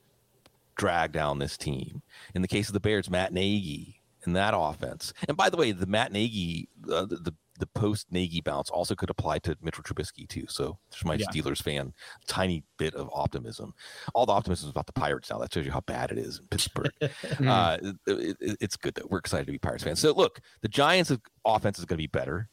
drag 0.77 1.13
down 1.13 1.39
this 1.39 1.57
team? 1.57 2.03
In 2.35 2.43
the 2.43 2.49
case 2.49 2.69
of 2.69 2.73
the 2.73 2.81
Bears, 2.81 3.09
Matt 3.09 3.33
Nagy 3.33 3.99
and 4.25 4.37
that 4.37 4.55
offense. 4.57 5.13
And 5.27 5.37
by 5.37 5.51
the 5.51 5.57
way, 5.57 5.73
the 5.73 5.87
Matt 5.87 6.13
Nagy, 6.13 6.69
uh, 6.93 7.07
the, 7.07 7.17
the 7.17 7.35
the 7.59 7.67
post 7.67 8.07
Nagy 8.11 8.41
bounce 8.41 8.71
also 8.71 8.95
could 8.95 9.11
apply 9.11 9.39
to 9.41 9.57
Mitchell 9.63 9.83
Trubisky 9.83 10.29
too. 10.29 10.47
So 10.49 10.79
there's 10.91 11.05
my 11.05 11.15
yeah. 11.15 11.27
Steelers 11.27 11.63
fan, 11.63 11.93
tiny 12.27 12.65
bit 12.77 12.95
of 12.95 13.11
optimism. 13.13 13.75
All 14.15 14.27
the 14.27 14.33
optimism 14.33 14.69
is 14.69 14.71
about 14.71 14.87
the 14.87 14.93
Pirates 14.93 15.31
now. 15.31 15.39
That 15.39 15.53
shows 15.53 15.67
you 15.67 15.73
how 15.73 15.81
bad 15.81 16.11
it 16.11 16.19
is 16.19 16.39
in 16.39 16.47
Pittsburgh. 16.47 16.93
Hmm. 17.39 17.49
uh, 17.49 17.77
it, 18.07 18.37
it, 18.41 18.57
it's 18.61 18.77
good 18.77 18.95
that 18.95 19.11
we're 19.11 19.19
excited 19.19 19.47
to 19.47 19.53
be 19.53 19.59
Pirates 19.59 19.85
fans. 19.85 20.01
So 20.01 20.13
look, 20.13 20.41
the 20.63 20.69
Giants' 20.69 21.13
offense 21.45 21.79
is 21.79 21.85
going 21.85 21.97
to 21.97 22.03
be 22.03 22.07
better. 22.07 22.49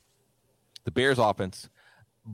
The 0.83 0.91
Bears' 0.91 1.17
offense 1.17 1.69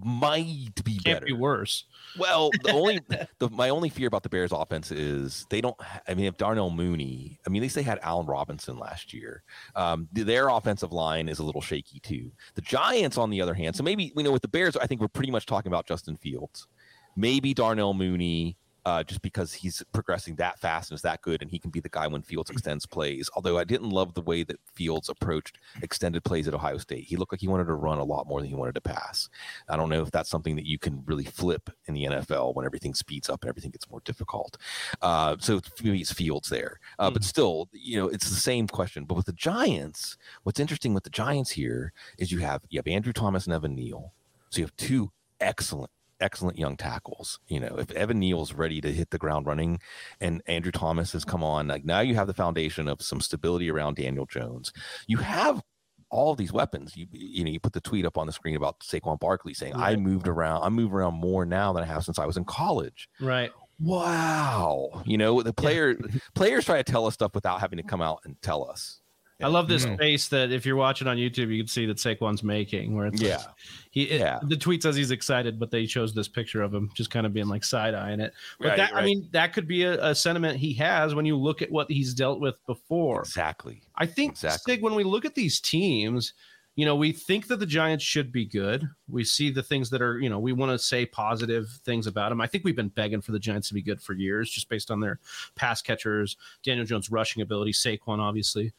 might 0.04 0.84
be 0.84 0.94
Can't 0.94 1.04
better. 1.04 1.26
be 1.26 1.34
worse. 1.34 1.86
Well, 2.18 2.50
the 2.64 2.72
only 2.74 3.00
the, 3.40 3.50
my 3.50 3.70
only 3.70 3.90
fear 3.90 4.08
about 4.08 4.24
the 4.24 4.30
Bears 4.30 4.52
offense 4.52 4.92
is 4.92 5.46
they 5.50 5.62
don't. 5.62 5.76
I 6.08 6.14
mean, 6.14 6.26
if 6.26 6.38
Darnell 6.38 6.70
Mooney, 6.72 7.40
I 7.46 7.50
mean, 7.50 7.62
at 7.62 7.64
least 7.64 7.76
they 7.76 7.84
had 7.84 8.00
Allen 8.02 8.26
Robinson 8.28 8.78
last 8.78 9.14
year. 9.14 9.44
Um, 9.76 10.08
their 10.14 10.50
offensive 10.50 10.92
line 10.92 11.28
is 11.28 11.40
a 11.40 11.44
little 11.44 11.62
shaky 11.62 12.00
too. 12.00 12.32
The 12.56 12.62
Giants, 12.62 13.18
on 13.18 13.30
the 13.30 13.42
other 13.42 13.54
hand, 13.54 13.76
so 13.76 13.84
maybe 13.84 14.14
you 14.16 14.24
know 14.24 14.32
with 14.32 14.42
the 14.42 14.48
Bears, 14.48 14.76
I 14.78 14.88
think 14.88 15.02
we're 15.02 15.08
pretty 15.08 15.32
much 15.32 15.46
talking 15.46 15.72
about 15.72 15.86
Justin 15.86 16.16
Fields. 16.18 16.68
Maybe 17.16 17.54
Darnell 17.54 17.94
Mooney, 17.94 18.58
uh, 18.86 19.04
just 19.04 19.22
because 19.22 19.54
he's 19.54 19.84
progressing 19.94 20.36
that 20.36 20.60
fast 20.60 20.92
and 20.92 20.96
is 20.98 21.02
that 21.02 21.22
good, 21.22 21.42
and 21.42 21.52
he 21.52 21.60
can 21.60 21.72
be 21.72 21.80
the 21.80 21.90
guy 21.90 22.08
when 22.08 22.22
Fields 22.22 22.50
extends 22.50 22.86
plays. 22.86 23.30
Although 23.36 23.58
I 23.58 23.64
didn't 23.64 23.90
love 23.90 24.14
the 24.14 24.22
way 24.22 24.44
that 24.44 24.60
Fields 24.74 25.10
approached 25.10 25.58
extended 25.82 26.24
plays 26.24 26.48
at 26.48 26.54
Ohio 26.54 26.78
State. 26.78 27.06
He 27.06 27.16
looked 27.16 27.32
like 27.32 27.42
he 27.42 27.48
wanted 27.48 27.66
to 27.66 27.74
run 27.74 28.00
a 28.00 28.04
lot 28.04 28.28
more 28.28 28.40
than 28.40 28.50
he 28.50 28.56
wanted 28.56 28.76
to 28.76 28.82
pass. 28.82 29.30
I 29.70 29.78
don't 29.78 29.90
know 29.90 30.02
if 30.02 30.12
that's 30.12 30.30
something 30.30 30.56
that 30.56 30.66
you 30.66 30.78
can 30.78 31.04
really 31.06 31.26
flip 31.26 31.70
in 31.86 31.94
the 31.94 32.06
NFL 32.06 32.56
when 32.56 32.66
everything 32.66 32.94
speeds 32.94 33.30
up 33.30 33.44
and 33.44 33.50
everything 33.50 33.72
gets 33.72 33.90
more 33.90 34.02
difficult. 34.04 34.58
Uh, 35.02 35.36
so 35.40 35.62
maybe 35.84 36.02
it's 36.02 36.12
Fields 36.12 36.50
there, 36.50 36.80
uh, 37.00 37.08
mm-hmm. 37.08 37.14
but 37.14 37.24
still, 37.24 37.70
you 37.72 37.98
know, 37.98 38.08
it's 38.08 38.30
the 38.30 38.36
same 38.36 38.68
question. 38.68 39.06
But 39.06 39.16
with 39.16 39.26
the 39.26 39.34
Giants, 39.34 40.18
what's 40.44 40.60
interesting 40.60 40.94
with 40.94 41.04
the 41.04 41.10
Giants 41.10 41.52
here 41.52 41.94
is 42.18 42.32
you 42.32 42.40
have 42.40 42.62
you 42.70 42.80
have 42.80 42.88
Andrew 42.88 43.14
Thomas 43.14 43.46
and 43.46 43.54
Evan 43.54 43.76
Neal. 43.76 44.14
So 44.50 44.60
you 44.60 44.66
have 44.66 44.76
two 44.76 45.12
excellent 45.40 45.92
excellent 46.22 46.58
young 46.58 46.78
tackles. 46.78 47.40
You 47.48 47.60
know, 47.60 47.76
if 47.78 47.92
Evan 47.92 48.20
Neal's 48.20 48.54
ready 48.54 48.80
to 48.82 48.92
hit 48.92 49.10
the 49.10 49.18
ground 49.18 49.46
running 49.46 49.80
and 50.20 50.42
Andrew 50.46 50.72
Thomas 50.72 51.12
has 51.14 51.26
come 51.26 51.44
on, 51.44 51.68
like 51.68 51.84
now 51.84 52.00
you 52.00 52.16
have 52.16 52.28
the 52.28 52.34
foundation 52.34 52.88
of 52.88 53.02
some 53.02 53.20
stability 53.20 53.70
around 53.70 53.96
Daniel 53.98 54.26
Jones. 54.26 54.72
You 55.08 55.18
have 55.18 55.62
all 56.10 56.36
these 56.36 56.54
weapons. 56.54 56.96
You 56.96 57.08
you 57.12 57.44
know, 57.44 57.52
you 57.52 57.60
put 57.60 57.74
the 57.74 57.82
tweet 57.82 58.06
up 58.06 58.18
on 58.18 58.28
the 58.28 58.34
screen 58.34 58.56
about 58.56 58.80
Saquon 58.82 59.20
Barkley 59.20 59.54
saying, 59.54 59.74
right. 59.74 59.94
I 59.94 59.96
moved 59.96 60.28
around, 60.28 60.64
I 60.64 60.70
move 60.70 60.94
around 60.94 61.16
more 61.16 61.46
now 61.46 61.74
than 61.74 61.84
I 61.84 61.88
have 61.88 62.04
since 62.04 62.20
I 62.20 62.26
was 62.26 62.38
in 62.38 62.46
college. 62.46 63.10
Right. 63.20 63.52
Wow. 63.80 65.02
You 65.06 65.18
know, 65.18 65.42
the 65.42 65.54
player 65.54 65.98
players 66.36 66.66
try 66.66 66.78
to 66.78 66.90
tell 66.90 67.08
us 67.08 67.16
stuff 67.16 67.34
without 67.34 67.60
having 67.60 67.78
to 67.78 67.84
come 67.84 68.02
out 68.02 68.20
and 68.26 68.40
tell 68.42 68.70
us. 68.70 69.01
I 69.44 69.48
love 69.48 69.68
this 69.68 69.86
mm. 69.86 69.98
face 69.98 70.28
that 70.30 70.52
if 70.52 70.66
you're 70.66 70.76
watching 70.76 71.08
on 71.08 71.18
YouTube, 71.18 71.50
you 71.50 71.64
can 71.64 71.68
see 71.68 71.86
that 71.86 71.98
Saquon's 71.98 72.44
making. 72.44 72.96
Where 72.96 73.08
it's 73.08 73.22
yeah, 73.22 73.38
like, 73.38 73.48
he 73.92 74.04
it, 74.04 74.22
yeah. 74.22 74.40
the 74.44 74.58
tweet 74.58 74.84
says 74.84 74.96
he's 74.96 75.12
excited, 75.12 75.60
but 75.60 75.72
they 75.72 75.86
chose 75.86 76.14
this 76.14 76.28
picture 76.28 76.62
of 76.62 76.74
him 76.74 76.90
just 76.94 77.10
kind 77.10 77.26
of 77.26 77.34
being 77.34 77.48
like 77.48 77.64
side 77.64 77.94
eyeing 77.94 78.20
it. 78.20 78.34
But 78.60 78.70
right, 78.70 78.78
that 78.78 78.94
right. 78.94 79.04
I 79.04 79.06
mean, 79.06 79.30
that 79.32 79.54
could 79.54 79.68
be 79.68 79.84
a, 79.84 80.04
a, 80.10 80.16
sentiment 80.16 80.58
he 80.58 80.74
has 80.76 81.16
when 81.16 81.26
you 81.26 81.36
look 81.36 81.62
at 81.62 81.72
what 81.72 81.90
he's 81.90 82.14
dealt 82.14 82.40
with 82.40 82.56
before. 82.66 83.22
Exactly. 83.22 83.82
I 83.96 84.06
think 84.06 84.34
exactly. 84.34 84.76
Sig, 84.76 84.84
when 84.84 84.96
we 84.96 85.04
look 85.04 85.26
at 85.26 85.36
these 85.36 85.60
teams, 85.60 86.34
you 86.76 86.86
know, 86.86 86.96
we 86.96 87.12
think 87.12 87.48
that 87.48 87.60
the 87.60 87.66
Giants 87.66 88.04
should 88.04 88.32
be 88.32 88.46
good. 88.46 88.90
We 89.10 89.26
see 89.26 89.52
the 89.52 89.64
things 89.64 89.90
that 89.90 90.02
are, 90.02 90.20
you 90.20 90.30
know, 90.30 90.40
we 90.40 90.54
want 90.54 90.72
to 90.72 90.80
say 90.80 91.06
positive 91.06 91.68
things 91.84 92.08
about 92.08 92.30
them. 92.30 92.40
I 92.40 92.48
think 92.48 92.64
we've 92.64 92.76
been 92.76 92.90
begging 92.90 93.22
for 93.22 93.34
the 93.34 93.40
Giants 93.40 93.68
to 93.68 93.74
be 93.74 93.82
good 93.82 94.02
for 94.02 94.14
years, 94.14 94.50
just 94.50 94.70
based 94.70 94.90
on 94.90 95.02
their 95.02 95.20
pass 95.56 95.82
catchers, 95.82 96.38
Daniel 96.64 96.86
Jones' 96.86 97.12
rushing 97.12 97.42
ability, 97.42 97.74
Saquon, 97.74 98.20
obviously. 98.20 98.72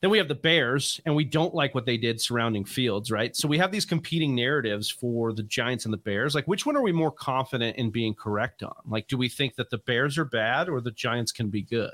Then 0.00 0.10
we 0.10 0.18
have 0.18 0.28
the 0.28 0.34
Bears, 0.34 1.00
and 1.06 1.14
we 1.14 1.24
don't 1.24 1.54
like 1.54 1.74
what 1.74 1.86
they 1.86 1.96
did 1.96 2.20
surrounding 2.20 2.64
Fields, 2.64 3.10
right? 3.10 3.34
So 3.34 3.48
we 3.48 3.58
have 3.58 3.72
these 3.72 3.86
competing 3.86 4.34
narratives 4.34 4.90
for 4.90 5.32
the 5.32 5.42
Giants 5.42 5.84
and 5.86 5.94
the 5.94 5.98
Bears. 5.98 6.34
Like, 6.34 6.46
which 6.46 6.66
one 6.66 6.76
are 6.76 6.82
we 6.82 6.92
more 6.92 7.10
confident 7.10 7.76
in 7.76 7.90
being 7.90 8.14
correct 8.14 8.62
on? 8.62 8.74
Like, 8.86 9.08
do 9.08 9.16
we 9.16 9.28
think 9.28 9.56
that 9.56 9.70
the 9.70 9.78
Bears 9.78 10.18
are 10.18 10.24
bad 10.24 10.68
or 10.68 10.80
the 10.80 10.90
Giants 10.90 11.32
can 11.32 11.48
be 11.48 11.62
good? 11.62 11.90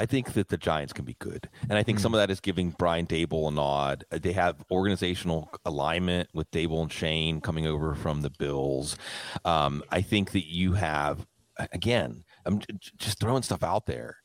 I 0.00 0.06
think 0.06 0.32
that 0.34 0.48
the 0.48 0.56
Giants 0.56 0.92
can 0.92 1.04
be 1.04 1.16
good. 1.18 1.48
And 1.68 1.76
I 1.76 1.82
think 1.82 1.98
mm. 1.98 2.02
some 2.02 2.14
of 2.14 2.18
that 2.18 2.30
is 2.30 2.38
giving 2.38 2.70
Brian 2.78 3.06
Daboll 3.06 3.48
a 3.48 3.50
nod. 3.50 4.04
They 4.10 4.32
have 4.32 4.64
organizational 4.70 5.50
alignment 5.64 6.28
with 6.32 6.48
Daboll 6.52 6.82
and 6.82 6.92
Schoen 6.92 7.40
coming 7.40 7.66
over 7.66 7.96
from 7.96 8.22
the 8.22 8.30
Bills. 8.30 8.96
Um, 9.44 9.82
I 9.90 10.00
think 10.00 10.30
that 10.32 10.46
you 10.46 10.74
have, 10.74 11.26
again, 11.72 12.24
I'm 12.46 12.60
just 12.96 13.18
throwing 13.18 13.42
stuff 13.42 13.64
out 13.64 13.86
there. 13.86 14.18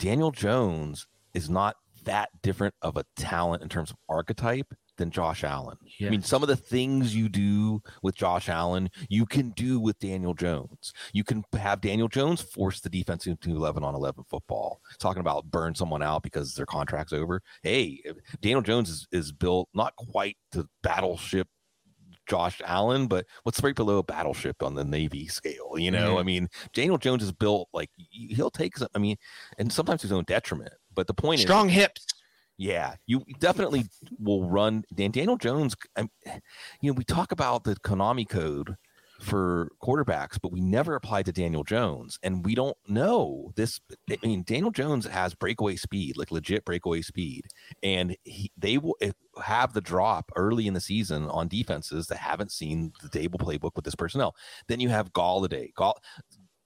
Daniel 0.00 0.32
Jones 0.32 1.06
is 1.32 1.48
not 1.48 1.76
that 2.04 2.30
different 2.42 2.74
of 2.82 2.96
a 2.96 3.04
talent 3.16 3.62
in 3.62 3.68
terms 3.68 3.90
of 3.90 3.96
archetype 4.08 4.72
than 5.00 5.10
Josh 5.10 5.44
Allen. 5.44 5.78
Yes. 5.98 6.08
I 6.08 6.10
mean, 6.10 6.22
some 6.22 6.42
of 6.42 6.48
the 6.48 6.56
things 6.56 7.16
you 7.16 7.28
do 7.28 7.80
with 8.02 8.14
Josh 8.14 8.48
Allen, 8.48 8.90
you 9.08 9.24
can 9.24 9.50
do 9.50 9.80
with 9.80 9.98
Daniel 9.98 10.34
Jones. 10.34 10.92
You 11.12 11.24
can 11.24 11.42
have 11.58 11.80
Daniel 11.80 12.06
Jones 12.06 12.42
force 12.42 12.80
the 12.80 12.90
defense 12.90 13.26
into 13.26 13.50
11 13.50 13.82
on 13.82 13.94
11 13.94 14.24
football. 14.28 14.80
Talking 14.98 15.20
about 15.20 15.50
burn 15.50 15.74
someone 15.74 16.02
out 16.02 16.22
because 16.22 16.54
their 16.54 16.66
contract's 16.66 17.14
over. 17.14 17.40
Hey, 17.62 18.02
Daniel 18.42 18.60
Jones 18.60 18.90
is, 18.90 19.08
is 19.10 19.32
built 19.32 19.68
not 19.74 19.96
quite 19.96 20.36
the 20.52 20.68
battleship 20.82 21.48
Josh 22.30 22.60
Allen, 22.64 23.08
but 23.08 23.26
what's 23.42 23.60
right 23.60 23.74
below 23.74 23.98
a 23.98 24.04
battleship 24.04 24.62
on 24.62 24.74
the 24.74 24.84
Navy 24.84 25.26
scale? 25.26 25.72
You 25.76 25.90
know, 25.90 26.10
mm-hmm. 26.10 26.18
I 26.18 26.22
mean, 26.22 26.48
Daniel 26.72 26.96
Jones 26.96 27.24
is 27.24 27.32
built 27.32 27.68
like 27.72 27.90
he'll 27.96 28.52
take 28.52 28.76
some, 28.76 28.88
I 28.94 28.98
mean, 28.98 29.16
and 29.58 29.72
sometimes 29.72 30.02
his 30.02 30.12
own 30.12 30.24
detriment. 30.24 30.72
But 30.94 31.06
the 31.06 31.14
point 31.14 31.40
strong 31.40 31.68
is, 31.68 31.72
strong 31.72 31.82
hips. 31.82 32.06
Yeah, 32.58 32.96
you 33.06 33.24
definitely 33.38 33.84
will 34.18 34.48
run. 34.48 34.84
Dan 34.94 35.10
Daniel 35.10 35.38
Jones, 35.38 35.74
I'm, 35.96 36.10
you 36.80 36.90
know, 36.90 36.92
we 36.92 37.04
talk 37.04 37.32
about 37.32 37.64
the 37.64 37.74
Konami 37.76 38.28
code 38.28 38.76
for 39.20 39.70
quarterbacks, 39.82 40.38
but 40.40 40.52
we 40.52 40.60
never 40.60 40.94
applied 40.94 41.26
to 41.26 41.32
Daniel 41.32 41.64
Jones, 41.64 42.18
and 42.22 42.44
we 42.44 42.54
don't 42.54 42.76
know 42.88 43.52
this. 43.56 43.80
I 44.10 44.18
mean, 44.22 44.42
Daniel 44.42 44.70
Jones 44.70 45.06
has 45.06 45.34
breakaway 45.34 45.76
speed, 45.76 46.16
like 46.16 46.30
legit 46.30 46.64
breakaway 46.64 47.02
speed, 47.02 47.46
and 47.82 48.16
he, 48.24 48.50
they 48.56 48.78
will 48.78 48.96
eh, 49.00 49.12
have 49.42 49.72
the 49.72 49.80
drop 49.80 50.30
early 50.36 50.66
in 50.66 50.74
the 50.74 50.80
season 50.80 51.28
on 51.30 51.48
defenses 51.48 52.06
that 52.08 52.18
haven't 52.18 52.52
seen 52.52 52.92
the 53.02 53.08
Daboll 53.08 53.40
playbook 53.40 53.72
with 53.76 53.84
this 53.84 53.94
personnel. 53.94 54.34
Then 54.68 54.80
you 54.80 54.88
have 54.88 55.12
Golladay, 55.12 55.72
Gall- 55.74 56.00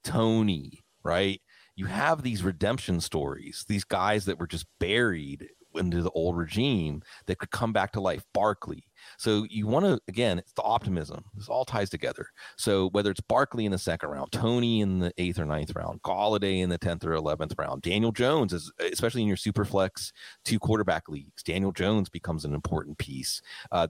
Toney, 0.03 0.81
right? 1.03 1.41
You 1.77 1.87
have 1.87 2.23
these 2.23 2.43
redemption 2.43 3.01
stories, 3.01 3.65
these 3.69 3.85
guys 3.85 4.25
that 4.27 4.39
were 4.39 4.47
just 4.47 4.67
buried 4.79 5.49
into 5.77 6.03
the 6.03 6.11
old 6.11 6.37
regime 6.37 7.03
that 7.27 7.39
could 7.39 7.51
come 7.51 7.73
back 7.73 7.93
to 7.93 8.01
life. 8.01 8.25
Barkley. 8.33 8.85
So 9.19 9.45
you 9.51 9.67
want 9.67 9.85
to 9.85 10.01
again, 10.09 10.39
it's 10.39 10.53
the 10.53 10.63
optimism. 10.63 11.25
This 11.35 11.49
all 11.49 11.65
ties 11.65 11.91
together. 11.91 12.29
So 12.57 12.89
whether 12.91 13.11
it's 13.11 13.21
Barkley 13.21 13.67
in 13.67 13.73
the 13.73 13.79
second 13.79 14.09
round, 14.11 14.33
Toney 14.33 14.81
in 14.81 15.01
the 15.01 15.13
eighth 15.19 15.39
or 15.39 15.45
ninth 15.45 15.75
round, 15.75 16.01
Golladay 16.03 16.63
in 16.63 16.71
the 16.71 16.79
tenth 16.79 17.05
or 17.05 17.13
eleventh 17.13 17.55
round, 17.59 17.83
Daniel 17.83 18.13
Jones 18.13 18.53
is 18.53 18.73
especially 18.81 19.23
in 19.23 19.29
your 19.29 19.37
super 19.37 19.65
flex 19.65 20.13
two 20.45 20.59
quarterback 20.59 21.09
leagues. 21.09 21.43
Daniel 21.43 21.73
Jones 21.73 22.09
becomes 22.09 22.45
an 22.45 22.55
important 22.55 22.99
piece. 22.99 23.43
Uh, 23.71 23.89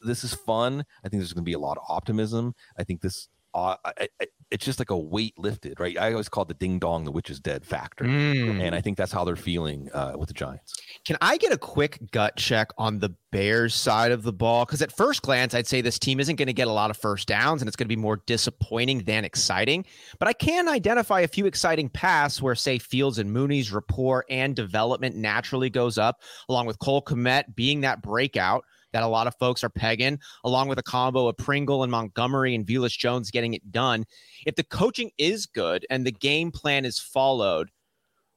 this 0.00 0.24
is 0.24 0.34
fun. 0.34 0.84
I 1.04 1.08
think 1.08 1.20
there's 1.20 1.32
going 1.32 1.44
to 1.44 1.48
be 1.48 1.52
a 1.52 1.58
lot 1.58 1.78
of 1.78 1.84
optimism. 1.88 2.54
I 2.78 2.84
think 2.84 3.00
this 3.00 3.28
uh, 3.54 3.76
I, 3.84 4.08
I, 4.20 4.26
it's 4.50 4.64
just 4.64 4.78
like 4.78 4.90
a 4.90 4.98
weight 4.98 5.38
lifted, 5.38 5.78
right? 5.80 5.98
I 5.98 6.12
always 6.12 6.28
call 6.28 6.42
it 6.42 6.48
the 6.48 6.54
ding 6.54 6.78
dong, 6.78 7.04
the 7.04 7.10
witch 7.10 7.30
is 7.30 7.40
dead 7.40 7.64
factor. 7.64 8.04
Mm. 8.04 8.62
And 8.62 8.74
I 8.74 8.80
think 8.80 8.96
that's 8.96 9.12
how 9.12 9.24
they're 9.24 9.36
feeling 9.36 9.90
uh, 9.92 10.14
with 10.16 10.28
the 10.28 10.34
Giants. 10.34 10.74
Can 11.04 11.16
I 11.20 11.36
get 11.36 11.52
a 11.52 11.58
quick 11.58 11.98
gut 12.12 12.36
check 12.36 12.68
on 12.78 12.98
the 12.98 13.14
Bears 13.30 13.74
side 13.74 14.10
of 14.10 14.22
the 14.22 14.32
ball? 14.32 14.64
Because 14.64 14.80
at 14.80 14.92
first 14.92 15.22
glance, 15.22 15.54
I'd 15.54 15.66
say 15.66 15.80
this 15.80 15.98
team 15.98 16.20
isn't 16.20 16.36
going 16.36 16.46
to 16.46 16.52
get 16.54 16.68
a 16.68 16.72
lot 16.72 16.90
of 16.90 16.96
first 16.96 17.28
downs 17.28 17.60
and 17.60 17.68
it's 17.68 17.76
going 17.76 17.86
to 17.86 17.94
be 17.94 18.00
more 18.00 18.22
disappointing 18.26 19.00
than 19.04 19.24
exciting. 19.24 19.84
But 20.18 20.28
I 20.28 20.32
can 20.32 20.68
identify 20.68 21.20
a 21.20 21.28
few 21.28 21.46
exciting 21.46 21.88
paths 21.88 22.40
where, 22.40 22.54
say, 22.54 22.78
Fields 22.78 23.18
and 23.18 23.30
Mooney's 23.30 23.72
rapport 23.72 24.24
and 24.30 24.56
development 24.56 25.16
naturally 25.16 25.70
goes 25.70 25.98
up, 25.98 26.22
along 26.48 26.66
with 26.66 26.78
Cole 26.78 27.02
Kmet 27.02 27.54
being 27.54 27.82
that 27.82 28.02
breakout 28.02 28.64
that 28.92 29.02
a 29.02 29.08
lot 29.08 29.26
of 29.26 29.34
folks 29.38 29.62
are 29.64 29.70
pegging, 29.70 30.18
along 30.44 30.68
with 30.68 30.78
a 30.78 30.82
combo 30.82 31.28
of 31.28 31.36
Pringle 31.36 31.82
and 31.82 31.92
Montgomery 31.92 32.54
and 32.54 32.66
Velus 32.66 32.96
Jones 32.96 33.30
getting 33.30 33.54
it 33.54 33.70
done. 33.70 34.04
If 34.46 34.54
the 34.54 34.64
coaching 34.64 35.10
is 35.18 35.46
good 35.46 35.86
and 35.90 36.06
the 36.06 36.12
game 36.12 36.50
plan 36.50 36.84
is 36.84 36.98
followed, 36.98 37.70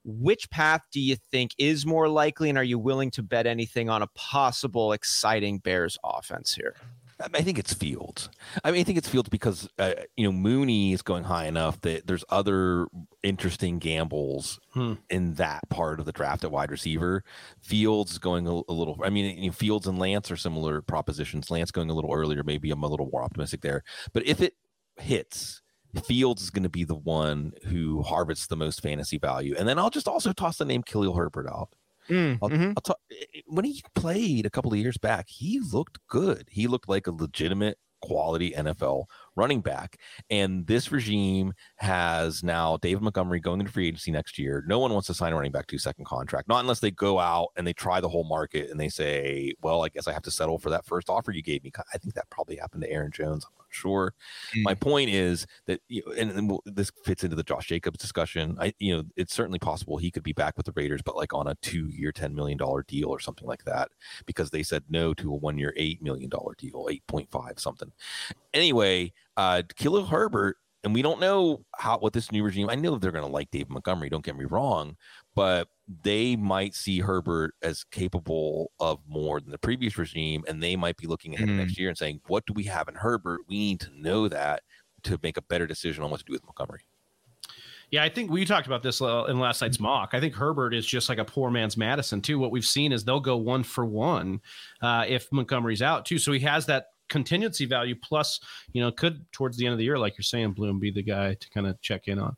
which 0.03 0.49
path 0.49 0.81
do 0.91 0.99
you 0.99 1.15
think 1.31 1.51
is 1.57 1.85
more 1.85 2.09
likely? 2.09 2.49
And 2.49 2.57
are 2.57 2.63
you 2.63 2.79
willing 2.79 3.11
to 3.11 3.23
bet 3.23 3.45
anything 3.45 3.89
on 3.89 4.01
a 4.01 4.07
possible 4.15 4.93
exciting 4.93 5.59
Bears 5.59 5.97
offense 6.03 6.55
here? 6.55 6.75
I 7.21 7.41
think 7.41 7.59
it's 7.59 7.73
Fields. 7.73 8.29
I 8.63 8.71
mean, 8.71 8.81
I 8.81 8.83
think 8.83 8.97
it's 8.97 9.09
Fields 9.09 9.29
because 9.29 9.67
uh, 9.77 9.93
you 10.15 10.25
know 10.25 10.31
Mooney 10.31 10.93
is 10.93 11.01
going 11.01 11.25
high 11.25 11.45
enough 11.45 11.81
that 11.81 12.07
there's 12.07 12.25
other 12.29 12.87
interesting 13.23 13.79
gambles 13.79 14.59
hmm. 14.73 14.93
in 15.09 15.35
that 15.35 15.69
part 15.69 15.99
of 15.99 16.05
the 16.05 16.11
draft 16.11 16.43
at 16.43 16.51
wide 16.51 16.71
receiver. 16.71 17.23
Fields 17.59 18.17
going 18.17 18.47
a, 18.47 18.61
a 18.67 18.73
little. 18.73 18.99
I 19.03 19.09
mean, 19.09 19.37
you 19.37 19.47
know, 19.47 19.53
Fields 19.53 19.87
and 19.87 19.99
Lance 19.99 20.31
are 20.31 20.37
similar 20.37 20.81
propositions. 20.81 21.51
Lance 21.51 21.71
going 21.71 21.89
a 21.89 21.93
little 21.93 22.13
earlier. 22.13 22.43
Maybe 22.43 22.71
I'm 22.71 22.83
a 22.83 22.87
little 22.87 23.09
more 23.11 23.23
optimistic 23.23 23.61
there. 23.61 23.83
But 24.13 24.25
if 24.25 24.41
it 24.41 24.55
hits, 24.97 25.61
Fields 26.05 26.43
is 26.43 26.49
going 26.49 26.63
to 26.63 26.69
be 26.69 26.83
the 26.83 26.95
one 26.95 27.53
who 27.67 28.01
harvests 28.01 28.47
the 28.47 28.55
most 28.55 28.81
fantasy 28.81 29.17
value. 29.17 29.55
And 29.57 29.67
then 29.67 29.77
I'll 29.77 29.89
just 29.89 30.07
also 30.07 30.31
toss 30.33 30.57
the 30.57 30.65
name 30.65 30.83
Khalil 30.83 31.15
Herbert 31.15 31.47
out. 31.47 31.69
Mm, 32.11 32.39
I'll, 32.41 32.49
mm-hmm. 32.49 32.71
I'll 32.75 32.81
talk, 32.81 32.97
eh, 33.11 33.23
eh, 33.35 33.41
when 33.47 33.65
he 33.65 33.81
played 33.95 34.45
a 34.45 34.49
couple 34.49 34.73
of 34.73 34.79
years 34.79 34.97
back, 34.97 35.29
he 35.29 35.59
looked 35.71 35.99
good. 36.07 36.47
He 36.51 36.67
looked 36.67 36.89
like 36.89 37.07
a 37.07 37.11
legitimate 37.11 37.77
quality 38.01 38.51
NFL 38.51 39.05
running 39.35 39.61
back. 39.61 39.97
And 40.29 40.67
this 40.67 40.91
regime 40.91 41.53
has 41.77 42.43
now 42.43 42.77
David 42.77 43.03
Montgomery 43.03 43.39
going 43.39 43.59
into 43.59 43.71
free 43.71 43.87
agency 43.87 44.11
next 44.11 44.37
year. 44.37 44.63
No 44.67 44.79
one 44.79 44.91
wants 44.91 45.07
to 45.07 45.13
sign 45.13 45.31
a 45.31 45.35
running 45.35 45.51
back 45.51 45.67
to 45.67 45.77
second 45.77 46.05
contract, 46.05 46.49
not 46.49 46.59
unless 46.59 46.79
they 46.79 46.91
go 46.91 47.19
out 47.19 47.49
and 47.55 47.65
they 47.65 47.73
try 47.73 48.01
the 48.01 48.09
whole 48.09 48.25
market 48.25 48.69
and 48.69 48.79
they 48.79 48.89
say, 48.89 49.53
well, 49.61 49.85
I 49.85 49.89
guess 49.89 50.07
I 50.07 50.13
have 50.13 50.23
to 50.23 50.31
settle 50.31 50.59
for 50.59 50.69
that 50.71 50.85
first 50.85 51.09
offer 51.09 51.31
you 51.31 51.43
gave 51.43 51.63
me. 51.63 51.71
I 51.93 51.97
think 51.97 52.15
that 52.15 52.29
probably 52.29 52.57
happened 52.57 52.83
to 52.83 52.91
Aaron 52.91 53.11
Jones. 53.11 53.45
Sure. 53.71 54.13
Mm. 54.55 54.63
My 54.63 54.75
point 54.75 55.09
is 55.09 55.47
that, 55.65 55.81
you 55.87 56.03
know, 56.05 56.11
and, 56.13 56.31
and, 56.31 56.59
this 56.65 56.91
fits 57.03 57.23
into 57.23 57.35
the 57.35 57.43
Josh 57.43 57.67
Jacobs 57.67 57.97
discussion. 57.97 58.57
I, 58.59 58.73
you 58.79 58.95
know, 58.95 59.03
it's 59.15 59.33
certainly 59.33 59.59
possible 59.59 59.97
he 59.97 60.11
could 60.11 60.23
be 60.23 60.33
back 60.33 60.57
with 60.57 60.65
the 60.65 60.73
Raiders, 60.75 61.01
but 61.01 61.15
like 61.15 61.33
on 61.33 61.47
a 61.47 61.55
two 61.61 61.87
year, 61.87 62.11
$10 62.11 62.33
million 62.33 62.59
deal 62.87 63.09
or 63.09 63.19
something 63.19 63.47
like 63.47 63.63
that, 63.63 63.89
because 64.25 64.49
they 64.49 64.61
said 64.61 64.83
no 64.89 65.13
to 65.15 65.31
a 65.31 65.35
one 65.35 65.57
year, 65.57 65.73
$8 65.79 66.01
million 66.01 66.29
deal, 66.29 66.87
8.5 67.09 67.59
something. 67.59 67.91
Anyway, 68.53 69.13
uh, 69.37 69.63
Khalil 69.75 70.05
Herbert, 70.05 70.57
and 70.83 70.93
we 70.93 71.01
don't 71.01 71.19
know 71.19 71.63
how 71.75 71.97
what 71.99 72.13
this 72.13 72.31
new 72.31 72.43
regime. 72.43 72.69
I 72.69 72.75
know 72.75 72.97
they're 72.97 73.11
going 73.11 73.25
to 73.25 73.31
like 73.31 73.51
Dave 73.51 73.69
Montgomery. 73.69 74.09
Don't 74.09 74.25
get 74.25 74.37
me 74.37 74.45
wrong, 74.45 74.97
but 75.35 75.67
they 76.03 76.35
might 76.35 76.73
see 76.73 76.99
Herbert 76.99 77.53
as 77.61 77.83
capable 77.83 78.71
of 78.79 78.99
more 79.07 79.39
than 79.39 79.51
the 79.51 79.57
previous 79.57 79.97
regime, 79.97 80.43
and 80.47 80.61
they 80.61 80.75
might 80.75 80.97
be 80.97 81.07
looking 81.07 81.35
ahead 81.35 81.49
mm. 81.49 81.57
next 81.57 81.77
year 81.77 81.89
and 81.89 81.97
saying, 81.97 82.21
"What 82.27 82.45
do 82.45 82.53
we 82.53 82.63
have 82.63 82.87
in 82.87 82.95
Herbert? 82.95 83.41
We 83.47 83.57
need 83.57 83.79
to 83.81 83.89
know 83.95 84.27
that 84.27 84.63
to 85.03 85.19
make 85.21 85.37
a 85.37 85.41
better 85.41 85.67
decision 85.67 86.03
on 86.03 86.09
what 86.09 86.19
to 86.19 86.25
do 86.25 86.33
with 86.33 86.43
Montgomery." 86.45 86.81
Yeah, 87.91 88.03
I 88.03 88.09
think 88.09 88.31
we 88.31 88.45
talked 88.45 88.67
about 88.67 88.83
this 88.83 89.01
uh, 89.01 89.25
in 89.25 89.37
last 89.37 89.61
night's 89.61 89.79
mock. 89.79 90.11
I 90.13 90.21
think 90.21 90.33
Herbert 90.33 90.73
is 90.73 90.85
just 90.85 91.09
like 91.09 91.17
a 91.17 91.25
poor 91.25 91.51
man's 91.51 91.75
Mattison 91.75 92.21
too. 92.21 92.39
What 92.39 92.49
we've 92.49 92.65
seen 92.65 92.93
is 92.93 93.03
they'll 93.03 93.19
go 93.19 93.35
one 93.35 93.63
for 93.63 93.85
one 93.85 94.39
uh, 94.81 95.03
if 95.07 95.29
Montgomery's 95.31 95.81
out 95.81 96.05
too. 96.05 96.17
So 96.17 96.31
he 96.31 96.39
has 96.39 96.65
that 96.67 96.90
contingency 97.11 97.65
value 97.65 97.93
plus 98.01 98.39
you 98.71 98.81
know 98.81 98.91
could 98.91 99.29
towards 99.33 99.57
the 99.57 99.65
end 99.65 99.73
of 99.73 99.77
the 99.77 99.83
year 99.83 99.99
like 99.99 100.17
you're 100.17 100.23
saying 100.23 100.53
bloom 100.53 100.79
be 100.79 100.89
the 100.89 101.03
guy 101.03 101.33
to 101.35 101.49
kind 101.49 101.67
of 101.67 101.79
check 101.81 102.07
in 102.07 102.17
on 102.17 102.35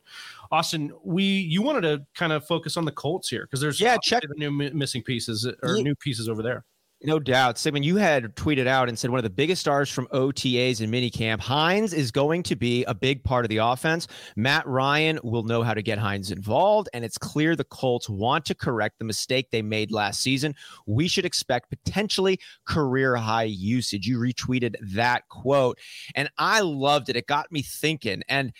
austin 0.50 0.92
we 1.04 1.22
you 1.22 1.62
wanted 1.62 1.82
to 1.82 2.04
kind 2.14 2.32
of 2.32 2.44
focus 2.44 2.76
on 2.76 2.84
the 2.84 2.92
colts 2.92 3.28
here 3.28 3.44
because 3.44 3.60
there's 3.60 3.80
yeah 3.80 3.96
check 4.02 4.22
the 4.28 4.34
new 4.36 4.50
missing 4.50 5.02
pieces 5.02 5.46
or 5.62 5.76
yeah. 5.76 5.82
new 5.82 5.94
pieces 5.94 6.28
over 6.28 6.42
there 6.42 6.64
no 7.04 7.18
doubt. 7.18 7.58
Sigmund, 7.58 7.84
you 7.84 7.96
had 7.96 8.34
tweeted 8.36 8.66
out 8.66 8.88
and 8.88 8.98
said 8.98 9.10
one 9.10 9.18
of 9.18 9.24
the 9.24 9.30
biggest 9.30 9.60
stars 9.60 9.90
from 9.90 10.06
OTAs 10.08 10.80
and 10.80 10.92
minicamp, 10.92 11.40
Hines 11.40 11.92
is 11.92 12.10
going 12.10 12.42
to 12.44 12.56
be 12.56 12.84
a 12.84 12.94
big 12.94 13.22
part 13.22 13.44
of 13.44 13.48
the 13.48 13.58
offense. 13.58 14.08
Matt 14.36 14.66
Ryan 14.66 15.18
will 15.22 15.42
know 15.42 15.62
how 15.62 15.74
to 15.74 15.82
get 15.82 15.98
Hines 15.98 16.30
involved, 16.30 16.88
and 16.94 17.04
it's 17.04 17.18
clear 17.18 17.56
the 17.56 17.64
Colts 17.64 18.08
want 18.08 18.44
to 18.46 18.54
correct 18.54 18.98
the 18.98 19.04
mistake 19.04 19.50
they 19.50 19.62
made 19.62 19.90
last 19.90 20.20
season. 20.20 20.54
We 20.86 21.08
should 21.08 21.24
expect 21.24 21.70
potentially 21.70 22.40
career 22.66 23.16
high 23.16 23.44
usage. 23.44 24.06
You 24.06 24.18
retweeted 24.18 24.76
that 24.94 25.28
quote, 25.28 25.78
and 26.14 26.28
I 26.38 26.60
loved 26.60 27.08
it. 27.08 27.16
It 27.16 27.26
got 27.26 27.52
me 27.52 27.62
thinking. 27.62 28.22
And 28.28 28.52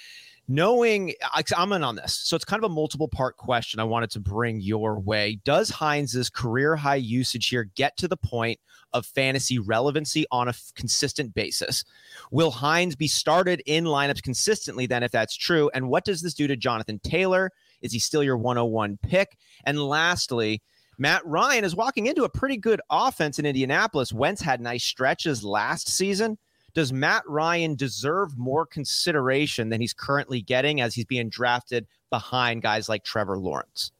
knowing 0.49 1.13
I'm 1.57 1.73
in 1.73 1.83
on 1.83 1.97
this. 1.97 2.15
So 2.15 2.37
it's 2.37 2.45
kind 2.45 2.63
of 2.63 2.71
a 2.71 2.75
multiple 2.75 3.09
part 3.09 3.37
question 3.37 3.81
I 3.81 3.85
wanted 3.85 4.11
to 4.11 4.21
bring 4.21 4.61
your 4.61 4.99
way. 4.99 5.41
Does 5.45 5.71
Hines's 5.71 6.29
career 6.31 6.77
high 6.77 6.97
usage 6.97 7.49
here 7.49 7.65
get 7.75 7.97
to 7.99 8.09
the 8.09 8.17
point 8.17 8.61
of 8.93 9.07
fantasy 9.07 9.59
relevancy 9.59 10.27
on 10.31 10.49
a 10.49 10.51
f- 10.51 10.73
consistent 10.75 11.35
basis? 11.35 11.85
Will 12.31 12.51
Hines 12.51 12.95
be 12.95 13.09
started 13.09 13.63
in 13.67 13.85
lineups 13.85 14.23
consistently 14.23 14.87
then 14.87 15.03
if 15.03 15.11
that's 15.11 15.37
true? 15.37 15.71
And 15.75 15.89
what 15.89 16.05
does 16.05 16.23
this 16.23 16.35
do 16.35 16.47
to 16.47 16.57
Jonathan 16.57 17.01
Taylor? 17.03 17.51
Is 17.81 17.93
he 17.93 17.99
still 17.99 18.23
your 18.23 18.37
101 18.37 18.99
pick? 19.03 19.37
And 19.65 19.83
lastly, 19.83 20.63
Matt 20.99 21.27
Ryan 21.27 21.65
is 21.65 21.75
walking 21.75 22.07
into 22.07 22.25
a 22.25 22.29
pretty 22.29 22.57
good 22.57 22.81
offense 22.91 23.39
in 23.39 23.47
Indianapolis. 23.47 24.13
Wentz 24.13 24.43
had 24.43 24.61
nice 24.61 24.85
stretches 24.85 25.43
last 25.43 25.89
season. 25.89 26.39
Does 26.75 26.93
Matt 26.93 27.23
Ryan 27.29 27.77
deserve 27.77 28.37
more 28.37 28.67
consideration 28.67 29.69
than 29.69 29.81
he's 29.81 29.95
currently 29.95 30.43
getting 30.43 30.81
as 30.81 30.95
he's 30.95 31.05
being 31.05 31.29
drafted 31.29 31.87
behind 32.11 32.63
guys 32.63 32.89
like 32.89 33.05
Trevor 33.05 33.39
Lawrence? 33.39 33.93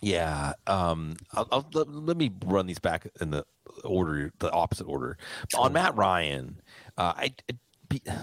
Yeah, 0.00 0.54
um, 0.66 1.16
I'll, 1.32 1.48
I'll, 1.52 1.66
let, 1.74 1.88
let, 1.88 2.16
me 2.16 2.30
run 2.44 2.66
these 2.66 2.80
back 2.80 3.06
in 3.20 3.30
the 3.30 3.44
order, 3.84 4.32
the 4.40 4.50
opposite 4.50 4.86
order. 4.88 5.16
On 5.56 5.72
Matt 5.72 5.96
Ryan, 5.96 6.60
uh, 6.98 7.12
I, 7.16 7.34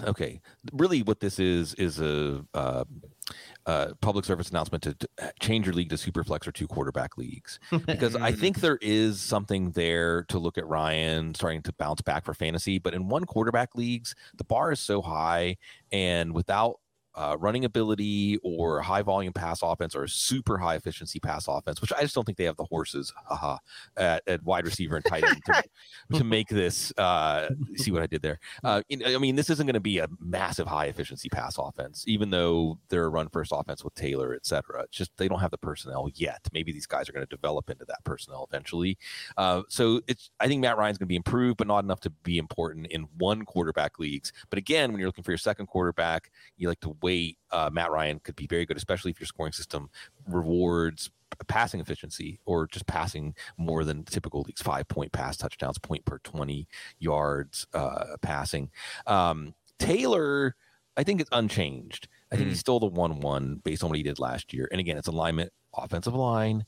okay, 0.04 0.40
really, 0.72 1.02
what 1.02 1.20
this 1.20 1.38
is 1.38 1.72
is 1.74 1.98
a 1.98 2.44
uh, 2.52 2.84
uh, 3.66 3.92
public 4.00 4.24
service 4.24 4.50
announcement 4.50 4.82
to, 4.82 4.94
to, 4.94 5.08
change 5.40 5.66
your 5.66 5.74
league 5.74 5.90
to 5.90 5.96
superflex 5.96 6.46
or 6.46 6.52
two 6.52 6.66
quarterback 6.66 7.16
leagues 7.18 7.58
because 7.86 8.16
I 8.16 8.32
think 8.32 8.60
there 8.60 8.78
is 8.80 9.20
something 9.20 9.70
there 9.72 10.24
to 10.24 10.38
look 10.38 10.58
at 10.58 10.66
Ryan 10.66 11.34
starting 11.34 11.62
to 11.62 11.72
bounce 11.74 12.00
back 12.00 12.24
for 12.24 12.34
fantasy. 12.34 12.78
But 12.78 12.94
in 12.94 13.08
one 13.08 13.24
quarterback 13.24 13.74
leagues, 13.74 14.14
the 14.36 14.44
bar 14.44 14.72
is 14.72 14.80
so 14.80 15.02
high, 15.02 15.56
and 15.92 16.34
without 16.34 16.80
uh, 17.14 17.36
running 17.38 17.64
ability 17.64 18.38
or 18.42 18.80
high 18.80 19.02
volume 19.02 19.32
pass 19.32 19.60
offense 19.62 19.94
or 19.94 20.06
super 20.06 20.58
high 20.58 20.76
efficiency 20.76 21.18
pass 21.18 21.46
offense, 21.48 21.80
which 21.80 21.92
I 21.92 22.02
just 22.02 22.14
don't 22.14 22.24
think 22.24 22.38
they 22.38 22.44
have 22.44 22.56
the 22.56 22.64
horses 22.64 23.12
haha, 23.26 23.58
at, 23.96 24.22
at 24.26 24.42
wide 24.44 24.64
receiver 24.64 24.96
and 24.96 25.04
tight 25.04 25.24
end 25.24 25.42
to, 25.46 25.62
to, 26.18 26.24
make 26.24 26.48
this. 26.48 26.92
Uh, 26.96 27.48
see 27.76 27.90
what 27.90 28.02
I 28.02 28.06
did 28.06 28.22
there? 28.22 28.38
Uh, 28.62 28.82
I 29.06 29.18
mean, 29.18 29.36
this 29.36 29.50
isn't 29.50 29.66
going 29.66 29.74
to 29.74 29.80
be 29.80 29.98
a 29.98 30.08
massive 30.20 30.66
high 30.66 30.86
efficiency 30.86 31.28
pass 31.28 31.56
offense, 31.58 32.04
even 32.06 32.30
though 32.30 32.78
they're 32.88 33.04
a 33.04 33.08
run 33.08 33.28
first 33.28 33.52
offense 33.54 33.82
with 33.84 33.94
Taylor, 33.94 34.34
et 34.34 34.46
cetera. 34.46 34.82
It's 34.82 34.96
just 34.96 35.10
they 35.16 35.28
don't 35.28 35.40
have 35.40 35.50
the 35.50 35.58
personnel 35.58 36.08
yet. 36.14 36.46
Maybe 36.52 36.72
these 36.72 36.86
guys 36.86 37.08
are 37.08 37.12
going 37.12 37.26
to 37.26 37.36
develop 37.36 37.70
into 37.70 37.84
that 37.86 38.04
personnel 38.04 38.46
eventually. 38.50 38.98
Uh, 39.36 39.62
so 39.68 40.00
it's 40.06 40.30
I 40.38 40.46
think 40.46 40.60
Matt 40.60 40.78
Ryan's 40.78 40.98
going 40.98 41.06
to 41.06 41.12
be 41.12 41.16
improved, 41.16 41.56
but 41.56 41.66
not 41.66 41.84
enough 41.84 42.00
to 42.00 42.10
be 42.10 42.38
important 42.38 42.86
in 42.88 43.08
one 43.18 43.44
quarterback 43.44 43.98
leagues. 43.98 44.32
But 44.48 44.58
again, 44.58 44.92
when 44.92 45.00
you're 45.00 45.08
looking 45.08 45.24
for 45.24 45.32
your 45.32 45.38
second 45.38 45.66
quarterback, 45.66 46.30
you 46.56 46.68
like 46.68 46.80
to 46.80 46.96
weight, 47.10 47.38
uh, 47.50 47.70
Matt 47.72 47.90
Ryan 47.90 48.20
could 48.20 48.36
be 48.36 48.46
very 48.46 48.64
good, 48.64 48.76
especially 48.76 49.10
if 49.10 49.18
your 49.18 49.26
scoring 49.26 49.52
system 49.52 49.90
rewards 50.28 51.10
passing 51.48 51.80
efficiency 51.80 52.38
or 52.44 52.66
just 52.66 52.86
passing 52.86 53.34
more 53.56 53.84
than 53.84 54.04
typical 54.04 54.42
leagues 54.42 54.62
five 54.62 54.86
point 54.88 55.10
pass 55.12 55.36
touchdowns, 55.36 55.78
point 55.78 56.04
per 56.04 56.18
20 56.18 56.68
yards 56.98 57.66
uh, 57.74 58.16
passing. 58.20 58.70
Um, 59.06 59.54
Taylor, 59.78 60.54
I 60.96 61.02
think 61.02 61.20
it's 61.20 61.30
unchanged. 61.32 62.08
I 62.30 62.36
think 62.36 62.46
mm. 62.46 62.50
he's 62.50 62.60
still 62.60 62.78
the 62.78 62.86
1 62.86 63.20
1 63.20 63.60
based 63.64 63.82
on 63.82 63.90
what 63.90 63.96
he 63.96 64.04
did 64.04 64.18
last 64.18 64.52
year. 64.52 64.68
And 64.70 64.80
again, 64.80 64.96
it's 64.96 65.08
alignment, 65.08 65.52
offensive 65.76 66.14
line, 66.14 66.64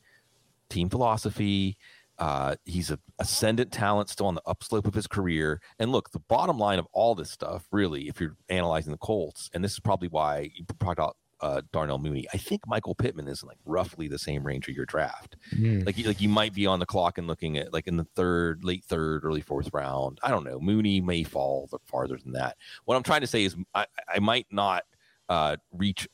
team 0.69 0.89
philosophy. 0.89 1.77
Uh, 2.23 2.55
he's 2.65 2.89
an 2.89 2.99
ascendant 3.19 3.73
talent 3.73 4.09
still 4.09 4.27
on 4.27 4.37
the 4.37 4.43
upslope 4.47 4.87
of 4.87 4.95
his 4.95 5.09
career. 5.09 5.61
And 5.81 5.91
look, 5.91 6.13
the 6.13 6.21
bottom 6.21 6.57
line 6.57 6.79
of 6.79 6.87
all 6.93 7.17
this 7.17 7.33
stuff, 7.33 7.67
really, 7.73 8.07
if 8.07 8.21
you're 8.21 8.37
analyzing 8.49 8.93
the 8.93 8.99
Colts, 8.99 9.51
and 9.53 9.65
this 9.65 9.73
is 9.73 9.81
probably 9.81 10.07
why 10.07 10.53
you 10.55 10.65
brought 10.79 11.01
out 11.01 11.17
uh, 11.41 11.63
Darnell 11.73 11.99
Mooney. 11.99 12.29
I 12.33 12.37
think 12.37 12.65
Michael 12.65 12.95
Pittman 12.95 13.27
is 13.27 13.43
in 13.43 13.49
like 13.49 13.59
roughly 13.65 14.07
the 14.07 14.21
same 14.21 14.47
range 14.47 14.69
of 14.69 14.77
your 14.77 14.87
draft. 14.87 15.35
Mm. 15.53 15.85
Like, 15.85 15.99
like 16.07 16.21
you 16.21 16.29
might 16.29 16.55
be 16.55 16.65
on 16.65 16.79
the 16.79 16.87
clock 16.87 17.19
and 17.19 17.27
looking 17.27 17.59
at 17.59 17.73
like 17.73 17.89
in 17.89 17.97
the 17.97 18.07
third, 18.15 18.63
late 18.63 18.85
third, 18.85 19.25
early 19.25 19.41
fourth 19.41 19.71
round. 19.73 20.21
I 20.23 20.31
don't 20.31 20.45
know. 20.45 20.61
Mooney 20.61 21.01
may 21.01 21.25
fall 21.25 21.69
farther 21.87 22.19
than 22.23 22.35
that. 22.35 22.57
What 22.85 22.95
I'm 22.95 23.03
trying 23.03 23.23
to 23.23 23.27
say 23.27 23.43
is 23.43 23.57
I, 23.75 23.87
I 24.09 24.21
might 24.21 24.47
not 24.53 24.85
uh, 25.29 25.57
reach 25.73 26.09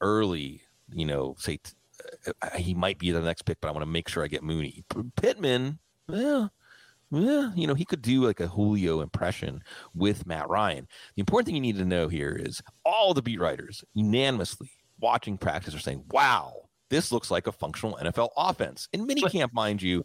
early. 0.00 0.62
You 0.94 1.04
know, 1.04 1.36
say 1.38 1.58
t- 1.58 1.72
he 2.56 2.74
might 2.74 2.98
be 2.98 3.10
the 3.10 3.20
next 3.20 3.42
pick, 3.42 3.60
but 3.60 3.68
I 3.68 3.72
want 3.72 3.82
to 3.82 3.90
make 3.90 4.08
sure 4.08 4.24
I 4.24 4.28
get 4.28 4.42
Mooney. 4.42 4.84
Pittman, 5.16 5.78
yeah, 6.08 6.48
yeah, 7.10 7.52
you 7.54 7.66
know, 7.66 7.74
he 7.74 7.84
could 7.84 8.02
do 8.02 8.24
like 8.24 8.40
a 8.40 8.48
Julio 8.48 9.00
impression 9.00 9.62
with 9.94 10.26
Matt 10.26 10.48
Ryan. 10.48 10.86
The 11.16 11.20
important 11.20 11.46
thing 11.46 11.54
you 11.54 11.60
need 11.60 11.78
to 11.78 11.84
know 11.84 12.08
here 12.08 12.36
is 12.38 12.62
all 12.84 13.14
the 13.14 13.22
beat 13.22 13.40
writers 13.40 13.84
unanimously 13.94 14.70
watching 15.00 15.38
practice 15.38 15.74
are 15.74 15.80
saying, 15.80 16.04
wow, 16.10 16.68
this 16.90 17.12
looks 17.12 17.30
like 17.30 17.46
a 17.46 17.52
functional 17.52 17.98
NFL 18.02 18.30
offense. 18.36 18.88
In 18.92 19.06
minicamp, 19.06 19.52
mind 19.52 19.80
you, 19.80 20.04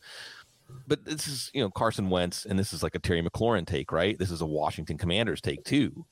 but 0.87 1.03
this 1.05 1.27
is 1.27 1.51
you 1.53 1.61
know 1.61 1.69
Carson 1.69 2.09
Wentz, 2.09 2.45
and 2.45 2.57
this 2.57 2.73
is 2.73 2.83
like 2.83 2.95
a 2.95 2.99
Terry 2.99 3.21
McLaurin 3.21 3.65
take, 3.65 3.91
right? 3.91 4.17
This 4.17 4.31
is 4.31 4.41
a 4.41 4.45
Washington 4.45 4.97
Commanders 4.97 5.41
take 5.41 5.63
too. 5.63 6.05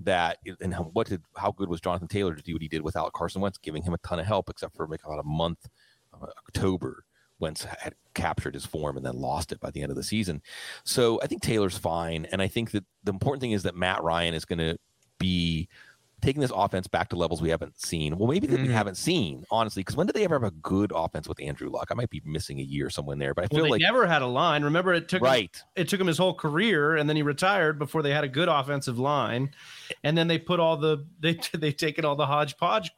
That 0.00 0.38
and 0.60 0.74
what 0.92 1.06
did 1.06 1.22
how 1.36 1.52
good 1.52 1.68
was 1.68 1.80
Jonathan 1.80 2.08
Taylor 2.08 2.34
to 2.34 2.42
do 2.42 2.52
what 2.54 2.62
he 2.62 2.68
did 2.68 2.82
without 2.82 3.12
Carson 3.12 3.40
Wentz, 3.40 3.58
giving 3.58 3.82
him 3.82 3.94
a 3.94 3.98
ton 3.98 4.18
of 4.18 4.26
help, 4.26 4.50
except 4.50 4.76
for 4.76 4.88
like 4.88 5.04
about 5.04 5.20
a 5.20 5.24
month, 5.24 5.68
uh, 6.12 6.26
October, 6.48 7.04
Wentz 7.38 7.64
had 7.64 7.94
captured 8.14 8.54
his 8.54 8.66
form 8.66 8.96
and 8.96 9.06
then 9.06 9.20
lost 9.20 9.52
it 9.52 9.60
by 9.60 9.70
the 9.70 9.82
end 9.82 9.90
of 9.90 9.96
the 9.96 10.02
season. 10.02 10.42
So 10.84 11.20
I 11.22 11.26
think 11.26 11.42
Taylor's 11.42 11.78
fine, 11.78 12.26
and 12.32 12.42
I 12.42 12.48
think 12.48 12.72
that 12.72 12.84
the 13.04 13.12
important 13.12 13.40
thing 13.40 13.52
is 13.52 13.62
that 13.64 13.76
Matt 13.76 14.02
Ryan 14.02 14.34
is 14.34 14.44
going 14.44 14.58
to 14.58 14.78
be 15.18 15.68
taking 16.24 16.40
this 16.40 16.52
offense 16.54 16.86
back 16.86 17.08
to 17.10 17.16
levels 17.16 17.42
we 17.42 17.50
haven't 17.50 17.78
seen. 17.78 18.16
Well, 18.16 18.28
maybe 18.28 18.46
that 18.46 18.56
mm-hmm. 18.56 18.68
we 18.68 18.72
haven't 18.72 18.96
seen, 18.96 19.44
honestly, 19.50 19.80
because 19.80 19.96
when 19.96 20.06
did 20.06 20.16
they 20.16 20.24
ever 20.24 20.36
have 20.36 20.44
a 20.44 20.50
good 20.50 20.90
offense 20.94 21.28
with 21.28 21.40
Andrew 21.40 21.68
Luck? 21.68 21.88
I 21.90 21.94
might 21.94 22.10
be 22.10 22.22
missing 22.24 22.58
a 22.60 22.62
year 22.62 22.88
somewhere 22.90 23.16
there, 23.16 23.34
but 23.34 23.44
I 23.44 23.48
well, 23.50 23.64
feel 23.64 23.70
like 23.70 23.80
they 23.80 23.86
never 23.86 24.06
had 24.06 24.22
a 24.22 24.26
line. 24.26 24.64
Remember, 24.64 24.94
it 24.94 25.08
took 25.08 25.22
right. 25.22 25.54
Him, 25.54 25.82
it 25.82 25.88
took 25.88 26.00
him 26.00 26.06
his 26.06 26.18
whole 26.18 26.34
career, 26.34 26.96
and 26.96 27.08
then 27.08 27.16
he 27.16 27.22
retired 27.22 27.78
before 27.78 28.02
they 28.02 28.12
had 28.12 28.24
a 28.24 28.28
good 28.28 28.48
offensive 28.48 28.98
line, 28.98 29.50
and 30.02 30.16
then 30.16 30.26
they 30.26 30.38
put 30.38 30.58
all 30.60 30.76
the 30.76 31.06
they 31.20 31.38
they 31.52 31.72
taken 31.72 32.04
all 32.04 32.16
the 32.16 32.26
hodgepodge 32.26 32.90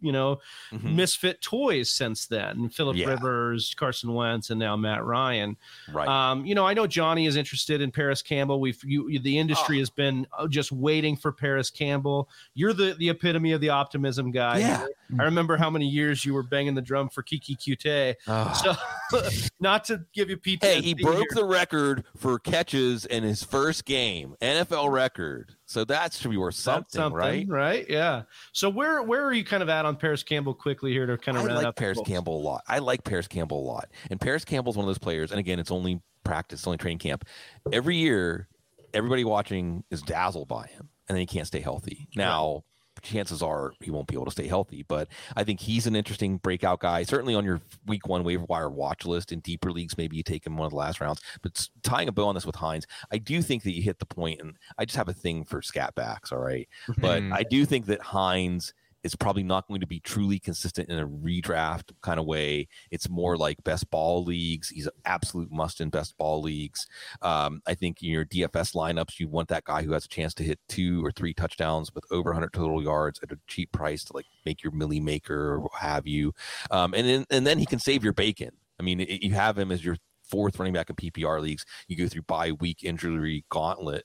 you 0.00 0.12
know, 0.12 0.38
mm-hmm. 0.72 0.96
misfit 0.96 1.40
toys 1.40 1.90
since 1.90 2.26
then. 2.26 2.68
Philip 2.68 2.96
yeah. 2.96 3.08
Rivers, 3.08 3.74
Carson 3.74 4.12
Wentz, 4.12 4.50
and 4.50 4.58
now 4.58 4.76
Matt 4.76 5.04
Ryan. 5.04 5.56
Right. 5.92 6.08
Um, 6.08 6.46
you 6.46 6.54
know, 6.54 6.66
I 6.66 6.74
know 6.74 6.86
Johnny 6.86 7.26
is 7.26 7.36
interested 7.36 7.80
in 7.80 7.90
Parris 7.90 8.22
Campbell. 8.22 8.60
We've 8.60 8.82
you, 8.84 9.18
the 9.18 9.38
industry 9.38 9.76
oh. 9.76 9.80
has 9.80 9.90
been 9.90 10.26
uh, 10.36 10.46
just 10.48 10.72
waiting 10.72 11.16
for 11.16 11.32
Parris 11.32 11.70
Campbell. 11.70 12.28
You're 12.54 12.72
the 12.72 12.94
the 12.98 13.08
epitome 13.08 13.52
of 13.52 13.60
the 13.60 13.70
optimism 13.70 14.30
guy. 14.30 14.58
Yeah. 14.58 14.86
I 15.18 15.24
remember 15.24 15.56
how 15.56 15.70
many 15.70 15.86
years 15.86 16.24
you 16.24 16.34
were 16.34 16.42
banging 16.42 16.74
the 16.74 16.82
drum 16.82 17.08
for 17.08 17.22
Keke 17.22 17.56
Coutee. 17.56 18.14
Oh. 18.26 18.76
So, 19.10 19.22
not 19.60 19.84
to 19.84 20.04
give 20.12 20.28
you 20.28 20.36
PT. 20.36 20.62
Hey, 20.62 20.82
he 20.82 20.94
broke 20.94 21.16
here. 21.16 21.26
the 21.34 21.44
record 21.44 22.04
for 22.16 22.38
catches 22.38 23.06
in 23.06 23.22
his 23.22 23.42
first 23.42 23.86
game, 23.86 24.36
NFL 24.42 24.92
record. 24.92 25.54
So 25.68 25.84
that 25.84 26.14
should 26.14 26.30
be 26.30 26.38
worth 26.38 26.54
something, 26.54 26.86
something, 26.88 27.14
right? 27.14 27.46
Right. 27.46 27.84
Yeah. 27.90 28.22
So 28.52 28.70
where 28.70 29.02
where 29.02 29.22
are 29.22 29.34
you 29.34 29.44
kind 29.44 29.62
of 29.62 29.68
at 29.68 29.84
on 29.84 29.96
Parris 29.96 30.22
Campbell 30.22 30.54
quickly 30.54 30.92
here 30.92 31.04
to 31.04 31.18
kind 31.18 31.36
of 31.36 31.44
I 31.44 31.60
like 31.60 31.76
Parris 31.76 32.00
Campbell 32.06 32.40
a 32.40 32.42
lot. 32.42 32.62
I 32.66 32.78
like 32.78 33.04
Parris 33.04 33.28
Campbell 33.28 33.60
a 33.60 33.66
lot. 33.68 33.90
And 34.10 34.18
Parris 34.18 34.46
Campbell's 34.46 34.78
one 34.78 34.84
of 34.84 34.88
those 34.88 34.98
players, 34.98 35.30
and 35.30 35.38
again, 35.38 35.58
it's 35.58 35.70
only 35.70 36.00
practice, 36.24 36.66
only 36.66 36.78
training 36.78 37.00
camp. 37.00 37.26
Every 37.70 37.96
year, 37.96 38.48
everybody 38.94 39.24
watching 39.24 39.84
is 39.90 40.00
dazzled 40.00 40.48
by 40.48 40.68
him, 40.68 40.88
and 41.06 41.14
then 41.14 41.18
he 41.18 41.26
can't 41.26 41.46
stay 41.46 41.60
healthy. 41.60 42.08
Now, 42.16 42.64
chances 43.02 43.42
are 43.42 43.72
he 43.80 43.90
won't 43.90 44.06
be 44.06 44.14
able 44.14 44.24
to 44.26 44.30
stay 44.30 44.46
healthy. 44.46 44.84
But 44.86 45.08
I 45.36 45.44
think 45.44 45.60
he's 45.60 45.86
an 45.86 45.96
interesting 45.96 46.38
breakout 46.38 46.80
guy. 46.80 47.02
Certainly 47.02 47.34
on 47.34 47.44
your 47.44 47.60
week 47.86 48.06
one 48.06 48.24
waiver 48.24 48.44
wire 48.48 48.70
watch 48.70 49.06
list 49.06 49.32
in 49.32 49.40
deeper 49.40 49.70
leagues, 49.70 49.96
maybe 49.96 50.16
you 50.16 50.22
take 50.22 50.46
him 50.46 50.56
one 50.56 50.66
of 50.66 50.70
the 50.70 50.76
last 50.78 51.00
rounds. 51.00 51.20
But 51.42 51.68
tying 51.82 52.08
a 52.08 52.12
bow 52.12 52.28
on 52.28 52.34
this 52.34 52.46
with 52.46 52.56
Hines, 52.56 52.86
I 53.12 53.18
do 53.18 53.42
think 53.42 53.62
that 53.64 53.74
you 53.74 53.82
hit 53.82 53.98
the 53.98 54.06
point, 54.06 54.40
and 54.40 54.56
I 54.78 54.84
just 54.84 54.96
have 54.96 55.08
a 55.08 55.14
thing 55.14 55.44
for 55.44 55.62
scat 55.62 55.94
backs. 55.94 56.32
All 56.32 56.38
right, 56.38 56.68
but 56.98 57.22
mm-hmm. 57.22 57.32
I 57.32 57.42
do 57.42 57.64
think 57.64 57.86
that 57.86 58.00
Hines 58.00 58.74
is 59.04 59.14
probably 59.14 59.42
not 59.42 59.66
going 59.68 59.80
to 59.80 59.86
be 59.86 60.00
truly 60.00 60.38
consistent 60.38 60.88
in 60.88 60.98
a 60.98 61.06
redraft 61.06 61.92
kind 62.02 62.18
of 62.18 62.26
way. 62.26 62.68
It's 62.90 63.08
more 63.08 63.36
like 63.36 63.62
best 63.64 63.90
ball 63.90 64.24
leagues. 64.24 64.68
He's 64.68 64.86
an 64.86 64.92
absolute 65.04 65.50
must 65.52 65.80
in 65.80 65.90
best 65.90 66.16
ball 66.18 66.42
leagues. 66.42 66.86
Um, 67.22 67.62
I 67.66 67.74
think 67.74 68.02
in 68.02 68.10
your 68.10 68.24
DFS 68.24 68.74
lineups, 68.74 69.20
you 69.20 69.28
want 69.28 69.48
that 69.48 69.64
guy 69.64 69.82
who 69.82 69.92
has 69.92 70.04
a 70.04 70.08
chance 70.08 70.34
to 70.34 70.42
hit 70.42 70.58
two 70.68 71.04
or 71.04 71.12
three 71.12 71.32
touchdowns 71.32 71.94
with 71.94 72.04
over 72.10 72.30
100 72.30 72.52
total 72.52 72.82
yards 72.82 73.20
at 73.22 73.32
a 73.32 73.38
cheap 73.46 73.72
price 73.72 74.04
to 74.04 74.12
like 74.14 74.26
make 74.44 74.62
your 74.62 74.72
millie 74.72 75.00
maker 75.00 75.52
or 75.52 75.60
what 75.60 75.72
have 75.78 76.06
you. 76.06 76.32
Um, 76.70 76.94
and 76.94 77.06
then 77.06 77.24
and 77.30 77.46
then 77.46 77.58
he 77.58 77.66
can 77.66 77.78
save 77.78 78.02
your 78.02 78.12
bacon. 78.12 78.50
I 78.80 78.82
mean, 78.82 79.00
it, 79.00 79.22
you 79.22 79.34
have 79.34 79.58
him 79.58 79.72
as 79.72 79.84
your 79.84 79.96
fourth 80.28 80.58
running 80.58 80.74
back 80.74 80.90
in 80.90 80.96
PPR 80.96 81.40
leagues. 81.40 81.64
You 81.86 81.96
go 81.96 82.08
through 82.08 82.22
bye 82.22 82.52
week 82.52 82.84
injury 82.84 83.44
gauntlet 83.48 84.04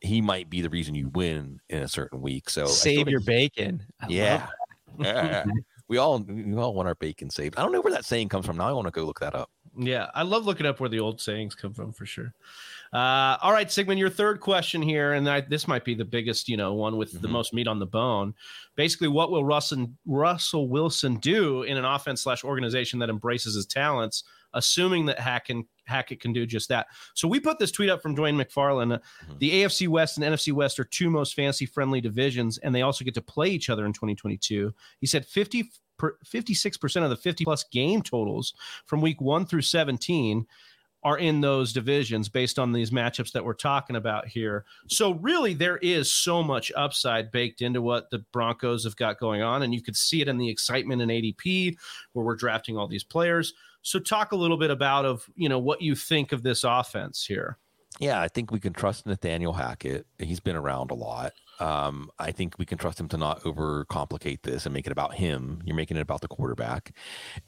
he 0.00 0.20
might 0.20 0.48
be 0.48 0.60
the 0.60 0.70
reason 0.70 0.94
you 0.94 1.08
win 1.08 1.60
in 1.68 1.82
a 1.82 1.88
certain 1.88 2.20
week. 2.20 2.48
So 2.50 2.66
save 2.66 3.08
your 3.08 3.20
bacon. 3.20 3.82
I 4.00 4.06
yeah. 4.08 4.46
yeah. 4.98 5.44
we 5.88 5.98
all 5.98 6.20
we 6.20 6.56
all 6.56 6.74
want 6.74 6.88
our 6.88 6.94
bacon 6.94 7.30
saved. 7.30 7.56
I 7.56 7.62
don't 7.62 7.72
know 7.72 7.80
where 7.80 7.92
that 7.92 8.04
saying 8.04 8.28
comes 8.28 8.46
from. 8.46 8.56
Now 8.56 8.68
I 8.68 8.72
want 8.72 8.86
to 8.86 8.92
go 8.92 9.04
look 9.04 9.20
that 9.20 9.34
up. 9.34 9.50
Yeah, 9.76 10.10
I 10.14 10.22
love 10.22 10.46
looking 10.46 10.66
up 10.66 10.80
where 10.80 10.88
the 10.88 11.00
old 11.00 11.20
sayings 11.20 11.54
come 11.54 11.72
from 11.72 11.92
for 11.92 12.04
sure. 12.04 12.34
Uh, 12.92 13.36
all 13.40 13.52
right, 13.52 13.70
Sigmund, 13.70 14.00
your 14.00 14.10
third 14.10 14.40
question 14.40 14.82
here, 14.82 15.12
and 15.12 15.28
I, 15.28 15.42
this 15.42 15.68
might 15.68 15.84
be 15.84 15.94
the 15.94 16.04
biggest, 16.04 16.48
you 16.48 16.56
know, 16.56 16.74
one 16.74 16.96
with 16.96 17.12
mm-hmm. 17.12 17.22
the 17.22 17.28
most 17.28 17.54
meat 17.54 17.68
on 17.68 17.78
the 17.78 17.86
bone. 17.86 18.34
Basically, 18.74 19.06
what 19.06 19.30
will 19.30 19.44
Russell 19.44 19.92
Russell 20.06 20.68
Wilson 20.68 21.16
do 21.16 21.62
in 21.62 21.76
an 21.76 21.84
offense 21.84 22.22
slash 22.22 22.42
organization 22.42 22.98
that 22.98 23.08
embraces 23.08 23.54
his 23.54 23.66
talents, 23.66 24.24
assuming 24.54 25.06
that 25.06 25.20
Hackett 25.20 25.66
Hackett 25.86 26.20
can 26.20 26.32
do 26.32 26.46
just 26.46 26.68
that. 26.68 26.88
So 27.14 27.28
we 27.28 27.38
put 27.38 27.60
this 27.60 27.70
tweet 27.70 27.90
up 27.90 28.02
from 28.02 28.16
Dwain 28.16 28.34
McFarland. 28.34 28.98
Mm-hmm. 28.98 29.38
The 29.38 29.50
AFC 29.62 29.86
West 29.86 30.18
and 30.18 30.26
NFC 30.26 30.52
West 30.52 30.80
are 30.80 30.84
two 30.84 31.10
most 31.10 31.34
fantasy 31.34 31.66
friendly 31.66 32.00
divisions, 32.00 32.58
and 32.58 32.74
they 32.74 32.82
also 32.82 33.04
get 33.04 33.14
to 33.14 33.22
play 33.22 33.48
each 33.48 33.70
other 33.70 33.86
in 33.86 33.92
2022. 33.92 34.74
He 35.00 35.06
said 35.06 35.26
50 35.26 35.70
56% 36.00 37.02
of 37.02 37.10
the 37.10 37.16
50 37.16 37.44
plus 37.44 37.64
game 37.64 38.00
totals 38.00 38.54
from 38.86 39.02
week 39.02 39.20
1 39.20 39.44
through 39.44 39.60
17 39.60 40.46
are 41.02 41.18
in 41.18 41.40
those 41.40 41.72
divisions 41.72 42.28
based 42.28 42.58
on 42.58 42.72
these 42.72 42.90
matchups 42.90 43.32
that 43.32 43.44
we're 43.44 43.54
talking 43.54 43.96
about 43.96 44.26
here. 44.26 44.64
So 44.88 45.14
really 45.14 45.54
there 45.54 45.78
is 45.78 46.10
so 46.10 46.42
much 46.42 46.70
upside 46.76 47.30
baked 47.30 47.62
into 47.62 47.80
what 47.80 48.10
the 48.10 48.18
Broncos 48.32 48.84
have 48.84 48.96
got 48.96 49.18
going 49.18 49.42
on 49.42 49.62
and 49.62 49.74
you 49.74 49.82
could 49.82 49.96
see 49.96 50.20
it 50.20 50.28
in 50.28 50.38
the 50.38 50.48
excitement 50.48 51.02
in 51.02 51.08
ADP 51.08 51.76
where 52.12 52.24
we're 52.24 52.36
drafting 52.36 52.76
all 52.76 52.86
these 52.86 53.04
players. 53.04 53.54
So 53.82 53.98
talk 53.98 54.32
a 54.32 54.36
little 54.36 54.58
bit 54.58 54.70
about 54.70 55.04
of 55.06 55.28
you 55.36 55.48
know 55.48 55.58
what 55.58 55.80
you 55.80 55.94
think 55.94 56.32
of 56.32 56.42
this 56.42 56.64
offense 56.64 57.24
here. 57.24 57.58
Yeah, 57.98 58.20
I 58.20 58.28
think 58.28 58.50
we 58.50 58.60
can 58.60 58.72
trust 58.72 59.06
Nathaniel 59.06 59.52
Hackett. 59.52 60.06
He's 60.18 60.40
been 60.40 60.56
around 60.56 60.90
a 60.90 60.94
lot. 60.94 61.32
Um, 61.58 62.10
I 62.18 62.30
think 62.30 62.58
we 62.58 62.64
can 62.64 62.78
trust 62.78 62.98
him 62.98 63.08
to 63.08 63.18
not 63.18 63.42
overcomplicate 63.42 64.42
this 64.42 64.64
and 64.64 64.72
make 64.72 64.86
it 64.86 64.92
about 64.92 65.14
him. 65.14 65.60
You're 65.64 65.76
making 65.76 65.98
it 65.98 66.02
about 66.02 66.20
the 66.20 66.28
quarterback, 66.28 66.94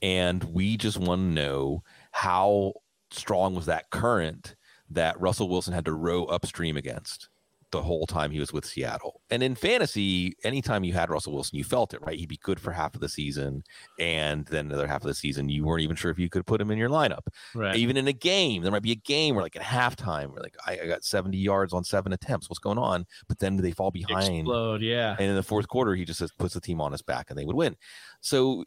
and 0.02 0.42
we 0.44 0.76
just 0.76 0.98
want 0.98 1.20
to 1.20 1.26
know 1.26 1.82
how 2.10 2.74
strong 3.12 3.54
was 3.54 3.66
that 3.66 3.90
current 3.90 4.56
that 4.90 5.20
Russell 5.20 5.48
Wilson 5.48 5.72
had 5.72 5.84
to 5.86 5.92
row 5.92 6.24
upstream 6.26 6.76
against 6.76 7.28
the 7.72 7.82
whole 7.82 8.06
time 8.06 8.30
he 8.30 8.38
was 8.38 8.52
with 8.52 8.66
Seattle. 8.66 9.22
And 9.30 9.42
in 9.42 9.54
fantasy, 9.54 10.36
anytime 10.44 10.84
you 10.84 10.92
had 10.92 11.08
Russell 11.10 11.32
Wilson, 11.32 11.56
you 11.56 11.64
felt 11.64 11.94
it, 11.94 12.02
right? 12.02 12.18
He'd 12.18 12.28
be 12.28 12.38
good 12.42 12.60
for 12.60 12.70
half 12.70 12.94
of 12.94 13.00
the 13.00 13.08
season. 13.08 13.64
And 13.98 14.46
then 14.46 14.66
another 14.66 14.86
half 14.86 15.00
of 15.00 15.08
the 15.08 15.14
season, 15.14 15.48
you 15.48 15.64
weren't 15.64 15.82
even 15.82 15.96
sure 15.96 16.10
if 16.10 16.18
you 16.18 16.28
could 16.28 16.46
put 16.46 16.60
him 16.60 16.70
in 16.70 16.76
your 16.78 16.90
lineup. 16.90 17.26
Right. 17.54 17.74
Even 17.74 17.96
in 17.96 18.06
a 18.08 18.12
game, 18.12 18.62
there 18.62 18.70
might 18.70 18.82
be 18.82 18.92
a 18.92 18.96
game 18.96 19.34
where, 19.34 19.42
like, 19.42 19.56
at 19.56 19.62
halftime, 19.62 20.32
where, 20.32 20.42
like, 20.42 20.56
I, 20.66 20.80
I 20.82 20.86
got 20.86 21.02
70 21.02 21.36
yards 21.38 21.72
on 21.72 21.82
seven 21.82 22.12
attempts. 22.12 22.48
What's 22.50 22.60
going 22.60 22.78
on? 22.78 23.06
But 23.26 23.38
then 23.38 23.56
they 23.56 23.72
fall 23.72 23.90
behind. 23.90 24.40
Explode, 24.40 24.82
yeah. 24.82 25.16
And 25.18 25.30
in 25.30 25.34
the 25.34 25.42
fourth 25.42 25.66
quarter, 25.66 25.94
he 25.94 26.04
just 26.04 26.18
says, 26.18 26.30
puts 26.38 26.54
the 26.54 26.60
team 26.60 26.80
on 26.80 26.92
his 26.92 27.02
back 27.02 27.30
and 27.30 27.38
they 27.38 27.46
would 27.46 27.56
win. 27.56 27.74
So 28.20 28.64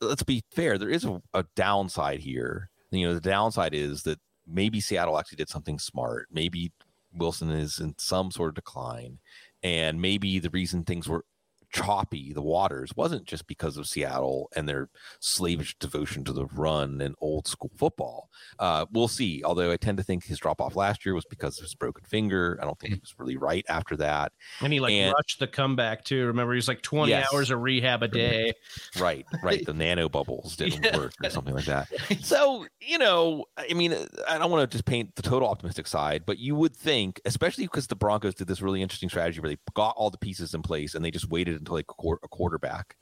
let's 0.00 0.24
be 0.24 0.42
fair. 0.50 0.78
There 0.78 0.90
is 0.90 1.04
a, 1.04 1.22
a 1.32 1.44
downside 1.54 2.18
here. 2.18 2.70
You 2.92 3.08
know, 3.08 3.14
the 3.14 3.20
downside 3.20 3.74
is 3.74 4.02
that 4.02 4.18
maybe 4.46 4.80
Seattle 4.80 5.18
actually 5.18 5.36
did 5.36 5.48
something 5.48 5.78
smart. 5.78 6.28
Maybe 6.30 6.72
Wilson 7.12 7.50
is 7.50 7.80
in 7.80 7.94
some 7.98 8.30
sort 8.30 8.50
of 8.50 8.54
decline. 8.54 9.18
And 9.62 10.00
maybe 10.00 10.38
the 10.38 10.50
reason 10.50 10.84
things 10.84 11.08
were 11.08 11.24
choppy, 11.72 12.32
the 12.32 12.42
waters, 12.42 12.92
wasn't 12.96 13.24
just 13.24 13.46
because 13.46 13.76
of 13.76 13.86
Seattle 13.86 14.48
and 14.54 14.68
their 14.68 14.88
slavish 15.20 15.76
devotion 15.78 16.24
to 16.24 16.32
the 16.32 16.46
run 16.46 17.00
and 17.00 17.14
old 17.20 17.48
school 17.48 17.70
football. 17.76 18.28
Uh, 18.58 18.86
we'll 18.92 19.08
see. 19.08 19.42
Although 19.44 19.72
I 19.72 19.76
tend 19.76 19.98
to 19.98 20.04
think 20.04 20.24
his 20.24 20.38
drop 20.38 20.60
off 20.60 20.76
last 20.76 21.04
year 21.04 21.14
was 21.14 21.24
because 21.24 21.58
of 21.58 21.62
his 21.62 21.74
broken 21.74 22.04
finger. 22.04 22.58
I 22.60 22.64
don't 22.64 22.78
think 22.78 22.94
he 22.94 23.00
was 23.00 23.14
really 23.18 23.36
right 23.36 23.64
after 23.68 23.96
that. 23.96 24.32
And 24.60 24.72
he 24.72 24.80
like 24.80 24.92
and, 24.92 25.12
rushed 25.16 25.38
the 25.38 25.46
comeback 25.46 26.04
too. 26.04 26.26
Remember, 26.26 26.52
he 26.52 26.56
was 26.56 26.68
like 26.68 26.82
20 26.82 27.10
yes. 27.10 27.26
hours 27.32 27.50
of 27.50 27.60
rehab 27.62 28.02
a 28.02 28.08
day. 28.08 28.52
Right, 28.98 29.26
right. 29.42 29.64
The 29.64 29.72
nano 29.74 30.08
bubbles 30.08 30.56
didn't 30.56 30.84
yeah. 30.84 30.96
work 30.96 31.14
or 31.22 31.30
something 31.30 31.54
like 31.54 31.66
that. 31.66 31.88
So, 32.22 32.66
you 32.80 32.98
know, 32.98 33.46
I 33.58 33.74
mean, 33.74 33.94
I 34.28 34.38
don't 34.38 34.50
want 34.50 34.70
to 34.70 34.74
just 34.74 34.84
paint 34.84 35.16
the 35.16 35.22
total 35.22 35.48
optimistic 35.48 35.86
side, 35.86 36.24
but 36.24 36.38
you 36.38 36.54
would 36.54 36.74
think, 36.76 37.20
especially 37.24 37.64
because 37.64 37.86
the 37.86 37.96
Broncos 37.96 38.34
did 38.34 38.46
this 38.46 38.62
really 38.62 38.82
interesting 38.82 39.08
strategy 39.08 39.40
where 39.40 39.50
they 39.50 39.58
got 39.74 39.94
all 39.96 40.10
the 40.10 40.18
pieces 40.18 40.54
in 40.54 40.62
place 40.62 40.94
and 40.94 41.04
they 41.04 41.10
just 41.10 41.28
waited 41.28 41.61
until 41.62 41.76
they 41.76 41.84
like 42.02 42.18
a 42.22 42.28
quarterback 42.28 42.96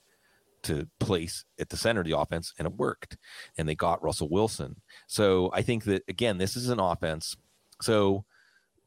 to 0.62 0.86
place 0.98 1.44
at 1.58 1.70
the 1.70 1.76
center 1.76 2.00
of 2.00 2.06
the 2.06 2.18
offense, 2.18 2.52
and 2.58 2.66
it 2.66 2.74
worked. 2.74 3.16
And 3.56 3.68
they 3.68 3.74
got 3.74 4.02
Russell 4.02 4.28
Wilson. 4.28 4.80
So 5.06 5.50
I 5.52 5.62
think 5.62 5.84
that 5.84 6.02
again, 6.08 6.38
this 6.38 6.56
is 6.56 6.68
an 6.68 6.80
offense. 6.80 7.36
So 7.80 8.24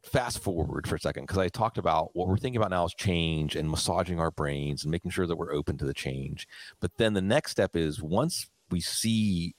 fast 0.03 0.39
forward 0.39 0.88
for 0.88 0.95
a 0.95 0.99
second, 0.99 1.24
because 1.24 1.39
I 1.39 1.49
talked 1.49 1.78
about 1.78 2.11
what 2.13 2.28
we're 2.28 2.38
thinking 2.38 2.57
about 2.57 2.71
now 2.71 2.86
is 2.86 2.93
change 2.93 3.55
and 3.55 3.69
massaging 3.69 4.19
our 4.19 4.32
brains 4.32 4.84
and 4.84 4.91
making 4.91 5.11
sure 5.11 5.26
that 5.26 5.38
we're 5.38 5.53
open 5.53 5.78
to 5.78 5.86
the 5.86 5.93
change. 5.93 6.47
But 6.80 6.91
then 6.97 7.13
the 7.13 7.21
next 7.21 7.51
step 7.51 7.76
is 7.76 8.03
once 8.03 8.49
we 8.69 8.82
see 8.82 9.55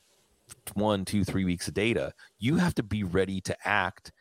one, 0.74 1.04
two, 1.04 1.24
three 1.24 1.44
weeks 1.44 1.68
of 1.68 1.74
data, 1.74 2.12
you 2.38 2.56
have 2.56 2.74
to 2.74 2.82
be 2.82 3.02
ready 3.02 3.40
to 3.40 3.56
act 3.64 4.12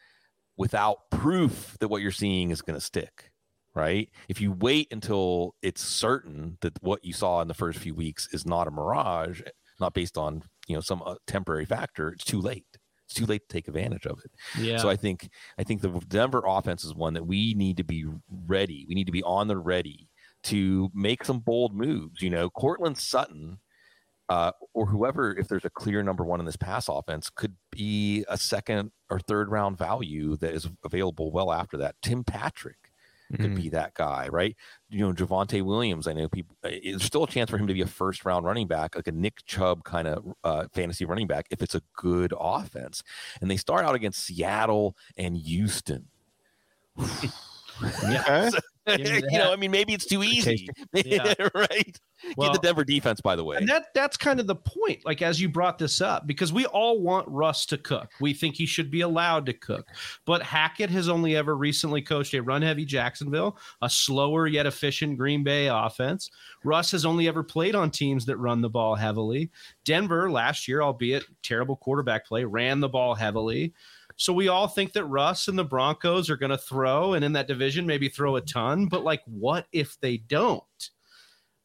without 0.55 1.09
proof 1.09 1.75
that 1.79 1.89
what 1.89 2.01
you're 2.01 2.11
seeing 2.11 2.51
is 2.51 2.61
going 2.61 2.79
to 2.79 2.85
stick 2.85 3.31
right? 3.75 4.09
If 4.27 4.39
you 4.41 4.51
wait 4.51 4.87
until 4.91 5.55
it's 5.61 5.81
certain 5.83 6.57
that 6.61 6.81
what 6.81 7.03
you 7.03 7.13
saw 7.13 7.41
in 7.41 7.47
the 7.47 7.53
first 7.53 7.79
few 7.79 7.95
weeks 7.95 8.27
is 8.31 8.45
not 8.45 8.67
a 8.67 8.71
mirage, 8.71 9.41
not 9.79 9.93
based 9.93 10.17
on 10.17 10.43
you 10.67 10.75
know 10.75 10.81
some 10.81 11.01
uh, 11.05 11.15
temporary 11.27 11.65
factor, 11.65 12.09
it's 12.09 12.23
too 12.25 12.41
late. 12.41 12.65
it's 13.05 13.15
too 13.15 13.25
late 13.25 13.47
to 13.47 13.53
take 13.53 13.67
advantage 13.67 14.05
of 14.05 14.19
it. 14.23 14.31
Yeah. 14.59 14.77
So 14.77 14.89
I 14.89 14.95
think 14.95 15.29
I 15.57 15.63
think 15.63 15.81
the 15.81 15.89
Denver 16.07 16.43
offense 16.45 16.83
is 16.83 16.93
one 16.93 17.13
that 17.13 17.25
we 17.25 17.53
need 17.55 17.77
to 17.77 17.83
be 17.83 18.05
ready. 18.47 18.85
We 18.87 18.95
need 18.95 19.07
to 19.07 19.11
be 19.11 19.23
on 19.23 19.47
the 19.47 19.57
ready 19.57 20.09
to 20.43 20.89
make 20.93 21.23
some 21.23 21.39
bold 21.39 21.73
moves. 21.75 22.21
You 22.21 22.29
know, 22.29 22.49
Courtland 22.49 22.97
Sutton 22.97 23.59
uh, 24.29 24.51
or 24.73 24.87
whoever, 24.87 25.35
if 25.37 25.47
there's 25.47 25.65
a 25.65 25.69
clear 25.69 26.01
number 26.01 26.23
one 26.23 26.39
in 26.39 26.45
this 26.45 26.55
pass 26.55 26.87
offense, 26.87 27.29
could 27.29 27.55
be 27.71 28.25
a 28.29 28.37
second 28.37 28.91
or 29.09 29.19
third 29.19 29.49
round 29.49 29.77
value 29.77 30.37
that 30.37 30.53
is 30.53 30.67
available 30.83 31.31
well 31.31 31.51
after 31.51 31.77
that. 31.77 31.95
Tim 32.01 32.23
Patrick 32.23 32.82
could 33.37 33.51
mm-hmm. 33.51 33.61
be 33.61 33.69
that 33.69 33.93
guy, 33.93 34.27
right? 34.29 34.55
You 34.89 35.07
know, 35.07 35.13
Javonte 35.13 35.61
Williams. 35.61 36.07
I 36.07 36.13
know 36.13 36.27
people. 36.27 36.55
Uh, 36.63 36.71
there's 36.83 37.03
still 37.03 37.23
a 37.23 37.27
chance 37.27 37.49
for 37.49 37.57
him 37.57 37.67
to 37.67 37.73
be 37.73 37.81
a 37.81 37.87
first 37.87 38.25
round 38.25 38.45
running 38.45 38.67
back, 38.67 38.95
like 38.95 39.07
a 39.07 39.11
Nick 39.11 39.45
Chubb 39.45 39.83
kind 39.83 40.07
of 40.07 40.33
uh, 40.43 40.65
fantasy 40.73 41.05
running 41.05 41.27
back, 41.27 41.47
if 41.49 41.61
it's 41.61 41.75
a 41.75 41.81
good 41.95 42.33
offense. 42.39 43.03
And 43.41 43.49
they 43.49 43.57
start 43.57 43.85
out 43.85 43.95
against 43.95 44.23
Seattle 44.23 44.95
and 45.17 45.37
Houston. 45.37 46.07
yeah. 48.03 48.49
you 48.97 49.37
know, 49.37 49.53
I 49.53 49.55
mean, 49.55 49.71
maybe 49.71 49.93
it's 49.93 50.05
too 50.05 50.23
easy, 50.23 50.67
yeah. 50.93 51.33
right? 51.55 51.99
Well, 52.37 52.51
Get 52.51 52.61
the 52.61 52.67
Denver 52.67 52.83
defense, 52.83 53.21
by 53.21 53.35
the 53.35 53.43
way. 53.43 53.57
And 53.57 53.67
that 53.67 53.87
that's 53.93 54.17
kind 54.17 54.39
of 54.39 54.47
the 54.47 54.55
point. 54.55 55.05
Like 55.05 55.21
as 55.21 55.41
you 55.41 55.49
brought 55.49 55.77
this 55.77 56.01
up, 56.01 56.27
because 56.27 56.53
we 56.53 56.65
all 56.67 57.01
want 57.01 57.27
Russ 57.27 57.65
to 57.67 57.77
cook. 57.77 58.11
We 58.19 58.33
think 58.33 58.55
he 58.55 58.65
should 58.65 58.89
be 58.89 59.01
allowed 59.01 59.45
to 59.47 59.53
cook. 59.53 59.87
But 60.25 60.41
Hackett 60.41 60.89
has 60.89 61.09
only 61.09 61.35
ever 61.35 61.55
recently 61.55 62.01
coached 62.01 62.33
a 62.33 62.41
run-heavy 62.41 62.85
Jacksonville, 62.85 63.57
a 63.81 63.89
slower 63.89 64.47
yet 64.47 64.65
efficient 64.65 65.17
Green 65.17 65.43
Bay 65.43 65.67
offense. 65.67 66.29
Russ 66.63 66.91
has 66.91 67.05
only 67.05 67.27
ever 67.27 67.43
played 67.43 67.75
on 67.75 67.91
teams 67.91 68.25
that 68.25 68.37
run 68.37 68.61
the 68.61 68.69
ball 68.69 68.95
heavily. 68.95 69.49
Denver 69.85 70.31
last 70.31 70.67
year, 70.67 70.81
albeit 70.81 71.23
terrible 71.41 71.75
quarterback 71.75 72.25
play, 72.25 72.43
ran 72.45 72.79
the 72.79 72.89
ball 72.89 73.15
heavily. 73.15 73.73
So 74.15 74.33
we 74.33 74.47
all 74.47 74.67
think 74.67 74.93
that 74.93 75.05
Russ 75.05 75.47
and 75.47 75.57
the 75.57 75.63
Broncos 75.63 76.29
are 76.29 76.37
going 76.37 76.51
to 76.51 76.57
throw, 76.57 77.13
and 77.13 77.23
in 77.23 77.33
that 77.33 77.47
division, 77.47 77.85
maybe 77.85 78.09
throw 78.09 78.35
a 78.35 78.41
ton. 78.41 78.87
But 78.87 79.03
like, 79.03 79.21
what 79.25 79.67
if 79.71 79.99
they 79.99 80.17
don't? 80.17 80.63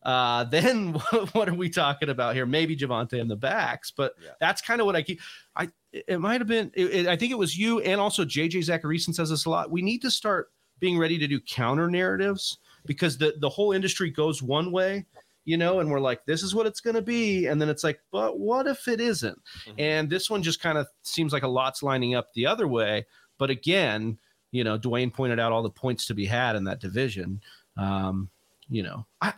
Uh, 0.03 0.44
then 0.51 0.92
what 1.32 1.49
are 1.49 1.55
we 1.55 1.68
talking 1.68 2.09
about 2.09 2.34
here? 2.34 2.46
Maybe 2.46 2.76
Javonte 2.76 3.14
in 3.14 3.28
the 3.28 3.36
backs, 3.36 3.90
but 3.90 4.14
yeah. 4.22 4.30
that's 4.40 4.62
kind 4.62 4.80
of 4.80 4.86
what 4.86 4.96
I 4.96 5.03
keep. 5.03 5.20
I 5.57 5.68
it 5.92 6.20
might 6.20 6.40
have 6.40 6.49
been. 6.49 6.70
It, 6.74 6.86
it, 6.86 7.07
I 7.07 7.16
think 7.16 7.32
it 7.32 7.38
was 7.38 7.57
you 7.57 7.80
and 7.80 8.01
also 8.01 8.24
JJ 8.24 8.59
Zachariason 8.59 9.14
says 9.14 9.30
this 9.30 9.44
a 9.44 9.51
lot. 9.51 9.70
We 9.70 9.82
need 9.82 10.03
to 10.03 10.11
start 10.11 10.49
being 10.80 10.99
ready 10.99 11.18
to 11.18 11.26
do 11.26 11.40
counter 11.40 11.90
narratives 11.90 12.59
because 12.86 13.18
the 13.18 13.34
the 13.40 13.49
whole 13.49 13.72
industry 13.72 14.11
goes 14.11 14.42
one 14.42 14.70
way 14.70 15.07
you 15.49 15.57
know, 15.57 15.80
and 15.80 15.90
we're 15.90 15.99
like, 15.99 16.26
this 16.26 16.42
is 16.42 16.55
what 16.55 16.66
it's 16.66 16.82
going 16.82 16.94
to 16.94 17.01
be. 17.01 17.46
And 17.46 17.59
then 17.59 17.70
it's 17.70 17.82
like, 17.82 18.01
but 18.12 18.38
what 18.38 18.66
if 18.66 18.86
it 18.86 19.01
isn't? 19.01 19.42
Mm-hmm. 19.66 19.80
And 19.80 20.11
this 20.11 20.28
one 20.28 20.42
just 20.42 20.61
kind 20.61 20.76
of 20.76 20.86
seems 21.05 21.32
like 21.32 21.42
a 21.42 21.49
lot's 21.49 21.82
lining 21.82 22.14
up 22.14 22.34
the 22.34 22.44
other 22.44 22.68
way. 22.68 23.07
But 23.38 23.49
again, 23.49 24.18
you 24.51 24.62
know, 24.62 24.78
Dwain 24.78 25.11
pointed 25.11 25.40
out 25.40 25.51
all 25.51 25.62
the 25.62 25.70
points 25.70 26.05
to 26.09 26.14
be 26.14 26.26
had 26.26 26.55
in 26.55 26.64
that 26.64 26.80
division. 26.80 27.40
Um, 27.78 28.28
you 28.68 28.82
know, 28.82 29.07
I, 29.22 29.32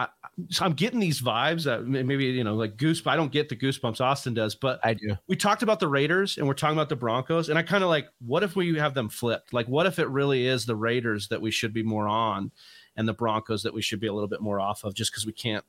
I, 0.00 0.08
so 0.48 0.64
I'm 0.64 0.72
getting 0.72 0.98
these 0.98 1.20
vibes 1.20 1.62
that 1.66 1.86
maybe 1.86 2.24
you 2.24 2.42
know 2.42 2.56
like 2.56 2.76
goose. 2.76 3.00
I 3.06 3.14
don't 3.14 3.30
get 3.30 3.48
the 3.48 3.54
goosebumps 3.54 4.00
Austin 4.00 4.34
does, 4.34 4.56
but 4.56 4.80
I 4.82 4.94
do. 4.94 5.16
We 5.28 5.36
talked 5.36 5.62
about 5.62 5.78
the 5.78 5.86
Raiders 5.86 6.36
and 6.36 6.48
we're 6.48 6.54
talking 6.54 6.76
about 6.76 6.88
the 6.88 6.96
Broncos, 6.96 7.48
and 7.48 7.56
I 7.56 7.62
kind 7.62 7.84
of 7.84 7.90
like, 7.90 8.08
what 8.26 8.42
if 8.42 8.56
we 8.56 8.74
have 8.76 8.94
them 8.94 9.08
flipped? 9.08 9.52
Like, 9.52 9.68
what 9.68 9.86
if 9.86 10.00
it 10.00 10.08
really 10.08 10.46
is 10.48 10.66
the 10.66 10.74
Raiders 10.74 11.28
that 11.28 11.40
we 11.40 11.52
should 11.52 11.72
be 11.72 11.84
more 11.84 12.08
on, 12.08 12.50
and 12.96 13.08
the 13.08 13.12
Broncos 13.12 13.62
that 13.62 13.74
we 13.74 13.82
should 13.82 14.00
be 14.00 14.06
a 14.06 14.12
little 14.12 14.28
bit 14.28 14.40
more 14.40 14.60
off 14.60 14.84
of 14.84 14.94
just 14.94 15.12
because 15.12 15.26
we 15.26 15.32
can't 15.32 15.64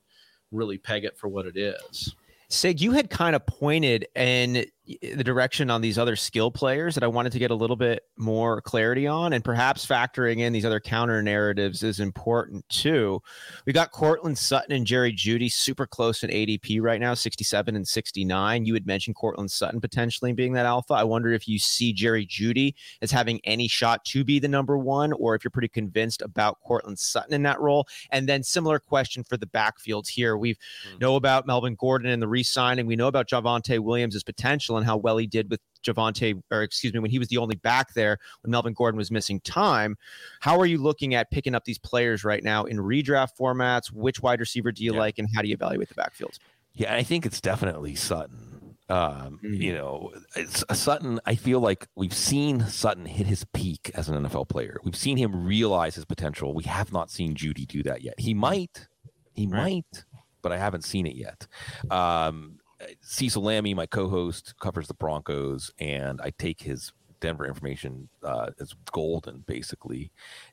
really 0.50 0.78
peg 0.78 1.04
it 1.04 1.16
for 1.16 1.28
what 1.28 1.46
it 1.46 1.56
is. 1.56 2.14
Sig, 2.48 2.80
you 2.80 2.92
had 2.92 3.08
kind 3.08 3.34
of 3.34 3.46
pointed 3.46 4.06
in 4.14 4.66
the 5.00 5.24
direction 5.24 5.70
on 5.70 5.80
these 5.80 5.98
other 5.98 6.16
skill 6.16 6.50
players 6.50 6.94
that 6.94 7.04
I 7.04 7.06
wanted 7.06 7.32
to 7.32 7.38
get 7.38 7.50
a 7.50 7.54
little 7.54 7.76
bit 7.76 8.04
more 8.16 8.60
clarity 8.60 9.06
on, 9.06 9.32
and 9.32 9.44
perhaps 9.44 9.86
factoring 9.86 10.38
in 10.38 10.52
these 10.52 10.64
other 10.64 10.80
counter 10.80 11.22
narratives 11.22 11.82
is 11.82 12.00
important 12.00 12.68
too. 12.68 13.22
We 13.66 13.72
got 13.72 13.92
Courtland 13.92 14.38
Sutton 14.38 14.72
and 14.72 14.86
Jerry 14.86 15.12
Jeudy 15.12 15.50
super 15.50 15.86
close 15.86 16.22
in 16.22 16.30
ADP 16.30 16.80
right 16.80 17.00
now, 17.00 17.14
67 17.14 17.76
and 17.76 17.86
69. 17.86 18.64
You 18.64 18.74
had 18.74 18.86
mentioned 18.86 19.16
Courtland 19.16 19.50
Sutton 19.50 19.80
potentially 19.80 20.32
being 20.32 20.52
that 20.54 20.66
alpha. 20.66 20.94
I 20.94 21.04
wonder 21.04 21.32
if 21.32 21.48
you 21.48 21.58
see 21.58 21.92
Jerry 21.92 22.26
Jeudy 22.26 22.74
as 23.00 23.10
having 23.10 23.40
any 23.44 23.68
shot 23.68 24.04
to 24.06 24.24
be 24.24 24.38
the 24.38 24.48
number 24.48 24.78
one, 24.78 25.12
or 25.14 25.34
if 25.34 25.44
you're 25.44 25.50
pretty 25.50 25.68
convinced 25.68 26.22
about 26.22 26.60
Courtland 26.60 26.98
Sutton 26.98 27.34
in 27.34 27.42
that 27.44 27.60
role. 27.60 27.86
And 28.10 28.28
then 28.28 28.42
similar 28.42 28.78
question 28.78 29.24
for 29.24 29.36
the 29.36 29.46
backfields 29.46 30.08
here. 30.08 30.36
We 30.36 30.54
mm-hmm. 30.54 30.98
know 30.98 31.16
about 31.16 31.46
Melvin 31.46 31.74
Gordon 31.74 32.10
and 32.10 32.22
the 32.22 32.28
re-signing. 32.28 32.86
We 32.86 32.96
know 32.96 33.08
about 33.08 33.28
Javonte 33.28 33.78
Williams' 33.78 34.22
potential 34.22 34.76
and 34.76 34.81
how 34.82 34.96
well 34.96 35.16
he 35.16 35.26
did 35.26 35.50
with 35.50 35.60
Javonte, 35.82 36.40
or 36.50 36.62
excuse 36.62 36.92
me, 36.92 37.00
when 37.00 37.10
he 37.10 37.18
was 37.18 37.28
the 37.28 37.38
only 37.38 37.56
back 37.56 37.94
there 37.94 38.18
when 38.42 38.50
Melvin 38.50 38.72
Gordon 38.72 38.98
was 38.98 39.10
missing 39.10 39.40
time. 39.40 39.96
How 40.40 40.58
are 40.58 40.66
you 40.66 40.78
looking 40.78 41.14
at 41.14 41.30
picking 41.30 41.54
up 41.54 41.64
these 41.64 41.78
players 41.78 42.24
right 42.24 42.42
now 42.42 42.64
in 42.64 42.78
redraft 42.78 43.36
formats? 43.38 43.92
Which 43.92 44.20
wide 44.22 44.40
receiver 44.40 44.72
do 44.72 44.84
you 44.84 44.92
yeah. 44.92 45.00
like, 45.00 45.18
and 45.18 45.28
how 45.34 45.42
do 45.42 45.48
you 45.48 45.54
evaluate 45.54 45.88
the 45.88 45.94
backfield? 45.94 46.38
Yeah, 46.74 46.94
I 46.94 47.02
think 47.02 47.26
it's 47.26 47.40
definitely 47.40 47.94
Sutton. 47.94 48.76
Um, 48.88 49.40
mm-hmm. 49.42 49.54
You 49.54 49.74
know, 49.74 50.12
it's 50.36 50.64
uh, 50.68 50.74
Sutton. 50.74 51.20
I 51.24 51.34
feel 51.34 51.60
like 51.60 51.88
we've 51.94 52.14
seen 52.14 52.66
Sutton 52.66 53.06
hit 53.06 53.26
his 53.26 53.44
peak 53.52 53.90
as 53.94 54.08
an 54.08 54.22
NFL 54.22 54.48
player. 54.48 54.78
We've 54.84 54.96
seen 54.96 55.16
him 55.16 55.46
realize 55.46 55.94
his 55.94 56.04
potential. 56.04 56.54
We 56.54 56.64
have 56.64 56.92
not 56.92 57.10
seen 57.10 57.34
Jeudy 57.34 57.66
do 57.66 57.82
that 57.84 58.02
yet. 58.02 58.18
He 58.18 58.34
might, 58.34 58.88
he 59.32 59.46
right. 59.46 59.84
might, 59.92 60.04
but 60.42 60.52
I 60.52 60.58
haven't 60.58 60.82
seen 60.82 61.06
it 61.06 61.14
yet. 61.14 61.46
Um, 61.90 62.58
Cecil 63.00 63.42
Lammey, 63.42 63.74
my 63.74 63.86
co-host, 63.86 64.54
covers 64.60 64.88
the 64.88 64.94
Broncos, 64.94 65.70
and 65.78 66.20
I 66.20 66.32
take 66.38 66.60
his 66.60 66.92
Denver 67.20 67.46
information 67.46 68.08
uh, 68.22 68.50
as 68.60 68.74
golden, 68.92 69.44
basically. 69.46 70.10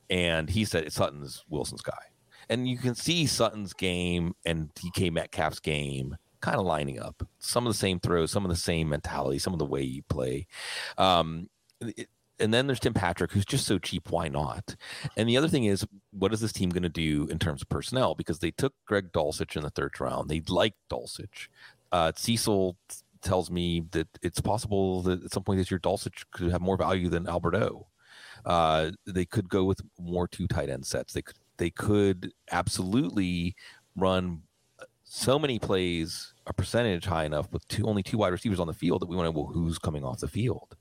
And 0.08 0.48
he 0.48 0.64
said 0.64 0.92
Sutton's 0.92 1.44
Wilson's 1.48 1.82
guy, 1.82 1.92
and 2.48 2.68
you 2.68 2.78
can 2.78 2.94
see 2.94 3.26
Sutton's 3.26 3.72
game 3.72 4.34
and 4.44 4.72
DK 4.74 5.10
Metcalf's 5.12 5.60
game 5.60 6.16
kind 6.40 6.56
of 6.56 6.64
lining 6.64 6.98
up. 7.00 7.22
Some 7.38 7.66
of 7.66 7.72
the 7.72 7.78
same 7.78 8.00
throws, 8.00 8.30
some 8.30 8.44
of 8.44 8.50
the 8.50 8.56
same 8.56 8.88
mentality, 8.88 9.38
some 9.38 9.52
of 9.52 9.58
the 9.58 9.66
way 9.66 9.82
you 9.82 10.02
play. 10.08 10.46
Um, 10.96 11.48
it, 11.80 12.08
and 12.38 12.54
then 12.54 12.66
there's 12.66 12.80
Tim 12.80 12.94
Patrick, 12.94 13.32
who's 13.32 13.44
just 13.44 13.66
so 13.66 13.78
cheap. 13.78 14.10
Why 14.10 14.28
not? 14.28 14.74
And 15.16 15.28
the 15.28 15.36
other 15.36 15.48
thing 15.48 15.64
is, 15.64 15.86
what 16.10 16.32
is 16.32 16.40
this 16.40 16.52
team 16.52 16.70
going 16.70 16.82
to 16.82 16.88
do 16.88 17.28
in 17.30 17.38
terms 17.38 17.60
of 17.60 17.68
personnel? 17.68 18.14
Because 18.14 18.38
they 18.38 18.50
took 18.50 18.72
Greg 18.86 19.12
Dulcich 19.12 19.56
in 19.56 19.62
the 19.62 19.70
third 19.70 20.00
round. 20.00 20.30
They 20.30 20.40
like 20.48 20.72
Dulcich 20.90 21.48
uh, 21.92 22.12
Cecil 22.16 22.76
tells 23.22 23.50
me 23.50 23.84
that 23.90 24.08
it's 24.22 24.40
possible 24.40 25.02
that 25.02 25.24
at 25.24 25.32
some 25.32 25.42
point 25.42 25.58
this 25.58 25.70
year 25.70 25.80
Dulcich 25.80 26.24
could 26.30 26.50
have 26.50 26.60
more 26.60 26.76
value 26.76 27.08
than 27.08 27.28
Albert 27.28 27.54
O. 27.56 27.86
Uh, 28.44 28.90
they 29.06 29.24
could 29.24 29.48
go 29.48 29.64
with 29.64 29.80
more 29.98 30.26
two 30.26 30.46
tight 30.46 30.70
end 30.70 30.86
sets. 30.86 31.12
They 31.12 31.22
could 31.22 31.36
they 31.58 31.70
could 31.70 32.32
absolutely 32.50 33.54
run 33.94 34.42
so 35.04 35.38
many 35.38 35.58
plays 35.58 36.32
a 36.46 36.52
percentage 36.54 37.04
high 37.04 37.24
enough 37.24 37.52
with 37.52 37.66
two 37.68 37.84
only 37.86 38.02
two 38.02 38.16
wide 38.16 38.32
receivers 38.32 38.60
on 38.60 38.66
the 38.66 38.72
field 38.72 39.02
that 39.02 39.08
we 39.08 39.16
want 39.16 39.28
to 39.28 39.32
know 39.32 39.40
well, 39.42 39.52
who's 39.52 39.78
coming 39.78 40.04
off 40.04 40.20
the 40.20 40.28
field. 40.28 40.76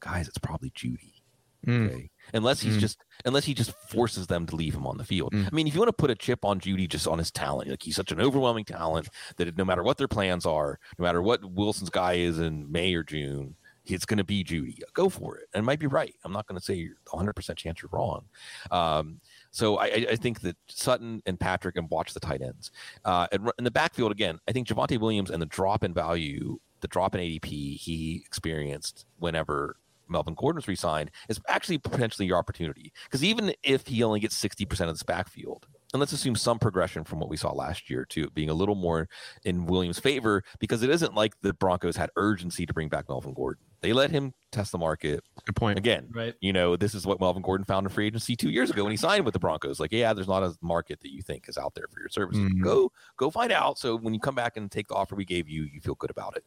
Guys, 0.00 0.28
it's 0.28 0.38
probably 0.38 0.70
Jeudy. 0.70 1.22
Mm. 1.66 1.90
Okay. 1.90 2.10
Unless 2.34 2.60
he's 2.60 2.76
mm. 2.76 2.80
just 2.80 2.98
unless 3.24 3.44
he 3.44 3.54
just 3.54 3.72
forces 3.88 4.26
them 4.26 4.46
to 4.46 4.56
leave 4.56 4.74
him 4.74 4.86
on 4.86 4.96
the 4.96 5.04
field. 5.04 5.32
Mm. 5.32 5.46
I 5.46 5.54
mean, 5.54 5.66
if 5.66 5.74
you 5.74 5.80
want 5.80 5.88
to 5.88 5.92
put 5.92 6.10
a 6.10 6.14
chip 6.14 6.44
on 6.44 6.60
Jeudy 6.60 6.88
just 6.88 7.06
on 7.06 7.18
his 7.18 7.30
talent, 7.30 7.68
like 7.68 7.82
he's 7.82 7.96
such 7.96 8.12
an 8.12 8.20
overwhelming 8.20 8.64
talent 8.64 9.08
that 9.36 9.56
no 9.56 9.64
matter 9.64 9.82
what 9.82 9.98
their 9.98 10.08
plans 10.08 10.46
are, 10.46 10.78
no 10.98 11.02
matter 11.04 11.22
what 11.22 11.44
Wilson's 11.44 11.90
guy 11.90 12.14
is 12.14 12.38
in 12.38 12.70
May 12.70 12.94
or 12.94 13.02
June, 13.02 13.56
it's 13.84 14.04
going 14.04 14.18
to 14.18 14.24
be 14.24 14.44
Jeudy. 14.44 14.80
Go 14.94 15.08
for 15.08 15.38
it. 15.38 15.48
And 15.52 15.62
it 15.62 15.66
might 15.66 15.80
be 15.80 15.86
right. 15.86 16.14
I'm 16.24 16.32
not 16.32 16.46
going 16.46 16.58
to 16.58 16.64
say 16.64 16.74
you're 16.74 16.96
100% 17.06 17.56
chance 17.56 17.82
you're 17.82 17.90
wrong. 17.92 18.24
Um, 18.70 19.20
so 19.50 19.78
I, 19.78 19.86
I, 20.10 20.16
think 20.16 20.40
that 20.42 20.56
Sutton 20.68 21.22
and 21.26 21.38
Patrick 21.38 21.76
and 21.76 21.90
watch 21.90 22.14
the 22.14 22.20
tight 22.20 22.42
ends. 22.42 22.70
Uh, 23.04 23.26
in 23.58 23.64
the 23.64 23.70
backfield, 23.70 24.12
again, 24.12 24.38
I 24.48 24.52
think 24.52 24.68
Javonte 24.68 24.98
Williams 25.00 25.30
and 25.30 25.42
the 25.42 25.46
drop 25.46 25.82
in 25.82 25.92
value, 25.92 26.58
the 26.80 26.88
drop 26.88 27.14
in 27.14 27.20
ADP 27.20 27.76
he 27.76 28.22
experienced 28.24 29.06
whenever 29.18 29.76
Melvin 30.08 30.34
Gordon's 30.34 30.68
re-signed 30.68 31.10
is 31.28 31.40
actually 31.48 31.78
potentially 31.78 32.26
your 32.26 32.38
opportunity. 32.38 32.92
Because 33.04 33.24
even 33.24 33.54
if 33.62 33.86
he 33.86 34.02
only 34.02 34.20
gets 34.20 34.40
60% 34.40 34.70
of 34.80 34.94
this 34.94 35.02
backfield, 35.02 35.66
and 35.92 36.00
let's 36.00 36.12
assume 36.12 36.36
some 36.36 36.58
progression 36.58 37.04
from 37.04 37.20
what 37.20 37.28
we 37.28 37.36
saw 37.36 37.52
last 37.52 37.90
year 37.90 38.04
to 38.10 38.30
being 38.30 38.50
a 38.50 38.54
little 38.54 38.74
more 38.74 39.08
in 39.44 39.66
Williams' 39.66 39.98
favor, 39.98 40.42
because 40.58 40.82
it 40.82 40.90
isn't 40.90 41.14
like 41.14 41.34
the 41.42 41.52
Broncos 41.54 41.96
had 41.96 42.10
urgency 42.16 42.66
to 42.66 42.72
bring 42.72 42.88
back 42.88 43.08
Melvin 43.08 43.34
Gordon. 43.34 43.64
They 43.80 43.92
let 43.92 44.12
him 44.12 44.32
test 44.52 44.70
the 44.70 44.78
market. 44.78 45.24
Good 45.44 45.56
point. 45.56 45.76
Again, 45.76 46.08
right? 46.14 46.34
You 46.40 46.52
know, 46.52 46.76
this 46.76 46.94
is 46.94 47.04
what 47.04 47.18
Melvin 47.18 47.42
Gordon 47.42 47.64
found 47.64 47.84
in 47.84 47.90
free 47.90 48.06
agency 48.06 48.36
two 48.36 48.50
years 48.50 48.70
ago 48.70 48.84
when 48.84 48.92
he 48.92 48.96
signed 48.96 49.24
with 49.24 49.32
the 49.32 49.40
Broncos. 49.40 49.80
Like, 49.80 49.90
yeah, 49.90 50.12
there's 50.12 50.28
not 50.28 50.44
a 50.44 50.56
market 50.62 51.00
that 51.00 51.12
you 51.12 51.20
think 51.20 51.48
is 51.48 51.58
out 51.58 51.74
there 51.74 51.86
for 51.90 51.98
your 51.98 52.08
services. 52.08 52.44
Mm-hmm. 52.44 52.62
Go, 52.62 52.92
go 53.16 53.28
find 53.28 53.50
out. 53.50 53.78
So 53.78 53.96
when 53.96 54.14
you 54.14 54.20
come 54.20 54.36
back 54.36 54.56
and 54.56 54.70
take 54.70 54.86
the 54.86 54.94
offer 54.94 55.16
we 55.16 55.24
gave 55.24 55.48
you, 55.48 55.64
you 55.64 55.80
feel 55.80 55.96
good 55.96 56.10
about 56.10 56.36
it. 56.36 56.44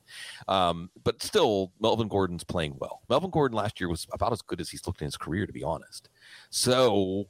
Um, 0.47 0.89
but 1.03 1.21
still, 1.21 1.73
Melvin 1.81 2.07
Gordon's 2.07 2.45
playing 2.45 2.77
well. 2.79 3.01
Melvin 3.09 3.31
Gordon 3.31 3.57
last 3.57 3.81
year 3.81 3.89
was 3.89 4.07
about 4.13 4.31
as 4.31 4.41
good 4.41 4.61
as 4.61 4.69
he's 4.69 4.87
looked 4.87 5.01
in 5.01 5.05
his 5.05 5.17
career, 5.17 5.45
to 5.45 5.53
be 5.53 5.63
honest. 5.63 6.07
So 6.51 7.25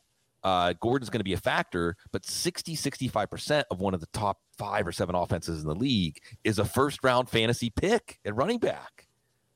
uh, 0.46 0.74
Gordon's 0.80 1.10
going 1.10 1.22
to 1.22 1.26
be 1.26 1.34
a 1.34 1.38
factor, 1.38 1.98
but 2.12 2.24
60, 2.24 2.76
65% 2.76 3.64
of 3.72 3.82
one 3.82 3.96
of 3.96 4.00
the 4.00 4.08
top 4.14 4.38
five 4.60 4.86
or 4.86 4.92
seven 4.92 5.16
offenses 5.16 5.64
in 5.64 5.68
the 5.68 5.74
league 5.74 6.20
is 6.44 6.60
a 6.60 6.66
first 6.66 7.04
round 7.04 7.28
fantasy 7.28 7.72
pick 7.72 8.20
at 8.24 8.36
running 8.36 8.60
back. 8.60 9.08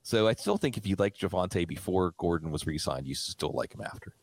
So 0.02 0.28
I 0.28 0.34
still 0.34 0.58
think 0.58 0.78
if 0.78 0.88
you 0.88 0.96
liked 0.98 1.22
Javonte 1.22 1.68
before 1.68 2.16
Gordon 2.18 2.50
was 2.50 2.66
re-signed, 2.66 3.06
you 3.06 3.14
still 3.14 3.52
like 3.54 3.76
him 3.76 3.82
after. 3.82 4.16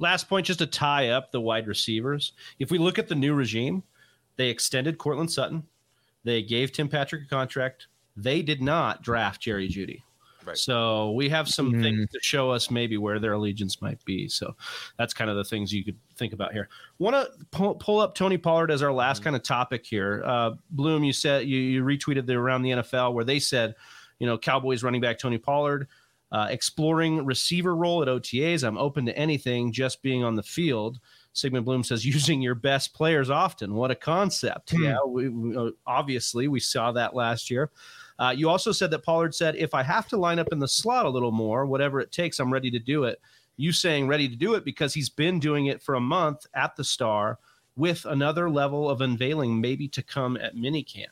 Last 0.00 0.28
point, 0.28 0.46
just 0.46 0.58
to 0.58 0.66
tie 0.66 1.10
up 1.10 1.30
the 1.30 1.40
wide 1.40 1.68
receivers. 1.68 2.32
If 2.58 2.72
we 2.72 2.78
look 2.78 2.98
at 2.98 3.06
the 3.06 3.14
new 3.14 3.32
regime, 3.32 3.84
they 4.34 4.48
extended 4.48 4.98
Courtland 4.98 5.30
Sutton. 5.30 5.62
They 6.24 6.42
gave 6.42 6.72
Tim 6.72 6.88
Patrick 6.88 7.22
a 7.22 7.28
contract. 7.28 7.86
They 8.16 8.42
did 8.42 8.60
not 8.60 9.02
draft 9.02 9.40
Jerry 9.40 9.68
Jeudy. 9.68 10.02
Right. 10.44 10.56
So 10.56 11.12
we 11.12 11.28
have 11.28 11.48
some 11.48 11.72
mm. 11.72 11.82
things 11.82 12.10
to 12.10 12.18
show 12.22 12.50
us 12.50 12.70
maybe 12.70 12.96
where 12.96 13.18
their 13.18 13.34
allegiance 13.34 13.82
might 13.82 14.02
be. 14.04 14.28
So 14.28 14.56
that's 14.98 15.12
kind 15.12 15.30
of 15.30 15.36
the 15.36 15.44
things 15.44 15.72
you 15.72 15.84
could 15.84 15.98
think 16.16 16.32
about 16.32 16.52
here. 16.52 16.68
Want 16.98 17.14
to 17.14 17.44
pull, 17.50 17.74
pull, 17.74 18.00
up 18.00 18.14
Tony 18.14 18.38
Pollard 18.38 18.70
as 18.70 18.82
our 18.82 18.92
last 18.92 19.20
mm. 19.20 19.24
kind 19.24 19.36
of 19.36 19.42
topic 19.42 19.84
here. 19.84 20.22
Uh, 20.24 20.52
Bloom, 20.70 21.04
you 21.04 21.12
said 21.12 21.46
you, 21.46 21.58
you 21.58 21.84
retweeted 21.84 22.26
the 22.26 22.34
around 22.34 22.62
the 22.62 22.70
NFL 22.70 23.12
where 23.14 23.24
they 23.24 23.38
said, 23.38 23.74
you 24.18 24.26
know, 24.26 24.38
Cowboys 24.38 24.82
running 24.82 25.00
back 25.00 25.18
Tony 25.18 25.38
Pollard 25.38 25.88
uh, 26.32 26.46
exploring 26.50 27.24
receiver 27.24 27.74
role 27.74 28.02
at 28.02 28.08
OTAs. 28.08 28.62
I'm 28.62 28.78
open 28.78 29.06
to 29.06 29.16
anything, 29.16 29.72
just 29.72 30.00
being 30.02 30.22
on 30.22 30.36
the 30.36 30.42
field. 30.42 31.00
Sigmund 31.32 31.64
Bloom 31.64 31.82
says 31.82 32.04
using 32.06 32.40
your 32.40 32.54
best 32.54 32.94
players 32.94 33.30
often. 33.30 33.74
What 33.74 33.90
a 33.90 33.96
concept! 33.96 34.70
Hmm. 34.70 34.84
Yeah, 34.84 34.98
we, 35.06 35.28
we, 35.28 35.56
uh, 35.56 35.70
obviously 35.86 36.48
we 36.48 36.60
saw 36.60 36.92
that 36.92 37.14
last 37.14 37.50
year. 37.50 37.70
Uh, 38.20 38.30
you 38.36 38.48
also 38.48 38.70
said 38.70 38.90
that 38.92 39.02
Pollard 39.02 39.34
said, 39.34 39.56
if 39.56 39.74
I 39.74 39.82
have 39.82 40.06
to 40.08 40.16
line 40.16 40.38
up 40.38 40.52
in 40.52 40.60
the 40.60 40.68
slot 40.68 41.06
a 41.06 41.10
little 41.10 41.32
more, 41.32 41.66
whatever 41.66 42.00
it 42.00 42.12
takes, 42.12 42.38
I'm 42.38 42.52
ready 42.52 42.70
to 42.70 42.78
do 42.78 43.04
it. 43.04 43.20
You 43.56 43.72
saying 43.72 44.06
ready 44.06 44.28
to 44.28 44.36
do 44.36 44.54
it 44.54 44.64
because 44.64 44.94
he's 44.94 45.08
been 45.08 45.40
doing 45.40 45.66
it 45.66 45.82
for 45.82 45.96
a 45.96 46.00
month 46.00 46.46
at 46.54 46.76
the 46.76 46.84
star 46.84 47.38
with 47.76 48.04
another 48.04 48.48
level 48.48 48.88
of 48.88 49.00
unveiling 49.00 49.60
maybe 49.60 49.88
to 49.88 50.02
come 50.02 50.36
at 50.36 50.54
minicamp 50.54 51.06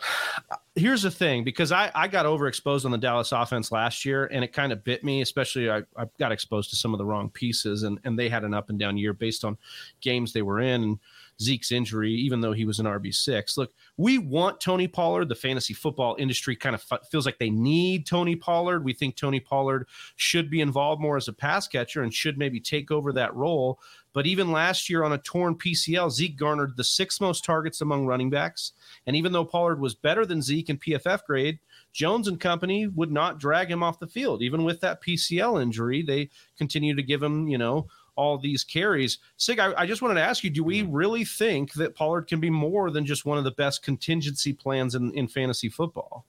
here's 0.74 1.02
the 1.02 1.10
thing 1.10 1.44
because 1.44 1.72
I, 1.72 1.90
I 1.94 2.08
got 2.08 2.26
overexposed 2.26 2.84
on 2.84 2.90
the 2.90 2.98
Dallas 2.98 3.32
offense 3.32 3.72
last 3.72 4.04
year 4.04 4.26
and 4.26 4.44
it 4.44 4.52
kind 4.52 4.72
of 4.72 4.84
bit 4.84 5.04
me, 5.04 5.20
especially 5.22 5.70
I, 5.70 5.78
I 5.96 6.06
got 6.18 6.32
exposed 6.32 6.70
to 6.70 6.76
some 6.76 6.94
of 6.94 6.98
the 6.98 7.04
wrong 7.04 7.30
pieces 7.30 7.82
and, 7.82 7.98
and 8.04 8.18
they 8.18 8.28
had 8.28 8.44
an 8.44 8.54
up 8.54 8.70
and 8.70 8.78
down 8.78 8.96
year 8.96 9.12
based 9.12 9.44
on 9.44 9.58
games 10.00 10.32
they 10.32 10.42
were 10.42 10.60
in 10.60 10.82
and 10.82 10.98
Zeke's 11.40 11.70
injury, 11.70 12.12
even 12.12 12.40
though 12.40 12.52
he 12.52 12.64
was 12.64 12.80
an 12.80 12.86
RB6. 12.86 13.56
Look, 13.56 13.72
we 13.96 14.18
want 14.18 14.60
Tony 14.60 14.88
Pollard. 14.88 15.28
The 15.28 15.34
fantasy 15.34 15.72
football 15.72 16.16
industry 16.18 16.56
kind 16.56 16.74
of 16.74 16.84
f- 16.90 17.08
feels 17.08 17.26
like 17.26 17.38
they 17.38 17.50
need 17.50 18.06
Tony 18.06 18.34
Pollard. 18.34 18.84
We 18.84 18.92
think 18.92 19.14
Tony 19.14 19.38
Pollard 19.38 19.86
should 20.16 20.50
be 20.50 20.60
involved 20.60 21.00
more 21.00 21.16
as 21.16 21.28
a 21.28 21.32
pass 21.32 21.68
catcher 21.68 22.02
and 22.02 22.12
should 22.12 22.38
maybe 22.38 22.60
take 22.60 22.90
over 22.90 23.12
that 23.12 23.34
role. 23.34 23.78
But 24.12 24.26
even 24.26 24.50
last 24.50 24.90
year 24.90 25.04
on 25.04 25.12
a 25.12 25.18
torn 25.18 25.54
PCL, 25.54 26.10
Zeke 26.10 26.36
garnered 26.36 26.76
the 26.76 26.82
sixth 26.82 27.20
most 27.20 27.44
targets 27.44 27.80
among 27.80 28.06
running 28.06 28.30
backs. 28.30 28.72
And 29.06 29.14
even 29.14 29.32
though 29.32 29.44
Pollard 29.44 29.78
was 29.78 29.94
better 29.94 30.26
than 30.26 30.42
Zeke 30.42 30.70
in 30.70 30.78
PFF 30.78 31.24
grade, 31.24 31.60
Jones 31.92 32.26
and 32.26 32.40
company 32.40 32.88
would 32.88 33.12
not 33.12 33.38
drag 33.38 33.70
him 33.70 33.82
off 33.82 34.00
the 34.00 34.06
field. 34.06 34.42
Even 34.42 34.64
with 34.64 34.80
that 34.80 35.02
PCL 35.02 35.62
injury, 35.62 36.02
they 36.02 36.30
continue 36.56 36.94
to 36.94 37.02
give 37.02 37.22
him, 37.22 37.46
you 37.48 37.58
know, 37.58 37.86
all 38.18 38.36
these 38.36 38.64
carries. 38.64 39.18
Sig, 39.36 39.60
I, 39.60 39.72
I, 39.80 39.86
just 39.86 40.02
wanted 40.02 40.14
to 40.14 40.22
ask 40.22 40.42
you, 40.42 40.50
do 40.50 40.64
we 40.64 40.82
really 40.82 41.24
think 41.24 41.74
that 41.74 41.94
Pollard 41.94 42.26
can 42.26 42.40
be 42.40 42.50
more 42.50 42.90
than 42.90 43.06
just 43.06 43.24
one 43.24 43.38
of 43.38 43.44
the 43.44 43.52
best 43.52 43.80
contingency 43.82 44.52
plans 44.52 44.96
in, 44.96 45.12
in 45.12 45.28
fantasy 45.28 45.68
football? 45.68 46.26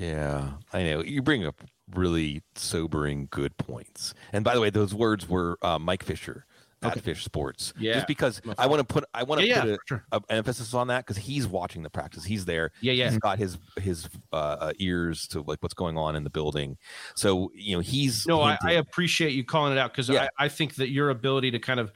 Yeah, 0.00 0.54
I 0.72 0.82
know. 0.82 1.00
You 1.00 1.22
bring 1.22 1.46
up 1.46 1.62
really 1.94 2.42
sobering 2.56 3.28
good 3.30 3.56
points. 3.56 4.14
And 4.32 4.44
by 4.44 4.54
the 4.54 4.60
way, 4.60 4.70
those 4.70 4.92
words 4.92 5.28
were 5.28 5.58
uh, 5.62 5.78
Mike 5.78 6.02
Fisher 6.02 6.44
okay. 6.90 7.00
Fish 7.00 7.24
Sports. 7.24 7.72
Yeah. 7.78 7.94
Just 7.94 8.06
because 8.06 8.40
I 8.58 8.66
want 8.66 8.80
to 8.80 8.84
put 8.84 9.04
I 9.14 9.22
want 9.22 9.40
to 9.40 9.46
yeah, 9.46 9.60
put 9.60 9.68
yeah, 9.68 9.74
a, 9.74 9.78
sure. 9.86 10.04
a, 10.12 10.16
an 10.16 10.36
emphasis 10.38 10.74
on 10.74 10.88
that 10.88 11.06
because 11.06 11.16
he's 11.16 11.46
watching 11.46 11.82
the 11.82 11.90
practice. 11.90 12.24
He's 12.24 12.44
there. 12.44 12.72
Yeah, 12.80 12.92
yeah. 12.92 13.10
He's 13.10 13.18
got 13.18 13.38
his 13.38 13.58
his 13.80 14.08
uh, 14.32 14.36
uh, 14.36 14.72
ears 14.78 15.26
to 15.28 15.42
like 15.42 15.62
what's 15.62 15.74
going 15.74 15.96
on 15.96 16.16
in 16.16 16.24
the 16.24 16.30
building. 16.30 16.76
So 17.14 17.50
you 17.54 17.76
know 17.76 17.80
he's 17.80 18.26
no. 18.26 18.40
I, 18.42 18.58
I, 18.62 18.72
appreciate 18.72 19.32
you 19.32 19.44
calling 19.44 19.72
it 19.72 19.78
out 19.78 19.92
because 19.92 20.08
yeah. 20.08 20.28
I, 20.38 20.46
I 20.46 20.48
think 20.48 20.76
that 20.76 20.90
your 20.90 21.10
ability 21.10 21.50
to 21.52 21.58
kind 21.58 21.80
of 21.80 21.92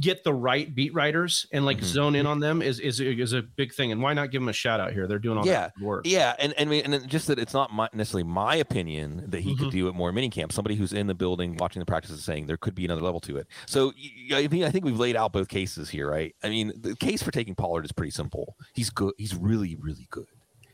get 0.00 0.24
the 0.24 0.32
right 0.32 0.74
beat 0.74 0.94
writers 0.94 1.46
and 1.52 1.64
like 1.64 1.78
mm-hmm. 1.78 1.86
zone 1.86 2.14
in 2.14 2.26
on 2.26 2.40
them 2.40 2.62
is 2.62 2.80
is 2.80 3.00
is 3.00 3.32
a 3.32 3.42
big 3.42 3.74
thing. 3.74 3.92
And 3.92 4.02
why 4.02 4.12
not 4.12 4.30
give 4.30 4.40
them 4.40 4.48
a 4.48 4.52
shout 4.52 4.80
out 4.80 4.92
here? 4.92 5.06
They're 5.06 5.18
doing 5.18 5.38
all 5.38 5.46
yeah, 5.46 5.68
that 5.68 5.80
work. 5.80 6.06
Yeah, 6.06 6.34
and 6.38 6.52
and 6.54 6.72
and 6.72 7.08
just 7.08 7.26
that 7.28 7.38
it's 7.38 7.54
not 7.54 7.72
my, 7.72 7.88
necessarily 7.92 8.28
my 8.28 8.56
opinion 8.56 9.24
that 9.28 9.40
he 9.40 9.54
mm-hmm. 9.54 9.64
could 9.64 9.72
do 9.72 9.88
it 9.88 9.94
more 9.94 10.12
mini 10.12 10.30
camp. 10.30 10.52
Somebody 10.52 10.76
who's 10.76 10.92
in 10.92 11.06
the 11.06 11.14
building 11.14 11.56
watching 11.56 11.80
the 11.80 11.86
practices 11.86 12.24
saying 12.24 12.46
there 12.46 12.56
could 12.56 12.74
be 12.74 12.84
another 12.84 13.02
level 13.02 13.20
to 13.20 13.36
it. 13.36 13.46
So 13.66 13.92
I 14.32 14.46
think 14.46 14.64
I 14.64 14.70
think 14.70 14.84
we've 14.84 14.98
laid 14.98 15.16
out 15.16 15.32
both 15.32 15.48
cases 15.48 15.90
here, 15.90 16.10
right? 16.10 16.34
I 16.42 16.48
mean, 16.48 16.72
the 16.80 16.96
case 16.96 17.22
for 17.22 17.30
taking 17.30 17.54
Pollard 17.54 17.84
is 17.84 17.92
pretty 17.92 18.12
simple. 18.12 18.56
He's 18.74 18.90
good. 18.90 19.14
He's 19.18 19.34
really 19.34 19.76
really 19.76 20.06
good. 20.10 20.26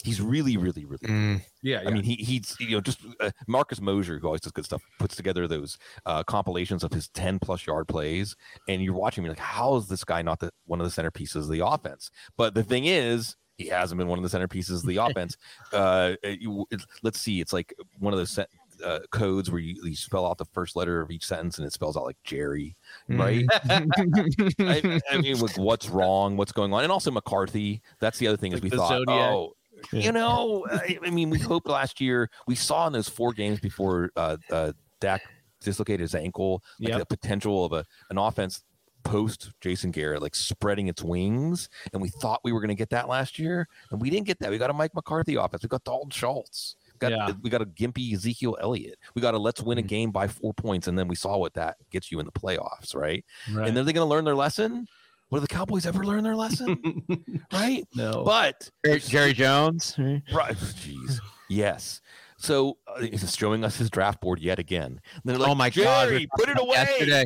He's 0.05 0.21
really, 0.21 0.57
really, 0.57 0.85
really. 0.85 1.07
Mm, 1.07 1.43
yeah, 1.63 1.83
yeah, 1.83 1.89
I 1.89 1.93
mean, 1.93 2.03
he 2.03 2.15
he's 2.17 2.57
you 2.59 2.73
know 2.73 2.81
just 2.81 3.01
uh, 3.21 3.31
Marcus 3.47 3.81
Mosher, 3.81 4.19
who 4.19 4.27
always 4.27 4.41
does 4.41 4.53
good 4.53 4.65
stuff, 4.65 4.83
puts 4.99 5.15
together 5.17 5.47
those 5.47 5.79
uh, 6.07 6.25
compilations 6.25 6.83
of 6.83 6.93
his 6.93 7.09
ten 7.09 7.39
plus 7.39 7.67
yard 7.67 7.87
plays, 7.89 8.35
and 8.69 8.83
you're 8.83 8.95
watching 8.95 9.23
me 9.23 9.29
like, 9.29 9.39
how 9.39 9.77
is 9.77 9.89
this 9.89 10.05
guy 10.05 10.23
not 10.23 10.41
the 10.41 10.51
one 10.67 10.81
of 10.81 10.93
the 10.93 11.03
centerpieces 11.03 11.37
of 11.37 11.49
the 11.49 11.65
offense? 11.65 12.11
But 12.37 12.55
the 12.55 12.65
thing 12.65 12.87
is, 12.87 13.37
he 13.59 13.69
hasn't 13.69 13.99
been 13.99 14.09
one 14.09 14.23
of 14.23 14.29
the 14.29 14.39
centerpieces 14.39 14.77
of 14.83 14.87
the 14.87 14.97
offense. 15.05 15.37
Uh, 15.73 16.15
you, 16.25 16.67
let's 17.03 17.21
see, 17.21 17.41
it's 17.41 17.53
like 17.53 17.75
one 17.99 18.13
of 18.13 18.19
those 18.19 18.31
set, 18.31 18.49
uh, 18.85 19.01
codes 19.11 19.51
where 19.51 19.61
you, 19.61 19.77
you, 19.85 19.97
spell 19.97 20.27
out 20.27 20.39
the 20.39 20.45
first 20.47 20.77
letter 20.77 21.01
of 21.01 21.11
each 21.11 21.25
sentence 21.25 21.59
and 21.59 21.67
it 21.67 21.73
spells 21.73 21.97
out 21.97 22.05
like 22.05 22.17
Jerry, 22.25 22.77
right? 23.09 23.47
Mm. 23.47 25.01
I, 25.11 25.15
I, 25.15 25.21
mean, 25.21 25.39
what's 25.57 25.89
wrong, 25.89 26.37
what's 26.37 26.53
going 26.53 26.73
on, 26.73 26.83
and 26.83 26.93
also 26.93 27.11
McCarthy. 27.11 27.83
That's 28.01 28.19
the 28.19 28.29
other 28.29 28.37
thing 28.37 28.53
like 28.53 28.65
is 28.65 28.71
we 28.71 28.77
thought, 28.77 28.89
Zodiac. 28.89 29.33
oh, 29.33 29.55
you 29.93 30.13
know, 30.13 30.67
I, 30.71 30.99
I, 31.05 31.11
mean, 31.11 31.31
we 31.31 31.39
hoped 31.39 31.69
last 31.69 32.01
year 32.01 32.31
we 32.47 32.55
saw 32.55 32.87
in 32.87 32.93
those 32.93 33.09
four 33.09 33.33
games 33.33 33.61
before 33.61 34.11
uh, 34.17 34.37
uh, 34.51 34.73
Dak 35.01 35.23
dislocated 35.61 36.01
his 36.01 36.15
ankle, 36.15 36.63
like 36.81 36.91
yep. 36.91 36.99
the 37.01 37.07
potential 37.07 37.65
of 37.65 37.73
a 37.73 37.85
an 38.11 38.19
offense 38.19 38.63
post 39.05 39.53
Jason 39.61 39.91
Garrett, 39.91 40.23
like 40.23 40.35
spreading 40.35 40.89
its 40.89 41.03
wings. 41.03 41.69
And 41.93 42.01
we 42.01 42.09
thought 42.09 42.41
we 42.45 42.53
were 42.53 42.61
going 42.61 42.69
to 42.69 42.75
get 42.75 42.91
that 42.91 43.09
last 43.09 43.39
year, 43.39 43.69
and 43.91 44.01
we 44.01 44.11
didn't 44.11 44.27
get 44.27 44.39
that. 44.41 44.51
We 44.51 44.59
got 44.59 44.71
a 44.71 44.75
Mike 44.75 44.95
McCarthy 44.95 45.37
offense. 45.37 45.63
We 45.63 45.69
got 45.69 45.85
Dalton 45.85 46.11
Schultz. 46.11 46.77
We 46.95 46.99
got, 46.99 47.13
yeah. 47.13 47.33
we 47.43 47.51
got 47.51 47.63
a 47.63 47.67
gimpy 47.67 48.15
Ezekiel 48.15 48.57
Elliott. 48.61 48.99
We 49.15 49.23
got 49.23 49.35
a 49.35 49.39
let's 49.39 49.61
win 49.61 49.79
a 49.79 49.81
mm-hmm. 49.81 49.89
game 49.89 50.11
by 50.11 50.29
four 50.29 50.55
points, 50.55 50.89
and 50.89 50.99
then 50.99 51.09
we 51.09 51.17
saw 51.17 51.37
what 51.37 51.55
that 51.55 51.77
gets 51.91 52.13
you 52.13 52.21
in 52.21 52.27
the 52.27 52.33
playoffs, 52.33 52.95
right? 52.95 53.25
right. 53.53 53.69
And 53.69 53.77
then 53.77 53.85
they're 53.85 53.95
going 53.95 54.07
to 54.07 54.11
learn 54.11 54.25
their 54.25 54.37
lesson. 54.37 54.87
What 55.33 55.39
do 55.39 55.41
the 55.47 55.49
Cowboys 55.49 55.87
ever 55.87 56.05
learn 56.05 56.25
their 56.25 56.37
lesson? 56.37 57.03
right? 57.55 57.89
No. 57.95 58.23
But 58.23 58.69
Jerry 58.85 59.33
Jones. 59.33 59.95
Right. 59.99 60.55
Jeez. 60.55 61.21
yes. 61.49 62.03
So 62.37 62.77
uh, 62.87 63.01
he's 63.01 63.35
showing 63.35 63.65
us 63.65 63.79
his 63.79 63.89
draft 63.89 64.21
board 64.21 64.41
yet 64.41 64.59
again. 64.59 65.01
Like, 65.25 65.41
oh 65.41 65.55
my 65.55 65.71
god! 65.71 66.27
Put 66.37 66.51
it 66.51 66.61
away. 66.61 66.75
Yesterday. 66.75 67.25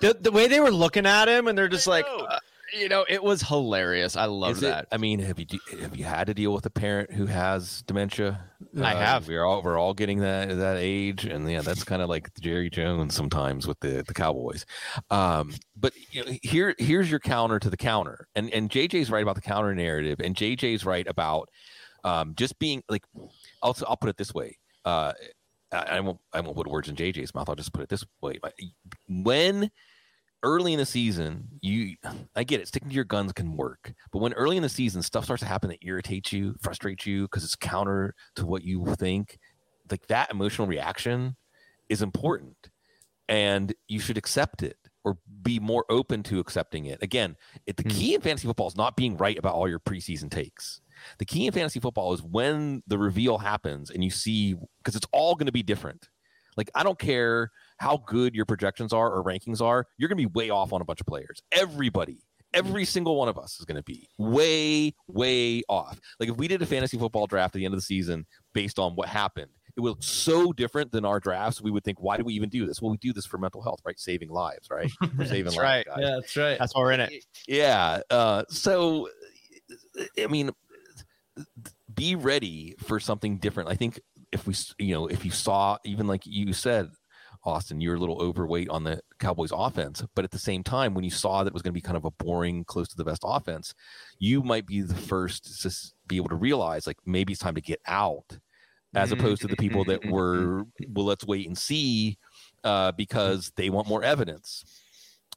the, 0.00 0.16
the 0.20 0.32
way 0.32 0.48
they 0.48 0.58
were 0.58 0.72
looking 0.72 1.06
at 1.06 1.28
him, 1.28 1.46
and 1.46 1.56
they're 1.56 1.68
just 1.68 1.86
like, 1.86 2.06
uh, 2.08 2.40
you 2.72 2.88
know, 2.88 3.04
it 3.08 3.22
was 3.22 3.42
hilarious. 3.42 4.16
I 4.16 4.26
love 4.26 4.52
Is 4.52 4.60
that. 4.60 4.84
It, 4.84 4.88
I 4.92 4.96
mean, 4.96 5.20
have 5.20 5.38
you 5.38 5.46
have 5.80 5.96
you 5.96 6.04
had 6.04 6.26
to 6.26 6.34
deal 6.34 6.52
with 6.52 6.66
a 6.66 6.70
parent 6.70 7.12
who 7.12 7.26
has 7.26 7.82
dementia? 7.82 8.44
I 8.76 8.94
uh, 8.94 8.98
have. 8.98 9.28
We're 9.28 9.44
all 9.44 9.62
we're 9.62 9.78
all 9.78 9.94
getting 9.94 10.20
that 10.20 10.48
that 10.48 10.76
age, 10.78 11.24
and 11.24 11.48
yeah, 11.50 11.62
that's 11.62 11.84
kind 11.84 12.02
of 12.02 12.08
like 12.08 12.28
Jerry 12.40 12.70
Jones 12.70 13.14
sometimes 13.14 13.66
with 13.66 13.80
the 13.80 14.04
the 14.06 14.14
Cowboys. 14.14 14.66
Um, 15.10 15.54
but 15.76 15.92
you 16.10 16.24
know, 16.24 16.32
here 16.42 16.74
here's 16.78 17.10
your 17.10 17.20
counter 17.20 17.58
to 17.58 17.70
the 17.70 17.76
counter, 17.76 18.28
and 18.34 18.52
and 18.52 18.70
JJ's 18.70 19.10
right 19.10 19.22
about 19.22 19.36
the 19.36 19.42
counter 19.42 19.74
narrative, 19.74 20.20
and 20.20 20.34
JJ's 20.34 20.84
right 20.84 21.06
about 21.06 21.48
um, 22.04 22.34
just 22.36 22.58
being 22.58 22.82
like, 22.88 23.04
I'll 23.62 23.76
I'll 23.86 23.96
put 23.96 24.10
it 24.10 24.16
this 24.16 24.34
way. 24.34 24.58
Uh, 24.84 25.12
I, 25.72 25.76
I 25.76 26.00
won't 26.00 26.18
I 26.32 26.40
won't 26.40 26.56
put 26.56 26.66
words 26.66 26.88
in 26.88 26.96
JJ's 26.96 27.34
mouth. 27.34 27.48
I'll 27.48 27.56
just 27.56 27.72
put 27.72 27.82
it 27.82 27.88
this 27.88 28.04
way: 28.20 28.38
when 29.08 29.70
early 30.42 30.72
in 30.72 30.78
the 30.78 30.86
season, 30.86 31.48
you 31.60 31.96
I 32.36 32.44
get 32.44 32.60
it, 32.60 32.68
sticking 32.68 32.88
to 32.88 32.94
your 32.94 33.04
guns 33.04 33.32
can 33.32 33.56
work. 33.56 33.92
But 34.12 34.20
when 34.20 34.32
early 34.34 34.56
in 34.56 34.62
the 34.62 34.68
season 34.68 35.02
stuff 35.02 35.24
starts 35.24 35.42
to 35.42 35.48
happen 35.48 35.70
that 35.70 35.84
irritates 35.84 36.32
you, 36.32 36.54
frustrates 36.62 37.06
you 37.06 37.22
because 37.22 37.44
it's 37.44 37.56
counter 37.56 38.14
to 38.36 38.46
what 38.46 38.62
you 38.62 38.84
think, 38.98 39.38
like 39.90 40.06
that 40.08 40.30
emotional 40.30 40.68
reaction 40.68 41.36
is 41.88 42.02
important. 42.02 42.56
And 43.28 43.74
you 43.88 44.00
should 44.00 44.16
accept 44.16 44.62
it 44.62 44.78
or 45.04 45.18
be 45.42 45.58
more 45.58 45.84
open 45.90 46.22
to 46.24 46.40
accepting 46.40 46.86
it. 46.86 47.02
Again, 47.02 47.36
it, 47.66 47.76
the 47.76 47.82
hmm. 47.82 47.88
key 47.90 48.14
in 48.14 48.20
fantasy 48.20 48.46
football 48.46 48.68
is 48.68 48.76
not 48.76 48.96
being 48.96 49.16
right 49.16 49.38
about 49.38 49.54
all 49.54 49.68
your 49.68 49.80
preseason 49.80 50.30
takes. 50.30 50.80
The 51.18 51.24
key 51.24 51.46
in 51.46 51.52
fantasy 51.52 51.80
football 51.80 52.12
is 52.12 52.22
when 52.22 52.82
the 52.86 52.98
reveal 52.98 53.38
happens 53.38 53.90
and 53.90 54.02
you 54.02 54.10
see 54.10 54.54
because 54.78 54.96
it's 54.96 55.06
all 55.12 55.34
going 55.34 55.46
to 55.46 55.52
be 55.52 55.62
different. 55.62 56.08
Like 56.56 56.70
I 56.74 56.82
don't 56.82 56.98
care 56.98 57.52
how 57.78 58.02
good 58.06 58.34
your 58.34 58.44
projections 58.44 58.92
are 58.92 59.10
or 59.12 59.24
rankings 59.24 59.60
are, 59.60 59.86
you're 59.96 60.08
going 60.08 60.18
to 60.18 60.28
be 60.28 60.32
way 60.32 60.50
off 60.50 60.72
on 60.72 60.80
a 60.80 60.84
bunch 60.84 61.00
of 61.00 61.06
players. 61.06 61.42
Everybody, 61.52 62.20
every 62.52 62.84
single 62.84 63.16
one 63.16 63.28
of 63.28 63.38
us 63.38 63.58
is 63.58 63.64
going 63.64 63.76
to 63.76 63.82
be 63.82 64.08
way, 64.18 64.94
way 65.06 65.62
off. 65.68 66.00
Like 66.20 66.28
if 66.28 66.36
we 66.36 66.48
did 66.48 66.60
a 66.62 66.66
fantasy 66.66 66.98
football 66.98 67.26
draft 67.26 67.54
at 67.54 67.58
the 67.58 67.64
end 67.64 67.74
of 67.74 67.78
the 67.78 67.84
season 67.84 68.26
based 68.52 68.78
on 68.78 68.94
what 68.94 69.08
happened, 69.08 69.50
it 69.76 69.80
would 69.80 69.90
look 69.90 70.02
so 70.02 70.52
different 70.52 70.90
than 70.90 71.04
our 71.04 71.20
drafts. 71.20 71.62
We 71.62 71.70
would 71.70 71.84
think, 71.84 72.00
why 72.00 72.16
do 72.16 72.24
we 72.24 72.34
even 72.34 72.48
do 72.48 72.66
this? 72.66 72.82
Well, 72.82 72.90
we 72.90 72.96
do 72.96 73.12
this 73.12 73.26
for 73.26 73.38
mental 73.38 73.62
health, 73.62 73.78
right? 73.86 73.98
Saving 73.98 74.28
lives, 74.28 74.68
right? 74.70 74.90
We're 75.16 75.26
saving 75.26 75.52
lives. 75.52 75.58
Right. 75.58 75.86
Guys. 75.86 75.98
Yeah, 76.00 76.14
that's 76.16 76.36
right. 76.36 76.58
That's 76.58 76.74
why 76.74 76.80
we're 76.80 76.92
in 76.92 77.00
it. 77.00 77.24
Yeah. 77.46 78.00
Uh, 78.10 78.42
so, 78.48 79.08
I 80.20 80.26
mean, 80.26 80.50
be 81.94 82.16
ready 82.16 82.74
for 82.80 82.98
something 82.98 83.38
different. 83.38 83.68
I 83.68 83.76
think 83.76 84.00
if 84.32 84.48
we, 84.48 84.54
you 84.78 84.94
know, 84.94 85.06
if 85.06 85.24
you 85.24 85.30
saw 85.30 85.78
even 85.84 86.08
like 86.08 86.26
you 86.26 86.52
said, 86.52 86.90
Austin, 87.48 87.80
you're 87.80 87.96
a 87.96 87.98
little 87.98 88.20
overweight 88.20 88.68
on 88.68 88.84
the 88.84 89.00
Cowboys 89.18 89.50
offense, 89.52 90.04
but 90.14 90.24
at 90.24 90.30
the 90.30 90.38
same 90.38 90.62
time, 90.62 90.94
when 90.94 91.04
you 91.04 91.10
saw 91.10 91.42
that 91.42 91.48
it 91.48 91.54
was 91.54 91.62
going 91.62 91.72
to 91.72 91.74
be 91.74 91.80
kind 91.80 91.96
of 91.96 92.04
a 92.04 92.10
boring, 92.10 92.64
close 92.64 92.88
to 92.88 92.96
the 92.96 93.04
best 93.04 93.22
offense, 93.24 93.74
you 94.18 94.42
might 94.42 94.66
be 94.66 94.82
the 94.82 94.94
first 94.94 95.62
to 95.62 95.70
be 96.06 96.16
able 96.16 96.28
to 96.28 96.36
realize 96.36 96.86
like 96.86 96.98
maybe 97.06 97.32
it's 97.32 97.42
time 97.42 97.54
to 97.54 97.60
get 97.60 97.80
out, 97.86 98.38
as 98.94 99.12
opposed 99.12 99.42
to 99.42 99.48
the 99.48 99.56
people 99.56 99.84
that 99.84 100.04
were 100.06 100.64
well, 100.88 101.06
let's 101.06 101.26
wait 101.26 101.46
and 101.46 101.56
see, 101.56 102.18
uh, 102.64 102.92
because 102.92 103.52
they 103.56 103.70
want 103.70 103.88
more 103.88 104.04
evidence. 104.04 104.64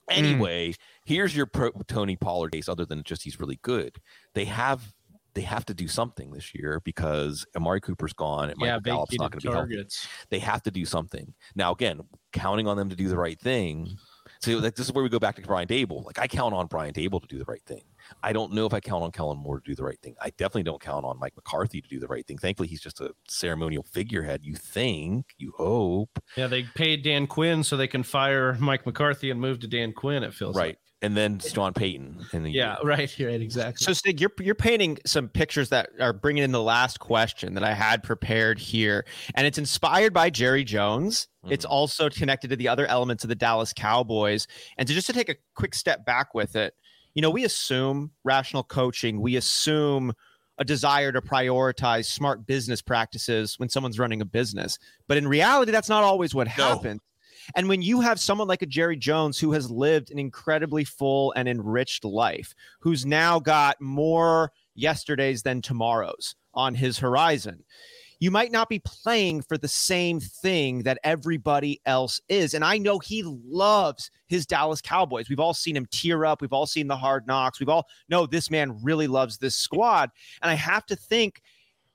Anyway, 0.09 0.73
here's 1.05 1.35
your 1.35 1.45
pro- 1.45 1.71
Tony 1.87 2.17
Pollard 2.17 2.51
case. 2.51 2.67
Other 2.67 2.85
than 2.85 3.03
just 3.03 3.23
he's 3.23 3.39
really 3.39 3.59
good, 3.61 3.97
they 4.33 4.45
have 4.45 4.93
they 5.33 5.41
have 5.41 5.65
to 5.65 5.73
do 5.73 5.87
something 5.87 6.31
this 6.31 6.53
year 6.53 6.81
because 6.83 7.45
Amari 7.55 7.81
Cooper's 7.81 8.13
gone 8.13 8.49
and 8.49 8.59
Yeah, 8.59 8.75
Michael 8.75 8.81
Gallup's 8.81 9.17
not 9.17 9.31
going 9.31 9.41
to 9.41 9.47
be 9.47 9.53
healthy. 9.53 9.75
targets. 9.75 10.07
They 10.29 10.39
have 10.39 10.61
to 10.63 10.71
do 10.71 10.85
something. 10.85 11.33
Now, 11.55 11.71
again, 11.71 12.01
counting 12.33 12.67
on 12.67 12.77
them 12.77 12.89
to 12.89 12.95
do 12.95 13.07
the 13.07 13.17
right 13.17 13.39
thing. 13.39 13.97
So 14.41 14.57
like, 14.57 14.75
this 14.75 14.87
is 14.87 14.93
where 14.93 15.03
we 15.03 15.09
go 15.09 15.19
back 15.19 15.35
to 15.35 15.41
Brian 15.41 15.67
Daboll. 15.67 16.03
Like 16.03 16.17
I 16.19 16.27
count 16.27 16.53
on 16.55 16.65
Brian 16.67 16.93
Daboll 16.93 17.21
to 17.21 17.27
do 17.27 17.37
the 17.37 17.45
right 17.45 17.61
thing. 17.65 17.83
I 18.23 18.33
don't 18.33 18.53
know 18.53 18.65
if 18.65 18.73
I 18.73 18.79
count 18.79 19.03
on 19.03 19.11
Kellen 19.11 19.37
Moore 19.37 19.59
to 19.59 19.63
do 19.69 19.75
the 19.75 19.83
right 19.83 19.99
thing. 20.01 20.15
I 20.19 20.31
definitely 20.31 20.63
don't 20.63 20.81
count 20.81 21.05
on 21.05 21.19
Mike 21.19 21.35
McCarthy 21.35 21.79
to 21.81 21.87
do 21.87 21.99
the 21.99 22.07
right 22.07 22.25
thing. 22.25 22.37
Thankfully, 22.39 22.67
he's 22.67 22.81
just 22.81 22.99
a 23.01 23.11
ceremonial 23.29 23.83
figurehead. 23.83 24.43
You 24.43 24.55
think, 24.55 25.27
you 25.37 25.53
hope, 25.57 26.09
Yeah, 26.35 26.47
they 26.47 26.63
paid 26.63 27.03
Dan 27.03 27.27
Quinn 27.27 27.63
so 27.63 27.77
they 27.77 27.87
can 27.87 28.03
fire 28.03 28.55
Mike 28.59 28.85
McCarthy 28.85 29.29
and 29.29 29.39
move 29.39 29.59
to 29.59 29.67
Dan 29.67 29.93
Quinn. 29.93 30.23
It 30.23 30.33
feels 30.33 30.55
right? 30.55 30.69
like. 30.69 30.77
And 31.03 31.17
then 31.17 31.39
Sean 31.39 31.73
Payton. 31.73 32.27
In 32.33 32.43
the 32.43 32.51
Yeah, 32.51 32.75
right. 32.83 33.11
Right. 33.19 33.41
Exactly. 33.41 33.83
So 33.83 33.93
Sig, 33.93 34.21
you're 34.21 34.31
you're 34.39 34.53
painting 34.55 34.99
some 35.05 35.27
pictures 35.29 35.69
that 35.69 35.89
are 35.99 36.13
bringing 36.13 36.43
in 36.43 36.51
the 36.51 36.61
last 36.61 36.99
question 36.99 37.55
that 37.55 37.63
I 37.63 37.73
had 37.73 38.03
prepared 38.03 38.59
here, 38.59 39.05
and 39.35 39.47
it's 39.47 39.57
inspired 39.57 40.13
by 40.13 40.29
Jerry 40.29 40.63
Jones. 40.63 41.27
It's 41.49 41.65
Mhm. 41.65 41.69
also 41.71 42.09
connected 42.09 42.49
to 42.51 42.55
the 42.55 42.67
other 42.67 42.85
elements 42.85 43.23
of 43.23 43.29
the 43.29 43.35
Dallas 43.35 43.73
Cowboys, 43.73 44.45
and 44.77 44.87
to 44.87 44.93
just 44.93 45.07
to 45.07 45.13
take 45.13 45.29
a 45.29 45.35
quick 45.55 45.73
step 45.73 46.05
back 46.05 46.35
with 46.35 46.55
it, 46.55 46.75
you 47.15 47.21
know, 47.23 47.31
we 47.31 47.45
assume 47.45 48.11
rational 48.23 48.63
coaching, 48.63 49.19
we 49.21 49.35
assume 49.37 50.13
a 50.59 50.63
desire 50.63 51.11
to 51.11 51.21
prioritize 51.21 52.05
smart 52.05 52.45
business 52.45 52.83
practices 52.83 53.55
when 53.57 53.69
someone's 53.69 53.97
running 53.97 54.21
a 54.21 54.25
business, 54.25 54.77
but 55.07 55.17
in 55.17 55.27
reality, 55.27 55.71
that's 55.71 55.89
not 55.89 56.03
always 56.03 56.35
what 56.35 56.45
No. 56.45 56.51
happens. 56.75 56.99
And 57.55 57.67
when 57.67 57.81
you 57.81 58.01
have 58.01 58.19
someone 58.19 58.47
like 58.47 58.61
a 58.61 58.67
Jerry 58.67 58.97
Jones 58.97 59.39
who 59.39 59.51
has 59.51 59.69
lived 59.69 60.11
an 60.11 60.19
incredibly 60.19 60.83
full 60.83 61.33
and 61.35 61.47
enriched 61.47 62.05
life, 62.05 62.53
who's 62.79 63.05
now 63.05 63.39
got 63.39 63.79
more 63.81 64.51
yesterdays 64.75 65.43
than 65.43 65.61
tomorrows 65.61 66.35
on 66.53 66.75
his 66.75 66.97
horizon, 66.97 67.63
you 68.21 68.29
might 68.29 68.51
not 68.51 68.69
be 68.69 68.79
playing 68.79 69.41
for 69.41 69.57
the 69.57 69.67
same 69.67 70.19
thing 70.19 70.83
that 70.83 70.99
everybody 71.03 71.81
else 71.87 72.21
is. 72.29 72.53
And 72.53 72.63
I 72.63 72.77
know 72.77 72.99
he 72.99 73.23
loves 73.25 74.11
his 74.27 74.45
Dallas 74.45 74.79
Cowboys. 74.79 75.27
We've 75.27 75.39
all 75.39 75.55
seen 75.55 75.75
him 75.75 75.87
tear 75.87 76.23
up. 76.23 76.39
We've 76.39 76.53
all 76.53 76.67
seen 76.67 76.87
the 76.87 76.95
hard 76.95 77.25
knocks. 77.25 77.59
We've 77.59 77.67
all 77.67 77.87
know 78.09 78.27
this 78.27 78.51
man 78.51 78.77
really 78.83 79.07
loves 79.07 79.39
this 79.39 79.55
squad. 79.55 80.11
And 80.43 80.51
I 80.51 80.53
have 80.53 80.85
to 80.85 80.95
think 80.95 81.41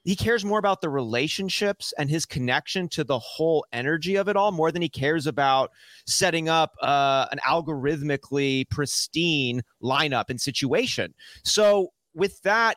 he 0.06 0.14
cares 0.14 0.44
more 0.44 0.60
about 0.60 0.80
the 0.80 0.88
relationships 0.88 1.92
and 1.98 2.08
his 2.08 2.24
connection 2.24 2.88
to 2.90 3.02
the 3.02 3.18
whole 3.18 3.66
energy 3.72 4.14
of 4.14 4.28
it 4.28 4.36
all 4.36 4.52
more 4.52 4.70
than 4.70 4.80
he 4.80 4.88
cares 4.88 5.26
about 5.26 5.72
setting 6.06 6.48
up 6.48 6.74
uh, 6.80 7.26
an 7.32 7.40
algorithmically 7.44 8.70
pristine 8.70 9.62
lineup 9.82 10.30
and 10.30 10.40
situation. 10.40 11.12
So, 11.44 11.88
with 12.14 12.40
that, 12.42 12.76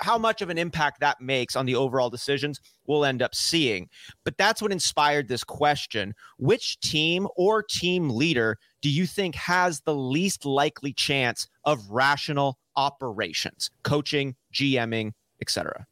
how 0.00 0.16
much 0.16 0.40
of 0.40 0.48
an 0.48 0.56
impact 0.56 1.00
that 1.00 1.20
makes 1.20 1.54
on 1.54 1.66
the 1.66 1.74
overall 1.74 2.08
decisions, 2.08 2.58
we'll 2.86 3.04
end 3.04 3.20
up 3.20 3.34
seeing. 3.34 3.88
But 4.24 4.38
that's 4.38 4.62
what 4.62 4.72
inspired 4.72 5.28
this 5.28 5.44
question. 5.44 6.14
Which 6.38 6.80
team 6.80 7.28
or 7.36 7.62
team 7.62 8.08
leader 8.08 8.58
do 8.80 8.88
you 8.88 9.06
think 9.06 9.34
has 9.34 9.82
the 9.82 9.94
least 9.94 10.46
likely 10.46 10.94
chance 10.94 11.46
of 11.64 11.90
rational 11.90 12.58
operations, 12.74 13.70
coaching, 13.82 14.34
GMing, 14.52 15.12
etc.? 15.42 15.86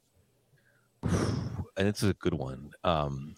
and 1.76 1.88
it's 1.88 2.03
a 2.03 2.14
good 2.14 2.34
one. 2.34 2.72
Um, 2.84 3.34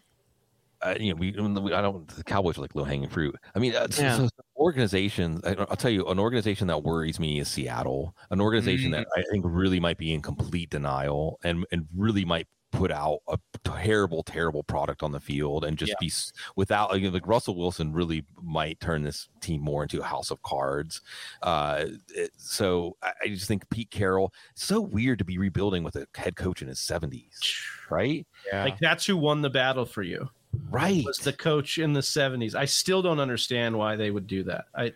uh, 0.83 0.95
you 1.01 1.11
know, 1.11 1.17
we, 1.17 1.31
we 1.33 1.73
I 1.73 1.81
don't 1.81 2.07
the 2.09 2.23
Cowboys 2.25 2.59
are 2.59 2.61
like 2.61 2.75
low 2.75 2.85
hanging 2.85 3.09
fruit. 3.09 3.35
I 3.55 3.59
mean, 3.59 3.75
uh, 3.75 3.87
Yeah. 3.99 4.17
so 4.17 4.29
organizations. 4.57 5.41
I, 5.45 5.55
I'll 5.55 5.77
tell 5.77 5.91
you, 5.91 6.07
an 6.07 6.19
organization 6.19 6.67
that 6.67 6.83
worries 6.83 7.19
me 7.19 7.41
is 7.41 7.49
Seattle. 7.49 8.15
An 8.31 8.41
organization 8.41 8.91
that 8.91 9.07
I 9.17 9.23
think 9.31 9.45
really 9.49 9.81
might 9.81 9.97
be 9.97 10.12
in 10.12 10.21
complete 10.21 10.71
denial 10.71 11.39
and 11.43 11.65
and 11.73 11.87
really 11.97 12.25
might 12.25 12.47
put 12.75 12.91
out 12.91 13.20
a 13.29 13.39
terrible, 13.64 14.22
terrible 14.22 14.62
product 14.64 15.03
on 15.03 15.12
the 15.12 15.20
field 15.20 15.64
and 15.64 15.79
just 15.79 15.91
Yeah. 15.91 15.97
be 16.01 16.12
without 16.57 16.95
you 17.01 17.07
know, 17.09 17.14
like 17.14 17.27
Russell 17.27 17.57
Wilson 17.57 17.93
really 17.93 18.25
might 18.43 18.81
turn 18.81 19.03
this 19.05 19.29
team 19.41 19.61
more 19.62 19.83
into 19.85 20.01
a 20.01 20.05
house 20.05 20.31
of 20.31 20.43
cards. 20.43 21.01
Uh, 21.43 21.87
it- 22.14 22.33
so 22.37 22.97
I, 23.03 23.12
I 23.22 23.29
just 23.29 23.47
think 23.47 23.68
Pete 23.70 23.91
Carroll. 23.91 24.33
So 24.55 24.81
weird 24.81 25.18
to 25.20 25.25
be 25.25 25.39
rebuilding 25.39 25.85
with 25.85 25.97
a 25.97 26.07
head 26.16 26.37
coach 26.37 26.62
in 26.62 26.68
his 26.68 26.81
seventies, 26.81 27.39
right? 27.91 28.27
Yeah. 28.47 28.64
Like 28.64 28.79
that's 28.81 29.07
who 29.07 29.16
won 29.16 29.41
the 29.43 29.51
battle 29.51 29.87
for 29.87 30.03
you. 30.03 30.29
Right. 30.70 31.05
Was 31.05 31.18
the 31.18 31.33
coach 31.33 31.79
in 31.79 31.93
the 31.95 32.01
70s. 32.01 32.55
I 32.55 32.64
still 32.64 33.03
don't 33.03 33.18
understand 33.18 33.77
why 33.77 33.97
they 33.97 34.12
would 34.12 34.29
do 34.29 34.45
that. 34.45 34.66
I 34.77 34.93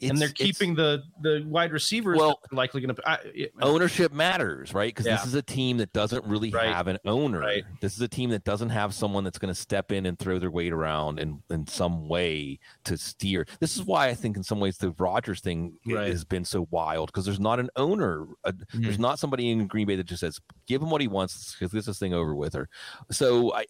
and 0.00 0.18
they're 0.18 0.28
keeping 0.28 0.74
the 0.74 1.02
the 1.20 1.44
wide 1.46 1.72
receivers 1.72 2.18
Well- 2.18 2.40
likely 2.52 2.80
going 2.80 2.94
to 2.94 3.50
ownership 3.60 4.12
matters, 4.12 4.72
right? 4.74 4.88
Because 4.94 5.06
Yeah. 5.06 5.16
this 5.16 5.26
is 5.26 5.34
a 5.34 5.42
team 5.42 5.78
that 5.78 5.92
doesn't 5.92 6.24
really 6.24 6.50
Right. 6.50 6.68
have 6.68 6.86
an 6.86 6.98
owner. 7.04 7.40
Right. 7.40 7.64
This 7.80 7.94
is 7.94 8.00
a 8.00 8.08
team 8.08 8.30
that 8.30 8.44
doesn't 8.44 8.70
have 8.70 8.94
someone 8.94 9.24
that's 9.24 9.38
going 9.38 9.52
to 9.52 9.60
step 9.60 9.90
in 9.92 10.06
and 10.06 10.18
throw 10.18 10.38
their 10.38 10.50
weight 10.50 10.72
around 10.72 11.18
in, 11.18 11.42
in 11.50 11.66
some 11.66 12.08
way 12.08 12.58
to 12.84 12.96
steer. 12.96 13.46
This 13.60 13.76
is 13.76 13.82
why 13.84 14.08
I 14.08 14.14
think, 14.14 14.36
in 14.36 14.42
some 14.42 14.60
ways, 14.60 14.78
the 14.78 14.90
Rodgers 14.98 15.40
thing 15.40 15.78
Right. 15.86 16.08
has 16.10 16.24
been 16.24 16.44
so 16.44 16.68
wild 16.70 17.08
because 17.08 17.24
there's 17.24 17.40
not 17.40 17.58
an 17.60 17.70
owner. 17.76 18.26
Uh, 18.44 18.52
There's 18.74 18.98
not 18.98 19.18
somebody 19.18 19.50
in 19.50 19.66
Green 19.66 19.86
Bay 19.86 19.96
that 19.96 20.04
just 20.04 20.20
says, 20.20 20.38
"Give 20.66 20.80
him 20.82 20.90
what 20.90 21.00
he 21.00 21.08
wants, 21.08 21.54
because 21.54 21.72
get 21.72 21.84
this 21.84 21.98
thing 21.98 22.14
over 22.14 22.34
with." 22.34 22.54
Or 22.54 22.68
so 23.10 23.52
I- 23.54 23.66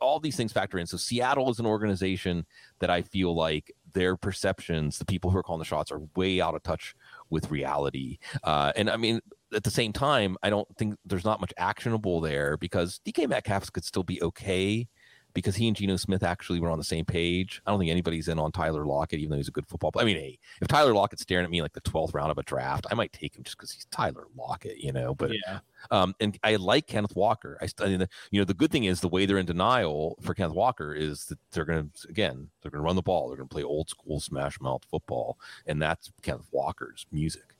all 0.00 0.18
these 0.20 0.36
things 0.36 0.52
factor 0.52 0.78
in. 0.78 0.86
So 0.86 0.96
Seattle 0.96 1.50
is 1.50 1.58
an 1.58 1.66
organization 1.66 2.46
that 2.80 2.90
I 2.90 3.02
feel 3.02 3.34
like 3.34 3.72
their 3.92 4.16
perceptions, 4.16 4.98
the 4.98 5.04
people 5.04 5.30
who 5.30 5.38
are 5.38 5.42
calling 5.42 5.58
the 5.58 5.64
shots, 5.64 5.90
are 5.90 6.02
way 6.16 6.40
out 6.40 6.54
of 6.54 6.62
touch 6.62 6.94
with 7.28 7.50
reality. 7.50 8.18
Uh, 8.44 8.72
and 8.76 8.90
I 8.90 8.96
mean, 8.96 9.20
at 9.54 9.64
the 9.64 9.70
same 9.70 9.92
time, 9.92 10.36
I 10.42 10.50
don't 10.50 10.68
think 10.76 10.96
there's 11.04 11.24
not 11.24 11.40
much 11.40 11.52
actionable 11.56 12.20
there 12.20 12.56
because 12.56 13.00
DK 13.06 13.28
Metcalf 13.28 13.72
could 13.72 13.84
still 13.84 14.04
be 14.04 14.22
okay 14.22 14.88
because 15.34 15.56
he 15.56 15.68
and 15.68 15.76
Geno 15.76 15.96
Smith 15.96 16.22
actually 16.22 16.60
were 16.60 16.70
on 16.70 16.78
the 16.78 16.84
same 16.84 17.04
page. 17.04 17.62
I 17.66 17.70
don't 17.70 17.78
think 17.78 17.90
anybody's 17.90 18.28
in 18.28 18.38
on 18.38 18.52
Tyler 18.52 18.84
Lockett, 18.84 19.20
even 19.20 19.30
though 19.30 19.36
he's 19.36 19.48
a 19.48 19.52
good 19.52 19.66
football 19.66 19.92
player. 19.92 20.04
I 20.04 20.06
mean, 20.06 20.16
hey, 20.16 20.38
if 20.60 20.68
Tyler 20.68 20.94
Lockett's 20.94 21.22
staring 21.22 21.44
at 21.44 21.50
me 21.50 21.62
like 21.62 21.72
the 21.72 21.80
12th 21.82 22.14
round 22.14 22.30
of 22.30 22.38
a 22.38 22.42
draft, 22.42 22.86
I 22.90 22.94
might 22.94 23.12
take 23.12 23.36
him 23.36 23.44
just 23.44 23.56
because 23.56 23.70
he's 23.70 23.84
Tyler 23.86 24.26
Lockett, 24.36 24.78
you 24.78 24.92
know. 24.92 25.14
But 25.14 25.32
yeah. 25.32 25.60
um, 25.90 26.14
and 26.20 26.38
I 26.42 26.56
like 26.56 26.86
Kenneth 26.86 27.16
Walker. 27.16 27.58
I, 27.60 27.68
I 27.80 27.88
mean, 27.88 28.06
you 28.30 28.40
know, 28.40 28.44
the 28.44 28.54
good 28.54 28.70
thing 28.72 28.84
is 28.84 29.00
the 29.00 29.08
way 29.08 29.26
they're 29.26 29.38
in 29.38 29.46
denial 29.46 30.16
for 30.20 30.34
Kenneth 30.34 30.54
Walker 30.54 30.94
is 30.94 31.26
that 31.26 31.38
they're 31.52 31.64
going 31.64 31.90
to 31.90 32.08
again 32.08 32.48
they're 32.62 32.70
going 32.70 32.82
to 32.82 32.86
run 32.86 32.96
the 32.96 33.02
ball. 33.02 33.28
They're 33.28 33.36
going 33.36 33.48
to 33.48 33.54
play 33.54 33.62
old 33.62 33.88
school 33.88 34.20
smash 34.20 34.60
mouth 34.60 34.82
football, 34.90 35.38
and 35.66 35.80
that's 35.80 36.10
Kenneth 36.22 36.48
Walker's 36.52 37.06
music. 37.12 37.54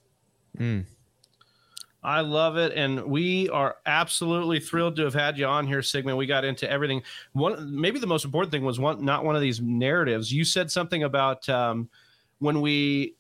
I 2.03 2.21
love 2.21 2.57
it, 2.57 2.73
and 2.75 3.05
we 3.05 3.49
are 3.51 3.77
absolutely 3.85 4.59
thrilled 4.59 4.97
to 4.97 5.05
have 5.05 5.15
had 5.15 5.37
you 5.37 5.45
on 5.45 5.67
here, 5.67 5.83
Sigmund. 5.83 6.17
We 6.17 6.27
got 6.27 6.45
into 6.45 6.71
everything. 6.71 7.03
One, 7.33 7.79
maybe 7.79 7.99
the 7.99 8.07
most 8.07 8.25
important 8.25 8.53
thing 8.53 8.65
was 8.65 8.81
one, 8.81 9.05
not 9.05 9.25
one 9.25 9.37
of 9.37 9.43
these 9.43 9.61
narratives. 9.61 10.33
You 10.33 10.45
said 10.45 10.71
something 10.71 11.03
about 11.03 11.49
um, 11.49 11.91
when 12.39 12.61
we 12.63 13.17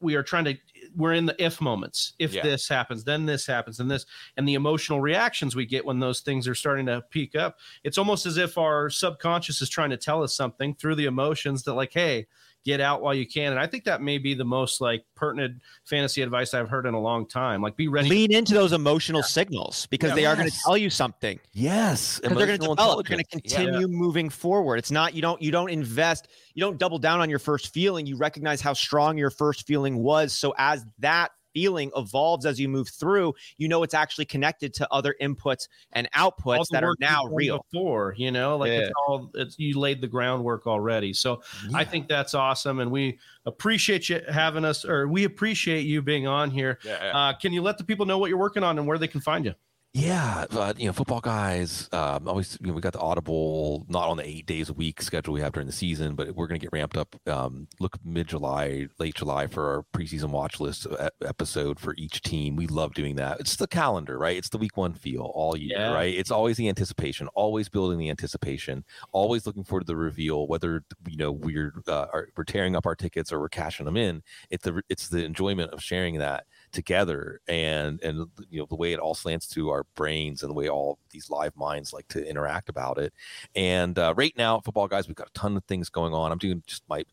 we 0.00 0.14
are 0.14 0.22
trying 0.22 0.44
to 0.44 0.56
we're 0.96 1.12
in 1.12 1.26
the 1.26 1.42
if 1.42 1.60
moments. 1.60 2.14
If 2.18 2.32
Yeah. 2.32 2.42
this 2.42 2.68
happens, 2.68 3.04
then 3.04 3.26
this 3.26 3.46
happens, 3.46 3.80
and 3.80 3.90
this, 3.90 4.06
and 4.36 4.48
the 4.48 4.54
emotional 4.54 5.00
reactions 5.00 5.54
we 5.54 5.66
get 5.66 5.84
when 5.84 6.00
those 6.00 6.20
things 6.20 6.48
are 6.48 6.54
starting 6.54 6.86
to 6.86 7.02
peak 7.10 7.34
up. 7.34 7.58
It's 7.84 7.98
almost 7.98 8.24
as 8.26 8.38
if 8.38 8.56
our 8.56 8.88
subconscious 8.90 9.60
is 9.60 9.68
trying 9.68 9.90
to 9.90 9.96
tell 9.96 10.22
us 10.22 10.34
something 10.34 10.74
through 10.74 10.94
the 10.96 11.04
emotions 11.04 11.62
that, 11.64 11.74
like, 11.74 11.92
hey, 11.92 12.26
get 12.66 12.80
out 12.80 13.00
while 13.00 13.14
you 13.14 13.24
can. 13.26 13.52
And 13.52 13.60
I 13.60 13.66
think 13.66 13.84
that 13.84 14.02
may 14.02 14.18
be 14.18 14.34
the 14.34 14.44
most 14.44 14.80
like 14.80 15.04
pertinent 15.14 15.62
fantasy 15.84 16.20
advice 16.20 16.52
I've 16.52 16.68
heard 16.68 16.84
in 16.84 16.94
a 16.94 17.00
long 17.00 17.24
time. 17.26 17.62
Like, 17.62 17.76
be 17.76 17.86
ready. 17.86 18.08
Lean 18.08 18.32
into 18.32 18.52
those 18.54 18.72
emotional 18.72 19.22
signals 19.22 19.86
because 19.86 20.10
Yeah. 20.10 20.16
they 20.16 20.26
are 20.26 20.34
going 20.36 20.50
to 20.50 20.56
tell 20.64 20.76
you 20.76 20.90
something. 20.90 21.38
Yes, 21.52 22.18
because 22.20 22.36
they're 22.36 22.46
going 22.48 22.58
to 22.58 22.64
emotional 22.64 22.74
develop. 22.74 23.06
They're 23.06 23.16
going 23.16 23.24
to 23.24 23.34
intelligence. 23.36 23.52
Yeah. 23.52 23.70
continue 23.80 23.96
moving 23.96 24.28
forward. 24.28 24.76
It's 24.78 24.90
not 24.90 25.14
you 25.14 25.22
don't 25.22 25.40
you 25.40 25.52
don't 25.52 25.70
invest. 25.70 26.26
You 26.54 26.60
don't 26.60 26.76
double 26.76 26.98
down 26.98 27.20
on 27.20 27.30
your 27.30 27.38
first 27.38 27.72
feeling. 27.72 28.04
You 28.04 28.16
recognize 28.16 28.60
how 28.60 28.72
strong 28.72 29.16
your 29.16 29.30
first 29.30 29.66
feeling 29.66 29.98
was. 30.02 30.32
So 30.32 30.52
as 30.58 30.84
that 30.98 31.30
feeling 31.56 31.90
evolves 31.96 32.44
as 32.44 32.60
you 32.60 32.68
move 32.68 32.86
through, 32.90 33.34
you 33.56 33.66
know 33.66 33.82
it's 33.82 33.94
actually 33.94 34.26
connected 34.26 34.74
to 34.74 34.86
other 34.92 35.16
inputs 35.22 35.68
and 35.92 36.06
outputs 36.12 36.68
the 36.68 36.72
that 36.72 36.84
are 36.84 36.94
now 37.00 37.24
real. 37.32 37.64
before 37.72 38.14
you 38.18 38.30
know 38.30 38.58
like 38.58 38.70
it's 38.70 38.92
all 39.06 39.30
it's 39.32 39.58
you 39.58 39.78
laid 39.78 40.02
the 40.02 40.06
groundwork 40.06 40.66
already. 40.66 41.14
So 41.14 41.40
i 41.74 41.82
think 41.82 42.08
that's 42.08 42.34
awesome 42.34 42.80
and 42.80 42.90
we 42.90 43.18
appreciate 43.46 44.10
you 44.10 44.20
having 44.30 44.66
us 44.66 44.84
or 44.84 45.08
we 45.08 45.24
appreciate 45.24 45.86
you 45.86 46.02
being 46.02 46.26
on 46.26 46.50
here. 46.50 46.78
Yeah, 46.84 46.98
yeah. 47.02 47.18
uh, 47.18 47.32
can 47.32 47.54
you 47.54 47.62
let 47.62 47.78
the 47.78 47.84
people 47.84 48.04
know 48.04 48.18
what 48.18 48.28
you're 48.28 48.38
working 48.38 48.62
on 48.62 48.78
and 48.78 48.86
where 48.86 48.98
they 48.98 49.08
can 49.08 49.22
find 49.22 49.46
you 49.46 49.54
Yeah, 49.96 50.44
uh, 50.50 50.74
you 50.76 50.84
know, 50.84 50.92
football 50.92 51.22
guys 51.22 51.88
um, 51.90 52.28
always. 52.28 52.58
You 52.60 52.66
know, 52.66 52.74
we 52.74 52.82
got 52.82 52.92
the 52.92 53.00
audible, 53.00 53.86
not 53.88 54.10
on 54.10 54.18
the 54.18 54.28
eight 54.28 54.44
days 54.44 54.68
a 54.68 54.74
week 54.74 55.00
schedule 55.00 55.32
we 55.32 55.40
have 55.40 55.54
during 55.54 55.66
the 55.66 55.72
season, 55.72 56.14
but 56.14 56.34
we're 56.34 56.46
going 56.46 56.60
to 56.60 56.64
get 56.64 56.72
ramped 56.74 56.98
up. 56.98 57.16
Um, 57.26 57.66
look, 57.80 57.96
mid 58.04 58.28
July, 58.28 58.88
late 58.98 59.14
July 59.14 59.46
for 59.46 59.74
our 59.74 59.84
preseason 59.94 60.28
watch 60.32 60.60
list 60.60 60.86
episode 61.24 61.80
for 61.80 61.94
each 61.96 62.20
team. 62.20 62.56
We 62.56 62.66
love 62.66 62.92
doing 62.92 63.16
that. 63.16 63.40
It's 63.40 63.56
the 63.56 63.66
calendar, 63.66 64.18
right? 64.18 64.36
It's 64.36 64.50
the 64.50 64.58
week 64.58 64.76
one 64.76 64.92
feel 64.92 65.32
all 65.34 65.56
year, 65.56 65.78
yeah. 65.78 65.94
right? 65.94 66.14
It's 66.14 66.30
always 66.30 66.58
the 66.58 66.68
anticipation, 66.68 67.28
always 67.28 67.70
building 67.70 67.98
the 67.98 68.10
anticipation, 68.10 68.84
always 69.12 69.46
looking 69.46 69.64
forward 69.64 69.86
to 69.86 69.86
the 69.86 69.96
reveal. 69.96 70.46
Whether 70.46 70.84
you 71.08 71.16
know 71.16 71.32
we're 71.32 71.72
uh, 71.88 72.08
we're 72.36 72.44
tearing 72.44 72.76
up 72.76 72.84
our 72.84 72.96
tickets 72.96 73.32
or 73.32 73.40
we're 73.40 73.48
cashing 73.48 73.86
them 73.86 73.96
in, 73.96 74.22
it's 74.50 74.64
the 74.64 74.82
it's 74.90 75.08
the 75.08 75.24
enjoyment 75.24 75.72
of 75.72 75.82
sharing 75.82 76.18
that 76.18 76.44
together 76.76 77.40
and 77.48 78.00
and 78.02 78.26
you 78.50 78.60
know 78.60 78.66
the 78.66 78.76
way 78.76 78.92
it 78.92 79.00
all 79.00 79.14
slants 79.14 79.48
to 79.48 79.70
our 79.70 79.84
brains 79.94 80.42
and 80.42 80.50
the 80.50 80.54
way 80.54 80.68
all 80.68 80.98
these 81.10 81.30
live 81.30 81.56
minds 81.56 81.92
like 81.92 82.06
to 82.08 82.28
interact 82.28 82.68
about 82.68 82.98
it. 82.98 83.12
And 83.56 83.98
uh, 83.98 84.12
right 84.16 84.34
now 84.36 84.60
football 84.60 84.86
guys 84.86 85.08
we've 85.08 85.16
got 85.16 85.28
a 85.28 85.32
ton 85.32 85.56
of 85.56 85.64
things 85.64 85.88
going 85.88 86.12
on. 86.12 86.30
I'm 86.30 86.38
doing 86.38 86.62
just 86.66 86.82
my 86.88 87.04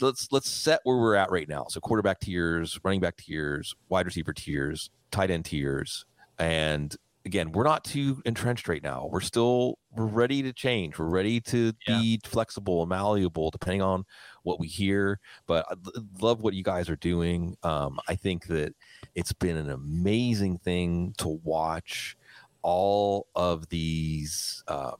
let's 0.00 0.28
let's 0.30 0.48
set 0.48 0.80
where 0.84 0.96
we're 0.96 1.16
at 1.16 1.32
right 1.32 1.48
now. 1.48 1.66
So 1.68 1.80
quarterback 1.80 2.20
tiers 2.20 2.78
running 2.84 3.00
back 3.00 3.16
tiers 3.16 3.74
wide 3.88 4.06
receiver 4.06 4.32
tiers 4.32 4.88
tight 5.10 5.30
end 5.30 5.44
tiers 5.44 6.06
and 6.38 6.94
again, 7.26 7.52
we're 7.52 7.64
not 7.64 7.84
too 7.84 8.22
entrenched 8.24 8.68
right 8.68 8.82
now. 8.82 9.08
We're 9.10 9.20
still 9.20 9.78
we're 9.94 10.06
ready 10.06 10.42
to 10.42 10.52
change. 10.52 10.98
We're 10.98 11.06
ready 11.06 11.40
to 11.42 11.72
yeah. 11.86 12.00
be 12.00 12.20
flexible 12.24 12.82
and 12.82 12.88
malleable 12.88 13.50
depending 13.50 13.82
on 13.82 14.04
what 14.44 14.58
we 14.60 14.68
hear. 14.68 15.18
But 15.46 15.66
I 15.68 15.74
love 16.20 16.40
what 16.40 16.54
you 16.54 16.62
guys 16.62 16.88
are 16.88 16.96
doing. 16.96 17.56
Um, 17.62 17.98
I 18.08 18.14
think 18.14 18.46
that 18.46 18.74
it's 19.14 19.32
been 19.32 19.56
an 19.56 19.70
amazing 19.70 20.58
thing 20.58 21.14
to 21.18 21.40
watch 21.42 22.16
all 22.62 23.26
of 23.34 23.68
these 23.68 24.62
um, 24.68 24.96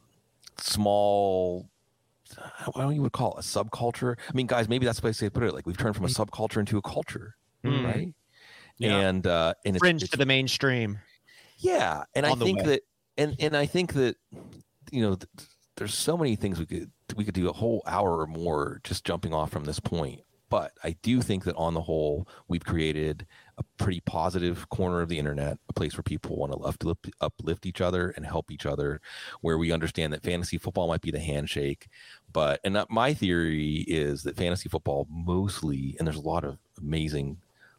small 0.59 1.69
I 2.75 2.81
don't 2.81 2.93
even 2.93 3.09
call 3.11 3.37
it 3.37 3.39
a 3.39 3.43
subculture. 3.43 4.17
I 4.19 4.33
mean, 4.35 4.49
guys, 4.49 4.69
maybe 4.69 4.85
that's 4.85 5.01
the 5.01 5.07
way 5.07 5.13
to 5.13 5.31
put 5.31 5.45
it. 5.45 5.55
Like 5.55 5.65
we've 5.65 5.79
turned 5.79 5.95
from 5.95 6.07
a 6.07 6.09
mm. 6.09 6.27
subculture 6.27 6.59
into 6.59 6.77
a 6.77 6.83
culture, 6.83 7.37
mm. 7.65 7.85
right? 7.85 8.13
Yeah. 8.79 8.97
And 8.99 9.27
uh, 9.27 9.55
and 9.65 9.79
fringe 9.79 10.11
to 10.11 10.17
the 10.17 10.27
mainstream. 10.27 10.99
Yeah, 11.57 12.05
and 12.15 12.27
I 12.27 12.35
think 12.35 12.63
that, 12.65 12.83
and 13.17 13.35
and 13.39 13.57
I 13.57 13.67
think 13.67 13.95
that, 13.95 14.17
you 14.91 15.03
know, 15.03 15.17
th- 15.17 15.49
there's 15.77 15.95
so 15.95 16.17
many 16.17 16.37
things 16.37 16.59
we 16.59 16.67
could 16.67 16.91
we 17.17 17.25
could 17.25 17.35
do 17.35 17.49
a 17.49 17.53
whole 17.53 17.83
hour 17.87 18.21
or 18.21 18.27
more 18.27 18.81
just 18.85 19.05
jumping 19.05 19.33
off 19.35 19.51
from 19.51 19.65
this 19.65 19.81
point. 19.81 20.21
But 20.49 20.73
I 20.85 20.93
do 21.03 21.23
think 21.23 21.43
that 21.45 21.57
on 21.57 21.75
the 21.75 21.81
whole, 21.81 22.29
we've 22.47 22.65
created 22.65 23.27
a 23.59 23.65
pretty 23.79 24.01
positive 24.01 24.69
corner 24.69 25.01
of 25.01 25.09
the 25.09 25.19
internet, 25.19 25.59
a 25.69 25.73
place 25.73 25.97
where 25.97 26.05
people 26.05 26.37
want 26.37 26.53
to 26.53 26.59
uplift, 26.59 27.11
uplift 27.21 27.67
each 27.67 27.81
other 27.81 28.11
and 28.11 28.25
help 28.25 28.53
each 28.53 28.65
other, 28.65 29.01
where 29.41 29.59
we 29.59 29.73
understand 29.73 30.13
that 30.13 30.23
fantasy 30.23 30.57
football 30.57 30.87
might 30.87 31.01
be 31.01 31.11
the 31.11 31.19
handshake. 31.19 31.89
But, 32.33 32.61
and 32.63 32.79
my 32.91 33.13
theory 33.13 33.85
is 33.89 34.23
that 34.23 34.37
fantasy 34.37 34.69
football 34.69 35.09
mostly, 35.11 35.97
and 35.99 36.07
there's 36.07 36.17
a 36.17 36.21
lot 36.21 36.45
of 36.45 36.59
amazing 36.79 37.39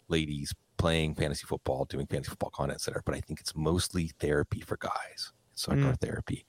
ladies 0.09 0.53
playing 0.77 1.15
fantasy 1.15 1.45
football, 1.45 1.85
doing 1.85 2.07
fantasy 2.07 2.29
football 2.29 2.51
content, 2.51 2.75
etc. 2.75 3.01
But 3.05 3.15
I 3.15 3.21
think 3.21 3.39
it's 3.39 3.55
mostly 3.55 4.11
therapy 4.19 4.61
for 4.61 4.77
guys. 4.77 5.33
It's 5.53 5.67
like 5.67 5.79
mm. 5.79 5.87
our 5.87 5.95
therapy. 5.95 6.45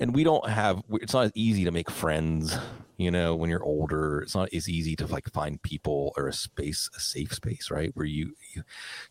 And 0.00 0.12
we 0.12 0.24
don't 0.24 0.48
have 0.48 0.82
it's 0.94 1.12
not 1.12 1.26
as 1.26 1.32
easy 1.36 1.64
to 1.64 1.70
make 1.70 1.88
friends, 1.88 2.58
you 2.96 3.10
know, 3.10 3.36
when 3.36 3.50
you're 3.50 3.62
older. 3.62 4.20
It's 4.20 4.34
not 4.34 4.52
as 4.52 4.68
easy 4.68 4.96
to 4.96 5.06
like 5.06 5.30
find 5.32 5.62
people 5.62 6.12
or 6.16 6.26
a 6.26 6.32
space, 6.32 6.90
a 6.96 7.00
safe 7.00 7.32
space, 7.32 7.70
right? 7.70 7.92
Where 7.94 8.06
you 8.06 8.34
you, 8.54 8.62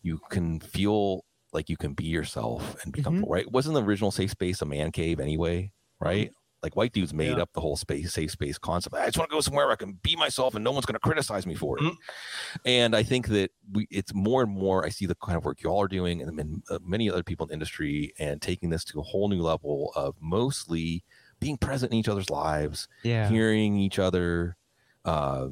you 0.02 0.20
can 0.28 0.60
feel 0.60 1.24
like 1.54 1.70
you 1.70 1.78
can 1.78 1.94
be 1.94 2.04
yourself 2.04 2.76
and 2.82 2.92
be 2.92 3.00
mm-hmm. 3.00 3.04
comfortable, 3.04 3.32
right? 3.32 3.50
Wasn't 3.50 3.74
the 3.74 3.82
original 3.82 4.10
safe 4.10 4.32
space 4.32 4.60
a 4.60 4.66
man 4.66 4.92
cave 4.92 5.18
anyway, 5.18 5.72
right? 5.98 6.30
Like 6.62 6.76
white 6.76 6.92
dudes 6.92 7.12
made 7.12 7.36
yeah. 7.36 7.42
up 7.42 7.52
the 7.54 7.60
whole 7.60 7.76
space, 7.76 8.12
safe 8.12 8.30
space 8.30 8.56
concept. 8.56 8.94
I 8.94 9.06
just 9.06 9.18
want 9.18 9.30
to 9.30 9.34
go 9.34 9.40
somewhere 9.40 9.66
where 9.66 9.72
I 9.72 9.76
can 9.76 9.98
be 10.02 10.14
myself 10.14 10.54
and 10.54 10.62
no 10.62 10.70
one's 10.70 10.86
going 10.86 10.94
to 10.94 11.00
criticize 11.00 11.44
me 11.44 11.56
for 11.56 11.78
it. 11.78 11.82
Mm-hmm. 11.82 12.56
And 12.66 12.94
I 12.94 13.02
think 13.02 13.26
that 13.28 13.50
we, 13.72 13.88
it's 13.90 14.14
more 14.14 14.42
and 14.42 14.52
more, 14.52 14.86
I 14.86 14.90
see 14.90 15.06
the 15.06 15.16
kind 15.16 15.36
of 15.36 15.44
work 15.44 15.60
y'all 15.62 15.82
are 15.82 15.88
doing 15.88 16.22
and, 16.22 16.62
uh, 16.70 16.78
many 16.84 17.10
other 17.10 17.24
people 17.24 17.46
in 17.46 17.48
the 17.48 17.54
industry 17.54 18.12
and 18.18 18.40
taking 18.40 18.70
this 18.70 18.84
to 18.84 19.00
a 19.00 19.02
whole 19.02 19.28
new 19.28 19.42
level 19.42 19.92
of 19.96 20.14
mostly 20.20 21.02
being 21.40 21.56
present 21.56 21.90
in 21.92 21.98
each 21.98 22.08
other's 22.08 22.30
lives, 22.30 22.86
yeah. 23.02 23.28
hearing 23.28 23.76
each 23.76 23.98
other, 23.98 24.56
uh, 25.04 25.48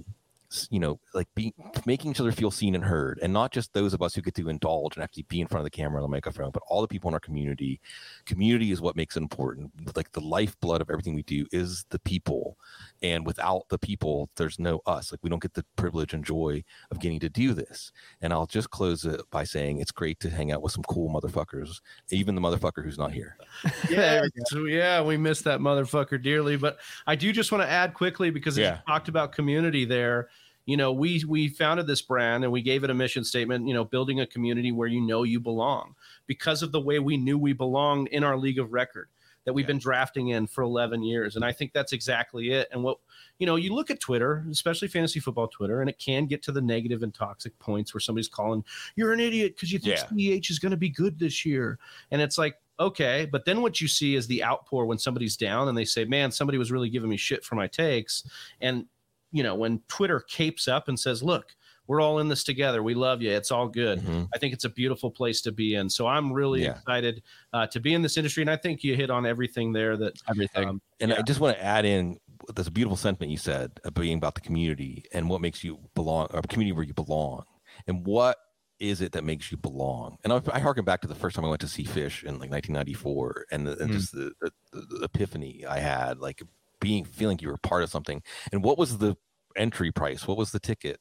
you 0.70 0.80
know, 0.80 0.98
like 1.14 1.28
be 1.34 1.54
making 1.86 2.10
each 2.10 2.20
other 2.20 2.32
feel 2.32 2.50
seen 2.50 2.74
and 2.74 2.84
heard, 2.84 3.18
and 3.22 3.32
not 3.32 3.52
just 3.52 3.72
those 3.72 3.94
of 3.94 4.02
us 4.02 4.14
who 4.14 4.22
get 4.22 4.34
to 4.34 4.48
indulge 4.48 4.96
and 4.96 5.04
actually 5.04 5.24
be 5.24 5.40
in 5.40 5.46
front 5.46 5.60
of 5.60 5.64
the 5.64 5.76
camera 5.76 5.98
and 5.98 6.04
the 6.04 6.08
microphone, 6.08 6.50
but 6.50 6.62
all 6.68 6.80
the 6.80 6.88
people 6.88 7.08
in 7.08 7.14
our 7.14 7.20
community. 7.20 7.80
Community 8.26 8.72
is 8.72 8.80
what 8.80 8.96
makes 8.96 9.16
it 9.16 9.22
important. 9.22 9.70
Like 9.96 10.12
the 10.12 10.20
lifeblood 10.20 10.80
of 10.80 10.90
everything 10.90 11.14
we 11.14 11.22
do 11.22 11.46
is 11.52 11.84
the 11.90 12.00
people, 12.00 12.56
and 13.02 13.24
without 13.24 13.68
the 13.68 13.78
people, 13.78 14.28
there's 14.36 14.58
no 14.58 14.80
us. 14.86 15.12
Like 15.12 15.20
we 15.22 15.30
don't 15.30 15.42
get 15.42 15.54
the 15.54 15.64
privilege 15.76 16.14
and 16.14 16.24
joy 16.24 16.64
of 16.90 16.98
getting 16.98 17.20
to 17.20 17.28
do 17.28 17.54
this. 17.54 17.92
And 18.20 18.32
I'll 18.32 18.46
just 18.46 18.70
close 18.70 19.04
it 19.04 19.20
by 19.30 19.44
saying 19.44 19.80
it's 19.80 19.92
great 19.92 20.18
to 20.20 20.30
hang 20.30 20.50
out 20.50 20.62
with 20.62 20.72
some 20.72 20.84
cool 20.84 21.10
motherfuckers, 21.10 21.80
even 22.10 22.34
the 22.34 22.40
motherfucker 22.40 22.82
who's 22.82 22.98
not 22.98 23.12
here. 23.12 23.36
yeah, 23.90 24.22
so 24.46 24.64
yeah, 24.64 25.00
we 25.00 25.16
miss 25.16 25.42
that 25.42 25.60
motherfucker 25.60 26.20
dearly. 26.20 26.56
But 26.56 26.78
I 27.06 27.14
do 27.14 27.32
just 27.32 27.52
want 27.52 27.62
to 27.62 27.70
add 27.70 27.94
quickly 27.94 28.30
because 28.30 28.58
yeah. 28.58 28.76
you 28.76 28.80
talked 28.88 29.08
about 29.08 29.32
community 29.32 29.84
there 29.84 30.28
you 30.70 30.76
know 30.76 30.92
we 30.92 31.24
we 31.26 31.48
founded 31.48 31.86
this 31.88 32.00
brand 32.00 32.44
and 32.44 32.52
we 32.52 32.62
gave 32.62 32.84
it 32.84 32.90
a 32.90 32.94
mission 32.94 33.24
statement 33.24 33.66
you 33.66 33.74
know 33.74 33.84
building 33.84 34.20
a 34.20 34.26
community 34.26 34.70
where 34.70 34.86
you 34.86 35.00
know 35.00 35.24
you 35.24 35.40
belong 35.40 35.96
because 36.28 36.62
of 36.62 36.70
the 36.70 36.80
way 36.80 37.00
we 37.00 37.16
knew 37.16 37.36
we 37.36 37.52
belonged 37.52 38.06
in 38.08 38.22
our 38.22 38.36
league 38.36 38.58
of 38.58 38.72
record 38.72 39.08
that 39.44 39.52
we've 39.52 39.64
yeah. 39.64 39.68
been 39.68 39.78
drafting 39.78 40.28
in 40.28 40.46
for 40.46 40.62
11 40.62 41.02
years 41.02 41.34
and 41.34 41.44
i 41.44 41.50
think 41.50 41.72
that's 41.72 41.92
exactly 41.92 42.52
it 42.52 42.68
and 42.70 42.84
what 42.84 42.98
you 43.40 43.46
know 43.46 43.56
you 43.56 43.74
look 43.74 43.90
at 43.90 43.98
twitter 43.98 44.44
especially 44.48 44.86
fantasy 44.86 45.18
football 45.18 45.48
twitter 45.48 45.80
and 45.80 45.90
it 45.90 45.98
can 45.98 46.26
get 46.26 46.40
to 46.40 46.52
the 46.52 46.60
negative 46.60 47.02
and 47.02 47.14
toxic 47.14 47.58
points 47.58 47.92
where 47.92 48.00
somebody's 48.00 48.28
calling 48.28 48.64
you're 48.94 49.12
an 49.12 49.18
idiot 49.18 49.56
because 49.56 49.72
you 49.72 49.78
think 49.80 49.98
yeah. 50.12 50.36
ceh 50.36 50.50
is 50.50 50.60
going 50.60 50.70
to 50.70 50.76
be 50.76 50.88
good 50.88 51.18
this 51.18 51.44
year 51.44 51.80
and 52.12 52.22
it's 52.22 52.38
like 52.38 52.54
okay 52.78 53.26
but 53.30 53.44
then 53.44 53.60
what 53.60 53.80
you 53.80 53.88
see 53.88 54.14
is 54.14 54.28
the 54.28 54.44
outpour 54.44 54.86
when 54.86 54.98
somebody's 54.98 55.36
down 55.36 55.66
and 55.66 55.76
they 55.76 55.84
say 55.84 56.04
man 56.04 56.30
somebody 56.30 56.58
was 56.58 56.70
really 56.70 56.88
giving 56.88 57.10
me 57.10 57.16
shit 57.16 57.44
for 57.44 57.56
my 57.56 57.66
takes 57.66 58.22
and 58.60 58.86
you 59.32 59.42
know, 59.42 59.54
when 59.54 59.80
Twitter 59.88 60.20
capes 60.20 60.68
up 60.68 60.88
and 60.88 60.98
says, 60.98 61.22
look, 61.22 61.54
we're 61.90 62.00
all 62.00 62.20
in 62.20 62.28
this 62.28 62.44
together. 62.44 62.84
We 62.84 62.94
love 62.94 63.20
you. 63.20 63.32
It's 63.32 63.50
all 63.50 63.66
good. 63.66 63.98
Mm-hmm. 63.98 64.24
I 64.32 64.38
think 64.38 64.54
it's 64.54 64.64
a 64.64 64.68
beautiful 64.68 65.10
place 65.10 65.40
to 65.42 65.50
be 65.50 65.74
in. 65.74 65.90
So 65.90 66.06
I'm 66.06 66.32
really 66.32 66.62
yeah. 66.62 66.76
excited 66.76 67.20
uh, 67.52 67.66
to 67.66 67.80
be 67.80 67.94
in 67.94 68.02
this 68.02 68.16
industry. 68.16 68.44
And 68.44 68.50
I 68.50 68.56
think 68.56 68.84
you 68.84 68.94
hit 68.94 69.10
on 69.10 69.26
everything 69.26 69.72
there 69.72 69.96
that 69.96 70.12
everything. 70.28 70.68
Um, 70.68 70.82
and 71.00 71.10
yeah. 71.10 71.18
I 71.18 71.22
just 71.22 71.40
want 71.40 71.56
to 71.56 71.64
add 71.64 71.84
in 71.84 72.18
this 72.54 72.68
beautiful 72.68 72.96
sentiment 72.96 73.32
you 73.32 73.38
said 73.38 73.72
being 73.94 74.18
about 74.18 74.36
the 74.36 74.40
community 74.40 75.04
and 75.12 75.28
what 75.28 75.40
makes 75.40 75.64
you 75.64 75.80
belong, 75.96 76.28
a 76.30 76.42
community 76.42 76.72
where 76.72 76.84
you 76.84 76.94
belong. 76.94 77.42
And 77.88 78.06
what 78.06 78.38
is 78.78 79.00
it 79.00 79.10
that 79.12 79.24
makes 79.24 79.50
you 79.50 79.56
belong? 79.56 80.16
And 80.22 80.32
I, 80.32 80.40
I 80.52 80.60
harken 80.60 80.84
back 80.84 81.00
to 81.00 81.08
the 81.08 81.16
first 81.16 81.34
time 81.34 81.44
I 81.44 81.48
went 81.48 81.60
to 81.62 81.68
see 81.68 81.82
Phish 81.82 82.22
in 82.22 82.38
like 82.38 82.52
1994 82.52 83.46
and, 83.50 83.66
the, 83.66 83.76
and 83.78 83.90
mm. 83.90 83.94
just 83.94 84.12
the, 84.12 84.32
the, 84.40 84.52
the 84.72 85.04
epiphany 85.04 85.64
I 85.68 85.80
had, 85.80 86.20
like 86.20 86.40
being 86.80 87.04
feeling 87.04 87.38
you 87.40 87.48
were 87.48 87.58
part 87.58 87.82
of 87.82 87.90
something. 87.90 88.22
And 88.52 88.62
what 88.62 88.78
was 88.78 88.98
the 88.98 89.16
entry 89.56 89.92
price? 89.92 90.26
What 90.26 90.38
was 90.38 90.50
the 90.50 90.60
ticket? 90.60 90.98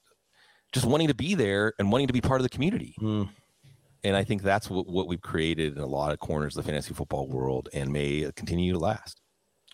Just 0.71 0.86
wanting 0.86 1.07
to 1.07 1.15
be 1.15 1.36
there 1.36 1.73
and 1.80 1.91
wanting 1.91 2.07
to 2.07 2.13
be 2.13 2.21
part 2.21 2.39
of 2.39 2.43
the 2.43 2.49
community. 2.49 2.95
Mm. 3.01 3.30
And 4.03 4.15
I 4.15 4.23
think 4.23 4.43
that's 4.43 4.69
what, 4.69 4.88
what 4.88 5.07
we've 5.07 5.21
created 5.21 5.75
in 5.75 5.82
a 5.82 5.88
lot 5.88 6.11
of 6.11 6.19
corners 6.19 6.55
of 6.55 6.63
the 6.63 6.71
fantasy 6.71 6.93
football 6.93 7.27
world 7.27 7.69
and 7.73 7.91
may 7.91 8.32
continue 8.36 8.73
to 8.73 8.80
last. 8.80 9.21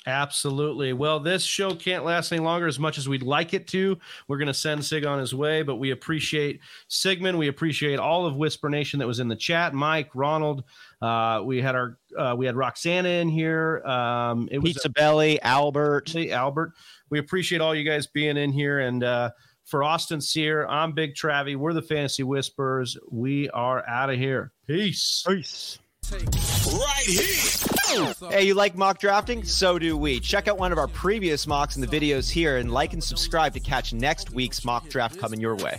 Absolutely. 0.07 0.93
Well, 0.93 1.19
this 1.19 1.43
show 1.43 1.73
can't 1.73 2.05
last 2.05 2.31
any 2.31 2.39
longer 2.41 2.67
as 2.67 2.77
much 2.77 2.99
as 2.99 3.09
we'd 3.09 3.23
like 3.23 3.55
it 3.55 3.67
to. 3.69 3.97
We're 4.27 4.37
going 4.37 4.47
to 4.47 4.53
send 4.53 4.85
Sig 4.85 5.03
on 5.03 5.17
his 5.17 5.33
way, 5.33 5.63
but 5.63 5.77
we 5.77 5.91
appreciate 5.91 6.59
Sigmund. 6.87 7.39
We 7.39 7.47
appreciate 7.47 7.97
all 7.97 8.25
of 8.25 8.35
Whisper 8.35 8.69
Nation 8.69 8.99
that 8.99 9.07
was 9.07 9.19
in 9.19 9.27
the 9.27 9.35
chat. 9.35 9.73
Mike, 9.73 10.09
Ronald. 10.13 10.63
Uh, 11.05 11.41
we 11.43 11.61
had 11.61 11.75
our 11.75 11.97
uh, 12.17 12.35
we 12.37 12.45
had 12.45 12.55
Roxana 12.55 13.09
in 13.09 13.29
here. 13.29 13.83
Um, 13.85 14.47
it 14.51 14.57
was 14.57 14.73
Pizza 14.73 14.87
a, 14.87 14.91
Belly, 14.91 15.41
Albert, 15.41 16.15
Albert. 16.15 16.71
We 17.09 17.19
appreciate 17.19 17.61
all 17.61 17.75
you 17.75 17.83
guys 17.83 18.07
being 18.07 18.37
in 18.37 18.51
here. 18.51 18.79
And 18.79 19.03
uh, 19.03 19.31
for 19.65 19.83
Austin 19.83 20.19
Sear, 20.19 20.65
I'm 20.65 20.93
Big 20.93 21.13
Travie. 21.13 21.55
We're 21.57 21.73
the 21.73 21.81
Fantasy 21.81 22.23
Whispers. 22.23 22.97
We 23.11 23.49
are 23.49 23.87
out 23.87 24.09
of 24.09 24.17
here. 24.17 24.51
Peace. 24.67 25.23
Peace 25.27 25.79
right 26.11 27.03
here. 27.05 28.13
Hey, 28.29 28.43
you 28.43 28.53
like 28.53 28.75
mock 28.75 28.99
drafting? 28.99 29.43
So 29.43 29.79
do 29.79 29.95
we. 29.97 30.19
Check 30.19 30.47
out 30.47 30.57
one 30.57 30.71
of 30.71 30.77
our 30.77 30.87
previous 30.87 31.47
mocks 31.47 31.75
in 31.75 31.81
the 31.81 31.87
videos 31.87 32.29
here 32.29 32.57
and 32.57 32.71
like 32.71 32.93
and 32.93 33.03
subscribe 33.03 33.53
to 33.53 33.59
catch 33.59 33.93
next 33.93 34.31
week's 34.31 34.65
mock 34.65 34.89
draft 34.89 35.19
coming 35.19 35.39
your 35.39 35.55
way. 35.55 35.77